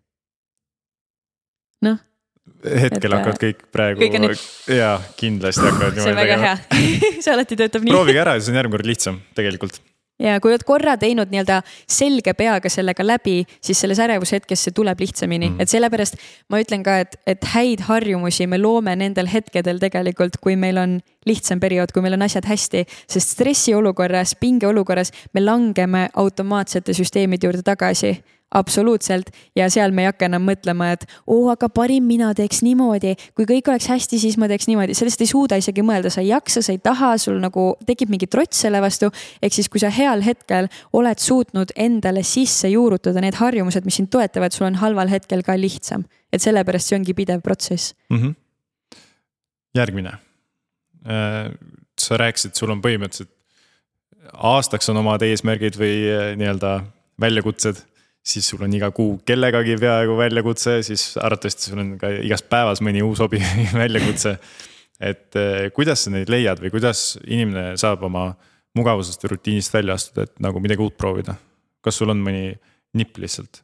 noh. 1.86 2.01
hetkel 2.64 3.10
et, 3.12 3.18
hakkavad 3.18 3.41
kõik 3.45 3.66
praegu 3.76 4.12
nüüd... 4.26 4.43
ja 4.72 4.95
kindlasti 5.20 5.66
hakkavad. 5.68 5.97
see 6.04 6.14
on 6.14 6.22
väga 6.22 6.38
tegema. 6.38 6.54
hea 6.76 7.16
see 7.24 7.34
alati 7.36 7.60
töötab 7.60 7.86
nii. 7.86 7.95
proovige 7.95 8.24
ära 8.26 8.38
ja 8.38 8.43
siis 8.43 8.54
on 8.54 8.62
järgmine 8.62 8.80
kord 8.80 8.93
lihtsam 8.93 9.20
tegelikult 9.38 9.82
ja 10.24 10.39
kui 10.41 10.53
oled 10.53 10.63
korra 10.67 10.95
teinud 10.99 11.32
nii-öelda 11.32 11.61
selge 11.89 12.34
peaga 12.38 12.71
sellega 12.71 13.05
läbi, 13.05 13.41
siis 13.63 13.82
selles 13.84 14.01
ärevushetkes 14.03 14.67
see 14.67 14.76
tuleb 14.76 15.01
lihtsamini. 15.03 15.51
Mm., 15.51 15.63
et 15.63 15.71
sellepärast 15.71 16.19
ma 16.53 16.61
ütlen 16.63 16.86
ka, 16.86 16.99
et, 17.03 17.17
et 17.28 17.49
häid 17.53 17.86
harjumusi 17.89 18.47
me 18.47 18.59
loome 18.61 18.95
nendel 18.99 19.30
hetkedel 19.32 19.82
tegelikult, 19.84 20.39
kui 20.43 20.55
meil 20.59 20.80
on 20.82 20.99
lihtsam 21.28 21.61
periood, 21.63 21.93
kui 21.93 22.03
meil 22.03 22.17
on 22.17 22.26
asjad 22.26 22.47
hästi, 22.47 22.86
sest 23.07 23.36
stressiolukorras, 23.38 24.36
pingeolukorras 24.39 25.13
me 25.34 25.43
langeme 25.43 26.07
automaatsete 26.19 26.95
süsteemide 26.95 27.47
juurde 27.47 27.63
tagasi 27.65 28.17
absoluutselt 28.54 29.32
ja 29.56 29.70
seal 29.74 29.91
me 29.95 30.04
ei 30.04 30.10
hakka 30.12 30.28
enam 30.30 30.45
mõtlema, 30.47 30.91
et 30.95 31.06
oo, 31.28 31.47
aga 31.51 31.70
parim 31.74 32.06
mina 32.08 32.32
teeks 32.38 32.62
niimoodi, 32.66 33.16
kui 33.38 33.47
kõik 33.49 33.70
oleks 33.72 33.89
hästi, 33.91 34.20
siis 34.22 34.38
ma 34.41 34.49
teeks 34.51 34.70
niimoodi, 34.70 34.95
sellest 34.97 35.24
ei 35.26 35.30
suuda 35.30 35.60
isegi 35.62 35.86
mõelda, 35.86 36.12
sa 36.14 36.22
ei 36.24 36.30
jaksa, 36.32 36.64
sa 36.66 36.76
ei 36.76 36.82
taha, 36.84 37.14
sul 37.22 37.39
nagu 37.43 37.72
tekib 37.88 38.14
mingi 38.14 38.30
trots 38.32 38.64
selle 38.66 38.82
vastu. 38.84 39.12
ehk 39.41 39.54
siis, 39.54 39.70
kui 39.70 39.82
sa 39.82 39.91
heal 39.93 40.24
hetkel 40.26 40.70
oled 40.93 41.20
suutnud 41.20 41.74
endale 41.76 42.24
sisse 42.24 42.70
juurutada 42.70 43.22
need 43.22 43.39
harjumused, 43.39 43.86
mis 43.86 44.01
sind 44.01 44.12
toetavad, 44.14 44.54
sul 44.54 44.70
on 44.70 44.82
halval 44.82 45.10
hetkel 45.10 45.43
ka 45.43 45.58
lihtsam, 45.58 46.06
et 46.32 46.41
sellepärast 46.41 46.91
see 46.91 46.99
ongi 46.99 47.14
pidev 47.14 47.41
protsess 47.41 47.93
mm. 48.10 48.18
-hmm. 48.18 48.36
järgmine. 49.76 50.18
Äh, 51.04 51.51
sa 51.99 52.18
rääkisid, 52.18 52.56
sul 52.56 52.72
on 52.72 52.82
põhimõtteliselt 52.82 53.32
aastaks 54.34 54.89
on 54.89 54.97
omad 54.97 55.22
eesmärgid 55.22 55.78
või 55.80 55.95
äh, 56.08 56.36
nii-öelda 56.39 56.84
väljakutsed 57.22 57.84
siis 58.24 58.47
sul 58.47 58.63
on 58.63 58.74
iga 58.74 58.89
kuu 58.95 59.17
kellegagi 59.28 59.76
peaaegu 59.82 60.15
väljakutse, 60.17 60.78
siis 60.88 61.13
arvatavasti 61.19 61.69
sul 61.69 61.82
on 61.84 61.91
ka 62.01 62.11
igas 62.24 62.45
päevas 62.47 62.82
mõni 62.86 63.03
uus 63.03 63.21
hobi 63.24 63.41
väljakutse. 63.84 64.38
et 65.03 65.36
eh, 65.39 65.67
kuidas 65.76 66.05
sa 66.05 66.13
neid 66.13 66.32
leiad 66.32 66.61
või 66.63 66.71
kuidas 66.71 67.17
inimene 67.28 67.74
saab 67.80 68.05
oma 68.07 68.30
mugavusest 68.78 69.26
või 69.26 69.36
rutiinist 69.36 69.74
välja 69.74 69.97
astuda, 69.99 70.28
et 70.28 70.39
nagu 70.43 70.63
midagi 70.63 70.82
uut 70.86 70.97
proovida? 70.97 71.36
kas 71.84 71.99
sul 71.99 72.13
on 72.13 72.24
mõni 72.24 72.53
nipp 72.95 73.19
lihtsalt? 73.19 73.63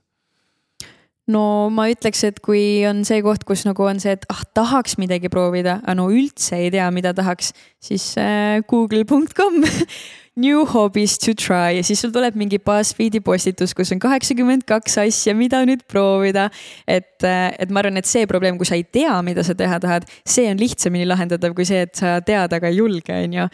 no 1.29 1.69
ma 1.73 1.87
ütleks, 1.91 2.23
et 2.27 2.39
kui 2.43 2.83
on 2.89 3.03
see 3.07 3.21
koht, 3.25 3.45
kus 3.47 3.63
nagu 3.67 3.85
on 3.87 4.01
see, 4.01 4.15
et 4.17 4.25
ah 4.33 4.41
tahaks 4.57 4.97
midagi 5.01 5.31
proovida, 5.31 5.79
aga 5.85 5.95
no 6.01 6.09
üldse 6.11 6.57
ei 6.57 6.71
tea, 6.73 6.89
mida 6.91 7.13
tahaks, 7.15 7.53
siis 7.83 8.11
äh, 8.19 8.59
google.com 8.67 9.61
new 10.39 10.65
hobbies 10.65 11.17
to 11.19 11.33
try 11.37 11.75
ja 11.77 11.83
siis 11.85 12.01
sul 12.03 12.13
tuleb 12.15 12.37
mingi 12.39 12.59
BuzzFeedi 12.63 13.21
postitus, 13.25 13.73
kus 13.77 13.91
on 13.93 14.01
kaheksakümmend 14.01 14.65
kaks 14.69 14.99
asja, 15.03 15.35
mida 15.37 15.61
nüüd 15.67 15.83
proovida. 15.91 16.49
et, 16.87 17.17
äh, 17.23 17.51
et 17.59 17.71
ma 17.71 17.83
arvan, 17.83 17.99
et 17.99 18.07
see 18.09 18.27
probleem, 18.27 18.57
kui 18.57 18.67
sa 18.67 18.77
ei 18.79 18.85
tea, 18.85 19.13
mida 19.25 19.43
sa 19.43 19.55
teha 19.57 19.79
tahad, 19.79 20.07
see 20.27 20.47
on 20.51 20.59
lihtsamini 20.59 21.07
lahendatav 21.09 21.55
kui 21.57 21.67
see, 21.67 21.83
et 21.87 21.95
sa 21.95 22.19
tead, 22.25 22.55
aga 22.55 22.71
ei 22.71 22.79
julge, 22.79 23.13
on 23.13 23.37
ju. 23.41 23.49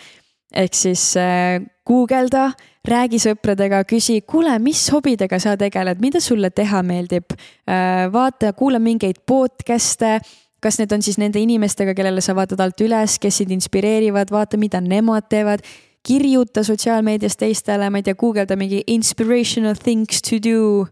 ehk 0.55 0.77
siis 0.77 1.03
äh, 1.19 1.59
guugelda, 1.85 2.51
räägi 2.85 3.19
sõpradega, 3.19 3.81
küsi, 3.89 4.21
kuule, 4.21 4.53
mis 4.61 4.85
hobidega 4.93 5.39
sa 5.41 5.57
tegeled, 5.57 5.99
mida 6.01 6.21
sulle 6.21 6.51
teha 6.53 6.83
meeldib 6.85 7.33
äh,. 7.35 8.05
vaata, 8.13 8.53
kuula 8.53 8.79
mingeid 8.79 9.25
podcast'e 9.25 10.19
kas 10.65 10.79
need 10.81 10.93
on 10.95 11.03
siis 11.05 11.19
nende 11.21 11.37
inimestega, 11.37 11.93
kellele 11.93 12.23
sa 12.25 12.33
vaatad 12.33 12.61
alt 12.63 12.81
üles, 12.81 13.19
kes 13.21 13.41
sind 13.41 13.51
inspireerivad, 13.53 14.31
vaata, 14.33 14.57
mida 14.57 14.79
nemad 14.81 15.27
teevad 15.29 15.61
kirjuta 16.05 16.63
sotsiaalmeedias 16.63 17.37
teistele, 17.39 17.89
ma 17.89 18.01
ei 18.01 18.05
tea, 18.05 18.17
guugelda 18.19 18.57
mingi 18.59 18.83
inspirational 18.91 19.77
things 19.81 20.21
to 20.25 20.39
do 20.43 20.85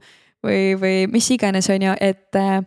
või, 0.44 0.74
või 0.80 0.96
mis 1.12 1.30
iganes, 1.36 1.70
on 1.74 1.86
ju, 1.88 1.96
et 2.04 2.40
äh, 2.40 2.60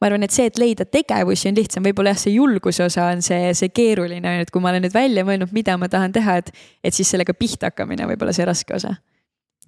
ma 0.00 0.08
arvan, 0.08 0.24
et 0.24 0.34
see, 0.34 0.48
et 0.48 0.58
leida 0.60 0.86
tegevusi 0.88 1.50
on 1.50 1.58
lihtsam, 1.58 1.84
võib-olla 1.84 2.14
jah, 2.14 2.22
see 2.22 2.34
julguse 2.36 2.86
osa 2.86 3.10
on 3.12 3.24
see, 3.24 3.52
see 3.58 3.72
keeruline, 3.74 4.24
on 4.24 4.40
ju, 4.40 4.46
et 4.46 4.52
kui 4.54 4.64
ma 4.64 4.72
olen 4.72 4.86
nüüd 4.86 4.96
välja 4.96 5.24
mõelnud, 5.28 5.54
mida 5.56 5.76
ma 5.80 5.90
tahan 5.92 6.14
teha, 6.16 6.40
et, 6.40 6.52
et 6.84 6.96
siis 6.96 7.10
sellega 7.12 7.36
pihta 7.36 7.72
hakkamine 7.72 8.08
võib-olla 8.12 8.34
see 8.36 8.48
raske 8.48 8.76
osa. 8.76 8.96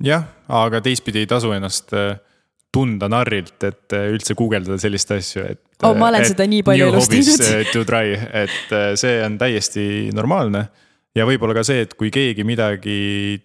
jah, 0.03 0.29
aga 0.49 0.81
teistpidi 0.85 1.25
ei 1.25 1.31
tasu 1.31 1.53
ennast 1.55 1.93
äh, 1.97 2.15
tunda 2.73 3.11
narrilt, 3.13 3.59
et 3.69 3.99
äh, 3.99 4.09
üldse 4.15 4.39
guugeldada 4.39 4.79
sellist 4.81 5.13
asju, 5.13 5.45
et. 5.53 5.61
oh, 5.83 5.99
ma 5.99 6.09
olen 6.09 6.25
seda 6.31 6.47
nii 6.49 6.65
palju 6.71 6.89
elus 6.89 7.11
teinud. 7.13 7.45
To 7.75 7.85
try, 7.89 8.17
et 8.47 8.79
see 9.01 9.19
on 9.27 9.37
täiesti 9.43 9.85
normaalne 10.17 10.65
ja 11.17 11.27
võib-olla 11.29 11.57
ka 11.57 11.65
see, 11.67 11.85
et 11.87 11.95
kui 11.99 12.11
keegi 12.15 12.45
midagi 12.47 12.97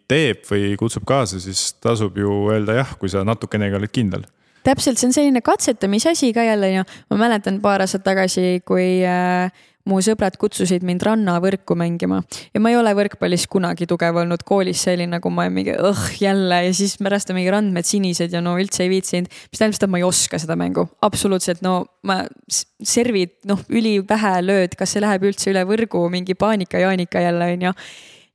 teeb 0.10 0.46
või 0.50 0.74
kutsub 0.80 1.06
kaasa, 1.08 1.42
siis 1.44 1.74
tasub 1.84 2.18
ju 2.20 2.48
öelda 2.54 2.80
jah, 2.82 2.98
kui 3.00 3.12
sa 3.12 3.26
natukenegi 3.28 3.80
oled 3.80 3.94
kindel. 3.94 4.26
Täpselt, 4.68 5.00
see 5.00 5.08
on 5.08 5.16
selline 5.16 5.42
katsetamise 5.46 6.12
asi 6.12 6.34
ka 6.36 6.44
jälle 6.44 6.74
ju, 6.74 6.84
ma 7.12 7.20
mäletan 7.22 7.62
paar 7.64 7.84
aastat 7.86 8.04
tagasi, 8.04 8.60
kui 8.68 9.00
äh, 9.08 9.52
mu 9.88 10.00
sõbrad 10.04 10.36
kutsusid 10.40 10.84
mind 10.88 11.04
rannavõrku 11.08 11.78
mängima. 11.80 12.22
Ja 12.54 12.62
ma 12.64 12.72
ei 12.72 12.78
ole 12.80 12.94
võrkpallis 12.98 13.48
kunagi 13.52 13.88
tugev 13.90 14.20
olnud, 14.22 14.44
koolis 14.48 14.82
see 14.84 14.98
oli 14.98 15.08
nagu 15.10 15.32
ma 15.34 15.48
mingi 15.54 15.76
õh 15.76 16.04
jälle. 16.22 16.62
Ja 16.68 16.74
siis 16.76 16.98
pärast 17.02 17.32
on 17.32 17.40
mingi 17.40 17.54
randmed 17.54 17.88
sinised 17.88 18.36
ja 18.36 18.42
no 18.44 18.58
üldse 18.60 18.86
ei 18.86 18.92
viitsinud. 18.92 19.32
mis 19.32 19.62
tähendab 19.62 19.78
seda, 19.80 19.88
et 19.88 19.96
ma 19.96 20.02
ei 20.02 20.08
oska 20.08 20.42
seda 20.42 20.58
mängu, 20.60 20.88
absoluutselt, 21.06 21.64
no 21.66 21.80
ma 22.08 22.22
servid 22.48 23.38
noh, 23.50 23.64
ülivähe 23.70 24.36
lööd, 24.44 24.78
kas 24.78 24.96
see 24.96 25.04
läheb 25.04 25.26
üldse 25.30 25.52
üle 25.54 25.64
võrgu, 25.68 26.04
mingi 26.14 26.36
paanika-jaanika 26.38 27.24
jälle 27.24 27.52
onju. 27.56 27.74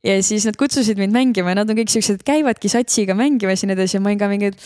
Ja 0.03 0.17
siis 0.19 0.43
nad 0.43 0.57
kutsusid 0.59 0.99
mind 0.99 1.15
mängima 1.15 1.53
ja 1.53 1.61
nad 1.61 1.69
on 1.71 1.77
kõik 1.79 1.91
siuksed, 1.93 2.25
käivadki 2.27 2.71
satsiga 2.71 3.15
mängimas 3.15 3.63
ja 3.63 3.69
nii 3.69 3.77
edasi. 3.77 3.95
Ja 3.97 4.03
ma 4.03 4.11
olin 4.11 4.19
ka 4.19 4.27
mingi, 4.31 4.51
et 4.51 4.65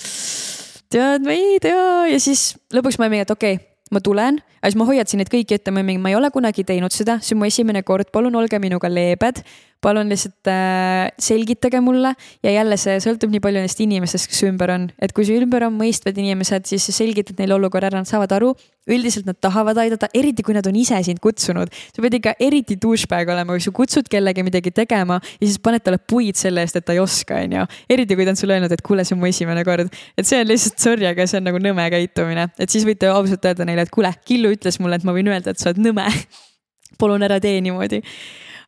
tead, 0.94 1.26
ma 1.28 1.36
ei 1.36 1.60
tea. 1.62 2.08
Ja 2.10 2.18
siis 2.22 2.56
lõpuks 2.74 2.98
ma 2.98 3.06
olin 3.06 3.18
mingi, 3.18 3.28
et 3.28 3.34
okei 3.36 3.60
okay, 3.60 3.77
ma 3.92 4.02
tulen, 4.04 4.42
aga 4.60 4.72
siis 4.72 4.80
ma 4.80 4.88
hoiatasin 4.90 5.22
neid 5.22 5.32
kõiki 5.32 5.58
ette, 5.58 5.72
ma 5.72 5.84
mingi, 5.86 6.02
ma 6.02 6.12
ei 6.12 6.18
ole 6.18 6.30
kunagi 6.34 6.66
teinud 6.68 6.94
seda, 6.94 7.20
see 7.24 7.36
on 7.36 7.42
mu 7.42 7.50
esimene 7.50 7.84
kord, 7.88 8.12
palun 8.14 8.36
olge 8.40 8.60
minuga 8.60 8.90
leebed. 8.92 9.44
Palun 9.84 10.10
lihtsalt 10.10 10.50
äh, 10.50 11.12
selgitage 11.22 11.80
mulle 11.84 12.14
ja 12.44 12.54
jälle 12.54 12.78
see 12.82 12.98
sõltub 13.04 13.32
nii 13.34 13.42
palju 13.44 13.62
neist 13.62 13.82
inimestest, 13.84 14.30
kes 14.32 14.42
ümber 14.48 14.74
on, 14.74 14.88
et 15.04 15.14
kui 15.16 15.26
su 15.28 15.36
ümber 15.38 15.68
on 15.68 15.76
mõistvad 15.78 16.18
inimesed, 16.18 16.66
siis 16.70 16.88
sa 16.90 16.96
selgitad 16.96 17.38
neile 17.42 17.56
olukorra 17.58 17.92
ära, 17.92 18.02
nad 18.02 18.10
saavad 18.10 18.34
aru. 18.40 18.56
üldiselt 18.88 19.26
nad 19.28 19.36
tahavad 19.44 19.76
aidata, 19.84 20.08
eriti 20.16 20.46
kui 20.48 20.56
nad 20.56 20.68
on 20.70 20.76
ise 20.80 20.96
sind 21.04 21.20
kutsunud. 21.20 21.68
sa 21.96 22.02
pead 22.02 22.14
ikka 22.18 22.34
eriti 22.40 22.78
douchebag 22.80 23.30
olema, 23.34 23.54
kui 23.54 23.62
sa 23.62 23.72
kutsud 23.72 24.08
kellegi 24.10 24.44
midagi 24.48 24.72
tegema 24.72 25.20
ja 25.22 25.44
siis 25.44 25.60
paned 25.60 25.84
talle 25.84 26.00
puid 26.00 26.40
selle 26.40 26.64
eest, 26.64 26.80
et 26.80 26.86
ta 26.86 26.96
ei 26.96 27.04
oska, 27.04 27.42
on 27.44 27.58
ju. 27.60 27.68
eriti 27.90 28.16
kui 28.16 28.26
ta 28.26 28.34
on 28.34 28.40
sulle 28.40 28.58
öelnud, 28.58 28.72
et 28.72 28.82
kuule, 28.82 29.06
see 29.06 29.16
on 29.16 29.22
mu 29.22 29.30
esimene 29.30 29.66
kord, 29.68 29.94
et 30.18 30.26
see 30.26 30.42
on 30.42 30.48
lihtsalt 30.48 30.80
sorry, 30.80 31.06
aga 31.06 31.28
see 31.28 31.42
on 31.42 31.50
nagu 31.52 31.62
nõme 31.62 31.86
käitumine, 31.92 32.50
et 32.58 32.74
siis 32.74 32.88
võite 32.88 33.12
ausalt 33.12 33.46
öelda 33.46 33.68
neile, 33.68 33.86
et 33.86 33.94
kuule, 33.94 34.14
Killu 34.26 34.56
ütles 34.56 34.80
mulle, 34.80 34.98
et 34.98 35.06
ma 35.06 35.14
võin 35.14 35.30
öelda, 35.30 35.52
et 35.52 35.62
sa 35.62 35.70
oled 35.70 35.84
nõme 35.84 36.08
palun 37.02 37.28
ära 37.28 37.42
tee 37.44 37.60
niimoodi 37.62 38.02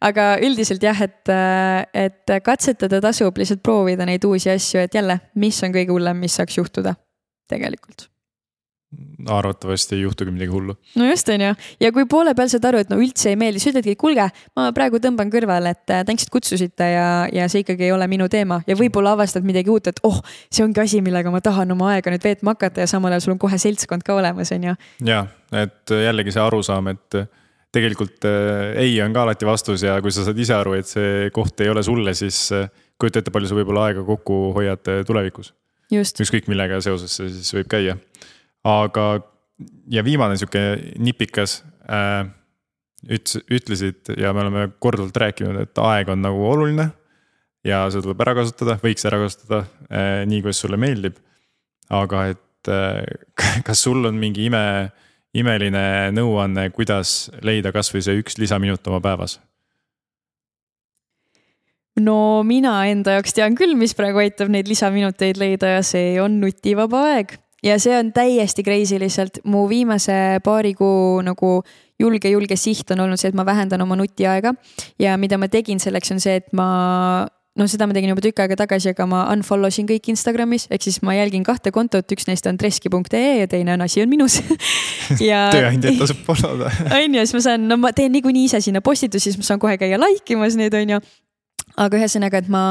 aga 0.02 0.30
üldiselt 0.46 0.84
jah, 0.84 1.02
et, 1.06 1.34
et 1.94 2.38
katsetada 2.46 3.02
tasub 3.04 3.38
lihtsalt 3.38 3.64
proovida 3.64 4.08
neid 4.08 4.24
uusi 4.28 4.52
asju, 4.54 4.86
et 4.86 4.96
jälle, 4.96 5.20
mis 5.36 5.60
on 5.64 5.76
kõige 5.76 5.96
hullem, 5.96 6.24
mis 6.24 6.40
saaks 6.40 6.62
juhtuda 6.62 6.96
tegelikult 7.50 8.10
arvatavasti 9.28 9.96
ei 9.96 10.02
juhtugi 10.02 10.32
midagi 10.32 10.52
hullu. 10.52 10.76
no 10.96 11.06
just, 11.06 11.30
on 11.30 11.42
ju, 11.42 11.54
ja 11.80 11.92
kui 11.94 12.06
poole 12.10 12.34
peal 12.36 12.50
saad 12.50 12.66
aru, 12.66 12.80
et 12.82 12.90
no 12.90 12.98
üldse 12.98 13.30
ei 13.30 13.38
meeldi, 13.38 13.62
siis 13.62 13.74
ütledki, 13.74 13.94
kuulge, 14.00 14.26
ma 14.58 14.70
praegu 14.74 14.98
tõmban 15.04 15.30
kõrvale, 15.34 15.76
et 15.76 15.94
tänks, 16.08 16.26
et 16.26 16.34
kutsusite 16.34 16.88
ja, 16.96 17.10
ja 17.34 17.46
see 17.52 17.62
ikkagi 17.62 17.86
ei 17.86 17.94
ole 17.94 18.08
minu 18.10 18.26
teema 18.32 18.62
ja 18.68 18.78
võib-olla 18.80 19.14
avastad 19.18 19.46
midagi 19.46 19.70
uut, 19.70 19.92
et 19.92 20.02
oh, 20.08 20.18
see 20.50 20.66
ongi 20.66 20.82
asi, 20.82 21.04
millega 21.06 21.30
ma 21.34 21.42
tahan 21.46 21.76
oma 21.76 21.92
aega 21.94 22.14
nüüd 22.14 22.26
veetma 22.26 22.56
hakata 22.56 22.86
ja 22.86 22.90
samal 22.90 23.14
ajal 23.14 23.28
sul 23.28 23.36
on 23.36 23.44
kohe 23.46 23.62
seltskond 23.62 24.06
ka 24.08 24.18
olemas, 24.18 24.54
on 24.58 24.72
ju. 24.72 24.76
ja, 25.06 25.22
et 25.54 25.98
jällegi 26.08 26.34
see 26.34 26.46
arusaam, 26.48 26.90
et 26.96 27.22
tegelikult 27.76 28.26
äh, 28.26 28.74
ei 28.82 28.98
on 29.04 29.14
ka 29.14 29.24
alati 29.28 29.48
vastus 29.48 29.84
ja 29.86 30.00
kui 30.02 30.14
sa 30.14 30.26
saad 30.26 30.40
ise 30.42 30.56
aru, 30.58 30.76
et 30.80 30.90
see 30.90 31.30
koht 31.34 31.62
ei 31.62 31.70
ole 31.70 31.84
sulle, 31.86 32.16
siis 32.18 32.48
äh, 32.56 32.70
kujuta 33.00 33.22
ette, 33.22 33.34
palju 33.34 33.50
sa 33.50 33.58
võib-olla 33.58 33.88
aega 33.90 34.04
kokku 34.08 34.40
hoiad 34.58 34.90
äh, 34.92 35.02
tulevikus. 35.08 35.54
ükskõik 35.94 36.50
millega 36.52 36.82
seoses 36.86 37.14
see 37.18 37.30
siis 37.34 37.54
võib 37.56 37.70
käia. 37.72 37.98
aga, 38.68 39.06
ja 39.92 40.04
viimane 40.06 40.38
sihuke 40.40 40.64
nipikas 40.98 41.62
äh,. 41.90 42.26
ütles, 43.08 43.44
ütlesid 43.48 44.14
ja 44.20 44.34
me 44.34 44.44
oleme 44.44 44.70
korduvalt 44.80 45.16
rääkinud, 45.16 45.62
et 45.62 45.78
aeg 45.80 46.10
on 46.10 46.26
nagu 46.26 46.50
oluline. 46.50 46.90
ja 47.66 47.86
seda 47.92 48.08
tuleb 48.08 48.22
ära 48.26 48.34
kasutada, 48.42 48.80
võiks 48.82 49.06
ära 49.06 49.22
kasutada 49.22 49.64
äh, 49.88 50.26
nii, 50.26 50.42
kuidas 50.42 50.66
sulle 50.66 50.82
meeldib. 50.82 51.22
aga 51.90 52.32
et 52.34 52.74
äh, 52.74 53.06
kas 53.68 53.86
sul 53.86 54.10
on 54.10 54.18
mingi 54.18 54.50
ime 54.50 54.90
imeline 55.38 56.10
nõuanne, 56.16 56.70
kuidas 56.74 57.30
leida 57.46 57.74
kasvõi 57.76 58.02
see 58.06 58.18
üks 58.24 58.40
lisaminut 58.42 58.88
oma 58.90 59.02
päevas? 59.04 59.40
no 62.00 62.44
mina 62.48 62.74
enda 62.88 63.18
jaoks 63.18 63.36
tean 63.36 63.58
küll, 63.60 63.76
mis 63.76 63.92
praegu 63.98 64.22
aitab 64.24 64.52
neid 64.54 64.70
lisaminuteid 64.72 65.40
leida 65.42 65.76
ja 65.76 65.86
see 65.86 66.18
on 66.24 66.40
nutivaba 66.40 67.06
aeg. 67.14 67.36
Ja 67.64 67.76
see 67.82 67.92
on 67.98 68.14
täiesti 68.16 68.64
crazy 68.64 68.96
lihtsalt. 69.02 69.42
Mu 69.44 69.66
viimase 69.68 70.40
paari 70.46 70.72
kuu 70.80 71.20
nagu 71.28 71.58
julge, 72.00 72.32
julge 72.32 72.56
siht 72.56 72.92
on 72.96 73.04
olnud 73.04 73.20
see, 73.20 73.34
et 73.34 73.36
ma 73.36 73.44
vähendan 73.44 73.84
oma 73.84 73.98
nutiaega. 74.00 74.54
Ja 75.00 75.18
mida 75.20 75.36
ma 75.38 75.50
tegin 75.52 75.84
selleks 75.84 76.14
on 76.16 76.24
see, 76.24 76.38
et 76.40 76.48
ma 76.56 76.70
noh, 77.60 77.68
seda 77.70 77.88
ma 77.90 77.96
tegin 77.96 78.14
juba 78.14 78.24
tükk 78.24 78.42
aega 78.44 78.58
tagasi, 78.62 78.94
aga 78.94 79.06
ma 79.10 79.26
unfollow 79.34 79.72
sin 79.74 79.88
kõik 79.90 80.10
Instagramis, 80.14 80.68
ehk 80.72 80.88
siis 80.88 81.02
ma 81.06 81.16
jälgin 81.18 81.46
kahte 81.48 81.74
kontot, 81.76 82.08
üks 82.16 82.30
neist 82.30 82.48
on 82.50 82.58
treski.ee 82.60 83.40
ja 83.42 83.50
teine 83.52 83.76
on 83.76 83.86
Asi 83.86 84.04
on 84.04 84.12
minus 84.12 84.40
ja 85.30 85.48
tööandjat 85.54 86.00
tasub 86.02 86.24
follow 86.28 86.58
da. 86.64 86.74
on 86.98 87.20
ju, 87.20 87.26
siis 87.26 87.38
ma 87.38 87.46
saan, 87.46 87.70
no 87.70 87.80
ma 87.82 87.94
teen 87.96 88.14
niikuinii 88.16 88.48
ise 88.50 88.64
sinna 88.64 88.84
postitusi, 88.86 89.30
siis 89.30 89.40
ma 89.40 89.48
saan 89.48 89.62
kohe 89.62 89.78
käia 89.82 90.00
like 90.02 90.36
imas 90.36 90.58
neid, 90.60 90.76
on 90.80 90.96
ju. 90.96 91.02
aga 91.78 92.02
ühesõnaga, 92.02 92.44
et 92.44 92.52
ma 92.52 92.64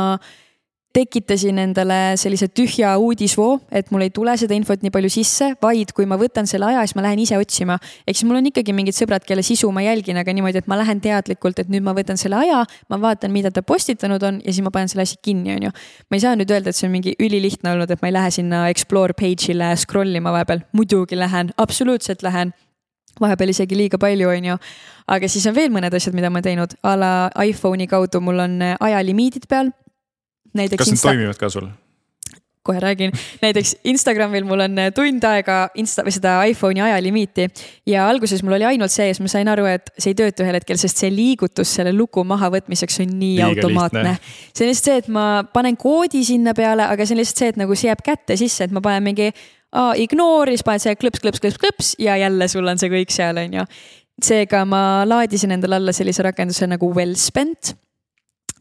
tekitasin 0.96 1.58
endale 1.60 2.16
sellise 2.16 2.48
tühja 2.48 2.94
uudisvoo, 2.98 3.58
et 3.70 3.90
mul 3.92 4.06
ei 4.06 4.12
tule 4.14 4.32
seda 4.40 4.56
infot 4.56 4.82
nii 4.82 4.92
palju 4.92 5.10
sisse, 5.12 5.50
vaid 5.62 5.92
kui 5.96 6.06
ma 6.08 6.16
võtan 6.20 6.48
selle 6.48 6.70
aja, 6.70 6.84
siis 6.86 6.96
ma 6.96 7.04
lähen 7.04 7.20
ise 7.22 7.36
otsima. 7.38 7.76
ehk 8.06 8.16
siis 8.16 8.26
mul 8.28 8.40
on 8.40 8.48
ikkagi 8.48 8.72
mingid 8.76 8.96
sõbrad, 8.96 9.24
kelle 9.28 9.44
sisu 9.44 9.70
ma 9.74 9.84
jälgin, 9.84 10.16
aga 10.16 10.32
niimoodi, 10.32 10.62
et 10.62 10.70
ma 10.70 10.78
lähen 10.80 11.02
teadlikult, 11.04 11.60
et 11.60 11.72
nüüd 11.72 11.84
ma 11.84 11.92
võtan 11.96 12.16
selle 12.20 12.40
aja, 12.40 12.64
ma 12.88 13.00
vaatan, 13.00 13.32
mida 13.34 13.52
ta 13.52 13.62
postitanud 13.62 14.22
on 14.24 14.40
ja 14.44 14.52
siis 14.52 14.64
ma 14.64 14.72
panen 14.74 14.88
selle 14.88 15.04
asja 15.04 15.20
kinni, 15.22 15.54
on 15.56 15.68
ju. 15.68 15.74
ma 16.08 16.16
ei 16.16 16.24
saa 16.24 16.36
nüüd 16.38 16.52
öelda, 16.54 16.72
et 16.72 16.78
see 16.78 16.88
on 16.88 16.94
mingi 16.94 17.14
ülilihtne 17.20 17.74
olnud, 17.74 17.90
et 17.90 18.02
ma 18.02 18.08
ei 18.08 18.16
lähe 18.16 18.30
sinna 18.34 18.68
explore 18.72 19.16
page'ile 19.18 19.74
scroll 19.76 20.16
ima 20.16 20.32
vahepeal, 20.32 20.64
muidugi 20.72 21.18
lähen, 21.18 21.52
absoluutselt 21.60 22.24
lähen 22.24 22.54
vahepeal 23.20 23.52
isegi 23.52 23.76
liiga 23.76 24.00
palju, 24.00 24.30
on 24.30 24.54
ju. 24.54 24.56
aga 25.08 25.28
siis 25.28 25.44
on 25.50 25.54
veel 25.56 25.68
mõned 25.74 25.94
asjad, 25.94 26.16
mida 26.16 26.30
ma 26.32 26.40
teinud, 26.44 26.72
a 26.82 26.96
la 26.96 27.12
iPhone'i 27.44 27.88
kaudu 27.90 28.22
mul 28.24 28.40
on 28.46 28.56
ajalimiidid 28.80 29.44
peal 29.50 29.70
näiteks. 30.54 30.78
kas 30.78 30.88
need 30.88 30.98
Insta... 30.98 31.12
toimivad 31.12 31.40
ka 31.40 31.50
sul? 31.50 31.68
kohe 32.68 32.80
räägin, 32.80 33.12
näiteks 33.42 33.76
Instagramil 33.88 34.44
mul 34.44 34.60
on 34.60 34.78
äh, 34.78 34.90
tund 34.94 35.24
aega 35.24 35.70
Insta 35.80 36.04
või 36.04 36.12
seda 36.12 36.34
iPhone'i 36.50 36.82
ajalimiiti 36.84 37.46
ja 37.88 38.04
alguses 38.10 38.42
mul 38.44 38.58
oli 38.58 38.66
ainult 38.68 38.92
see 38.92 39.06
ja 39.08 39.14
siis 39.14 39.22
ma 39.24 39.32
sain 39.32 39.48
aru, 39.48 39.64
et 39.70 39.88
see 39.96 40.12
ei 40.12 40.18
tööta 40.18 40.44
ühel 40.44 40.58
hetkel, 40.58 40.76
sest 40.80 41.00
see 41.00 41.08
liigutus 41.14 41.72
selle 41.78 41.94
luku 41.96 42.24
mahavõtmiseks 42.28 43.00
on 43.04 43.14
nii 43.14 43.38
Liiga 43.38 43.48
automaatne. 43.54 44.16
see 44.52 44.66
on 44.66 44.72
lihtsalt 44.72 44.90
see, 44.90 44.98
et 45.04 45.08
ma 45.16 45.24
panen 45.54 45.78
koodi 45.80 46.24
sinna 46.28 46.52
peale, 46.58 46.84
aga 46.84 47.06
see 47.06 47.16
on 47.16 47.22
lihtsalt 47.22 47.44
see, 47.44 47.54
et 47.54 47.62
nagu 47.62 47.78
see 47.78 47.88
jääb 47.88 48.04
kätte 48.04 48.36
sisse, 48.40 48.68
et 48.68 48.74
ma 48.74 48.84
panen 48.84 49.06
mingi 49.06 49.30
aa, 49.32 49.94
ignore, 49.96 50.52
siis 50.52 50.66
paned 50.66 50.84
see 50.84 51.00
klõps, 51.00 51.24
klõps, 51.24 51.40
klõps, 51.44 51.62
klõps 51.64 51.92
ja 52.04 52.20
jälle 52.20 52.52
sul 52.52 52.68
on 52.68 52.80
see 52.80 52.92
kõik 52.92 53.14
seal, 53.14 53.40
on 53.40 53.60
ju. 53.62 53.66
seega 54.28 54.64
ma 54.68 54.82
laadisin 55.08 55.56
endale 55.56 55.80
alla 55.80 55.96
sellise 55.96 56.26
rakenduse 56.26 56.68
nagu 56.68 56.92
Wellspent 56.92 57.78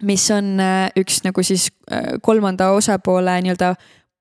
mis 0.01 0.29
on 0.33 0.57
äh, 0.61 0.89
üks 0.99 1.21
nagu 1.25 1.43
siis 1.43 1.69
äh, 1.91 2.17
kolmanda 2.21 2.71
osapoole 2.75 3.39
nii-öelda 3.41 3.75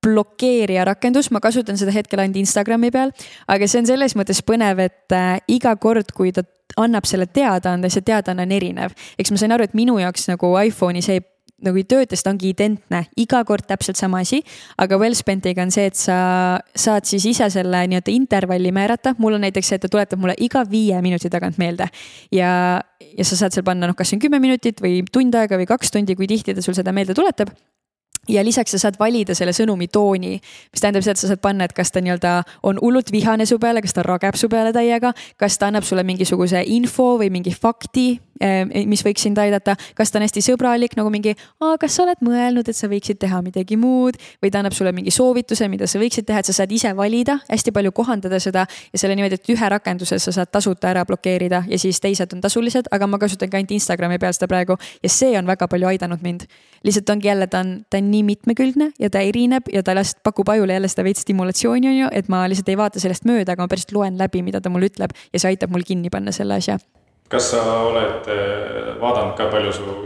blokeerija 0.06 0.84
rakendus, 0.86 1.30
ma 1.34 1.40
kasutan 1.42 1.78
seda 1.78 1.94
hetkel 1.94 2.20
ainult 2.22 2.38
Instagrami 2.40 2.92
peal, 2.94 3.12
aga 3.50 3.68
see 3.68 3.82
on 3.82 3.88
selles 3.88 4.14
mõttes 4.18 4.42
põnev, 4.46 4.80
et 4.86 5.14
äh, 5.16 5.38
iga 5.50 5.74
kord, 5.82 6.12
kui 6.14 6.32
ta 6.36 6.44
annab 6.80 7.06
selle 7.08 7.26
teadaande, 7.26 7.90
see 7.90 8.04
teadaanne 8.06 8.44
on 8.46 8.52
erinev. 8.52 8.94
eks 9.18 9.32
ma 9.32 9.40
sain 9.40 9.54
aru, 9.54 9.66
et 9.66 9.74
minu 9.78 9.98
jaoks 10.02 10.28
nagu 10.30 10.52
iPhone'i 10.60 11.02
see 11.04 11.22
nagu 11.64 11.80
ei 11.80 11.86
tööta, 11.88 12.12
sest 12.12 12.26
ta 12.26 12.32
ongi 12.34 12.50
identne, 12.52 13.02
iga 13.20 13.40
kord 13.48 13.64
täpselt 13.68 13.96
sama 13.96 14.20
asi. 14.24 14.42
aga 14.78 14.98
Wellspentiga 15.00 15.64
on 15.64 15.72
see, 15.72 15.86
et 15.88 15.96
sa 15.96 16.18
saad 16.76 17.08
siis 17.08 17.24
ise 17.32 17.48
selle 17.52 17.84
nii-öelda 17.88 18.12
intervalli 18.12 18.72
määrata, 18.76 19.14
mul 19.18 19.38
on 19.38 19.46
näiteks 19.46 19.72
see, 19.72 19.80
et 19.80 19.86
ta 19.86 19.92
tuletab 19.92 20.20
mulle 20.20 20.36
iga 20.36 20.66
viie 20.68 21.00
minuti 21.02 21.30
tagant 21.32 21.56
meelde. 21.58 21.88
ja, 22.32 22.50
ja 23.00 23.24
sa 23.24 23.40
saad 23.40 23.56
seal 23.56 23.64
panna 23.64 23.88
noh, 23.88 23.96
kas 23.96 24.12
see 24.12 24.20
on 24.20 24.26
kümme 24.26 24.42
minutit 24.42 24.82
või 24.84 25.00
tund 25.12 25.34
aega 25.34 25.56
või 25.56 25.68
kaks 25.68 25.94
tundi, 25.94 26.18
kui 26.18 26.28
tihti 26.28 26.54
ta 26.54 26.64
sul 26.64 26.76
seda 26.76 26.92
meelde 26.92 27.16
tuletab 27.16 27.54
ja 28.28 28.44
lisaks 28.44 28.74
sa 28.74 28.78
saad 28.78 28.98
valida 28.98 29.34
selle 29.38 29.54
sõnumi 29.56 29.88
tooni, 29.92 30.36
mis 30.40 30.82
tähendab 30.82 31.04
seda, 31.04 31.16
et 31.16 31.22
sa 31.22 31.30
saad 31.30 31.42
panna, 31.42 31.66
et 31.66 31.74
kas 31.76 31.92
ta 31.94 32.02
nii-öelda 32.04 32.34
on 32.66 32.80
hullult 32.82 33.12
vihane 33.14 33.46
su 33.46 33.58
peale, 33.62 33.82
kas 33.84 33.96
ta 33.96 34.04
rageb 34.06 34.38
su 34.38 34.50
peale 34.52 34.72
täiega, 34.76 35.12
kas 35.40 35.58
ta 35.58 35.70
annab 35.70 35.86
sulle 35.86 36.04
mingisuguse 36.06 36.64
info 36.74 37.14
või 37.20 37.30
mingi 37.34 37.54
fakti, 37.54 38.08
mis 38.86 39.02
võiks 39.04 39.22
sind 39.26 39.38
aidata, 39.38 39.76
kas 39.96 40.12
ta 40.12 40.20
on 40.20 40.26
hästi 40.26 40.42
sõbralik 40.44 40.96
nagu 40.98 41.10
mingi, 41.12 41.34
kas 41.80 41.96
sa 41.96 42.04
oled 42.04 42.22
mõelnud, 42.24 42.68
et 42.68 42.76
sa 42.76 42.88
võiksid 42.90 43.20
teha 43.22 43.40
midagi 43.44 43.78
muud 43.80 44.18
või 44.42 44.52
ta 44.52 44.60
annab 44.60 44.76
sulle 44.76 44.92
mingi 44.96 45.12
soovituse, 45.14 45.68
mida 45.72 45.88
sa 45.88 46.00
võiksid 46.00 46.26
teha, 46.28 46.42
et 46.42 46.50
sa 46.50 46.56
saad 46.60 46.72
ise 46.72 46.92
valida, 46.96 47.38
hästi 47.50 47.72
palju 47.76 47.92
kohandada 47.96 48.40
seda 48.42 48.66
ja 48.68 49.00
selle 49.00 49.16
niimoodi, 49.18 49.40
et 49.40 49.52
ühe 49.52 49.70
rakenduse 49.72 50.18
sa 50.22 50.34
saad 50.34 50.52
tasuta 50.52 50.90
ära 50.92 51.04
blokeerida 51.08 51.64
ja 51.68 51.78
siis 51.80 52.00
teised 52.02 52.34
on 52.36 52.42
tasulised, 52.44 52.90
aga 52.92 53.08
ma 53.10 53.20
kasutan 53.22 53.50
ka 53.52 53.60
ainult 53.60 53.74
Instagrami 53.76 54.20
peal 54.22 54.34
seda 54.36 54.50
praegu 54.50 54.78
ja 55.02 55.12
see 55.12 55.36
on 55.38 55.48
väga 55.48 55.68
palju 55.70 55.92
aidanud 55.92 56.22
mind. 56.22 56.46
lihtsalt 56.86 57.10
ongi 57.10 57.28
jälle, 57.28 57.46
ta 57.50 57.64
on, 57.64 57.84
ta 57.90 57.98
on 57.98 58.10
nii 58.10 58.22
mitmekülgne 58.22 58.92
ja 58.98 59.10
ta 59.10 59.20
erineb 59.24 59.72
ja 59.72 59.82
ta 59.82 59.94
lihtsalt 59.96 60.22
pakub 60.22 60.48
ajule 60.48 60.76
jälle 60.76 60.88
seda 60.88 61.04
veits 61.04 61.24
stimulatsiooni, 61.26 61.88
on 61.88 61.98
ju, 61.98 62.10
et 62.12 62.28
ma 62.28 62.44
lihtsalt 62.48 62.68
ei 62.68 62.78
vaata 62.78 63.02
sellest 63.02 63.26
mööda, 63.26 63.56
aga 63.56 63.64
ma 63.64 63.72
päriselt 63.72 63.96
loen 63.96 64.18
läbi, 64.20 64.44
mida 64.46 64.60
ta 64.60 64.70
mulle 64.70 64.92
ütleb 64.92 65.16
ja 65.32 65.40
see 65.40 65.54
aitab 65.54 65.74
mul 65.74 65.86
kinni 65.86 66.12
panna 66.12 66.34
selle 66.36 66.60
asja. 66.60 66.78
Kas 67.32 67.50
sa 67.52 67.62
oled 67.88 68.30
eh, 68.32 68.94
vaadanud 69.02 69.36
ka, 69.38 69.50
palju 69.52 69.72
su 69.74 69.98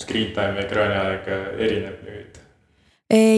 screen 0.00 0.34
time 0.36 0.66
ekraaniaeg 0.66 1.30
erineb 1.58 2.02
nüüd? 2.06 2.42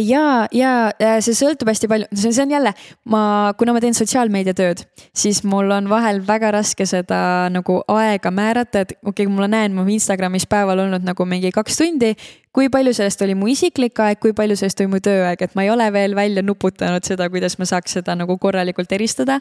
ja, 0.00 0.48
ja 0.48 0.72
see 1.20 1.36
sõltub 1.36 1.68
hästi 1.68 1.88
palju, 1.90 2.08
see 2.16 2.32
on 2.40 2.52
jälle, 2.54 2.72
ma, 3.12 3.52
kuna 3.60 3.74
ma 3.76 3.82
teen 3.84 3.96
sotsiaalmeediatööd, 3.96 4.80
siis 5.16 5.42
mul 5.44 5.70
on 5.76 5.90
vahel 5.90 6.22
väga 6.24 6.54
raske 6.56 6.86
seda 6.88 7.20
nagu 7.52 7.82
aega 7.92 8.32
määrata, 8.32 8.86
et 8.86 8.94
okei 9.02 9.26
okay,, 9.26 9.32
ma 9.34 9.48
näen 9.50 9.76
mu 9.76 9.84
Instagramis 9.92 10.48
päeval 10.48 10.86
olnud 10.86 11.04
nagu 11.04 11.28
mingi 11.28 11.52
kaks 11.52 11.80
tundi. 11.82 12.14
kui 12.52 12.70
palju 12.72 12.94
sellest 12.96 13.20
oli 13.22 13.36
mu 13.38 13.46
isiklik 13.52 14.00
aeg, 14.00 14.18
kui 14.18 14.32
palju 14.32 14.56
sellest 14.56 14.80
oli 14.80 14.94
mu 14.96 15.02
tööaeg, 15.04 15.42
et 15.42 15.54
ma 15.54 15.66
ei 15.66 15.70
ole 15.70 15.92
veel 15.92 16.16
välja 16.16 16.42
nuputanud 16.42 17.04
seda, 17.04 17.28
kuidas 17.30 17.58
ma 17.58 17.68
saaks 17.68 18.00
seda 18.00 18.16
nagu 18.16 18.38
korralikult 18.40 18.92
eristada 18.92 19.38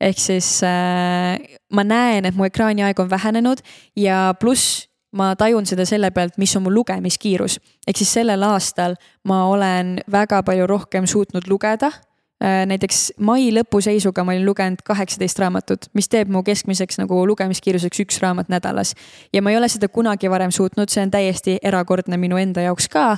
ehk 0.00 0.18
siis 0.18 0.62
äh, 0.66 1.38
ma 1.72 1.84
näen, 1.84 2.24
et 2.28 2.36
mu 2.36 2.46
ekraaniaeg 2.48 3.00
on 3.00 3.10
vähenenud 3.10 3.62
ja 3.96 4.34
pluss 4.40 4.86
ma 5.12 5.32
tajun 5.36 5.66
seda 5.66 5.86
selle 5.88 6.10
pealt, 6.10 6.36
mis 6.38 6.56
on 6.56 6.66
mu 6.66 6.74
lugemiskiirus. 6.74 7.58
ehk 7.86 7.96
siis 7.96 8.12
sellel 8.20 8.42
aastal 8.42 8.98
ma 9.24 9.46
olen 9.48 9.98
väga 10.10 10.42
palju 10.42 10.66
rohkem 10.66 11.06
suutnud 11.06 11.48
lugeda 11.48 11.92
Äh, 12.38 12.62
näiteks 12.70 13.16
mai 13.18 13.48
lõpu 13.50 13.80
seisuga 13.82 14.22
ma 14.22 14.30
olin 14.30 14.44
lugenud 14.46 14.84
kaheksateist 14.86 15.40
raamatut, 15.42 15.88
mis 15.98 16.06
teeb 16.06 16.28
mu 16.30 16.44
keskmiseks 16.46 17.00
nagu 17.00 17.16
lugemiskiiruseks 17.26 18.04
üks 18.04 18.20
raamat 18.22 18.46
nädalas. 18.46 18.92
ja 19.34 19.42
ma 19.42 19.50
ei 19.50 19.56
ole 19.58 19.66
seda 19.68 19.88
kunagi 19.88 20.30
varem 20.30 20.54
suutnud, 20.54 20.86
see 20.86 21.02
on 21.02 21.10
täiesti 21.10 21.56
erakordne 21.62 22.14
minu 22.16 22.38
enda 22.38 22.62
jaoks 22.62 22.86
ka. 22.88 23.16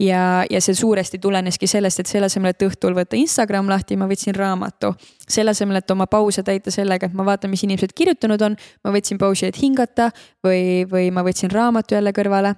Ja, 0.00 0.44
ja 0.50 0.60
see 0.60 0.74
suuresti 0.74 1.18
tuleneski 1.18 1.66
sellest, 1.66 2.00
et 2.00 2.10
selle 2.10 2.28
asemel, 2.30 2.54
et 2.54 2.64
õhtul 2.66 2.96
võtta 2.96 3.16
Instagram 3.18 3.70
lahti, 3.70 3.96
ma 3.96 4.08
võtsin 4.10 4.34
raamatu. 4.36 4.94
selle 5.28 5.50
asemel, 5.50 5.76
et 5.80 5.90
oma 5.90 6.06
pause 6.06 6.42
täita 6.42 6.70
sellega, 6.70 7.06
et 7.06 7.14
ma 7.14 7.24
vaatan, 7.24 7.50
mis 7.50 7.62
inimesed 7.64 7.94
kirjutanud 7.94 8.42
on, 8.42 8.56
ma 8.84 8.92
võtsin 8.92 9.18
pausi, 9.18 9.46
et 9.46 9.56
hingata 9.62 10.10
või, 10.44 10.84
või 10.90 11.10
ma 11.10 11.22
võtsin 11.22 11.50
raamatu 11.50 11.94
jälle 11.94 12.12
kõrvale 12.12 12.54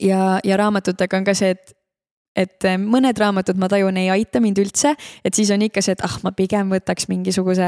ja, 0.00 0.40
ja 0.44 0.56
raamatutega 0.56 1.16
on 1.16 1.24
ka 1.24 1.34
see, 1.34 1.50
et 1.56 1.76
et 2.36 2.64
eh, 2.64 2.78
mõned 2.80 3.18
raamatud 3.18 3.58
ma 3.60 3.68
tajun, 3.68 3.96
ei 4.00 4.08
aita 4.12 4.40
mind 4.42 4.60
üldse, 4.62 4.94
et 5.24 5.36
siis 5.36 5.50
on 5.52 5.62
ikka 5.66 5.82
see, 5.84 5.96
et 5.96 6.04
ah, 6.06 6.14
ma 6.24 6.32
pigem 6.36 6.70
võtaks 6.72 7.08
mingisuguse 7.10 7.66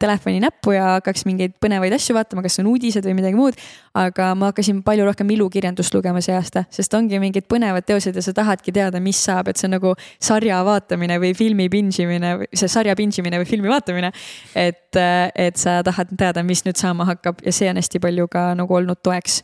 telefoni 0.00 0.40
näppu 0.44 0.72
ja 0.76 0.96
hakkaks 0.96 1.26
mingeid 1.28 1.56
põnevaid 1.62 1.94
asju 1.96 2.16
vaatama, 2.16 2.44
kas 2.46 2.56
on 2.62 2.70
uudised 2.72 3.04
või 3.06 3.16
midagi 3.18 3.38
muud. 3.38 3.60
aga 3.96 4.30
ma 4.36 4.50
hakkasin 4.50 4.82
palju 4.84 5.06
rohkem 5.06 5.30
ilukirjandust 5.32 5.94
lugema 5.96 6.20
see 6.24 6.34
aasta, 6.36 6.66
sest 6.72 6.92
ongi 6.96 7.20
mingid 7.20 7.46
põnevad 7.48 7.86
teosed 7.88 8.16
ja 8.16 8.24
sa 8.24 8.34
tahadki 8.36 8.74
teada, 8.76 9.00
mis 9.00 9.20
saab, 9.24 9.48
et 9.48 9.60
see 9.60 9.68
on 9.68 9.76
nagu 9.78 9.94
sarja 10.20 10.62
vaatamine 10.66 11.16
või 11.20 11.32
filmi 11.36 11.68
binge 11.72 12.04
imine, 12.04 12.34
see 12.52 12.68
sarja 12.72 12.96
binge 12.96 13.20
imine 13.22 13.40
või 13.40 13.48
filmi 13.48 13.72
vaatamine. 13.72 14.12
et, 14.54 14.96
eh, 14.96 15.30
et 15.48 15.56
sa 15.56 15.82
tahad 15.84 16.12
teada, 16.16 16.42
mis 16.42 16.64
nüüd 16.64 16.76
saama 16.76 17.04
hakkab 17.12 17.44
ja 17.44 17.52
see 17.52 17.68
on 17.70 17.76
hästi 17.76 18.00
palju 18.00 18.28
ka 18.28 18.54
nagu 18.56 18.80
olnud 18.80 19.00
toeks 19.02 19.42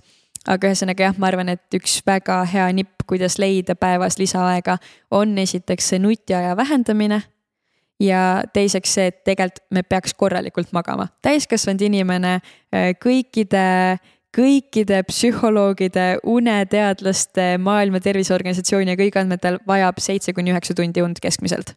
aga 0.48 0.70
ühesõnaga 0.70 1.08
jah, 1.08 1.18
ma 1.18 1.28
arvan, 1.30 1.52
et 1.52 1.76
üks 1.76 2.00
väga 2.06 2.42
hea 2.50 2.66
nipp, 2.74 3.04
kuidas 3.08 3.38
leida 3.42 3.76
päevas 3.78 4.18
lisaaega, 4.18 4.78
on 5.10 5.36
esiteks 5.38 5.92
see 5.92 6.02
nutiaja 6.02 6.56
vähendamine. 6.56 7.22
ja 8.02 8.42
teiseks 8.52 8.94
see, 8.94 9.06
et 9.12 9.20
tegelikult 9.24 9.62
me 9.70 9.82
peaks 9.82 10.14
korralikult 10.14 10.72
magama. 10.72 11.08
täiskasvanud 11.22 11.82
inimene 11.82 12.40
äh, 12.40 12.94
kõikide 12.98 13.98
kõikide 14.32 15.02
psühholoogide, 15.04 16.22
uneteadlaste, 16.24 17.58
Maailma 17.60 18.00
Terviseorganisatsiooni 18.00 18.94
ja 18.94 18.96
kõigi 18.96 19.20
andmetel 19.20 19.58
vajab 19.68 20.00
seitse 20.00 20.32
kuni 20.32 20.54
üheksa 20.54 20.74
tundi 20.74 21.04
und 21.04 21.20
keskmiselt. 21.20 21.74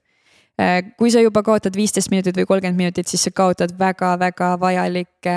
Äh, 0.55 0.79
kui 0.97 1.11
sa 1.11 1.19
juba 1.19 1.43
kaotad 1.43 1.75
viisteist 1.75 2.09
minutit 2.13 2.37
või 2.39 2.47
kolmkümmend 2.47 2.79
minutit, 2.79 3.11
siis 3.11 3.27
sa 3.27 3.33
kaotad 3.35 3.75
väga-väga 3.79 4.53
vajalikke 4.59 5.35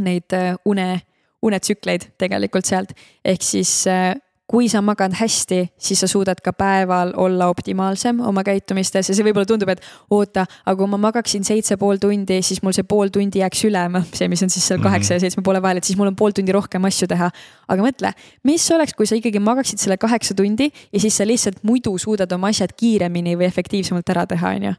neid 0.00 0.36
äh, 0.38 0.54
une 0.64 1.02
unetsükleid 1.42 2.12
tegelikult 2.18 2.68
sealt. 2.68 2.92
ehk 3.24 3.42
siis 3.42 3.86
äh, 3.90 4.14
kui 4.52 4.68
sa 4.68 4.82
magad 4.84 5.14
hästi, 5.16 5.62
siis 5.80 6.02
sa 6.02 6.06
suudad 6.10 6.40
ka 6.44 6.52
päeval 6.52 7.14
olla 7.16 7.46
optimaalsem 7.48 8.18
oma 8.20 8.42
käitumistes 8.44 9.08
ja 9.08 9.14
see 9.16 9.24
võib-olla 9.24 9.48
tundub, 9.48 9.70
et 9.72 9.80
oota, 10.12 10.44
aga 10.66 10.74
kui 10.76 10.90
ma 10.92 10.98
magaksin 11.06 11.46
seitse 11.46 11.78
pool 11.80 12.00
tundi, 12.02 12.42
siis 12.44 12.60
mul 12.60 12.74
see 12.76 12.84
pool 12.88 13.08
tundi 13.14 13.40
jääks 13.40 13.64
üle, 13.70 13.86
noh, 13.94 14.04
see, 14.18 14.28
mis 14.28 14.44
on 14.44 14.52
siis 14.52 14.66
seal 14.68 14.82
kaheksa 14.82 15.14
mm 15.14 15.16
-hmm. 15.16 15.22
ja 15.22 15.24
seitsme 15.24 15.42
poole 15.46 15.62
vahel, 15.62 15.80
et 15.80 15.88
siis 15.88 15.96
mul 15.96 16.10
on 16.10 16.16
pool 16.16 16.36
tundi 16.36 16.52
rohkem 16.52 16.84
asju 16.84 17.08
teha. 17.08 17.30
aga 17.68 17.82
mõtle, 17.82 18.12
mis 18.44 18.70
oleks, 18.70 18.94
kui 18.94 19.06
sa 19.06 19.16
ikkagi 19.16 19.40
magaksid 19.40 19.78
selle 19.78 19.96
kaheksa 19.96 20.34
tundi 20.34 20.68
ja 20.92 21.00
siis 21.00 21.16
sa 21.16 21.26
lihtsalt 21.26 21.62
muidu 21.62 21.98
suudad 21.98 22.32
oma 22.32 22.48
asjad 22.48 22.76
kiiremini 22.76 23.36
või 23.36 23.48
efektiivsemalt 23.48 24.08
ära 24.08 24.26
teha, 24.26 24.48
on 24.48 24.62
ju 24.62 24.74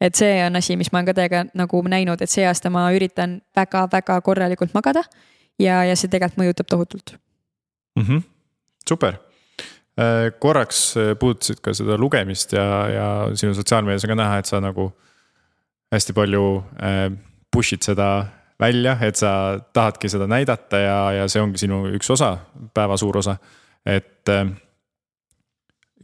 et 0.00 0.14
see 0.14 0.44
on 0.46 0.56
asi, 0.56 0.76
mis 0.76 0.92
ma 0.92 0.98
olen 0.98 1.06
ka 1.06 1.14
teiega 1.14 1.44
nagu 1.54 1.82
näinud, 1.82 2.20
et 2.22 2.30
see 2.30 2.46
aasta 2.46 2.70
ma 2.70 2.92
üritan 2.92 3.40
väga-väga 3.56 4.20
korralikult 4.20 4.74
magada 4.74 5.02
ja, 5.58 5.82
ja 5.84 5.96
see 5.98 6.10
tegelikult 6.10 6.42
mõjutab 6.42 6.70
tohutult 6.70 7.14
mm. 7.98 8.04
-hmm. 8.04 8.22
super, 8.88 9.18
äh, 10.00 10.30
korraks 10.40 10.96
äh, 10.96 11.12
puudutasid 11.18 11.60
ka 11.64 11.74
seda 11.74 11.98
lugemist 11.98 12.52
ja, 12.52 12.66
ja 12.88 13.08
sinu 13.34 13.54
sotsiaalmeedias 13.54 14.04
on 14.04 14.14
ka 14.14 14.18
näha, 14.22 14.38
et 14.38 14.50
sa 14.50 14.60
nagu 14.64 14.90
hästi 15.92 16.12
palju 16.12 16.44
äh, 16.82 17.06
push'id 17.56 17.82
seda 17.84 18.26
välja, 18.60 18.98
et 19.00 19.16
sa 19.16 19.60
tahadki 19.72 20.08
seda 20.08 20.26
näidata 20.26 20.78
ja, 20.82 20.98
ja 21.12 21.28
see 21.28 21.42
ongi 21.42 21.58
sinu 21.58 21.86
üks 21.94 22.10
osa, 22.10 22.36
päeva 22.74 22.96
suur 22.96 23.16
osa. 23.16 23.36
et 23.86 24.26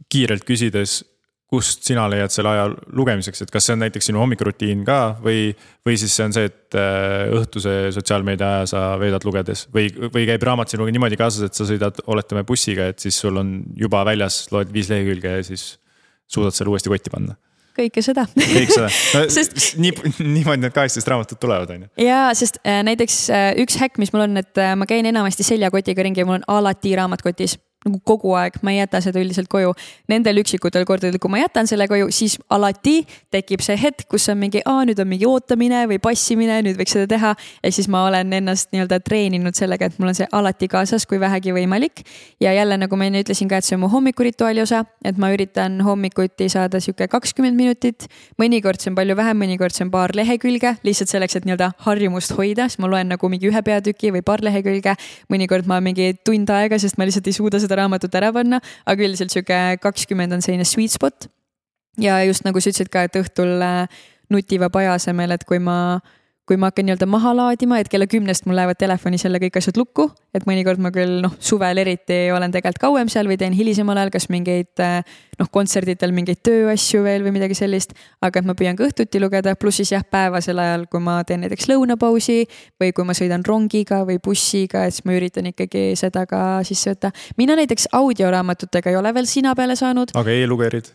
kiirelt 0.09 0.45
küsides 0.47 1.03
kust 1.49 1.85
sina 1.85 2.07
leiad 2.09 2.33
selle 2.33 2.51
aja 2.51 2.65
lugemiseks, 2.97 3.43
et 3.45 3.53
kas 3.53 3.67
see 3.67 3.75
on 3.75 3.83
näiteks 3.83 4.09
sinu 4.09 4.21
hommikurutiin 4.21 4.81
ka 4.87 4.99
või, 5.23 5.51
või 5.85 5.97
siis 6.01 6.15
see 6.17 6.25
on 6.25 6.33
see, 6.35 6.49
et 6.49 6.77
äh, 6.79 7.29
õhtuse 7.37 7.75
sotsiaalmeedia 7.95 8.51
aja 8.59 8.69
sa 8.73 8.83
veedad 9.01 9.27
lugedes 9.27 9.67
või, 9.73 9.91
või 9.93 10.25
käib 10.29 10.45
raamat 10.49 10.73
sinuga 10.73 10.93
niimoodi 10.95 11.19
kaasas, 11.21 11.45
et 11.45 11.57
sa 11.57 11.67
sõidad, 11.69 12.01
oletame 12.09 12.45
bussiga, 12.47 12.89
et 12.89 13.03
siis 13.03 13.19
sul 13.21 13.37
on 13.41 13.59
juba 13.77 14.01
väljas, 14.07 14.45
loed 14.55 14.73
viis 14.73 14.89
lehekülge 14.91 15.37
ja 15.37 15.45
siis 15.45 15.75
suudad 16.25 16.55
selle 16.57 16.73
uuesti 16.73 16.89
kotti 16.89 17.13
panna 17.13 17.37
kõike 17.75 18.01
seda. 18.05 18.23
kõik 18.39 18.71
seda 18.71 18.89
no, 19.15 19.23
sest 19.33 19.75
nii, 19.81 19.91
niimoodi 20.23 20.63
need 20.63 20.75
kaheksateist 20.75 21.11
raamatut 21.11 21.41
tulevad, 21.41 21.71
on 21.75 21.85
ju. 21.85 21.91
ja, 22.07 22.27
sest 22.37 22.59
äh, 22.63 22.81
näiteks 22.87 23.21
äh, 23.29 23.51
üks 23.61 23.77
häkk, 23.81 23.99
mis 24.01 24.13
mul 24.15 24.25
on, 24.27 24.41
et 24.41 24.61
äh, 24.61 24.73
ma 24.79 24.87
käin 24.89 25.07
enamasti 25.09 25.45
seljakotiga 25.47 26.05
ringi 26.05 26.23
ja 26.23 26.27
mul 26.29 26.39
on 26.39 26.47
alati 26.57 26.95
raamat 26.97 27.25
kotis 27.25 27.57
nagu 27.85 27.99
kogu 28.01 28.33
aeg, 28.33 28.57
ma 28.65 28.73
ei 28.73 28.79
jäta 28.79 28.99
seda 29.03 29.21
üldiselt 29.21 29.49
koju. 29.51 29.73
Nendel 30.09 30.41
üksikutel 30.41 30.87
kordadel, 30.89 31.19
kui 31.21 31.29
ma 31.29 31.37
jätan 31.37 31.67
selle 31.69 31.85
koju, 31.89 32.07
siis 32.13 32.37
alati 32.49 33.03
tekib 33.33 33.61
see 33.61 33.77
hetk, 33.77 34.07
kus 34.09 34.25
on 34.33 34.39
mingi, 34.41 34.63
aa 34.65 34.85
nüüd 34.89 34.97
on 35.01 35.09
mingi 35.11 35.27
ootamine 35.29 35.83
või 35.91 35.99
passimine, 36.01 36.57
nüüd 36.65 36.79
võiks 36.79 36.95
seda 36.97 37.05
teha. 37.11 37.35
ja 37.61 37.71
siis 37.71 37.87
ma 37.91 38.07
olen 38.07 38.33
ennast 38.33 38.71
nii-öelda 38.73 38.99
treeninud 39.05 39.57
sellega, 39.57 39.85
et 39.85 39.99
mul 40.01 40.09
on 40.09 40.17
see 40.17 40.25
alati 40.33 40.69
kaasas, 40.71 41.05
kui 41.05 41.19
vähegi 41.21 41.53
võimalik. 41.53 42.01
ja 42.41 42.53
jälle, 42.53 42.77
nagu 42.81 42.97
ma 42.97 43.05
enne 43.05 43.21
ütlesin 43.21 43.51
ka, 43.51 43.61
et 43.61 43.67
see 43.67 43.77
on 43.77 43.83
mu 43.85 43.91
hommikurituaali 43.93 44.65
osa, 44.65 44.81
et 45.05 45.21
ma 45.21 45.29
üritan 45.35 45.77
hommikuti 45.85 46.49
saada 46.49 46.81
sihuke 46.81 47.07
kakskümmend 47.07 47.55
minutit. 47.55 48.09
mõnikord 48.41 48.81
see 48.81 48.89
on 48.89 48.97
palju 48.97 49.15
vähem, 49.15 49.37
mõnikord 49.37 49.77
see 49.77 49.85
on 49.85 49.93
paar 49.93 50.15
lehekülge, 50.17 50.73
lihtsalt 50.83 51.13
selleks, 51.13 51.37
et 51.37 51.45
nii-öelda 51.45 51.71
harjumust 51.85 52.33
hoida, 52.33 52.65
siis 52.65 52.81
ma 52.81 52.89
loen 52.89 53.13
nagu 53.13 53.29
mingi 53.29 53.51
ühe 53.51 53.61
peatüki 53.61 54.09
või 54.17 54.25
paar 54.25 54.41
lehekülge. 54.41 54.97
mõnikord 55.29 55.69
ma 55.69 55.79
mingi 55.79 56.15
tund 56.25 56.49
aega, 56.49 56.81
sest 56.81 56.97
ma 56.97 57.05
lihtsalt 57.05 57.29
ei 57.29 57.37
suuda 57.37 57.61
seda 57.61 57.74
seda 57.75 57.83
raamatut 57.83 58.15
ära 58.15 58.31
panna, 58.33 58.61
aga 58.87 59.05
üldiselt 59.05 59.33
sihuke 59.33 59.77
kakskümmend 59.83 60.33
on 60.33 60.43
selline 60.43 60.65
sweet 60.65 60.91
spot. 60.95 61.27
ja 61.97 62.23
just 62.25 62.43
nagu 62.43 62.59
sa 62.59 62.71
ütlesid 62.71 62.91
ka, 62.91 63.05
et 63.07 63.15
õhtul 63.15 63.61
äh, 63.63 63.87
nutivaba 64.29 64.81
aja 64.81 64.95
asemel, 64.95 65.31
et 65.31 65.45
kui 65.47 65.59
ma 65.59 65.99
kui 66.45 66.57
ma 66.61 66.69
hakkan 66.69 66.85
nii-öelda 66.85 67.07
maha 67.09 67.31
laadima, 67.35 67.79
et 67.81 67.89
kella 67.89 68.05
kümnest 68.09 68.45
mul 68.45 68.57
lähevad 68.59 68.77
telefonis 68.77 69.25
jälle 69.25 69.39
kõik 69.41 69.57
asjad 69.57 69.77
lukku, 69.79 70.07
et 70.37 70.45
mõnikord 70.45 70.81
ma 70.81 70.91
küll 70.93 71.17
noh, 71.23 71.33
suvel 71.41 71.81
eriti 71.81 72.19
olen 72.33 72.53
tegelikult 72.53 72.81
kauem 72.83 73.09
seal 73.09 73.29
või 73.29 73.37
teen 73.41 73.55
hilisemal 73.57 73.97
ajal, 73.97 74.11
kas 74.13 74.27
mingeid 74.29 74.83
noh, 75.39 75.49
kontserditel 75.51 76.13
mingeid 76.15 76.43
tööasju 76.45 77.01
veel 77.05 77.25
või 77.25 77.33
midagi 77.39 77.57
sellist. 77.57 77.95
aga 78.21 78.41
et 78.41 78.45
ma 78.45 78.53
püüan 78.57 78.77
ka 78.77 78.85
õhtuti 78.85 79.21
lugeda, 79.21 79.55
pluss 79.57 79.81
siis 79.81 79.95
jah, 79.95 80.05
päevasel 80.05 80.61
ajal, 80.61 80.85
kui 80.91 81.01
ma 81.01 81.17
teen 81.25 81.41
näiteks 81.45 81.69
lõunapausi 81.71 82.43
või 82.81 82.93
kui 82.93 83.07
ma 83.07 83.17
sõidan 83.17 83.45
rongiga 83.45 84.03
või 84.05 84.19
bussiga, 84.21 84.85
et 84.85 84.93
siis 84.93 85.05
ma 85.05 85.17
üritan 85.17 85.49
ikkagi 85.49 85.95
seda 85.97 86.27
ka 86.29 86.61
sisse 86.67 86.93
võtta. 86.93 87.11
mina 87.37 87.57
näiteks 87.57 87.89
audioraamatutega 87.91 88.93
ei 88.93 89.01
ole 89.01 89.13
veel 89.13 89.25
sina 89.25 89.55
peale 89.55 89.75
saanud. 89.75 90.13
aga 90.13 90.31
e-lugerid? 90.31 90.93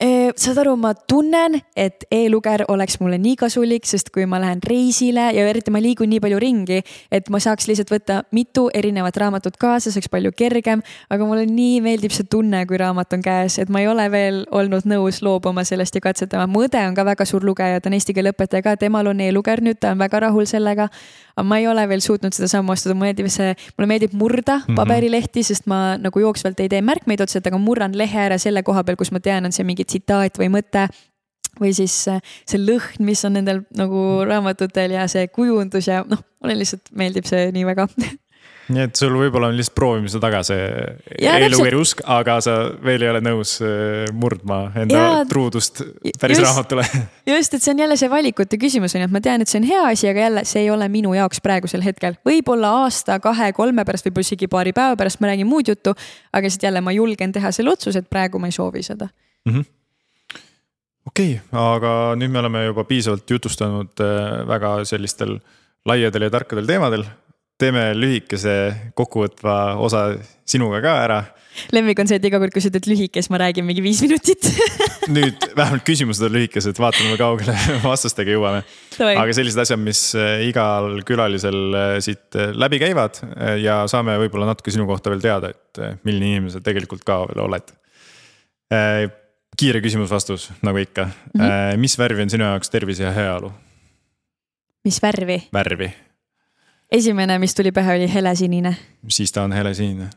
Saad 0.00 0.58
aru, 0.58 0.74
ma 0.76 0.90
tunnen, 0.94 1.60
et 1.76 2.04
e-luger 2.12 2.64
oleks 2.68 2.98
mulle 3.00 3.18
nii 3.22 3.36
kasulik, 3.38 3.86
sest 3.86 4.10
kui 4.14 4.26
ma 4.26 4.40
lähen 4.42 4.58
reisile 4.66 5.28
ja 5.36 5.44
eriti 5.48 5.70
ma 5.70 5.78
liigun 5.82 6.10
nii 6.10 6.20
palju 6.22 6.40
ringi, 6.42 6.80
et 7.14 7.30
ma 7.30 7.38
saaks 7.42 7.68
lihtsalt 7.70 7.92
võtta 7.92 8.16
mitu 8.34 8.66
erinevat 8.74 9.16
raamatut 9.20 9.56
kaasa, 9.60 9.92
see 9.92 10.00
oleks 10.00 10.10
palju 10.10 10.32
kergem. 10.36 10.82
aga 11.10 11.26
mulle 11.26 11.46
nii 11.46 11.80
meeldib 11.84 12.12
see 12.14 12.26
tunne, 12.30 12.64
kui 12.66 12.78
raamat 12.80 13.12
on 13.14 13.22
käes, 13.22 13.58
et 13.62 13.70
ma 13.70 13.84
ei 13.84 13.88
ole 13.88 14.08
veel 14.10 14.42
olnud 14.50 14.88
nõus 14.88 15.22
loobuma 15.22 15.64
sellest 15.64 15.94
ja 15.94 16.00
katsetama. 16.00 16.46
mu 16.50 16.64
õde 16.66 16.82
on 16.88 16.94
ka 16.94 17.04
väga 17.04 17.24
suur 17.24 17.44
lugeja, 17.44 17.80
ta 17.80 17.88
on 17.88 17.94
eesti 17.94 18.14
keele 18.14 18.34
õpetaja 18.34 18.62
ka, 18.66 18.76
temal 18.76 19.06
on 19.06 19.20
e-luger 19.20 19.62
nüüd, 19.62 19.78
ta 19.80 19.94
on 19.94 20.02
väga 20.02 20.26
rahul 20.26 20.46
sellega. 20.50 20.88
aga 21.36 21.46
ma 21.46 21.58
ei 21.58 21.68
ole 21.68 21.86
veel 21.88 22.00
suutnud 22.00 22.34
seda 22.34 22.48
sammu 22.48 22.72
astuda, 22.72 22.94
mulle 22.94 23.12
meeldib 23.12 23.30
see, 23.30 23.54
mulle 23.78 23.88
meeldib 23.88 24.12
murda 24.18 24.58
mhm. 24.64 24.74
paberilehti, 24.74 25.42
sest 25.46 25.66
ma 25.70 25.96
nagu 26.00 26.20
jooksvalt 26.20 26.60
ei 26.60 26.68
tee 26.68 26.82
märkmeid 26.82 27.20
otseselt, 27.20 27.46
aga 27.46 27.58
murran 27.58 27.94
lehe 27.94 28.26
ära 28.26 28.38
selle 28.38 28.62
koha 28.62 28.82
peal, 28.84 28.98
kus 28.98 29.12
ma 29.14 29.22
tean, 29.22 29.46
on 29.46 29.54
see 29.54 29.66
mingi 29.66 29.83
tsitaat 29.84 30.40
või 30.40 30.50
mõte 30.58 30.88
või 31.60 31.70
siis 31.76 31.94
äh, 32.10 32.20
see 32.48 32.60
lõhn, 32.60 33.04
mis 33.06 33.22
on 33.26 33.38
nendel 33.38 33.62
nagu 33.78 34.24
raamatutel 34.26 34.96
ja 34.96 35.06
see 35.10 35.28
kujundus 35.32 35.88
ja 35.90 36.02
noh, 36.08 36.22
mulle 36.42 36.58
lihtsalt 36.60 36.90
meeldib 36.98 37.28
see 37.30 37.50
nii 37.54 37.66
väga 37.68 37.88
nii 38.72 38.84
et 38.86 38.96
sul 38.96 39.12
võib-olla 39.12 39.50
on 39.50 39.58
lihtsalt 39.58 39.76
proovimise 39.76 40.20
taga 40.22 40.40
see 40.46 40.62
e-lugeri 41.20 41.76
usk, 41.76 42.00
aga 42.08 42.38
sa 42.44 42.54
veel 42.84 43.04
ei 43.04 43.10
ole 43.12 43.20
nõus 43.24 43.58
äh, 43.64 44.06
murdma 44.16 44.60
enda 44.80 44.96
ja, 44.96 45.10
truudust 45.28 45.82
päris 46.20 46.40
just, 46.40 46.46
raamatule. 46.48 46.86
just, 47.34 47.56
et 47.56 47.64
see 47.64 47.74
on 47.74 47.84
jälle 47.84 47.98
see 48.00 48.10
valikute 48.12 48.58
küsimus 48.60 48.96
on 48.96 49.04
ju, 49.04 49.10
et 49.10 49.14
ma 49.14 49.22
tean, 49.24 49.44
et 49.44 49.52
see 49.52 49.60
on 49.60 49.68
hea 49.68 49.84
asi, 49.90 50.08
aga 50.10 50.26
jälle 50.26 50.46
see 50.48 50.64
ei 50.64 50.72
ole 50.72 50.88
minu 50.92 51.12
jaoks 51.16 51.44
praegusel 51.44 51.84
hetkel. 51.84 52.16
võib-olla 52.26 52.72
aasta, 52.84 53.20
kahe, 53.24 53.52
kolme 53.56 53.84
pärast, 53.84 54.08
võib-olla 54.08 54.30
isegi 54.30 54.50
paari 54.50 54.74
päeva 54.76 54.96
pärast 55.00 55.20
ma 55.20 55.32
räägin 55.32 55.50
muud 55.50 55.68
juttu, 55.74 55.92
aga 56.32 56.46
lihtsalt 56.48 56.68
jälle 56.70 56.84
ma 56.84 56.96
julgen 56.96 57.36
teha 57.36 57.52
selle 57.52 57.74
otsuse, 57.76 58.00
et 58.00 58.10
praegu 58.10 58.40
ma 58.40 58.48
ei 58.48 58.56
soovi 58.56 58.84
seda 58.86 59.10
mm. 59.44 59.52
-hmm 59.52 59.73
okei 61.08 61.36
okay,, 61.36 61.60
aga 61.60 61.92
nüüd 62.18 62.32
me 62.32 62.40
oleme 62.42 62.64
juba 62.68 62.86
piisavalt 62.88 63.28
jutustanud 63.36 64.04
äh, 64.04 64.40
väga 64.48 64.76
sellistel 64.88 65.38
laiadel 65.88 66.28
ja 66.28 66.32
tarkadel 66.32 66.68
teemadel. 66.68 67.04
teeme 67.60 67.92
lühikese 67.94 68.92
kokkuvõtva 68.98 69.76
osa 69.78 70.08
sinuga 70.48 70.80
ka 70.82 70.94
ära 71.04 71.18
lemmik 71.74 72.00
on 72.02 72.08
see, 72.10 72.18
et 72.18 72.24
iga 72.26 72.40
kord, 72.42 72.50
kui 72.54 72.62
sa 72.62 72.70
ütled 72.70 72.88
lühike, 72.90 73.20
siis 73.22 73.30
ma 73.30 73.38
räägin 73.44 73.66
mingi 73.66 73.84
viis 73.84 74.00
minutit 74.02 74.48
nüüd 75.16 75.44
vähemalt 75.54 75.84
küsimused 75.86 76.24
on 76.26 76.34
lühikesed, 76.34 76.80
vaatame, 76.80 77.12
kui 77.12 77.20
kaugele 77.20 77.54
vastustega 77.84 78.34
jõuame. 78.34 78.64
aga 79.04 79.36
sellised 79.36 79.62
asjad, 79.62 79.82
mis 79.82 80.02
äh, 80.18 80.46
igal 80.48 81.02
külalisel 81.06 81.60
äh, 81.78 81.96
siit 82.04 82.34
läbi 82.56 82.80
käivad 82.82 83.20
ja 83.62 83.82
saame 83.90 84.16
võib-olla 84.24 84.50
natuke 84.50 84.74
sinu 84.74 84.88
kohta 84.90 85.12
veel 85.12 85.22
teada, 85.22 85.52
et 85.54 86.00
milline 86.06 86.32
inimene 86.32 86.54
sa 86.54 86.64
tegelikult 86.64 87.04
ka 87.06 87.22
veel 87.30 87.44
oled. 87.44 87.76
Kiire 89.56 89.80
küsimus-vastus, 89.80 90.50
nagu 90.62 90.78
ikka 90.82 91.04
mm. 91.04 91.40
-hmm. 91.40 91.76
mis 91.76 91.98
värvi 91.98 92.22
on 92.22 92.30
sinu 92.30 92.44
jaoks 92.44 92.70
tervis 92.70 93.00
ja 93.00 93.12
heaolu? 93.12 93.52
mis 94.84 95.02
värvi? 95.02 95.48
värvi. 95.52 95.92
esimene, 96.90 97.38
mis 97.38 97.54
tuli 97.54 97.72
pähe, 97.72 97.96
oli 97.96 98.14
helesinine. 98.14 98.76
siis 99.08 99.32
ta 99.32 99.42
on 99.42 99.52
helesinine 99.52 100.10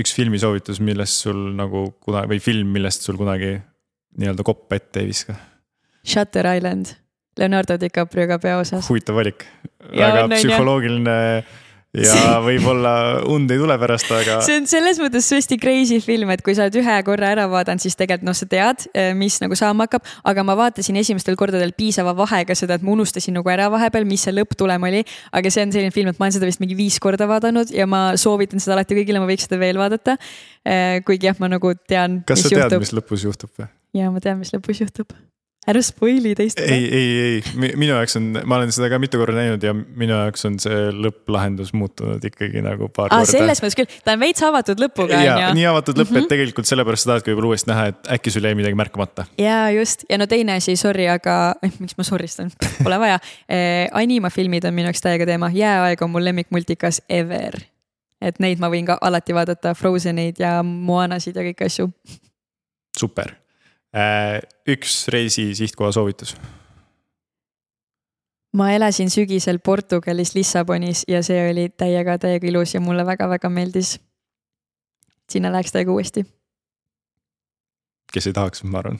üks 0.00 0.14
filmisoovitus, 0.16 0.80
millest 0.84 1.24
sul 1.26 1.38
nagu 1.56 1.90
kunagi 2.04 2.34
või 2.34 2.42
film, 2.42 2.74
millest 2.76 3.06
sul 3.06 3.18
kunagi 3.20 3.56
nii-öelda 4.20 4.46
koppa 4.46 4.78
ette 4.80 5.02
ei 5.02 5.10
viska? 5.10 5.36
Shutter 6.06 6.46
Island, 6.54 6.94
Leonardo 7.38 7.76
DiCaprioga 7.80 8.38
peaosas. 8.42 8.88
huvitav 8.88 9.18
valik, 9.20 9.44
väga 9.90 10.26
psühholoogiline 10.32 11.16
ja 11.16 11.42
võib-olla 11.90 12.92
und 13.26 13.50
ei 13.50 13.58
tule 13.58 13.74
pärast, 13.82 14.10
aga. 14.14 14.36
see 14.46 14.60
on 14.60 14.66
selles 14.70 15.00
mõttes 15.02 15.26
hästi 15.34 15.56
crazy 15.58 15.98
film, 16.04 16.30
et 16.30 16.42
kui 16.46 16.54
sa 16.54 16.68
oled 16.68 16.76
ühe 16.78 16.98
korra 17.06 17.32
ära 17.34 17.46
vaadanud, 17.50 17.82
siis 17.82 17.98
tegelikult 17.98 18.28
noh, 18.28 18.36
sa 18.38 18.46
tead, 18.46 18.84
eh, 18.94 19.10
mis 19.18 19.40
nagu 19.42 19.58
saama 19.58 19.88
hakkab. 19.88 20.06
aga 20.30 20.44
ma 20.46 20.54
vaatasin 20.60 21.00
esimestel 21.00 21.34
kordadel 21.40 21.72
piisava 21.74 22.14
vahega 22.14 22.54
seda, 22.54 22.78
et 22.78 22.84
ma 22.86 22.94
unustasin 22.94 23.34
nagu 23.34 23.50
ära 23.50 23.66
vahepeal, 23.72 24.06
mis 24.06 24.22
see 24.22 24.36
lõpptulem 24.36 24.86
oli. 24.86 25.02
aga 25.32 25.50
see 25.50 25.64
on 25.66 25.74
selline 25.74 25.90
film, 25.90 26.12
et 26.14 26.20
ma 26.20 26.28
olen 26.28 26.36
seda 26.38 26.46
vist 26.46 26.62
mingi 26.62 26.78
viis 26.78 27.00
korda 27.02 27.26
vaadanud 27.26 27.74
ja 27.74 27.88
ma 27.90 28.12
soovitan 28.14 28.62
seda 28.62 28.78
alati 28.78 28.94
kõigile, 28.94 29.18
ma 29.18 29.26
võiks 29.26 29.48
seda 29.48 29.58
veel 29.58 29.80
vaadata. 29.80 30.14
Eh, 30.62 31.00
kuigi 31.02 31.26
jah, 31.26 31.42
ma 31.42 31.50
nagu 31.50 31.74
tean. 31.88 32.22
kas 32.22 32.46
sa 32.46 32.54
tead, 32.54 32.78
mis 32.78 32.94
lõpus 32.94 33.26
juhtub 33.26 33.50
või? 33.58 33.66
ja 33.98 34.14
ma 34.14 34.22
tean, 34.22 34.38
mis 34.38 34.54
lõpus 34.54 34.84
juhtub 34.84 35.10
ära 35.68 35.80
spoil'i 35.84 36.32
teistele. 36.36 36.72
ei, 36.72 36.84
ei, 36.88 37.08
ei, 37.20 37.72
minu 37.76 37.92
jaoks 37.92 38.16
on, 38.16 38.30
ma 38.48 38.56
olen 38.56 38.70
seda 38.72 38.88
ka 38.88 38.98
mitu 39.02 39.18
korda 39.20 39.36
näinud 39.36 39.64
ja 39.64 39.74
minu 39.74 40.14
jaoks 40.14 40.46
on 40.48 40.56
see 40.62 40.86
lõpplahendus 40.96 41.74
muutunud 41.76 42.24
ikkagi 42.24 42.62
nagu 42.64 42.88
paar 42.88 43.10
Aa, 43.12 43.20
korda. 43.20 43.32
selles 43.34 43.60
mõttes 43.60 43.76
küll, 43.76 43.98
ta 44.06 44.14
on 44.16 44.22
veits 44.22 44.44
avatud 44.46 44.80
lõpuga 44.80 45.18
on 45.18 45.26
ju. 45.28 45.50
nii 45.58 45.66
avatud 45.68 46.00
lõpp 46.00 46.08
mm, 46.08 46.16
-hmm. 46.16 46.24
et 46.24 46.26
mhm. 46.26 46.30
tegelikult 46.32 46.70
sellepärast 46.70 47.04
sa 47.04 47.12
tahadki 47.12 47.32
võib-olla 47.32 47.52
uuesti 47.52 47.70
näha, 47.72 47.90
et 47.92 48.12
äkki 48.16 48.32
sul 48.32 48.48
jäi 48.48 48.56
midagi 48.56 48.78
märkamata. 48.80 49.26
ja 49.38 49.58
just 49.76 50.06
ja 50.08 50.18
no 50.20 50.28
teine 50.30 50.56
asi, 50.56 50.76
sorry, 50.80 51.04
aga 51.12 51.36
eh, 51.62 51.76
miks 51.78 51.98
ma 51.98 52.08
sorry 52.08 52.30
stan, 52.30 52.48
pole 52.84 53.00
vaja 53.02 53.20
eh,. 53.48 53.88
animafilmid 53.92 54.64
on 54.64 54.74
minu 54.74 54.88
jaoks 54.88 55.04
täiega 55.04 55.28
teema, 55.28 55.52
Jääaeg 55.52 56.00
on 56.02 56.14
mul 56.14 56.24
lemmikmultikas 56.24 57.02
ever. 57.08 57.60
et 58.20 58.40
neid 58.40 58.64
ma 58.64 58.72
võin 58.72 58.88
ka 58.88 58.96
alati 59.00 59.36
vaadata, 59.36 59.74
Frozeneid 59.76 60.40
ja 60.40 60.62
Moanasid 60.64 61.36
ja 61.36 61.44
kõiki 61.44 61.68
asju. 61.68 61.92
super 62.96 63.39
üks 64.70 65.08
reisi 65.08 65.54
sihtkoha 65.54 65.92
soovitus. 65.92 66.36
ma 68.52 68.72
elasin 68.72 69.10
sügisel 69.10 69.58
Portugalis 69.58 70.34
Lissabonis 70.34 71.04
ja 71.08 71.22
see 71.22 71.50
oli 71.50 71.68
täiega, 71.68 72.18
täiega 72.18 72.46
ilus 72.46 72.74
ja 72.74 72.80
mulle 72.80 73.06
väga-väga 73.06 73.48
meeldis. 73.48 74.00
sinna 75.30 75.52
läheks 75.52 75.72
täiega 75.72 75.92
uuesti. 75.92 76.24
kes 78.12 78.26
ei 78.26 78.32
tahaks, 78.32 78.62
ma 78.62 78.78
arvan. 78.78 78.98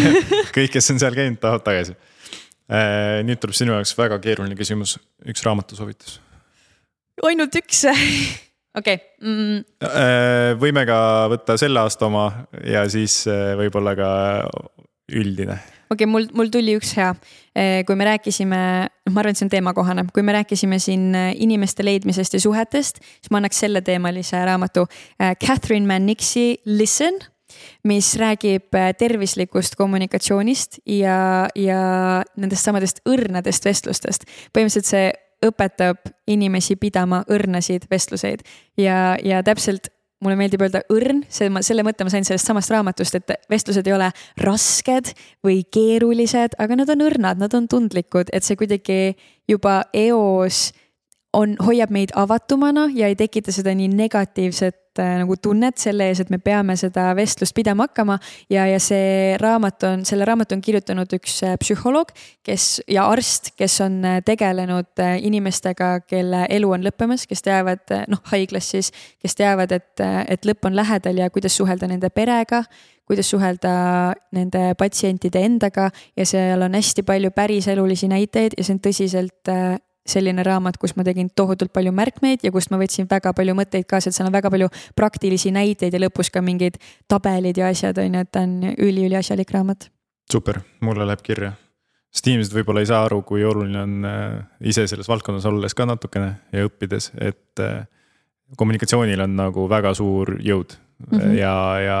kõik, 0.56 0.70
kes 0.72 0.90
on 0.90 1.00
seal 1.00 1.14
käinud, 1.14 1.40
tahavad 1.40 1.64
tagasi. 1.64 1.96
Äh, 2.66 3.22
nüüd 3.24 3.40
tuleb 3.40 3.54
sinu 3.54 3.72
jaoks 3.72 3.94
väga 3.98 4.18
keeruline 4.18 4.56
küsimus, 4.56 4.98
üks 5.24 5.44
raamatusoovitus. 5.44 6.20
ainult 7.22 7.56
üks 7.56 7.86
okei 8.76 8.98
okay. 8.98 9.30
mm.. 9.30 9.62
Äh, 9.84 10.50
võime 10.60 10.84
ka 10.88 10.98
võtta 11.32 11.56
selle 11.60 11.82
aasta 11.82 12.08
oma 12.08 12.26
ja 12.64 12.84
siis 12.92 13.22
äh, 13.30 13.54
võib-olla 13.58 13.96
ka 13.98 14.10
üldine. 15.12 15.58
okei 15.90 16.04
okay,, 16.04 16.10
mul, 16.10 16.28
mul 16.36 16.50
tuli 16.52 16.76
üks 16.78 16.94
hea. 16.98 17.12
Äh, 17.56 17.78
kui 17.88 17.98
me 17.98 18.08
rääkisime, 18.08 18.60
ma 19.10 19.22
arvan, 19.22 19.32
et 19.32 19.40
see 19.40 19.46
on 19.48 19.54
teemakohane, 19.54 20.06
kui 20.14 20.24
me 20.26 20.36
rääkisime 20.36 20.80
siin 20.82 21.14
inimeste 21.14 21.86
leidmisest 21.86 22.36
ja 22.36 22.42
suhetest, 22.42 23.00
siis 23.20 23.32
ma 23.32 23.40
annaks 23.40 23.62
selleteemalise 23.64 24.42
raamatu 24.48 24.86
Catherine 25.42 25.88
Mannixi 25.88 26.60
Listen 26.66 27.18
mis 27.88 28.10
räägib 28.20 28.74
tervislikust 28.98 29.78
kommunikatsioonist 29.78 30.80
ja, 30.92 31.46
ja 31.56 31.78
nendest 32.36 32.66
samadest 32.66 33.00
õrnadest 33.08 33.64
vestlustest. 33.64 34.26
põhimõtteliselt 34.52 34.90
see 34.90 35.06
õpetab 35.44 36.12
inimesi 36.26 36.76
pidama 36.80 37.22
õrnasid 37.30 37.86
vestluseid. 37.90 38.42
Ja, 38.80 39.16
ja 39.22 39.42
täpselt 39.44 39.90
mulle 40.24 40.36
meeldib 40.38 40.62
öelda 40.64 40.80
õrn, 40.92 41.22
see, 41.28 41.50
ma 41.52 41.60
selle 41.64 41.84
mõtte 41.86 42.06
ma 42.06 42.12
sain 42.12 42.24
sellest 42.24 42.48
samast 42.48 42.72
raamatust, 42.72 43.18
et 43.18 43.34
vestlused 43.52 43.86
ei 43.86 43.94
ole 43.94 44.08
rasked 44.40 45.12
või 45.44 45.60
keerulised, 45.72 46.56
aga 46.62 46.80
nad 46.80 46.90
on 46.94 47.04
õrnad, 47.04 47.42
nad 47.42 47.54
on 47.56 47.68
tundlikud, 47.68 48.32
et 48.32 48.46
see 48.46 48.56
kuidagi 48.56 49.16
juba 49.50 49.82
eos 49.92 50.70
on, 51.36 51.56
hoiab 51.60 51.92
meid 51.92 52.14
avatumana 52.16 52.88
ja 52.94 53.10
ei 53.12 53.18
tekita 53.18 53.52
seda 53.52 53.74
nii 53.76 53.92
negatiivset 53.92 54.85
äh, 55.02 55.16
nagu 55.20 55.36
tunnet 55.42 55.78
selle 55.80 56.08
ees, 56.10 56.20
et 56.22 56.30
me 56.32 56.38
peame 56.42 56.76
seda 56.78 57.08
vestlust 57.16 57.54
pidama 57.56 57.86
hakkama. 57.86 58.18
ja, 58.50 58.66
ja 58.70 58.80
see 58.82 59.36
raamat 59.40 59.86
on, 59.88 60.04
selle 60.08 60.26
raamatu 60.28 60.56
on 60.56 60.64
kirjutanud 60.64 61.12
üks 61.18 61.38
äh, 61.46 61.56
psühholoog, 61.60 62.12
kes 62.46 62.82
ja 62.88 63.06
arst, 63.10 63.52
kes 63.58 63.80
on 63.84 64.02
äh, 64.04 64.18
tegelenud 64.26 65.04
inimestega, 65.22 65.92
kelle 66.08 66.46
elu 66.50 66.72
on 66.72 66.84
lõppemas, 66.86 67.26
kes 67.28 67.42
teavad, 67.46 67.84
noh 68.08 68.22
haiglas 68.32 68.70
siis, 68.74 68.92
kes 69.22 69.38
teavad, 69.38 69.72
et, 69.72 70.04
et 70.28 70.46
lõpp 70.46 70.68
on 70.68 70.76
lähedal 70.76 71.22
ja 71.22 71.30
kuidas 71.30 71.56
suhelda 71.56 71.88
nende 71.90 72.10
perega 72.10 72.64
kuidas 73.06 73.28
suhelda 73.30 73.72
nende 74.34 74.72
patsientide 74.78 75.44
endaga 75.46 75.92
ja 76.18 76.24
seal 76.26 76.64
on 76.66 76.74
hästi 76.74 77.04
palju 77.06 77.30
päriselulisi 77.30 78.08
näiteid 78.10 78.56
ja 78.58 78.64
see 78.66 78.74
on 78.74 78.80
tõsiselt 78.82 79.52
selline 80.10 80.44
raamat, 80.46 80.78
kus 80.80 80.96
ma 80.96 81.04
tegin 81.06 81.28
tohutult 81.36 81.72
palju 81.74 81.92
märkmeid 81.94 82.44
ja 82.46 82.52
kust 82.54 82.72
ma 82.72 82.80
võtsin 82.80 83.08
väga 83.10 83.32
palju 83.36 83.56
mõtteid 83.58 83.86
kaasa, 83.88 84.10
et 84.10 84.16
seal 84.16 84.28
on 84.28 84.34
väga 84.34 84.50
palju 84.52 84.70
praktilisi 84.98 85.52
näiteid 85.54 85.94
ja 85.94 86.02
lõpus 86.02 86.30
ka 86.32 86.42
mingid 86.44 86.78
tabelid 87.08 87.58
ja 87.58 87.70
asjad 87.72 87.98
on 88.02 88.18
ju, 88.18 88.24
et 88.24 88.32
ta 88.32 88.44
on 88.46 88.72
üliüliasjalik 88.72 89.52
raamat. 89.54 89.90
super, 90.32 90.60
mulle 90.80 91.06
läheb 91.06 91.22
kirja. 91.22 91.52
sest 92.12 92.30
inimesed 92.32 92.54
võib-olla 92.56 92.80
ei 92.80 92.90
saa 92.92 93.04
aru, 93.06 93.22
kui 93.22 93.44
oluline 93.44 93.82
on 93.82 94.08
äh, 94.08 94.40
ise 94.60 94.86
selles 94.86 95.08
valdkonnas 95.08 95.46
olles 95.46 95.74
ka 95.74 95.86
natukene 95.86 96.32
ja 96.52 96.66
õppides, 96.68 97.12
et 97.18 97.60
äh, 97.60 97.84
kommunikatsioonil 98.56 99.20
on 99.20 99.36
nagu 99.36 99.68
väga 99.68 99.94
suur 99.94 100.38
jõud 100.40 100.78
mm 101.10 101.18
-hmm. 101.18 101.36
ja, 101.38 101.54
ja 101.80 102.00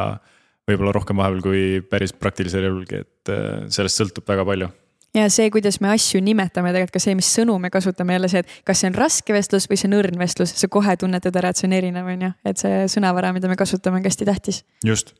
võib-olla 0.66 0.92
rohkem 0.92 1.16
vahepeal 1.16 1.42
kui 1.42 1.62
päris 1.90 2.12
praktilisel 2.12 2.64
elulgi, 2.64 3.02
et 3.06 3.30
äh, 3.30 3.66
sellest 3.68 4.02
sõltub 4.02 4.28
väga 4.28 4.44
palju 4.44 4.70
ja 5.14 5.26
see, 5.32 5.50
kuidas 5.50 5.80
me 5.80 5.90
asju 5.94 6.20
nimetame, 6.24 6.72
tegelikult 6.74 6.96
ka 6.96 7.02
see, 7.02 7.16
mis 7.18 7.28
sõnu 7.38 7.58
me 7.62 7.70
kasutame, 7.72 8.16
jälle 8.16 8.30
see, 8.32 8.42
et 8.44 8.56
kas 8.68 8.82
see 8.82 8.90
on 8.90 8.98
raske 8.98 9.36
vestlus 9.36 9.68
või 9.70 9.78
see 9.80 9.90
on 9.90 9.98
õrn 10.00 10.18
vestlus, 10.20 10.54
sa 10.58 10.68
kohe 10.72 10.96
tunnetad 11.00 11.36
ära, 11.40 11.52
et 11.52 11.60
see 11.60 11.68
on 11.68 11.76
erinev, 11.76 12.08
on 12.12 12.26
ju, 12.28 12.32
et 12.48 12.62
see 12.62 12.82
sõnavara, 12.96 13.32
mida 13.36 13.50
me 13.50 13.58
kasutame, 13.58 14.00
on 14.00 14.08
hästi 14.08 14.28
tähtis. 14.28 14.64
just. 14.84 15.14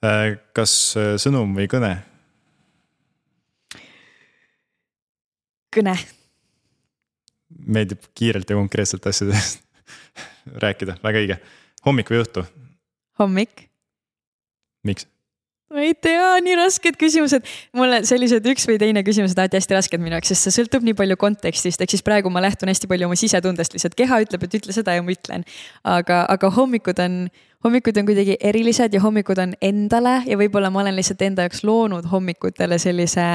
Äh, 0.00 0.38
kas 0.56 0.72
äh, 0.96 1.14
sõnum 1.20 1.52
või 1.56 1.68
kõne? 1.70 1.98
kõne. 5.74 5.94
meeldib 7.66 8.08
kiirelt 8.16 8.50
ja 8.50 8.56
konkreetselt 8.58 9.06
asjadest 9.06 9.62
rääkida, 10.64 10.98
väga 11.04 11.22
õige. 11.22 11.38
hommik 11.86 12.10
või 12.10 12.24
õhtu? 12.24 12.44
hommik. 13.20 13.68
miks? 14.84 15.06
Ma 15.70 15.84
ei 15.86 15.94
tea, 15.94 16.30
nii 16.42 16.56
rasked 16.58 16.96
küsimused. 16.98 17.46
mulle 17.76 18.00
sellised 18.08 18.46
üks 18.52 18.66
või 18.68 18.78
teine 18.82 19.04
küsimused 19.06 19.38
alati 19.38 19.60
hästi 19.60 19.76
rasked 19.76 20.02
minu 20.02 20.16
jaoks, 20.16 20.32
sest 20.32 20.48
see 20.48 20.56
sõltub 20.58 20.86
nii 20.86 20.96
palju 20.98 21.16
kontekstist, 21.20 21.80
ehk 21.80 21.94
siis 21.94 22.02
praegu 22.06 22.32
ma 22.32 22.42
lähtun 22.42 22.70
hästi 22.72 22.90
palju 22.90 23.06
oma 23.06 23.18
sisetundest 23.18 23.76
lihtsalt, 23.76 23.94
keha 23.98 24.20
ütleb, 24.24 24.46
et 24.46 24.58
ütle 24.58 24.74
seda 24.74 24.96
ja 24.98 25.04
ma 25.06 25.14
ütlen. 25.14 25.46
aga, 25.86 26.24
aga 26.34 26.50
hommikud 26.58 26.98
on, 27.04 27.20
hommikud 27.64 28.02
on 28.02 28.08
kuidagi 28.10 28.38
erilised 28.40 28.94
ja 28.94 29.02
hommikud 29.04 29.38
on 29.38 29.54
endale 29.62 30.20
ja 30.26 30.38
võib-olla 30.40 30.72
ma 30.74 30.82
olen 30.82 30.98
lihtsalt 30.98 31.22
enda 31.22 31.46
jaoks 31.46 31.62
loonud 31.62 32.10
hommikutele 32.10 32.78
sellise 32.82 33.26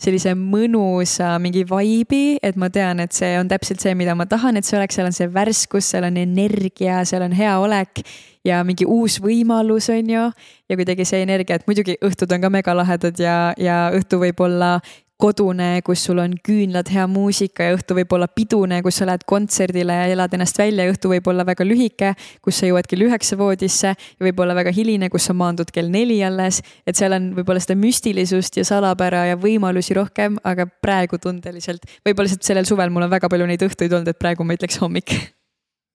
sellise 0.00 0.32
mõnusa 0.38 1.34
mingi 1.42 1.66
vibe'i, 1.68 2.38
et 2.42 2.56
ma 2.60 2.70
tean, 2.72 3.02
et 3.04 3.12
see 3.16 3.34
on 3.40 3.50
täpselt 3.50 3.82
see, 3.84 3.92
mida 3.98 4.14
ma 4.16 4.26
tahan, 4.30 4.56
et 4.56 4.66
see 4.66 4.78
oleks, 4.78 4.96
seal 4.96 5.10
on 5.10 5.16
see 5.16 5.28
värskus, 5.32 5.90
seal 5.92 6.06
on 6.08 6.16
energia, 6.20 7.02
seal 7.08 7.26
on 7.26 7.36
hea 7.36 7.52
olek 7.60 8.02
ja 8.46 8.62
mingi 8.64 8.88
uus 8.88 9.18
võimalus, 9.20 9.90
on 9.92 10.08
ju. 10.14 10.24
ja 10.70 10.80
kuidagi 10.80 11.04
see 11.08 11.20
energia, 11.26 11.60
et 11.60 11.68
muidugi 11.68 11.98
õhtud 12.00 12.32
on 12.32 12.46
ka 12.46 12.52
megalahedad 12.52 13.20
ja, 13.20 13.36
ja 13.60 13.82
õhtu 13.96 14.22
võib 14.22 14.40
olla 14.46 14.78
kodune, 15.20 15.68
kus 15.86 16.04
sul 16.08 16.20
on 16.22 16.34
küünlad, 16.44 16.88
hea 16.92 17.04
muusika 17.10 17.68
ja 17.68 17.74
õhtu 17.76 17.96
võib 17.98 18.12
olla 18.16 18.28
pidune, 18.32 18.80
kus 18.84 19.00
sa 19.00 19.08
lähed 19.08 19.24
kontserdile 19.28 19.96
ja 19.96 20.06
elad 20.14 20.34
ennast 20.36 20.58
välja 20.58 20.86
ja 20.86 20.94
õhtu 20.94 21.10
võib 21.12 21.28
olla 21.30 21.44
väga 21.48 21.66
lühike, 21.66 22.12
kus 22.44 22.60
sa 22.60 22.70
jõuad 22.70 22.88
kell 22.90 23.04
üheksa 23.06 23.38
voodisse 23.40 23.92
ja 23.92 24.26
võib 24.26 24.40
olla 24.42 24.56
väga 24.58 24.72
hiline, 24.74 25.10
kus 25.12 25.28
sa 25.28 25.36
maandud 25.36 25.70
kell 25.74 25.92
neli 25.92 26.20
alles. 26.24 26.62
et 26.86 26.96
seal 26.98 27.14
on 27.16 27.30
võib-olla 27.36 27.62
seda 27.62 27.76
müstilisust 27.80 28.56
ja 28.60 28.64
salapära 28.66 29.26
ja 29.30 29.38
võimalusi 29.40 29.96
rohkem, 29.98 30.40
aga 30.44 30.66
praegu 30.66 31.20
tundeliselt, 31.22 31.84
võib-olla 32.06 32.30
lihtsalt 32.30 32.48
sellel 32.48 32.68
suvel 32.68 32.90
mul 32.90 33.06
on 33.06 33.12
väga 33.12 33.28
palju 33.28 33.46
neid 33.46 33.62
õhtuid 33.68 33.92
olnud, 33.92 34.08
et 34.08 34.18
praegu 34.18 34.44
ma 34.44 34.56
ütleks 34.56 34.80
hommik. 34.80 35.14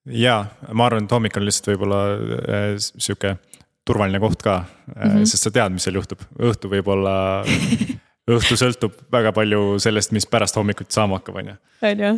ja 0.06 0.46
ma 0.72 0.88
arvan, 0.88 1.10
et 1.10 1.18
hommik 1.18 1.38
on 1.38 1.48
lihtsalt 1.48 1.74
võib-olla 1.74 2.02
äh, 2.14 2.72
sihuke 2.78 3.38
turvaline 3.86 4.20
koht 4.20 4.42
ka 4.42 4.64
mm, 4.64 5.02
-hmm. 5.02 5.30
sest 5.30 5.48
sa 5.48 5.52
tead, 5.54 5.74
mis 5.74 5.86
seal 5.86 5.98
juhtub, 5.98 6.22
õhtu 6.42 6.72
võib 6.72 6.90
olla 6.94 7.16
õhtu 8.30 8.58
sõltub 8.58 8.96
väga 9.14 9.32
palju 9.36 9.78
sellest, 9.82 10.14
mis 10.16 10.26
pärast 10.30 10.58
hommikut 10.58 10.92
saama 10.94 11.20
hakkab, 11.20 11.40
on 11.42 11.52
ju. 11.52 11.58
on 11.90 12.04
ju. 12.06 12.14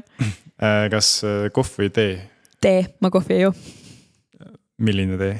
Kas 0.93 1.11
äh, 1.27 1.47
kohv 1.53 1.73
või 1.81 1.91
tee? 1.93 2.15
tee, 2.63 2.85
ma 3.03 3.11
kohvi 3.13 3.35
ei 3.35 3.43
joo. 3.43 3.53
milline 4.81 5.19
tee? 5.19 5.35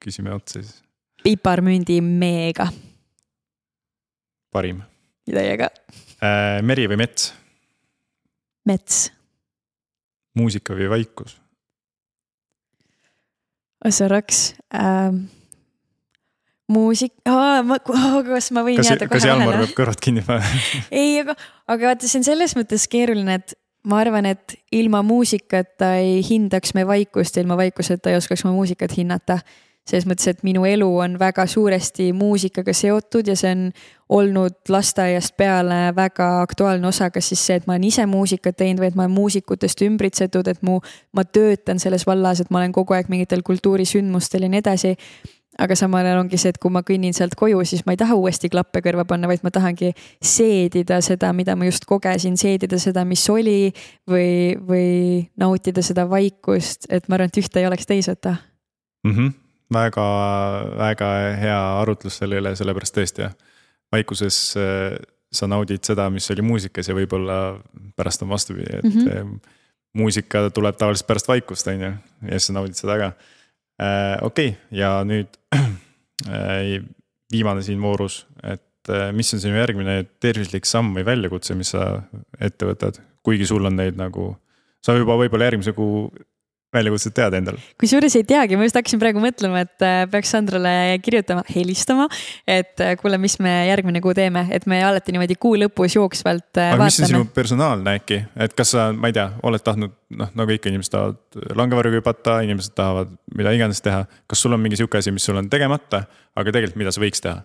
küsime 0.00 0.32
otsa 0.34 0.62
siis. 0.62 0.78
piparmündi 1.24 2.00
meega. 2.04 2.70
parim. 4.52 4.82
Teiega 5.30 5.70
äh,. 6.22 6.62
meri 6.62 6.86
või 6.90 7.02
mets? 7.02 7.32
mets. 8.66 9.02
muusika 10.38 10.78
või 10.78 10.88
vaikus? 10.94 11.36
ossa 13.84 14.08
raks 14.12 14.54
ähm 14.70 15.26
muusik 16.70 17.14
oh,, 17.28 17.74
oh,, 17.90 18.20
kas 18.26 18.50
ma 18.54 18.64
võin 18.66 18.80
kas, 18.80 18.92
jääda 18.92 19.08
kohe 19.08 19.18
kas 19.18 19.28
Jalmar 19.28 19.58
peab 19.62 19.74
kõrvad 19.78 20.02
kinni 20.02 20.22
panema 20.26 20.60
ei, 21.02 21.18
aga, 21.24 21.34
aga 21.70 21.92
vaata, 21.92 22.10
see 22.10 22.22
on 22.22 22.28
selles 22.30 22.54
mõttes 22.58 22.86
keeruline, 22.90 23.40
et 23.40 23.56
ma 23.88 24.02
arvan, 24.04 24.28
et 24.28 24.58
ilma 24.76 25.02
muusikata 25.06 25.94
ei 26.00 26.20
hindaks 26.26 26.74
me 26.76 26.86
vaikust, 26.86 27.40
ilma 27.40 27.56
vaikuseta 27.60 28.12
ei 28.12 28.20
oskaks 28.20 28.44
ma 28.44 28.54
muusikat 28.56 28.96
hinnata. 28.96 29.40
selles 29.90 30.04
mõttes, 30.06 30.28
et 30.28 30.42
minu 30.46 30.62
elu 30.68 30.86
on 31.02 31.16
väga 31.18 31.46
suuresti 31.48 32.12
muusikaga 32.14 32.70
seotud 32.76 33.26
ja 33.26 33.34
see 33.34 33.50
on 33.50 33.62
olnud 34.12 34.68
lasteaiast 34.68 35.34
peale 35.40 35.78
väga 35.96 36.28
aktuaalne 36.42 36.86
osa, 36.86 37.08
kas 37.10 37.32
siis 37.32 37.40
see, 37.46 37.56
et 37.58 37.66
ma 37.66 37.74
olen 37.74 37.88
ise 37.88 38.04
muusikat 38.06 38.58
teinud 38.60 38.84
või 38.84 38.90
et 38.92 38.98
ma 38.98 39.06
olen 39.08 39.16
muusikutest 39.16 39.82
ümbritsetud, 39.82 40.46
et 40.52 40.62
mu, 40.62 40.78
ma 41.16 41.24
töötan 41.24 41.80
selles 41.82 42.06
vallas, 42.06 42.44
et 42.44 42.52
ma 42.52 42.60
olen 42.60 42.76
kogu 42.76 42.94
aeg 42.94 43.08
mingitel 43.10 43.42
kultuurisündmustel 43.42 44.46
ja 44.46 44.52
nii 44.52 44.62
edasi 44.62 44.94
aga 45.60 45.76
samal 45.76 46.06
ajal 46.06 46.22
ongi 46.22 46.38
see, 46.40 46.52
et 46.54 46.58
kui 46.60 46.72
ma 46.72 46.82
kõnnin 46.86 47.14
sealt 47.16 47.36
koju, 47.38 47.60
siis 47.68 47.84
ma 47.86 47.94
ei 47.94 48.00
taha 48.00 48.16
uuesti 48.18 48.50
klappe 48.52 48.82
kõrva 48.84 49.04
panna, 49.08 49.28
vaid 49.30 49.44
ma 49.44 49.52
tahangi 49.54 49.92
seedida 50.24 51.00
seda, 51.04 51.32
mida 51.36 51.56
ma 51.58 51.68
just 51.68 51.86
kogesin, 51.88 52.38
seedida 52.40 52.78
seda, 52.80 53.04
mis 53.08 53.24
oli 53.32 53.72
või, 54.08 54.56
või 54.66 54.90
nautida 55.40 55.84
seda 55.84 56.06
vaikust, 56.10 56.88
et 56.88 57.08
ma 57.08 57.18
arvan, 57.18 57.32
et 57.32 57.40
ühte 57.42 57.60
ei 57.60 57.68
oleks 57.68 57.88
teiseta 57.90 58.36
mm. 59.04 59.14
-hmm. 59.14 59.32
väga, 59.76 60.08
väga 60.80 61.12
hea 61.40 61.62
arutlus 61.80 62.20
selle 62.22 62.40
üle, 62.40 62.54
sellepärast 62.56 62.96
tõesti 62.96 63.26
jah, 63.26 63.34
vaikuses 63.92 64.42
äh, 64.56 64.96
sa 65.32 65.46
naudid 65.50 65.84
seda, 65.86 66.08
mis 66.10 66.30
oli 66.32 66.42
muusikas 66.42 66.88
ja 66.88 66.96
võib-olla 66.96 67.40
pärast 67.96 68.24
on 68.24 68.32
vastupidi, 68.32 68.78
et 68.78 68.84
mm 68.84 69.04
-hmm. 69.04 69.36
muusika 69.94 70.48
tuleb 70.50 70.76
tavaliselt 70.76 71.06
pärast 71.06 71.28
vaikust, 71.28 71.66
on 71.66 71.80
ju, 71.80 71.92
ja 72.22 72.38
siis 72.38 72.46
sa 72.46 72.52
naudid 72.56 72.74
seda 72.74 72.98
ka 72.98 73.12
okei 73.80 74.52
okay, 74.52 74.56
ja 74.76 75.00
nüüd 75.08 75.36
äh, 76.28 76.80
viimane 77.32 77.62
siin 77.64 77.80
voorus, 77.82 78.24
et 78.42 78.90
äh, 78.92 79.10
mis 79.16 79.32
on 79.34 79.42
sinu 79.42 79.58
järgmine 79.58 80.02
tervislik 80.22 80.68
samm 80.68 80.92
või 80.96 81.06
väljakutse, 81.06 81.56
mis 81.58 81.72
sa 81.74 82.02
ette 82.40 82.68
võtad, 82.68 83.00
kuigi 83.26 83.48
sul 83.48 83.68
on 83.68 83.78
neid 83.78 83.98
nagu. 84.00 84.34
sa 84.80 84.94
juba 84.96 85.16
võib-olla 85.20 85.50
järgmise 85.50 85.74
kuu 85.76 86.08
väljakutset 86.74 87.14
tead 87.16 87.36
endal? 87.38 87.58
kusjuures 87.80 88.14
ei 88.18 88.24
teagi, 88.26 88.56
ma 88.58 88.66
just 88.66 88.78
hakkasin 88.78 89.00
praegu 89.02 89.22
mõtlema, 89.22 89.64
et 89.66 89.84
äh, 89.86 90.02
peaks 90.10 90.32
Sandrale 90.34 90.72
kirjutama, 91.02 91.44
helistama. 91.50 92.06
et 92.48 92.82
äh, 92.84 92.94
kuule, 93.00 93.18
mis 93.22 93.38
me 93.42 93.54
järgmine 93.68 94.02
kuu 94.04 94.14
teeme, 94.16 94.46
et 94.54 94.66
me 94.70 94.80
alati 94.86 95.14
niimoodi 95.14 95.36
kuu 95.40 95.56
lõpus 95.60 95.98
jooksvalt 95.98 96.60
äh, 96.60 96.72
aga 96.74 96.84
vaatame. 96.84 96.90
mis 96.90 97.00
on 97.06 97.12
sinu 97.14 97.30
personaalne 97.34 97.96
äkki, 98.00 98.22
et 98.46 98.56
kas 98.58 98.74
sa, 98.76 98.90
ma 98.94 99.10
ei 99.10 99.16
tea, 99.18 99.28
oled 99.46 99.66
tahtnud, 99.66 99.96
noh 100.20 100.34
nagu 100.38 100.56
ikka 100.56 100.72
inimesed 100.72 100.94
tahavad 100.94 101.46
langevarjuga 101.58 102.02
hüpata, 102.02 102.40
inimesed 102.46 102.76
tahavad 102.78 103.14
mida 103.34 103.54
iganes 103.56 103.82
teha. 103.84 104.04
kas 104.30 104.42
sul 104.42 104.54
on 104.54 104.62
mingi 104.62 104.78
sihuke 104.80 105.02
asi, 105.02 105.14
mis 105.14 105.26
sul 105.26 105.38
on 105.40 105.50
tegemata, 105.50 106.04
aga 106.36 106.52
tegelikult, 106.52 106.78
mida 106.84 106.94
sa 106.94 107.02
võiks 107.02 107.24
teha? 107.24 107.42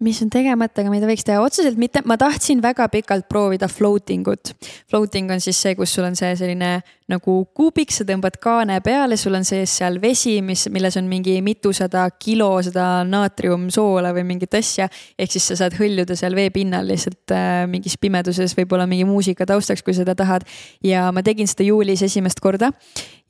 mis 0.00 0.22
on 0.24 0.30
tegemata, 0.32 0.80
aga 0.80 0.92
mida 0.92 1.08
võiks 1.08 1.26
teha, 1.26 1.42
otseselt 1.44 1.76
mitte, 1.80 2.00
ma 2.08 2.16
tahtsin 2.20 2.62
väga 2.64 2.86
pikalt 2.92 3.26
proovida 3.28 3.68
floating 3.68 4.28
ut. 4.32 4.54
Floating 4.90 5.32
on 5.32 5.42
siis 5.44 5.60
see, 5.60 5.76
kus 5.76 5.92
sul 5.94 6.06
on 6.08 6.16
see 6.16 6.32
selline 6.40 6.78
nagu 7.10 7.36
kuubik, 7.56 7.92
sa 7.94 8.06
tõmbad 8.08 8.38
kaane 8.42 8.78
peale, 8.84 9.18
sul 9.20 9.36
on 9.38 9.46
sees 9.46 9.74
seal 9.80 10.00
vesi, 10.02 10.38
mis, 10.44 10.66
milles 10.72 10.96
on 11.00 11.08
mingi 11.10 11.36
mitusada 11.44 12.06
kilo 12.22 12.52
seda 12.64 13.02
naatriumsoola 13.08 14.14
või 14.16 14.26
mingit 14.32 14.54
asja. 14.58 14.88
ehk 15.18 15.36
siis 15.36 15.50
sa 15.50 15.58
saad 15.64 15.78
hõljuda 15.78 16.16
seal 16.18 16.36
veepinnal 16.38 16.88
lihtsalt 16.90 17.34
äh, 17.36 17.64
mingis 17.70 17.98
pimeduses, 18.00 18.56
võib-olla 18.58 18.88
mingi 18.90 19.08
muusika 19.08 19.46
taustaks, 19.46 19.82
kui 19.82 19.96
seda 19.96 20.14
tahad. 20.18 20.46
ja 20.84 21.08
ma 21.12 21.24
tegin 21.26 21.50
seda 21.50 21.66
juulis 21.68 22.02
esimest 22.06 22.40
korda 22.40 22.72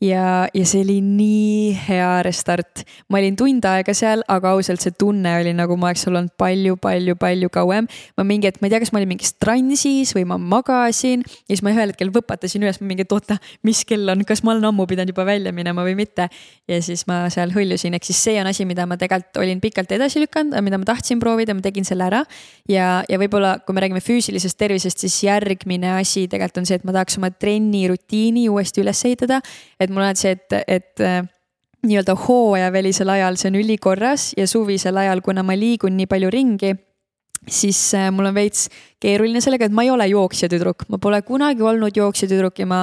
ja, 0.01 0.48
ja 0.55 0.65
see 0.66 0.82
oli 0.85 0.98
nii 1.05 1.74
hea 1.89 2.09
restart. 2.24 2.85
ma 3.09 3.20
olin 3.20 3.36
tund 3.36 3.65
aega 3.69 3.94
seal, 3.97 4.24
aga 4.28 4.55
ausalt, 4.55 4.82
see 4.82 4.94
tunne 4.98 5.32
oli 5.40 5.52
nagu 5.57 5.77
ma 5.81 5.90
oleks 5.90 6.07
olnud 6.09 6.32
palju-palju-palju 6.40 7.51
kauem. 7.52 7.89
ma 8.16 8.27
mingi 8.27 8.48
hetk, 8.48 8.61
ma 8.62 8.69
ei 8.69 8.74
tea, 8.74 8.82
kas 8.85 8.93
ma 8.94 9.02
olin 9.02 9.12
mingis 9.15 9.35
transis 9.36 10.15
või 10.16 10.27
ma 10.32 10.39
magasin 10.40 11.24
ja 11.27 11.52
siis 11.52 11.65
ma 11.66 11.74
ühel 11.74 11.93
hetkel 11.93 12.12
võpatasin 12.15 12.65
üles, 12.65 12.81
ma 12.81 12.90
mingi, 12.90 13.07
et 13.07 13.15
oota, 13.16 13.36
mis 13.70 13.84
kell 13.88 14.10
on, 14.12 14.24
kas 14.26 14.42
ma 14.47 14.55
olen 14.55 14.66
ammu 14.70 14.86
pidanud 14.90 15.12
juba 15.12 15.24
välja 15.28 15.52
minema 15.55 15.84
või 15.86 15.94
mitte. 15.98 16.28
ja 16.68 16.80
siis 16.82 17.06
ma 17.10 17.22
seal 17.32 17.55
hõljusin, 17.55 17.94
ehk 17.97 18.09
siis 18.09 18.20
see 18.26 18.36
on 18.42 18.51
asi, 18.51 18.66
mida 18.68 18.86
ma 18.90 18.98
tegelikult 19.01 19.40
olin 19.42 19.62
pikalt 19.62 19.92
edasi 19.97 20.22
lükanud, 20.24 20.59
mida 20.66 20.80
ma 20.80 20.88
tahtsin 20.88 21.22
proovida, 21.22 21.55
ma 21.56 21.64
tegin 21.64 21.86
selle 21.88 22.09
ära. 22.10 22.24
ja, 22.68 23.01
ja 23.09 23.20
võib-olla, 23.22 23.59
kui 23.64 23.76
me 23.76 23.84
räägime 23.84 24.05
füüsilisest 24.05 24.59
tervisest, 24.60 25.02
siis 25.02 25.22
järgmine 25.26 25.97
asi 25.98 26.26
tegelikult 26.28 26.64
on 26.64 26.70
see, 26.70 26.80
et 26.80 26.86
ma 26.88 26.97
tahaks 26.97 27.18
oma 27.20 27.30
trennirutiini 27.30 28.48
uuesti 28.51 28.84
üles 28.84 29.05
ehitada. 29.06 29.40
et 29.80 29.90
mul 29.90 30.06
on 30.09 30.18
see, 30.18 30.34
et, 30.36 30.60
et 30.66 31.06
äh, 31.06 31.22
nii-öelda 31.86 32.16
hooajavälisel 32.26 33.09
ajal 33.09 33.40
see 33.40 33.51
on 33.52 33.59
ülikorras 33.62 34.30
ja 34.36 34.47
suvisel 34.51 35.01
ajal, 35.01 35.22
kuna 35.24 35.47
ma 35.47 35.56
liigun 35.56 35.97
nii 35.97 36.10
palju 36.10 36.30
ringi 36.32 36.74
siis 37.48 37.78
äh, 37.94 38.10
mul 38.12 38.28
on 38.30 38.36
veits 38.36 38.68
keeruline 39.01 39.40
sellega, 39.40 39.68
et 39.68 39.74
ma 39.74 39.84
ei 39.86 39.92
ole 39.92 40.06
jooksjatüdruk, 40.10 40.84
ma 40.92 41.01
pole 41.01 41.22
kunagi 41.24 41.64
olnud 41.64 41.97
jooksjatüdruk 41.97 42.60
ja 42.60 42.68
ma, 42.68 42.82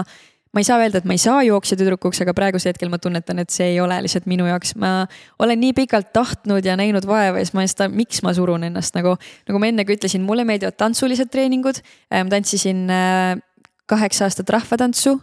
ma 0.58 0.64
ei 0.64 0.66
saa 0.66 0.80
öelda, 0.82 0.98
et 0.98 1.06
ma 1.06 1.14
ei 1.14 1.22
saa 1.22 1.44
jooksjatüdrukuks, 1.46 2.24
aga 2.24 2.34
praegusel 2.34 2.74
hetkel 2.74 2.90
ma 2.90 2.98
tunnetan, 3.02 3.38
et 3.44 3.54
see 3.54 3.76
ei 3.76 3.82
ole 3.84 4.00
lihtsalt 4.02 4.26
minu 4.30 4.48
jaoks, 4.50 4.74
ma 4.82 5.06
olen 5.44 5.62
nii 5.62 5.76
pikalt 5.78 6.10
tahtnud 6.18 6.66
ja 6.66 6.74
näinud 6.80 7.06
vaeva 7.06 7.38
ja 7.38 7.46
siis 7.46 7.54
ma 7.54 7.66
seda, 7.70 7.92
miks 7.94 8.24
ma 8.26 8.34
surun 8.34 8.66
ennast 8.66 8.98
nagu, 8.98 9.14
nagu 9.46 9.62
ma 9.62 9.70
enne 9.70 9.86
ka 9.86 9.94
ütlesin, 9.94 10.26
mulle 10.26 10.48
meeldivad 10.50 10.80
tantsulised 10.82 11.30
treeningud. 11.30 11.84
ma 12.10 12.26
tantsisin 12.34 12.88
äh, 12.90 13.38
kaheksa 13.86 14.26
aastat 14.26 14.50
rahvatantsu 14.50 15.20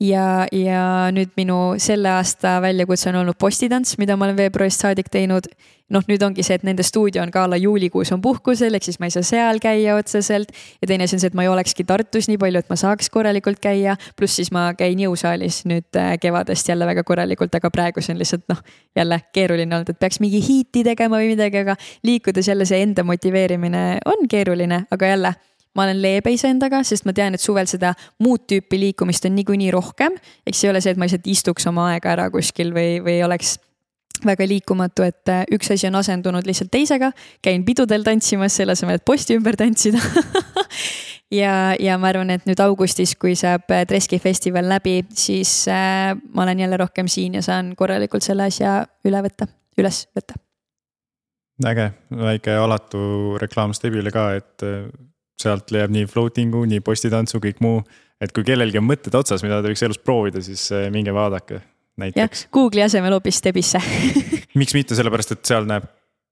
ja, 0.00 0.46
ja 0.52 0.82
nüüd 1.14 1.34
minu 1.38 1.58
selle 1.82 2.10
aasta 2.18 2.58
väljakutse 2.62 3.10
on 3.10 3.22
olnud 3.22 3.38
postitants, 3.38 3.96
mida 3.98 4.16
ma 4.16 4.28
olen 4.28 4.38
veebruarist 4.38 4.86
saadik 4.86 5.10
teinud. 5.12 5.50
noh, 5.88 6.02
nüüd 6.04 6.20
ongi 6.20 6.42
see, 6.44 6.58
et 6.58 6.64
nende 6.68 6.84
stuudio 6.84 7.22
on 7.22 7.30
ka 7.32 7.46
alla 7.46 7.56
juulikuus 7.56 8.10
on 8.12 8.20
puhkusel, 8.20 8.74
ehk 8.76 8.84
siis 8.84 8.98
ma 9.00 9.08
ei 9.08 9.12
saa 9.14 9.24
seal 9.24 9.56
käia 9.62 9.94
otseselt. 9.96 10.52
ja 10.82 10.88
teine 10.90 11.06
asi 11.08 11.16
on 11.16 11.22
see, 11.22 11.30
et 11.32 11.38
ma 11.38 11.46
ei 11.46 11.48
olekski 11.48 11.86
Tartus 11.88 12.28
nii 12.28 12.36
palju, 12.38 12.60
et 12.60 12.68
ma 12.68 12.76
saaks 12.76 13.08
korralikult 13.10 13.60
käia. 13.64 13.96
pluss 14.16 14.36
siis 14.36 14.52
ma 14.52 14.68
käin 14.78 15.00
jõusaalis 15.00 15.62
nüüd 15.70 15.96
äh, 15.96 16.14
kevadest 16.20 16.68
jälle 16.68 16.86
väga 16.86 17.04
korralikult, 17.08 17.54
aga 17.54 17.70
praegu 17.72 18.04
see 18.04 18.14
on 18.14 18.22
lihtsalt 18.22 18.44
noh, 18.52 18.62
jälle 18.96 19.22
keeruline 19.32 19.74
olnud, 19.74 19.90
et 19.90 19.98
peaks 19.98 20.20
mingi 20.20 20.42
hiiti 20.44 20.84
tegema 20.84 21.22
või 21.22 21.32
midagi, 21.32 21.64
aga 21.64 21.76
liikudes 22.04 22.52
jälle 22.52 22.68
see 22.68 22.82
enda 22.84 23.04
motiveerimine 23.08 23.86
on 24.06 24.28
keeruline, 24.28 24.84
aga 24.92 25.14
jälle 25.14 25.34
ma 25.78 25.86
olen 25.86 26.02
leebe 26.02 26.34
iseendaga, 26.34 26.82
sest 26.86 27.06
ma 27.06 27.14
tean, 27.14 27.38
et 27.38 27.44
suvel 27.44 27.70
seda 27.70 27.94
muud 28.24 28.48
tüüpi 28.50 28.80
liikumist 28.82 29.30
on 29.30 29.36
niikuinii 29.38 29.70
rohkem. 29.74 30.18
eks 30.46 30.64
ei 30.64 30.72
ole 30.72 30.82
see, 30.82 30.96
et 30.96 31.00
ma 31.00 31.06
lihtsalt 31.06 31.30
istuks 31.30 31.70
oma 31.70 31.92
aega 31.94 32.16
ära 32.16 32.28
kuskil 32.34 32.74
või, 32.74 32.98
või 33.04 33.20
oleks 33.22 33.56
väga 34.26 34.46
liikumatu, 34.48 35.04
et 35.06 35.30
äh, 35.30 35.44
üks 35.54 35.70
asi 35.70 35.86
on 35.88 35.98
asendunud 36.00 36.46
lihtsalt 36.46 36.70
teisega. 36.74 37.12
käin 37.42 37.64
pidudel 37.64 38.04
tantsimas 38.04 38.56
selle 38.56 38.74
asemel, 38.74 38.98
et 38.98 39.06
posti 39.06 39.36
ümber 39.38 39.56
tantsida 39.56 40.02
ja, 41.40 41.74
ja 41.80 41.98
ma 42.00 42.10
arvan, 42.12 42.32
et 42.34 42.46
nüüd 42.48 42.60
augustis, 42.64 43.14
kui 43.20 43.36
saab 43.38 43.70
äh, 43.74 43.84
Treski 43.88 44.18
festival 44.22 44.68
läbi, 44.70 45.00
siis 45.14 45.52
äh, 45.72 46.14
ma 46.34 46.44
olen 46.44 46.64
jälle 46.64 46.80
rohkem 46.80 47.08
siin 47.10 47.38
ja 47.38 47.44
saan 47.44 47.74
korralikult 47.76 48.26
selle 48.26 48.48
asja 48.48 48.80
üle 49.08 49.22
võtta, 49.24 49.48
üles 49.78 50.06
võtta. 50.16 50.38
äge, 51.68 51.90
väike 52.10 52.56
alatu 52.56 53.36
reklaam 53.40 53.74
Stebile 53.76 54.12
ka, 54.14 54.30
et 54.40 54.66
äh, 54.66 54.88
sealt 55.38 55.72
leiab 55.74 55.92
nii 55.94 56.06
floating'u, 56.10 56.64
nii 56.68 56.82
postitantsu, 56.84 57.40
kõik 57.42 57.62
muu. 57.64 57.82
et 58.20 58.32
kui 58.34 58.46
kellelgi 58.46 58.80
on 58.80 58.86
mõtted 58.88 59.14
otsas, 59.14 59.44
mida 59.46 59.60
ta 59.62 59.70
võiks 59.70 59.84
elus 59.86 60.00
proovida, 60.02 60.42
siis 60.42 60.64
eh, 60.74 60.88
minge 60.94 61.14
vaadake 61.14 61.60
näiteks. 61.98 62.48
Google'i 62.54 62.86
asemel 62.86 63.14
hoopis 63.14 63.38
Stebisse 63.38 63.82
miks 64.60 64.74
mitte, 64.74 64.98
sellepärast 64.98 65.36
et 65.36 65.44
seal 65.46 65.68
näeb 65.68 65.86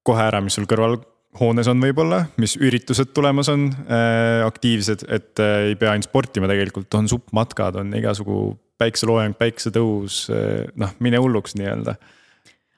kohe 0.07 0.23
ära, 0.23 0.41
mis 0.43 0.57
sul 0.59 0.67
kõrval 0.71 0.99
hoones 1.37 1.69
on 1.69 1.81
võib-olla, 1.83 2.23
mis 2.41 2.57
üritused 2.59 3.13
tulemas 3.15 3.51
on 3.53 3.69
äh, 3.71 4.43
aktiivsed, 4.47 5.07
et 5.13 5.43
äh, 5.43 5.71
ei 5.73 5.79
pea 5.79 5.93
ainult 5.93 6.09
sportima, 6.09 6.49
tegelikult 6.51 6.95
on 6.99 7.11
suppmatkad, 7.11 7.81
on 7.83 7.93
igasugu 7.99 8.55
päikseloojang, 8.81 9.37
päiksetõus 9.39 10.27
äh,, 10.33 10.65
noh, 10.81 10.95
mine 11.05 11.21
hulluks 11.23 11.57
nii-öelda 11.59 11.97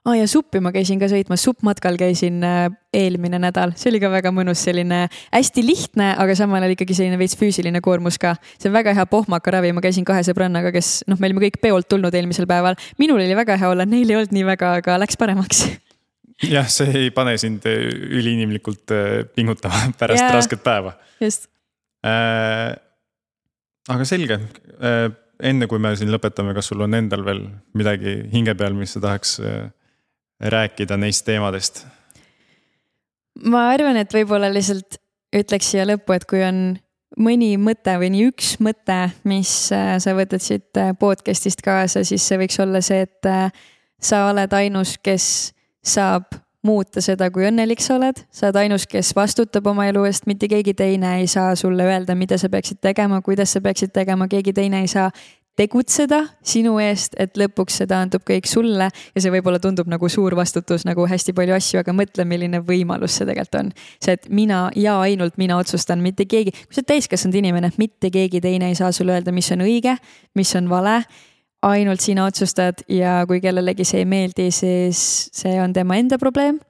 aa 0.08 0.14
ah, 0.14 0.18
ja 0.22 0.28
suppi 0.30 0.60
ma 0.64 0.70
käisin 0.72 0.96
ka 1.00 1.04
sõitmas, 1.10 1.42
suppmatkal 1.44 1.98
käisin 2.00 2.40
äh, 2.46 2.70
eelmine 2.96 3.36
nädal, 3.42 3.74
see 3.76 3.90
oli 3.90 4.00
ka 4.00 4.08
väga 4.08 4.30
mõnus, 4.32 4.62
selline 4.64 5.02
hästi 5.34 5.64
lihtne, 5.66 6.06
aga 6.22 6.36
samal 6.38 6.64
ajal 6.64 6.72
ikkagi 6.72 6.96
selline 6.96 7.18
veits 7.20 7.36
füüsiline 7.36 7.82
koormus 7.84 8.16
ka. 8.22 8.32
see 8.56 8.70
on 8.70 8.76
väga 8.78 8.94
hea 8.96 9.04
pohmakaravi, 9.10 9.74
ma 9.76 9.84
käisin 9.84 10.08
kahe 10.08 10.24
sõbrannaga, 10.24 10.72
kes 10.72 11.02
noh, 11.12 11.20
me 11.20 11.28
olime 11.28 11.44
kõik 11.44 11.60
peolt 11.60 11.90
tulnud 11.92 12.16
eelmisel 12.16 12.48
päeval. 12.48 12.78
minul 12.96 13.20
oli 13.20 13.36
väga 13.36 13.58
hea 13.60 13.68
olla, 13.74 13.84
neil 13.84 14.08
ei 14.08 14.16
olnud 14.16 14.32
nii 14.32 14.48
väga, 14.48 14.72
aga 14.80 14.96
läks 15.04 15.20
paremaks 15.20 15.62
jah, 16.56 16.72
see 16.72 17.04
ei 17.04 17.12
pane 17.12 17.36
sind 17.36 17.68
üliinimlikult 17.68 18.96
äh, 18.96 19.14
pingutama 19.36 19.90
pärast 20.00 20.24
yeah, 20.24 20.34
rasket 20.40 20.64
päeva. 20.64 20.96
just 21.20 21.50
äh,. 22.00 22.72
aga 23.92 24.08
selge 24.08 24.40
äh,, 24.40 25.10
enne 25.52 25.68
kui 25.68 25.82
me 25.82 25.92
siin 26.00 26.16
lõpetame, 26.16 26.56
kas 26.56 26.72
sul 26.72 26.80
on 26.88 26.96
endal 26.96 27.28
veel 27.28 27.44
midagi 27.76 28.22
hinge 28.32 28.56
peal, 28.56 28.72
mis 28.72 28.96
sa 28.96 29.04
tahaks 29.04 29.42
äh, 29.44 29.66
rääkida 30.40 30.96
neist 30.96 31.24
teemadest? 31.26 31.84
ma 33.44 33.68
arvan, 33.70 33.96
et 34.00 34.12
võib-olla 34.14 34.50
lihtsalt 34.50 34.98
ütleks 35.36 35.70
siia 35.70 35.84
lõppu, 35.86 36.16
et 36.16 36.26
kui 36.26 36.42
on 36.42 36.78
mõni 37.18 37.52
mõte 37.60 37.94
või 38.00 38.10
nii 38.14 38.26
üks 38.32 38.56
mõte, 38.64 38.98
mis 39.28 39.52
äh, 39.74 39.94
sa 40.02 40.14
võtad 40.18 40.42
siit 40.42 40.76
äh, 40.80 40.90
podcast'ist 40.98 41.62
kaasa, 41.64 42.04
siis 42.04 42.26
see 42.26 42.40
võiks 42.40 42.58
olla 42.62 42.82
see, 42.84 43.06
et 43.06 43.30
sa 44.02 44.26
oled 44.30 44.52
ainus, 44.54 44.96
kes 45.02 45.52
saab 45.84 46.34
muuta 46.66 47.02
seda, 47.02 47.30
kui 47.30 47.46
õnnelik 47.48 47.82
sa 47.82 47.96
oled, 47.96 48.20
sa 48.34 48.48
oled 48.48 48.58
ainus, 48.64 48.86
kes 48.90 49.12
vastutab 49.16 49.66
oma 49.70 49.86
elu 49.88 50.04
eest, 50.08 50.26
mitte 50.30 50.48
keegi 50.50 50.74
teine 50.78 51.18
ei 51.20 51.28
saa 51.30 51.54
sulle 51.56 51.86
öelda, 51.86 52.16
mida 52.18 52.38
sa 52.38 52.50
peaksid 52.52 52.80
tegema, 52.82 53.20
kuidas 53.24 53.54
sa 53.54 53.62
peaksid 53.64 53.94
tegema, 53.94 54.28
keegi 54.30 54.54
teine 54.56 54.82
ei 54.84 54.90
saa 54.90 55.08
tegutseda 55.58 56.20
sinu 56.46 56.76
eest, 56.82 57.16
et 57.18 57.38
lõpuks 57.38 57.80
see 57.80 57.88
taandub 57.90 58.22
kõik 58.26 58.46
sulle. 58.48 58.90
Ja 59.14 59.22
see 59.22 59.32
võib-olla 59.34 59.60
tundub 59.62 59.90
nagu 59.90 60.10
suur 60.12 60.36
vastutus, 60.38 60.86
nagu 60.88 61.06
hästi 61.10 61.34
palju 61.36 61.56
asju, 61.56 61.82
aga 61.82 61.94
mõtle, 61.96 62.26
milline 62.28 62.62
võimalus 62.66 63.18
see 63.18 63.26
tegelikult 63.28 63.60
on. 63.60 63.72
see, 64.04 64.14
et 64.14 64.28
mina 64.30 64.68
ja 64.78 64.98
ainult 65.02 65.38
mina 65.40 65.58
otsustan, 65.58 66.02
mitte 66.04 66.28
keegi, 66.30 66.52
kui 66.52 66.76
sa 66.76 66.82
oled 66.82 66.92
täiskasvanud 66.92 67.40
inimene, 67.40 67.72
mitte 67.80 68.12
keegi 68.14 68.42
teine 68.44 68.70
ei 68.70 68.78
saa 68.78 68.92
sulle 68.92 69.16
öelda, 69.16 69.34
mis 69.34 69.50
on 69.54 69.66
õige, 69.66 69.96
mis 70.38 70.54
on 70.58 70.70
vale. 70.70 71.02
Ainult 71.66 71.98
sina 71.98 72.22
otsustad 72.28 72.84
ja 72.86 73.24
kui 73.26 73.40
kellelegi 73.42 73.82
see 73.82 74.04
ei 74.04 74.06
meeldi, 74.06 74.52
siis 74.54 75.00
see 75.34 75.56
on 75.58 75.72
tema 75.74 75.98
enda 75.98 76.14
probleem 76.22 76.60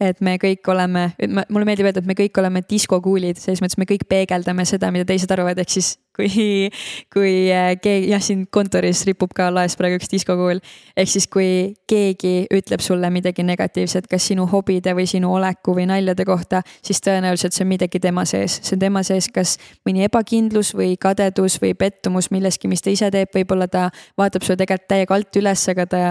et 0.00 0.20
me 0.24 0.36
kõik 0.40 0.66
oleme, 0.72 1.10
mulle 1.52 1.66
meeldib 1.68 1.90
öelda, 1.90 2.00
et 2.00 2.08
me 2.08 2.16
kõik 2.16 2.38
oleme 2.40 2.62
diskokuulid, 2.64 3.38
selles 3.40 3.60
mõttes 3.60 3.78
me 3.80 3.86
kõik 3.88 4.06
peegeldame 4.08 4.64
seda, 4.68 4.88
mida 4.94 5.04
teised 5.08 5.30
arvavad, 5.32 5.60
ehk 5.60 5.74
siis 5.74 5.92
kui, 6.16 6.70
kui 7.12 7.32
äh, 7.52 7.74
keegi, 7.82 8.08
jah, 8.12 8.22
siin 8.24 8.46
kontoris 8.52 9.02
ripub 9.08 9.34
ka 9.36 9.50
laes 9.52 9.76
praegu 9.78 9.98
üks 10.00 10.10
diskokuul. 10.12 10.62
ehk 10.96 11.10
siis, 11.12 11.26
kui 11.30 11.50
keegi 11.90 12.46
ütleb 12.54 12.84
sulle 12.84 13.10
midagi 13.12 13.44
negatiivset, 13.46 14.08
kas 14.10 14.30
sinu 14.32 14.46
hobide 14.50 14.94
või 14.96 15.06
sinu 15.10 15.34
oleku 15.36 15.74
või 15.76 15.86
naljade 15.90 16.24
kohta, 16.28 16.62
siis 16.82 17.02
tõenäoliselt 17.04 17.56
see 17.56 17.66
on 17.66 17.72
midagi 17.74 18.00
tema 18.00 18.24
sees, 18.24 18.60
see 18.64 18.76
on 18.78 18.86
tema 18.86 19.04
sees 19.06 19.28
kas 19.28 19.58
mõni 19.86 20.06
ebakindlus 20.08 20.72
või 20.76 20.96
kadedus 21.00 21.60
või 21.62 21.74
pettumus 21.74 22.30
milleski, 22.32 22.72
mis 22.72 22.82
ta 22.82 22.92
ise 22.94 23.12
teeb, 23.12 23.32
võib-olla 23.34 23.68
ta 23.68 23.88
vaatab 24.18 24.46
sulle 24.46 24.56
tegelikult 24.60 24.88
täiega 24.88 25.14
alt 25.14 25.36
üles, 25.36 25.68
aga 25.68 25.86
ta 25.86 26.02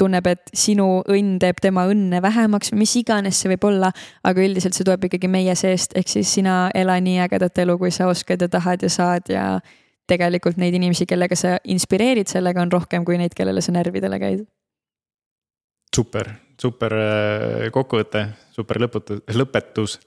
tunneb, 0.00 0.26
et 0.30 0.52
sinu 0.56 1.02
õnn 1.10 1.36
teeb 1.42 1.60
tema 1.62 1.84
õnne 1.90 2.22
vähemaks 2.24 2.72
või 2.72 2.84
mis 2.84 2.96
iganes 3.00 3.40
see 3.40 3.52
võib 3.52 3.68
olla. 3.68 3.92
aga 4.24 4.42
üldiselt 4.44 4.76
see 4.76 4.86
tuleb 4.86 5.06
ikkagi 5.08 5.28
meie 5.28 5.54
seest, 5.58 5.96
ehk 5.98 6.08
siis 6.08 6.32
sina 6.38 6.70
ela 6.74 6.96
nii 7.00 7.20
ägedat 7.26 7.58
elu, 7.64 7.76
kui 7.78 7.92
sa 7.94 8.08
oskad 8.10 8.42
ja 8.42 8.48
tahad 8.48 8.82
ja 8.86 8.90
saad 8.92 9.30
ja 9.32 9.44
tegelikult 10.10 10.58
neid 10.60 10.74
inimesi, 10.76 11.06
kellega 11.08 11.36
sa 11.38 11.56
inspireerid 11.70 12.30
sellega, 12.30 12.62
on 12.64 12.72
rohkem 12.72 13.04
kui 13.06 13.18
neid, 13.20 13.34
kellele 13.36 13.62
sa 13.64 13.74
närvidele 13.76 14.18
käid. 14.22 14.46
super, 15.94 16.28
super 16.60 16.94
äh, 16.94 17.68
kokkuvõte, 17.74 18.26
super 18.54 18.78
lõputus, 18.78 19.22
lõpetus. 19.34 19.98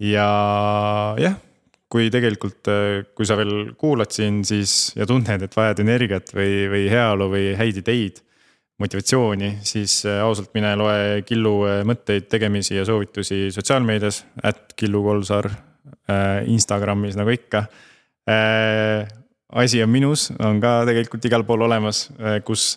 ja 0.00 0.26
jah, 1.20 1.36
kui 1.92 2.08
tegelikult, 2.12 2.68
äh, 2.72 3.04
kui 3.14 3.28
sa 3.28 3.36
veel 3.40 3.74
kuulad 3.80 4.12
siin, 4.12 4.42
siis 4.44 4.94
ja 4.96 5.06
tunned, 5.08 5.44
et 5.44 5.56
vajad 5.56 5.84
energiat 5.84 6.32
või, 6.36 6.68
või 6.72 6.86
heaolu 6.92 7.28
või 7.32 7.50
häid 7.60 7.82
ideid 7.84 8.22
motivatsiooni, 8.80 9.58
siis 9.66 10.02
äh, 10.06 10.20
ausalt 10.24 10.52
mine 10.56 10.72
loe 10.78 11.22
Killu 11.26 11.54
äh, 11.68 11.80
mõtteid, 11.88 12.28
tegemisi 12.30 12.76
ja 12.76 12.86
soovitusi 12.88 13.50
sotsiaalmeedias, 13.54 14.22
at 14.42 14.72
Killu 14.78 15.02
Kolsar 15.04 15.50
äh,, 15.50 16.42
Instagramis 16.50 17.18
nagu 17.18 17.34
ikka. 17.34 17.66
Asi 19.52 19.80
on 19.82 19.90
minus, 19.90 20.28
on 20.38 20.60
ka 20.62 20.84
tegelikult 20.86 21.24
igal 21.26 21.42
pool 21.44 21.64
olemas 21.66 22.04
kus 22.46 22.76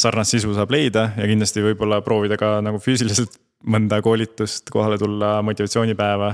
sarnast 0.00 0.32
sisu 0.32 0.54
saab 0.56 0.72
leida 0.72 1.10
ja 1.18 1.26
kindlasti 1.28 1.60
võib-olla 1.60 1.98
proovida 2.00 2.38
ka 2.40 2.54
nagu 2.64 2.80
füüsiliselt 2.80 3.36
mõnda 3.68 3.98
koolitust, 4.00 4.72
kohale 4.72 4.96
tulla 4.98 5.34
motivatsioonipäeva. 5.44 6.30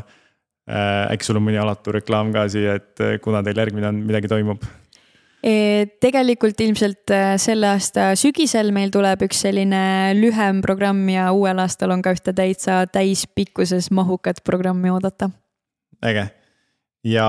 Äkki 1.10 1.26
sul 1.26 1.40
on 1.40 1.48
mõni 1.48 1.58
alatu 1.58 1.96
reklaam 1.98 2.30
ka 2.34 2.46
siia, 2.54 2.78
et 2.78 3.02
kuna 3.26 3.42
teil 3.42 3.58
järgmine 3.58 3.90
on, 3.90 3.98
midagi 4.06 4.30
toimub 4.30 4.62
tegelikult 6.02 6.60
ilmselt 6.64 7.12
äh, 7.14 7.36
selle 7.38 7.68
aasta 7.76 8.10
sügisel 8.18 8.72
meil 8.74 8.90
tuleb 8.94 9.26
üks 9.28 9.44
selline 9.44 10.14
lühem 10.18 10.62
programm 10.64 11.04
ja 11.12 11.28
uuel 11.34 11.60
aastal 11.62 11.94
on 11.94 12.02
ka 12.02 12.14
ühte 12.16 12.34
täitsa 12.34 12.80
täispikkuses 12.90 13.92
mahukat 13.94 14.42
programmi 14.46 14.90
oodata. 14.90 15.30
äge 16.02 16.28
ja 17.06 17.28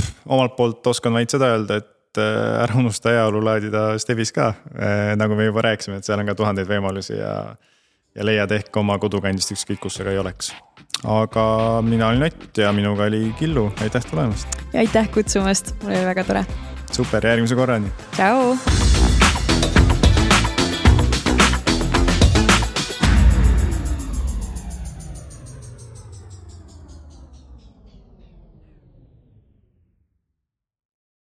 pff, 0.00 0.24
omalt 0.26 0.56
poolt 0.56 0.86
oskan 0.90 1.14
vaid 1.14 1.30
seda 1.30 1.52
öelda, 1.54 1.78
et 1.84 2.18
äh, 2.18 2.64
ära 2.64 2.80
unusta 2.82 3.14
heaolu 3.14 3.44
laadida 3.44 3.86
Stevis 4.02 4.34
ka, 4.34 4.52
nagu 5.16 5.38
me 5.38 5.46
juba 5.46 5.68
rääkisime, 5.70 6.00
et 6.00 6.08
seal 6.08 6.18
on 6.18 6.32
ka 6.32 6.38
tuhandeid 6.38 6.70
võimalusi 6.70 7.20
ja 7.20 7.54
ja 8.14 8.22
leiad 8.26 8.52
ehk 8.54 8.76
oma 8.78 8.94
kodukandist 9.02 9.50
ükskõik 9.54 9.80
kus 9.86 9.98
sa 9.98 10.04
ka 10.06 10.12
ei 10.14 10.20
oleks. 10.22 10.52
aga 11.04 11.46
mina 11.82 12.10
olin 12.10 12.26
Ott 12.26 12.58
ja 12.58 12.72
minuga 12.72 13.06
oli 13.10 13.34
Killu, 13.38 13.72
aitäh 13.82 14.06
tulemast. 14.10 14.62
aitäh 14.74 15.10
kutsumast, 15.10 15.76
mul 15.82 15.94
oli 15.94 16.06
väga 16.12 16.24
tore 16.24 16.46
super, 16.92 17.24
järgmise 17.26 17.54
korrani. 17.54 17.90
tšau. 18.16 18.93